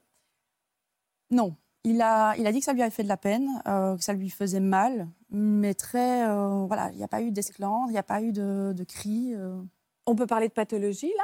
Non. 1.29 1.55
Il 1.83 2.01
a, 2.01 2.35
il 2.37 2.45
a 2.45 2.51
dit 2.51 2.59
que 2.59 2.65
ça 2.65 2.73
lui 2.73 2.81
avait 2.83 2.91
fait 2.91 3.01
de 3.03 3.07
la 3.07 3.17
peine, 3.17 3.49
euh, 3.67 3.97
que 3.97 4.03
ça 4.03 4.13
lui 4.13 4.29
faisait 4.29 4.59
mal, 4.59 5.07
mais 5.31 5.73
très. 5.73 6.27
euh, 6.29 6.65
voilà, 6.67 6.91
il 6.91 6.97
n'y 6.97 7.03
a 7.03 7.07
pas 7.07 7.21
eu 7.23 7.31
d'esclandre, 7.31 7.89
il 7.89 7.93
n'y 7.93 7.97
a 7.97 8.03
pas 8.03 8.21
eu 8.21 8.31
de, 8.31 8.73
de 8.75 8.83
cris. 8.83 9.33
euh. 9.33 9.59
on 10.05 10.15
peut 10.15 10.27
parler 10.27 10.47
de 10.47 10.53
pathologie 10.53 11.11
là? 11.17 11.23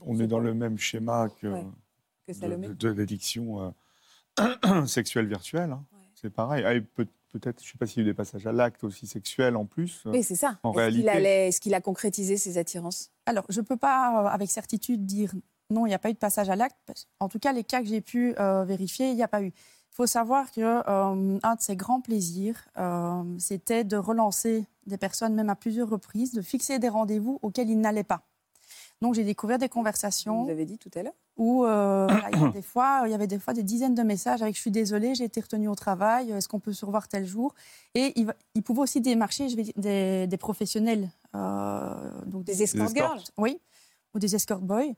On 0.00 0.18
est 0.20 0.26
dans 0.26 0.38
le 0.38 0.54
même 0.54 0.78
schéma 0.78 1.28
que, 1.40 1.46
Ouais, 1.46 1.66
que 2.26 2.32
de, 2.32 2.36
Salomé 2.36 2.68
de- 2.68 2.74
de 2.74 2.88
l'addiction 2.90 3.72
euh, 4.40 4.86
sexuelle 4.86 5.26
virtuelle. 5.26 5.72
hein. 5.72 5.84
Ouais. 5.92 5.98
C'est 6.14 6.30
pareil. 6.30 6.64
Ah, 6.66 6.72
peut- 6.94 7.06
Peut-être, 7.32 7.62
je 7.62 7.68
ne 7.68 7.72
sais 7.72 7.78
pas 7.78 7.86
s'il 7.86 8.02
y 8.02 8.04
a 8.04 8.08
eu 8.08 8.10
des 8.12 8.14
passages 8.14 8.46
à 8.46 8.52
l'acte 8.52 8.84
aussi 8.84 9.06
sexuels 9.06 9.56
en 9.56 9.64
plus. 9.64 10.02
oui 10.04 10.22
c'est 10.22 10.34
ça 10.36 10.58
En 10.62 10.72
est-ce 10.72 10.76
qu'il 10.76 10.78
réalité- 11.06 11.08
allait- 11.08 11.48
est-ce 11.48 11.62
qu'il 11.62 11.72
a 11.72 11.80
concrétisé 11.80 12.36
ses 12.36 12.58
attirances? 12.58 13.10
Alors, 13.24 13.46
je 13.48 13.58
ne 13.62 13.64
peux 13.64 13.78
pas, 13.78 14.28
avec 14.30 14.50
certitude, 14.50 15.06
dire 15.06 15.32
non, 15.72 15.86
il 15.86 15.90
n'y 15.90 15.94
a 15.94 15.98
pas 15.98 16.10
eu 16.10 16.14
de 16.14 16.18
passage 16.18 16.50
à 16.50 16.56
l'acte. 16.56 16.76
En 17.18 17.28
tout 17.28 17.38
cas, 17.38 17.52
les 17.52 17.64
cas 17.64 17.80
que 17.80 17.88
j'ai 17.88 18.00
pu 18.00 18.34
euh, 18.38 18.64
vérifier, 18.64 19.10
il 19.10 19.16
n'y 19.16 19.22
a 19.22 19.28
pas 19.28 19.42
eu. 19.42 19.52
Il 19.92 19.96
faut 19.96 20.06
savoir 20.06 20.50
que 20.50 20.60
euh, 20.60 21.38
un 21.42 21.54
de 21.54 21.60
ses 21.60 21.76
grands 21.76 22.00
plaisirs, 22.00 22.56
euh, 22.78 23.22
c'était 23.38 23.84
de 23.84 23.98
relancer 23.98 24.64
des 24.86 24.96
personnes, 24.96 25.34
même 25.34 25.50
à 25.50 25.54
plusieurs 25.54 25.90
reprises, 25.90 26.32
de 26.32 26.40
fixer 26.40 26.78
des 26.78 26.88
rendez-vous 26.88 27.38
auxquels 27.42 27.68
il 27.68 27.78
n'allait 27.78 28.02
pas. 28.02 28.22
Donc, 29.02 29.14
j'ai 29.14 29.24
découvert 29.24 29.58
des 29.58 29.68
conversations. 29.68 30.44
vous 30.44 30.50
avez 30.50 30.64
dit 30.64 30.78
tout 30.78 30.90
à 30.94 31.02
l'heure 31.02 31.12
où 31.36 31.64
euh, 31.64 32.06
voilà, 32.08 32.30
il, 32.32 32.38
y 32.38 32.42
avait 32.42 32.52
des 32.52 32.62
fois, 32.62 33.02
il 33.04 33.10
y 33.10 33.14
avait 33.14 33.26
des 33.26 33.38
fois 33.38 33.52
des 33.52 33.62
dizaines 33.62 33.94
de 33.94 34.02
messages 34.02 34.40
avec 34.40 34.54
«je 34.56 34.60
suis 34.60 34.70
désolée, 34.70 35.14
j'ai 35.14 35.24
été 35.24 35.40
retenue 35.40 35.68
au 35.68 35.74
travail, 35.74 36.30
est-ce 36.30 36.48
qu'on 36.48 36.60
peut 36.60 36.72
se 36.72 36.86
revoir 36.86 37.08
tel 37.08 37.26
jour?» 37.26 37.54
Et 37.94 38.18
il, 38.18 38.32
il 38.54 38.62
pouvait 38.62 38.80
aussi 38.80 39.02
démarcher 39.02 39.50
je 39.50 39.56
vais 39.56 39.62
dire, 39.62 39.74
des, 39.76 40.26
des 40.26 40.36
professionnels. 40.38 41.10
donc 41.34 42.44
des 42.44 42.62
escort 42.62 42.86
escortes. 42.86 42.94
girls 42.94 43.24
Oui, 43.36 43.60
ou 44.14 44.18
des 44.18 44.34
escort 44.34 44.60
boys. 44.60 44.94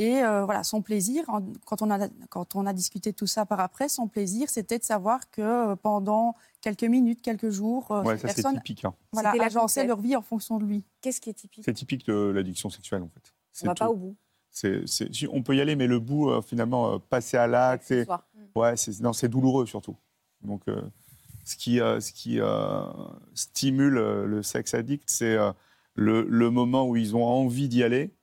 Et 0.00 0.22
euh, 0.22 0.44
voilà, 0.44 0.62
son 0.62 0.80
plaisir, 0.80 1.24
quand 1.66 1.82
on, 1.82 1.90
a, 1.90 2.08
quand 2.30 2.54
on 2.54 2.66
a 2.66 2.72
discuté 2.72 3.10
de 3.10 3.16
tout 3.16 3.26
ça 3.26 3.44
par 3.46 3.58
après, 3.58 3.88
son 3.88 4.06
plaisir, 4.06 4.48
c'était 4.48 4.78
de 4.78 4.84
savoir 4.84 5.28
que 5.30 5.42
euh, 5.42 5.76
pendant 5.76 6.36
quelques 6.60 6.84
minutes, 6.84 7.20
quelques 7.20 7.50
jours, 7.50 7.90
euh, 7.90 8.02
Ouais, 8.04 8.16
ces 8.16 8.28
ça 8.28 8.34
personnes 8.34 8.56
typique. 8.58 8.84
hein. 8.84 8.94
voilà, 9.12 9.32
agençaient 9.42 9.86
leur 9.86 10.00
vie 10.00 10.14
en 10.14 10.22
fonction 10.22 10.58
de 10.58 10.64
lui. 10.64 10.84
qu'est-ce 11.00 11.20
qui 11.20 11.30
est 11.30 11.34
typique? 11.34 11.64
C'est 11.64 11.72
typique 11.74 12.06
de 12.06 12.14
l'addiction 12.14 12.70
sexuelle 12.70 13.02
en 13.02 13.08
fait. 13.08 13.22
on 13.24 13.32
C'est 13.52 13.66
va 13.66 13.74
pas 13.74 13.88
au 13.90 13.96
bout 13.96 14.16
on 15.32 15.42
peut 15.42 15.56
y 15.56 15.60
aller, 15.60 15.76
mais 15.76 15.86
le 15.86 15.98
bout, 16.00 16.30
euh, 16.30 16.42
finalement, 16.42 16.94
euh, 16.94 16.98
passer 16.98 17.36
à 17.36 17.46
l'acte, 17.46 17.84
ce 17.84 17.94
c'est 17.94 18.04
soir. 18.04 18.26
ouais, 18.56 18.76
c'est 18.76 19.00
non, 19.00 19.12
c'est 19.12 19.28
douloureux 19.28 19.66
surtout. 19.66 19.96
Donc, 20.42 20.62
euh, 20.68 20.82
ce 21.44 21.56
qui, 21.56 21.80
euh, 21.80 22.00
ce 22.00 22.12
qui 22.12 22.40
euh, 22.40 22.82
stimule 23.34 23.94
le 23.94 24.42
sexe 24.42 24.74
addict, 24.74 25.04
c'est 25.08 25.36
euh, 25.36 25.52
le, 25.94 26.22
le 26.28 26.50
moment 26.50 26.86
où 26.88 26.96
ils 26.96 27.14
ont 27.16 27.24
envie 27.24 27.68
d'y 27.68 27.82
aller. 27.82 28.14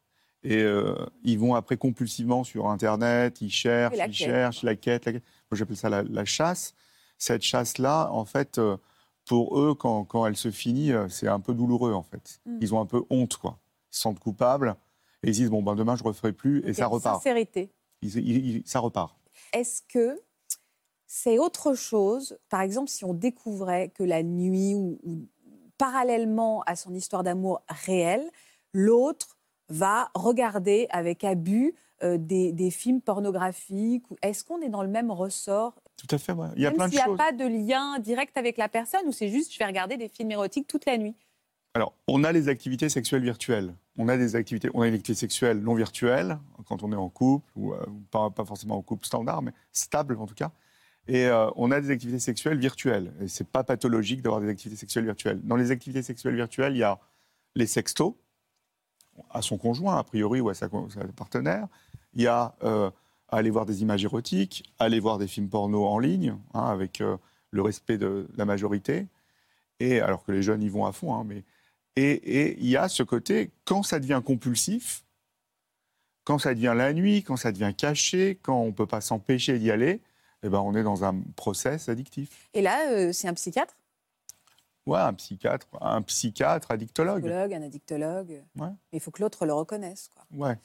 Et 0.47 0.61
euh, 0.61 0.93
ils 1.23 1.39
vont 1.39 1.55
après 1.55 1.75
compulsivement 1.75 2.43
sur 2.43 2.67
Internet, 2.69 3.41
ils 3.41 3.49
cherchent, 3.49 3.97
ils 4.07 4.13
cherchent, 4.13 4.61
la 4.61 4.75
quête, 4.75 5.05
la 5.05 5.13
quête. 5.13 5.23
Moi, 5.49 5.57
j'appelle 5.57 5.75
ça 5.75 5.89
la, 5.89 6.03
la 6.03 6.23
chasse. 6.23 6.75
Cette 7.17 7.41
chasse-là, 7.41 8.09
en 8.11 8.25
fait, 8.25 8.59
euh, 8.59 8.77
pour 9.25 9.59
eux, 9.59 9.73
quand, 9.73 10.05
quand 10.05 10.27
elle 10.27 10.35
se 10.35 10.51
finit, 10.51 10.91
euh, 10.91 11.09
c'est 11.09 11.27
un 11.27 11.39
peu 11.39 11.55
douloureux, 11.55 11.93
en 11.93 12.03
fait. 12.03 12.39
Mm. 12.45 12.57
Ils 12.61 12.75
ont 12.75 12.79
un 12.79 12.85
peu 12.85 13.03
honte, 13.09 13.37
quoi. 13.37 13.57
Ils 13.91 13.95
se 13.95 14.01
sentent 14.01 14.19
coupables 14.19 14.75
et 15.23 15.29
ils 15.29 15.33
se 15.33 15.39
disent, 15.39 15.49
bon, 15.49 15.63
ben, 15.63 15.73
demain, 15.75 15.95
je 15.95 16.03
ne 16.03 16.09
referai 16.09 16.31
plus, 16.31 16.63
et 16.67 16.73
ça 16.75 16.85
repart. 16.85 17.15
sincérité 17.23 17.71
Ils- 18.03 18.15
ils- 18.17 18.55
ils- 18.57 18.67
ça 18.67 18.79
repart. 18.79 19.17
Est-ce 19.51 19.81
que 19.87 20.21
c'est 21.07 21.39
autre 21.39 21.73
chose 21.73 22.37
Par 22.49 22.61
exemple, 22.61 22.91
si 22.91 23.03
on 23.03 23.15
découvrait 23.15 23.89
que 23.89 24.03
la 24.03 24.21
nuit 24.21 24.75
ou, 24.75 24.99
ou 25.03 25.27
parallèlement 25.79 26.61
à 26.67 26.75
son 26.75 26.93
histoire 26.93 27.23
d'amour 27.23 27.61
réelle, 27.67 28.29
l'autre 28.73 29.34
va 29.69 30.09
regarder 30.13 30.87
avec 30.89 31.23
abus 31.23 31.73
euh, 32.03 32.17
des, 32.17 32.51
des 32.51 32.71
films 32.71 33.01
pornographiques 33.01 34.03
Est-ce 34.21 34.43
qu'on 34.43 34.61
est 34.61 34.69
dans 34.69 34.83
le 34.83 34.89
même 34.89 35.11
ressort? 35.11 35.75
Tout 35.97 36.07
à 36.13 36.17
fait, 36.17 36.33
ouais. 36.33 36.47
Il 36.55 36.61
y 36.61 36.65
a 36.65 36.69
Même 36.69 36.77
plein 36.77 36.85
de 36.87 36.91
s'il 36.91 36.97
n'y 36.99 37.03
a 37.03 37.05
choses. 37.05 37.17
pas 37.17 37.31
de 37.31 37.45
lien 37.45 37.99
direct 37.99 38.37
avec 38.37 38.57
la 38.57 38.67
personne 38.67 39.01
ou 39.07 39.11
c'est 39.11 39.29
juste 39.29 39.53
je 39.53 39.59
vais 39.59 39.65
regarder 39.65 39.95
des 39.97 40.09
films 40.09 40.31
érotiques 40.31 40.67
toute 40.67 40.85
la 40.85 40.97
nuit? 40.97 41.15
Alors, 41.73 41.93
on 42.07 42.23
a 42.23 42.31
les 42.31 42.47
activités 42.49 42.89
sexuelles 42.89 43.23
virtuelles. 43.23 43.73
On 43.97 44.07
a 44.09 44.17
des 44.17 44.35
activités, 44.35 44.69
on 44.73 44.81
a 44.81 44.89
des 44.89 44.95
activités 44.95 45.19
sexuelles 45.19 45.59
non 45.59 45.73
virtuelles 45.73 46.37
quand 46.67 46.83
on 46.83 46.91
est 46.91 46.97
en 46.97 47.09
couple 47.09 47.49
ou 47.55 47.73
euh, 47.73 47.85
pas, 48.11 48.29
pas 48.29 48.43
forcément 48.45 48.77
en 48.77 48.81
couple 48.81 49.05
standard, 49.05 49.41
mais 49.41 49.51
stable 49.71 50.17
en 50.17 50.25
tout 50.25 50.35
cas. 50.35 50.51
Et 51.07 51.27
euh, 51.27 51.49
on 51.55 51.71
a 51.71 51.79
des 51.79 51.91
activités 51.91 52.19
sexuelles 52.19 52.57
virtuelles. 52.59 53.13
Et 53.21 53.27
c'est 53.27 53.47
pas 53.47 53.63
pathologique 53.63 54.21
d'avoir 54.21 54.41
des 54.41 54.49
activités 54.49 54.77
sexuelles 54.79 55.05
virtuelles. 55.05 55.39
Dans 55.43 55.55
les 55.55 55.71
activités 55.71 56.01
sexuelles 56.01 56.35
virtuelles, 56.35 56.73
il 56.75 56.79
y 56.79 56.83
a 56.83 56.99
les 57.55 57.67
sextos 57.67 58.15
à 59.29 59.41
son 59.41 59.57
conjoint 59.57 59.97
a 59.97 60.03
priori 60.03 60.41
ou 60.41 60.49
à 60.49 60.53
sa, 60.53 60.69
partenaire. 61.15 61.67
Il 62.13 62.21
y 62.21 62.27
a 62.27 62.55
euh, 62.63 62.89
aller 63.29 63.49
voir 63.49 63.65
des 63.65 63.81
images 63.81 64.03
érotiques, 64.03 64.63
aller 64.79 64.99
voir 64.99 65.17
des 65.17 65.27
films 65.27 65.49
porno 65.49 65.85
en 65.85 65.99
ligne 65.99 66.35
hein, 66.53 66.65
avec 66.65 67.01
euh, 67.01 67.17
le 67.51 67.61
respect 67.61 67.97
de 67.97 68.27
la 68.35 68.45
majorité. 68.45 69.07
Et 69.79 69.99
alors 69.99 70.23
que 70.23 70.31
les 70.31 70.41
jeunes 70.41 70.63
y 70.63 70.69
vont 70.69 70.85
à 70.85 70.91
fond, 70.91 71.13
hein, 71.15 71.23
mais 71.25 71.43
et 71.97 72.11
et 72.11 72.57
il 72.59 72.67
y 72.67 72.77
a 72.77 72.87
ce 72.87 73.03
côté, 73.03 73.51
quand 73.65 73.83
ça 73.83 73.99
devient 73.99 74.21
compulsif, 74.25 75.03
quand 76.23 76.39
ça 76.39 76.53
devient 76.53 76.73
la 76.75 76.93
nuit, 76.93 77.23
quand 77.23 77.37
ça 77.37 77.51
devient 77.51 77.73
caché, 77.77 78.39
quand 78.41 78.59
on 78.59 78.67
ne 78.67 78.71
peut 78.71 78.87
pas 78.87 79.01
s'empêcher 79.01 79.59
d'y 79.59 79.71
aller, 79.71 80.01
eh 80.43 80.49
ben 80.49 80.59
on 80.59 80.75
est 80.75 80.83
dans 80.83 81.03
un 81.05 81.21
process 81.35 81.87
addictif. 81.87 82.49
Et 82.53 82.61
là, 82.61 82.91
euh, 82.91 83.11
c'est 83.13 83.27
un 83.27 83.33
psychiatre, 83.33 83.75
Ouais, 84.85 84.99
un 84.99 85.13
psychiatre, 85.13 85.67
un 85.81 86.01
psychiatre, 86.03 86.71
un 86.71 86.75
addictologue. 86.75 87.23
psychologue, 87.23 87.53
un 87.53 87.61
addictologue. 87.63 88.43
Ouais. 88.55 88.69
Mais 88.91 88.97
il 88.97 88.99
faut 88.99 89.11
que 89.11 89.21
l'autre 89.21 89.45
le 89.45 89.53
reconnaisse. 89.53 90.09
Quoi. 90.13 90.25
Ouais. 90.31 90.59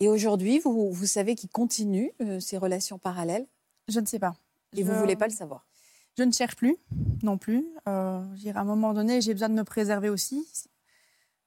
Et 0.00 0.08
aujourd'hui, 0.08 0.58
vous, 0.58 0.90
vous 0.90 1.06
savez 1.06 1.34
qu'il 1.34 1.50
continue 1.50 2.12
euh, 2.20 2.40
ces 2.40 2.58
relations 2.58 2.98
parallèles? 2.98 3.46
Je 3.88 4.00
ne 4.00 4.06
sais 4.06 4.18
pas. 4.18 4.34
et 4.76 4.82
vous 4.82 4.92
ne 4.92 4.98
voulez 4.98 5.16
pas 5.16 5.26
le 5.26 5.32
savoir? 5.32 5.66
Je 6.18 6.24
ne 6.24 6.32
cherche 6.32 6.56
plus 6.56 6.76
non 7.22 7.38
plus. 7.38 7.64
Euh, 7.88 8.24
à 8.54 8.60
un 8.60 8.64
moment 8.64 8.92
donné, 8.94 9.20
j'ai 9.20 9.32
besoin 9.34 9.48
de 9.48 9.54
me 9.54 9.64
préserver 9.64 10.08
aussi. 10.08 10.46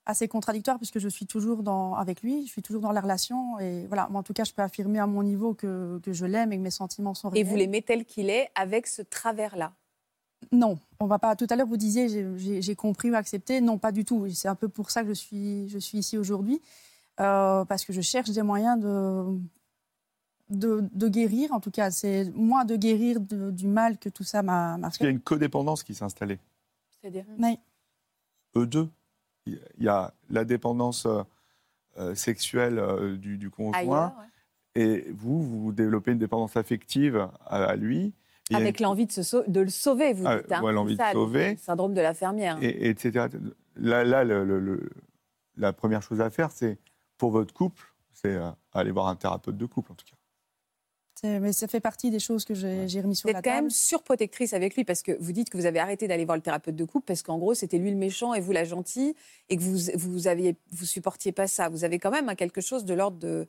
assez 0.05 0.28
contradictoire 0.28 0.78
puisque 0.78 0.99
je 0.99 1.09
suis 1.09 1.26
toujours 1.26 1.63
dans, 1.63 1.95
avec 1.95 2.21
lui, 2.21 2.45
je 2.45 2.51
suis 2.51 2.61
toujours 2.61 2.82
dans 2.82 2.91
la 2.91 3.01
relation. 3.01 3.59
Et 3.59 3.86
voilà, 3.88 4.07
moi, 4.09 4.19
en 4.19 4.24
tout 4.24 4.34
cas, 4.34 4.43
je 4.43 4.53
peux 4.53 4.61
affirmer 4.61 4.99
à 4.99 5.07
mon 5.07 5.24
niveau 5.24 5.53
que, 5.53 5.99
que 6.03 6.13
je 6.13 6.26
l'aime 6.26 6.51
et 6.53 6.57
que 6.57 6.61
mes 6.61 6.71
sentiments 6.71 7.13
sont 7.13 7.30
réels. 7.30 7.45
Et 7.45 7.49
vous 7.49 7.55
l'aimez 7.55 7.82
tel 7.82 8.05
qu'il 8.05 8.30
est 8.30 8.49
avec 8.55 8.88
ce 8.88 9.01
travers-là? 9.01 9.74
Non, 10.51 10.77
on 10.99 11.05
va 11.07 11.19
pas. 11.19 11.35
Tout 11.35 11.47
à 11.49 11.55
l'heure, 11.55 11.67
vous 11.67 11.77
disiez, 11.77 12.07
j'ai 12.61 12.75
compris 12.75 13.09
ou 13.11 13.15
accepté. 13.15 13.61
Non, 13.61 13.77
pas 13.77 13.91
du 13.91 14.05
tout. 14.05 14.27
C'est 14.31 14.47
un 14.47 14.55
peu 14.55 14.67
pour 14.69 14.91
ça 14.91 15.01
que 15.03 15.09
je 15.09 15.13
suis, 15.13 15.67
je 15.69 15.77
suis 15.79 15.97
ici 15.99 16.17
aujourd'hui. 16.17 16.61
Euh, 17.19 17.63
parce 17.65 17.85
que 17.85 17.93
je 17.93 18.01
cherche 18.01 18.31
des 18.31 18.41
moyens 18.41 18.79
de, 18.79 19.37
de, 20.49 20.83
de 20.93 21.07
guérir. 21.07 21.51
En 21.51 21.59
tout 21.59 21.71
cas, 21.71 21.91
c'est 21.91 22.29
moins 22.35 22.65
de 22.65 22.75
guérir 22.75 23.19
de- 23.19 23.51
du 23.51 23.67
mal 23.67 23.97
que 23.97 24.09
tout 24.09 24.23
ça 24.23 24.41
m'a 24.43 24.77
m'a 24.77 24.87
Parce 24.87 24.97
qu'il 24.97 25.05
y 25.05 25.09
a 25.09 25.11
fait. 25.11 25.15
une 25.15 25.21
codépendance 25.21 25.83
qui 25.83 25.93
s'est 25.93 26.03
installée. 26.03 26.39
C'est-à-dire 27.01 27.25
Mais 27.37 27.59
Eux 28.55 28.65
deux. 28.65 28.89
Il 29.45 29.59
y 29.79 29.87
a 29.89 30.13
la 30.29 30.45
dépendance 30.45 31.05
euh, 31.05 31.21
euh, 31.97 32.15
sexuelle 32.15 32.79
euh, 32.79 33.17
du, 33.17 33.37
du 33.37 33.49
conjoint. 33.49 33.77
ailleurs, 33.79 34.13
ouais. 34.17 34.25
Et 34.81 35.11
vous, 35.11 35.41
vous 35.43 35.71
développez 35.71 36.13
une 36.13 36.17
dépendance 36.17 36.55
affective 36.57 37.17
à, 37.45 37.63
à 37.65 37.75
lui. 37.75 38.13
Avec 38.51 38.79
une- 38.79 38.85
l'envie 38.85 39.05
de, 39.05 39.11
se 39.11 39.23
sau- 39.23 39.43
de 39.47 39.59
le 39.61 39.69
sauver, 39.69 40.13
vous 40.13 40.25
Ah, 40.27 40.37
dites. 40.41 40.51
hein. 40.51 40.61
ouais, 40.63 40.73
l'envie 40.73 40.97
de 40.97 41.03
sauver. 41.13 41.51
le 41.51 41.57
syndrome 41.57 41.93
de 41.93 42.01
la 42.01 42.13
fermière. 42.13 42.57
et, 42.61 42.67
et 42.67 42.89
etc. 42.89 43.27
Là, 43.75 44.03
là 44.03 44.23
le- 44.23 44.43
le- 44.43 44.59
le- 44.59 44.89
la 45.57 45.71
première 45.73 46.01
chose 46.01 46.19
à 46.21 46.29
faire, 46.29 46.51
c'est 46.51 46.77
pour 47.17 47.31
votre 47.31 47.53
couple, 47.53 47.93
c'est 48.11 48.33
euh, 48.35 48.49
aller 48.73 48.91
voir 48.91 49.07
un 49.07 49.15
thérapeute 49.15 49.57
de 49.57 49.65
couple 49.65 49.91
en 49.91 49.95
tout 49.95 50.05
cas. 50.05 51.39
mais 51.39 51.53
ça 51.53 51.67
fait 51.69 51.79
partie 51.79 52.11
des 52.11 52.19
choses 52.19 52.43
que 52.43 52.53
j'ai 52.53 52.85
j'ai 52.89 52.99
remis 52.99 53.15
sur 53.15 53.29
Vous 53.29 53.33
la 53.33 53.39
êtes 53.39 53.45
quand 53.45 53.51
table. 53.51 53.61
même 53.63 53.69
surprotectrice 53.69 54.53
avec 54.53 54.75
lui 54.75 54.83
parce 54.83 55.01
que 55.01 55.13
vous 55.21 55.31
dites 55.31 55.49
que 55.49 55.55
vous 55.57 55.65
avez 55.65 55.79
arrêté 55.79 56.05
d'aller 56.09 56.25
voir 56.25 56.35
le 56.35 56.41
thérapeute 56.41 56.75
de 56.75 56.83
couple 56.83 57.05
parce 57.05 57.21
qu'en 57.21 57.37
gros 57.37 57.53
c'était 57.53 57.77
lui 57.77 57.91
le 57.91 57.95
méchant 57.97 58.33
et 58.33 58.41
vous 58.41 58.51
la 58.51 58.65
gentille 58.65 59.15
et 59.47 59.55
que 59.55 59.61
vous 59.61 59.77
vous 59.95 60.27
aviez 60.27 60.57
vous 60.71 60.85
supportiez 60.85 61.31
pas 61.31 61.47
ça. 61.47 61.69
Vous 61.69 61.85
avez 61.85 61.97
quand 61.97 62.11
même 62.11 62.27
hein, 62.27 62.35
quelque 62.35 62.59
chose 62.59 62.83
de 62.83 62.93
l'ordre 62.93 63.17
de 63.19 63.47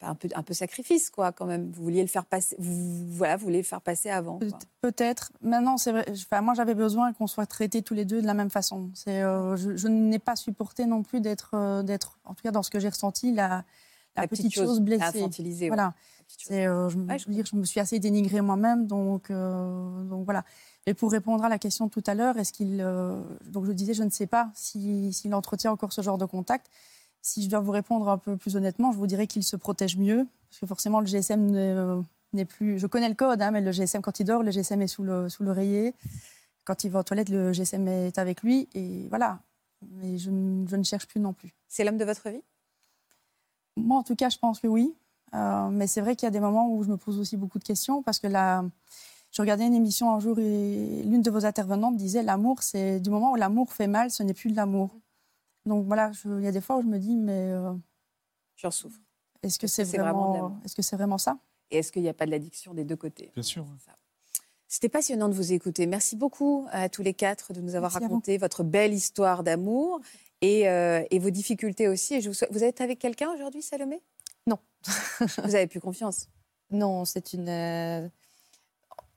un 0.00 0.14
peu 0.14 0.28
un 0.34 0.42
peu 0.42 0.54
sacrifice 0.54 1.10
quoi 1.10 1.32
quand 1.32 1.46
même. 1.46 1.70
Vous 1.70 1.82
vouliez 1.82 2.02
le 2.02 2.08
faire 2.08 2.24
passer 2.24 2.54
vous 2.58 3.06
voilà 3.10 3.36
vous 3.36 3.44
voulez 3.44 3.58
le 3.58 3.62
faire 3.64 3.80
passer 3.80 4.10
avant. 4.10 4.38
Peut-être. 4.80 5.32
Maintenant, 5.42 5.76
c'est 5.76 5.92
vrai. 5.92 6.04
Enfin, 6.10 6.40
moi, 6.40 6.54
j'avais 6.54 6.74
besoin 6.74 7.12
qu'on 7.12 7.26
soit 7.26 7.46
traités 7.46 7.82
tous 7.82 7.94
les 7.94 8.04
deux 8.04 8.20
de 8.22 8.26
la 8.26 8.34
même 8.34 8.50
façon. 8.50 8.90
C'est, 8.94 9.22
euh, 9.22 9.56
je, 9.56 9.76
je 9.76 9.88
n'ai 9.88 10.18
pas 10.18 10.36
supporté 10.36 10.86
non 10.86 11.02
plus 11.02 11.20
d'être, 11.20 11.50
euh, 11.54 11.82
d'être, 11.82 12.18
en 12.24 12.34
tout 12.34 12.42
cas 12.42 12.50
dans 12.52 12.62
ce 12.62 12.70
que 12.70 12.78
j'ai 12.78 12.88
ressenti, 12.88 13.32
la, 13.32 13.64
la, 14.16 14.26
petite, 14.28 14.52
chose, 14.54 14.80
blessée. 14.80 15.02
infantilisée. 15.22 15.64
ouais. 15.66 15.76
Voilà. 15.76 15.94
C'est, 16.28 16.66
euh, 16.66 16.88
je, 16.90 16.98
me- 16.98 17.06
Ouais, 17.08 17.18
je 17.18 17.26
veux 17.26 17.32
dire, 17.34 17.46
je 17.46 17.56
me 17.56 17.64
suis 17.64 17.80
assez 17.80 17.98
dénigrée 17.98 18.40
moi-même, 18.42 18.86
donc, 18.86 19.30
donc 19.32 20.24
voilà. 20.24 20.44
Et 20.86 20.94
pour 20.94 21.10
répondre 21.10 21.42
à 21.44 21.48
la 21.48 21.58
question 21.58 21.88
tout 21.88 22.02
à 22.06 22.14
l'heure, 22.14 22.36
est-ce 22.38 22.52
qu'il, 22.52 22.78
donc 23.46 23.64
je 23.64 23.72
disais, 23.72 23.94
je 23.94 24.02
ne 24.02 24.10
sais 24.10 24.26
pas 24.26 24.50
si- 24.54 25.12
s'il 25.12 25.34
entretient 25.34 25.72
encore 25.72 25.92
ce 25.92 26.02
genre 26.02 26.18
de 26.18 26.24
contact. 26.26 26.70
Si 27.22 27.42
je 27.42 27.48
dois 27.50 27.60
vous 27.60 27.72
répondre 27.72 28.08
un 28.08 28.18
peu 28.18 28.36
plus 28.36 28.56
honnêtement, 28.56 28.92
je 28.92 28.96
vous 28.98 29.06
dirais 29.06 29.26
qu'il 29.26 29.42
se 29.44 29.56
protège 29.56 29.96
mieux, 29.96 30.26
parce 30.48 30.60
que 30.60 30.66
forcément 30.66 31.00
le 31.00 31.06
GSM 31.06 31.50
ne- 31.50 32.02
n'est 32.32 32.44
plus. 32.44 32.78
Je 32.78 32.86
connais 32.86 33.08
le 33.08 33.14
code, 33.14 33.40
hein, 33.42 33.50
mais 33.50 33.60
le 33.60 33.72
GSM 33.72 34.00
quand 34.02 34.20
il 34.20 34.24
dort, 34.24 34.42
le 34.42 34.50
GSM 34.50 34.80
est 34.82 34.86
sous 34.86 35.02
le 35.02 35.28
sous 35.28 35.42
l'oreiller. 35.42 35.94
Quand 36.64 36.84
il 36.84 36.90
va 36.90 37.00
aux 37.00 37.02
toilettes, 37.02 37.28
le 37.30 37.52
GSM 37.52 37.86
est 37.88 38.18
avec 38.18 38.42
lui, 38.42 38.68
et 38.74 39.06
voilà. 39.08 39.40
Mais 39.92 40.18
je, 40.18 40.30
ne- 40.30 40.66
je 40.66 40.76
ne 40.76 40.82
cherche 40.82 41.06
plus 41.06 41.20
non 41.20 41.32
plus. 41.32 41.54
C'est 41.68 41.84
l'homme 41.84 41.98
de 41.98 42.04
votre 42.04 42.28
vie? 42.30 42.42
Moi, 43.76 43.98
en 43.98 44.02
tout 44.02 44.16
cas, 44.16 44.28
je 44.28 44.38
pense 44.38 44.60
que 44.60 44.66
oui. 44.66 44.92
Euh, 45.34 45.68
mais 45.68 45.86
c'est 45.86 46.00
vrai 46.00 46.16
qu'il 46.16 46.26
y 46.26 46.28
a 46.28 46.30
des 46.30 46.40
moments 46.40 46.70
où 46.72 46.82
je 46.82 46.88
me 46.88 46.96
pose 46.96 47.18
aussi 47.18 47.36
beaucoup 47.36 47.58
de 47.58 47.64
questions 47.64 48.02
parce 48.02 48.18
que 48.18 48.26
là, 48.26 48.64
je 49.30 49.42
regardais 49.42 49.66
une 49.66 49.74
émission 49.74 50.10
un 50.12 50.20
jour 50.20 50.38
et 50.38 51.02
l'une 51.04 51.20
de 51.22 51.30
vos 51.30 51.44
intervenantes 51.44 51.96
disait 51.96 52.22
l'amour, 52.22 52.62
c'est 52.62 52.98
du 52.98 53.10
moment 53.10 53.32
où 53.32 53.36
l'amour 53.36 53.72
fait 53.72 53.86
mal, 53.86 54.10
ce 54.10 54.22
n'est 54.22 54.32
plus 54.34 54.50
de 54.50 54.56
l'amour. 54.56 54.90
Donc 55.68 55.86
voilà, 55.86 56.10
je- 56.12 56.38
il 56.38 56.44
y 56.44 56.48
a 56.48 56.52
des 56.52 56.60
fois 56.60 56.78
où 56.78 56.82
je 56.82 56.86
me 56.86 56.98
dis, 56.98 57.16
mais 57.16 57.52
euh, 57.52 57.72
J'en 58.56 58.70
souffre. 58.70 58.98
est-ce 59.42 59.58
que 59.58 59.66
c'est 59.66 59.84
vraiment 59.84 60.60
est-ce 60.64 60.74
que 60.74 60.82
c'est 60.82 60.96
vraiment 60.96 61.18
ça? 61.18 61.38
Et 61.70 61.78
est-ce 61.78 61.92
qu'il 61.92 62.02
n'y 62.02 62.08
a 62.08 62.14
pas 62.14 62.26
de 62.26 62.30
l'addiction 62.30 62.74
des 62.74 62.84
deux 62.84 62.96
côtés? 62.96 63.30
Bien 63.34 63.42
sûr. 63.42 63.66
C'était 64.66 64.88
passionnant 64.88 65.28
de 65.28 65.34
vous 65.34 65.52
écouter. 65.52 65.86
Merci 65.86 66.16
beaucoup 66.16 66.66
à 66.70 66.88
tous 66.88 67.02
les 67.02 67.14
quatre 67.14 67.52
de 67.54 67.60
nous 67.60 67.74
avoir 67.74 67.92
Merci 67.92 68.04
raconté 68.04 68.36
votre 68.38 68.64
belle 68.64 68.92
histoire 68.92 69.42
d'amour 69.42 70.00
et, 70.42 70.68
euh, 70.68 71.02
et 71.10 71.18
vos 71.18 71.30
difficultés 71.30 71.88
aussi. 71.88 72.14
Et 72.16 72.20
je 72.20 72.28
vous, 72.28 72.34
souhaite- 72.34 72.52
vous 72.52 72.64
êtes 72.64 72.80
avec 72.82 72.98
quelqu'un 72.98 73.30
aujourd'hui, 73.32 73.62
Salomé? 73.62 74.02
Non. 74.46 74.58
vous 75.44 75.54
avez 75.54 75.66
plus 75.66 75.80
confiance? 75.80 76.28
Non, 76.70 77.04
c'est 77.06 77.32
une. 77.32 77.48
euh, 77.48 78.08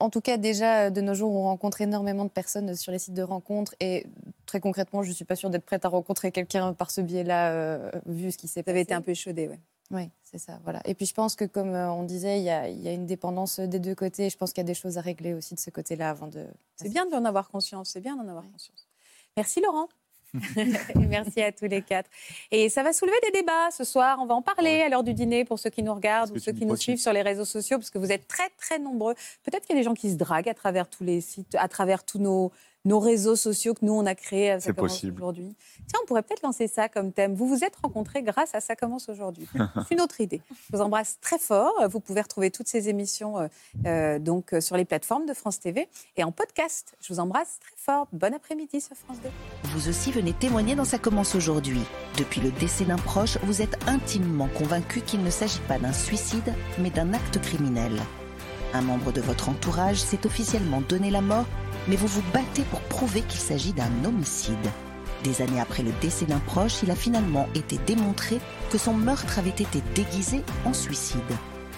En 0.02 0.10
tout 0.10 0.20
cas, 0.20 0.36
déjà, 0.36 0.90
de 0.90 1.00
nos 1.00 1.14
jours, 1.14 1.32
on 1.32 1.44
rencontre 1.44 1.80
énormément 1.80 2.24
de 2.24 2.30
personnes 2.30 2.74
sur 2.74 2.90
les 2.90 2.98
sites 2.98 3.14
de 3.14 3.22
rencontres. 3.22 3.76
Et 3.78 4.04
très 4.46 4.58
concrètement, 4.58 5.04
je 5.04 5.10
ne 5.10 5.14
suis 5.14 5.24
pas 5.24 5.36
sûre 5.36 5.48
d'être 5.48 5.64
prête 5.64 5.84
à 5.84 5.88
rencontrer 5.88 6.32
quelqu'un 6.32 6.72
par 6.72 6.90
ce 6.90 7.00
biais-là, 7.00 7.52
euh, 7.52 7.90
vu 8.06 8.32
ce 8.32 8.36
qui 8.36 8.48
s'est 8.48 8.62
Vous 8.62 8.70
avez 8.70 8.80
passé. 8.80 8.82
été 8.82 8.94
un 8.94 9.00
peu 9.00 9.12
échaudé, 9.12 9.46
ouais. 9.46 9.60
Oui, 9.92 10.10
c'est 10.24 10.38
ça. 10.38 10.58
Voilà. 10.64 10.80
Et 10.86 10.94
puis, 10.94 11.06
je 11.06 11.14
pense 11.14 11.36
que, 11.36 11.44
comme 11.44 11.74
euh, 11.74 11.92
on 11.92 12.02
disait, 12.02 12.40
il 12.40 12.42
y, 12.42 12.50
a, 12.50 12.68
il 12.68 12.82
y 12.82 12.88
a 12.88 12.92
une 12.92 13.06
dépendance 13.06 13.60
des 13.60 13.78
deux 13.78 13.94
côtés. 13.94 14.28
Je 14.28 14.36
pense 14.36 14.52
qu'il 14.52 14.60
y 14.62 14.66
a 14.66 14.66
des 14.66 14.74
choses 14.74 14.98
à 14.98 15.02
régler 15.02 15.34
aussi 15.34 15.54
de 15.54 15.60
ce 15.60 15.70
côté-là 15.70 16.10
avant 16.10 16.26
de. 16.26 16.46
C'est 16.74 16.88
bien 16.88 17.06
d'en 17.06 17.24
avoir 17.24 17.48
conscience. 17.48 17.90
C'est 17.90 18.00
bien 18.00 18.16
d'en 18.16 18.26
avoir 18.26 18.44
conscience. 18.50 18.88
Merci 19.36 19.60
Laurent. 19.60 19.86
merci 20.94 21.42
à 21.42 21.52
tous 21.52 21.66
les 21.66 21.82
quatre. 21.82 22.08
Et 22.50 22.68
ça 22.68 22.82
va 22.82 22.92
soulever 22.92 23.18
des 23.22 23.40
débats 23.40 23.70
ce 23.70 23.84
soir. 23.84 24.18
On 24.20 24.26
va 24.26 24.34
en 24.34 24.42
parler 24.42 24.80
à 24.80 24.88
l'heure 24.88 25.02
du 25.02 25.12
dîner 25.12 25.44
pour 25.44 25.58
ceux 25.58 25.70
qui 25.70 25.82
nous 25.82 25.94
regardent 25.94 26.30
ou 26.34 26.38
ceux 26.38 26.52
qui 26.52 26.64
nous 26.64 26.76
suivent 26.76 27.00
sur 27.00 27.12
les 27.12 27.22
réseaux 27.22 27.44
sociaux, 27.44 27.78
parce 27.78 27.90
que 27.90 27.98
vous 27.98 28.10
êtes 28.12 28.26
très 28.28 28.48
très 28.58 28.78
nombreux. 28.78 29.14
Peut-être 29.44 29.66
qu'il 29.66 29.76
y 29.76 29.78
a 29.78 29.82
des 29.82 29.84
gens 29.84 29.94
qui 29.94 30.10
se 30.10 30.16
draguent 30.16 30.48
à 30.48 30.54
travers 30.54 30.88
tous 30.88 31.04
les 31.04 31.20
sites, 31.20 31.54
à 31.54 31.68
travers 31.68 32.04
tous 32.04 32.18
nos, 32.18 32.50
nos 32.84 32.98
réseaux 32.98 33.36
sociaux 33.36 33.74
que 33.74 33.84
nous 33.84 33.92
on 33.92 34.06
a 34.06 34.14
créés. 34.14 34.50
à 34.50 34.60
Ça 34.60 34.66
C'est 34.66 34.74
commence 34.76 34.92
possible. 34.92 35.14
aujourd'hui. 35.22 35.54
Tiens, 35.86 36.00
on 36.02 36.06
pourrait 36.06 36.22
peut-être 36.22 36.42
lancer 36.42 36.66
ça 36.68 36.88
comme 36.88 37.12
thème. 37.12 37.34
Vous 37.34 37.46
vous 37.46 37.64
êtes 37.64 37.76
rencontrés 37.76 38.22
grâce 38.22 38.54
à 38.54 38.60
Ça 38.60 38.76
commence 38.76 39.08
aujourd'hui. 39.08 39.46
C'est 39.88 39.94
une 39.94 40.00
autre 40.00 40.20
idée. 40.20 40.40
Je 40.70 40.76
vous 40.76 40.82
embrasse 40.82 41.18
très 41.20 41.38
fort. 41.38 41.72
Vous 41.88 42.00
pouvez 42.00 42.20
retrouver 42.20 42.50
toutes 42.50 42.68
ces 42.68 42.88
émissions 42.88 43.38
euh, 43.38 43.48
euh, 43.86 44.18
donc 44.18 44.52
euh, 44.52 44.60
sur 44.60 44.76
les 44.76 44.84
plateformes 44.84 45.26
de 45.26 45.34
France 45.34 45.60
TV 45.60 45.88
et 46.16 46.24
en 46.24 46.32
podcast. 46.32 46.96
Je 47.00 47.12
vous 47.12 47.20
embrasse 47.20 47.58
très 47.60 47.76
fort. 47.76 48.08
Bon 48.12 48.34
après-midi 48.34 48.80
sur 48.80 48.96
France 48.96 49.18
2. 49.22 49.28
Vous 49.70 49.88
aussi 49.88 50.10
venez 50.12 50.32
témoigner 50.32 50.74
dans 50.74 50.84
Ça 50.84 50.98
commence 50.98 51.34
aujourd'hui. 51.34 51.80
Depuis 52.18 52.40
le 52.40 52.50
décès 52.50 52.84
d'un 52.84 52.96
proche, 52.96 53.38
vous 53.44 53.62
êtes 53.62 53.76
intimement 53.86 54.48
convaincu 54.58 55.00
qu'il 55.00 55.22
ne 55.22 55.30
s'agit 55.30 55.60
pas 55.68 55.78
d'un 55.78 55.92
suicide, 55.92 56.52
mais 56.78 56.90
d'un 56.90 57.12
acte 57.14 57.40
criminel. 57.40 57.92
Un 58.74 58.82
membre 58.82 59.12
de 59.12 59.20
votre 59.20 59.48
entourage 59.50 60.00
s'est 60.00 60.24
officiellement 60.26 60.80
donné 60.80 61.10
la 61.10 61.20
mort, 61.20 61.44
mais 61.88 61.96
vous 61.96 62.06
vous 62.06 62.22
battez 62.32 62.62
pour 62.70 62.80
prouver 62.82 63.22
qu'il 63.22 63.40
s'agit 63.40 63.72
d'un 63.72 63.90
homicide. 64.04 64.56
Des 65.24 65.42
années 65.42 65.60
après 65.60 65.82
le 65.82 65.92
décès 66.00 66.26
d'un 66.26 66.38
proche, 66.40 66.82
il 66.82 66.90
a 66.90 66.96
finalement 66.96 67.48
été 67.54 67.78
démontré 67.86 68.40
que 68.70 68.78
son 68.78 68.94
meurtre 68.94 69.38
avait 69.38 69.50
été 69.50 69.82
déguisé 69.94 70.42
en 70.64 70.72
suicide. 70.72 71.20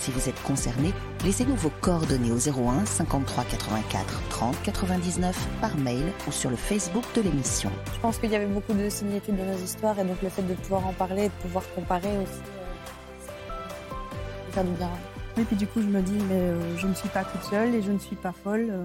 Si 0.00 0.10
vous 0.10 0.28
êtes 0.28 0.42
concerné, 0.42 0.92
laissez-nous 1.24 1.54
vos 1.54 1.70
coordonnées 1.80 2.32
au 2.32 2.38
01 2.38 2.84
53 2.84 3.44
84 3.44 4.22
30 4.30 4.62
99 4.62 5.36
par 5.60 5.76
mail 5.78 6.12
ou 6.26 6.32
sur 6.32 6.50
le 6.50 6.56
Facebook 6.56 7.04
de 7.14 7.20
l'émission. 7.22 7.70
Je 7.94 8.00
pense 8.00 8.18
qu'il 8.18 8.30
y 8.30 8.36
avait 8.36 8.46
beaucoup 8.46 8.72
de 8.74 8.88
similitudes 8.88 9.36
dans 9.36 9.44
nos 9.44 9.58
histoires. 9.58 9.98
Et 9.98 10.04
donc, 10.04 10.20
le 10.22 10.28
fait 10.30 10.42
de 10.42 10.54
pouvoir 10.54 10.86
en 10.86 10.92
parler, 10.92 11.28
de 11.28 11.34
pouvoir 11.42 11.64
comparer 11.74 12.10
aussi, 12.18 12.40
euh, 12.42 13.52
faire 14.52 14.64
du 14.64 14.72
bien. 14.72 14.90
Et 15.38 15.42
puis 15.44 15.56
du 15.56 15.66
coup, 15.66 15.80
je 15.80 15.86
me 15.86 16.02
dis, 16.02 16.18
mais 16.28 16.34
euh, 16.40 16.76
je 16.76 16.86
ne 16.86 16.94
suis 16.94 17.08
pas 17.08 17.24
toute 17.24 17.42
seule 17.44 17.74
et 17.74 17.82
je 17.82 17.90
ne 17.90 17.98
suis 17.98 18.16
pas 18.16 18.32
folle. 18.32 18.68
euh. 18.70 18.84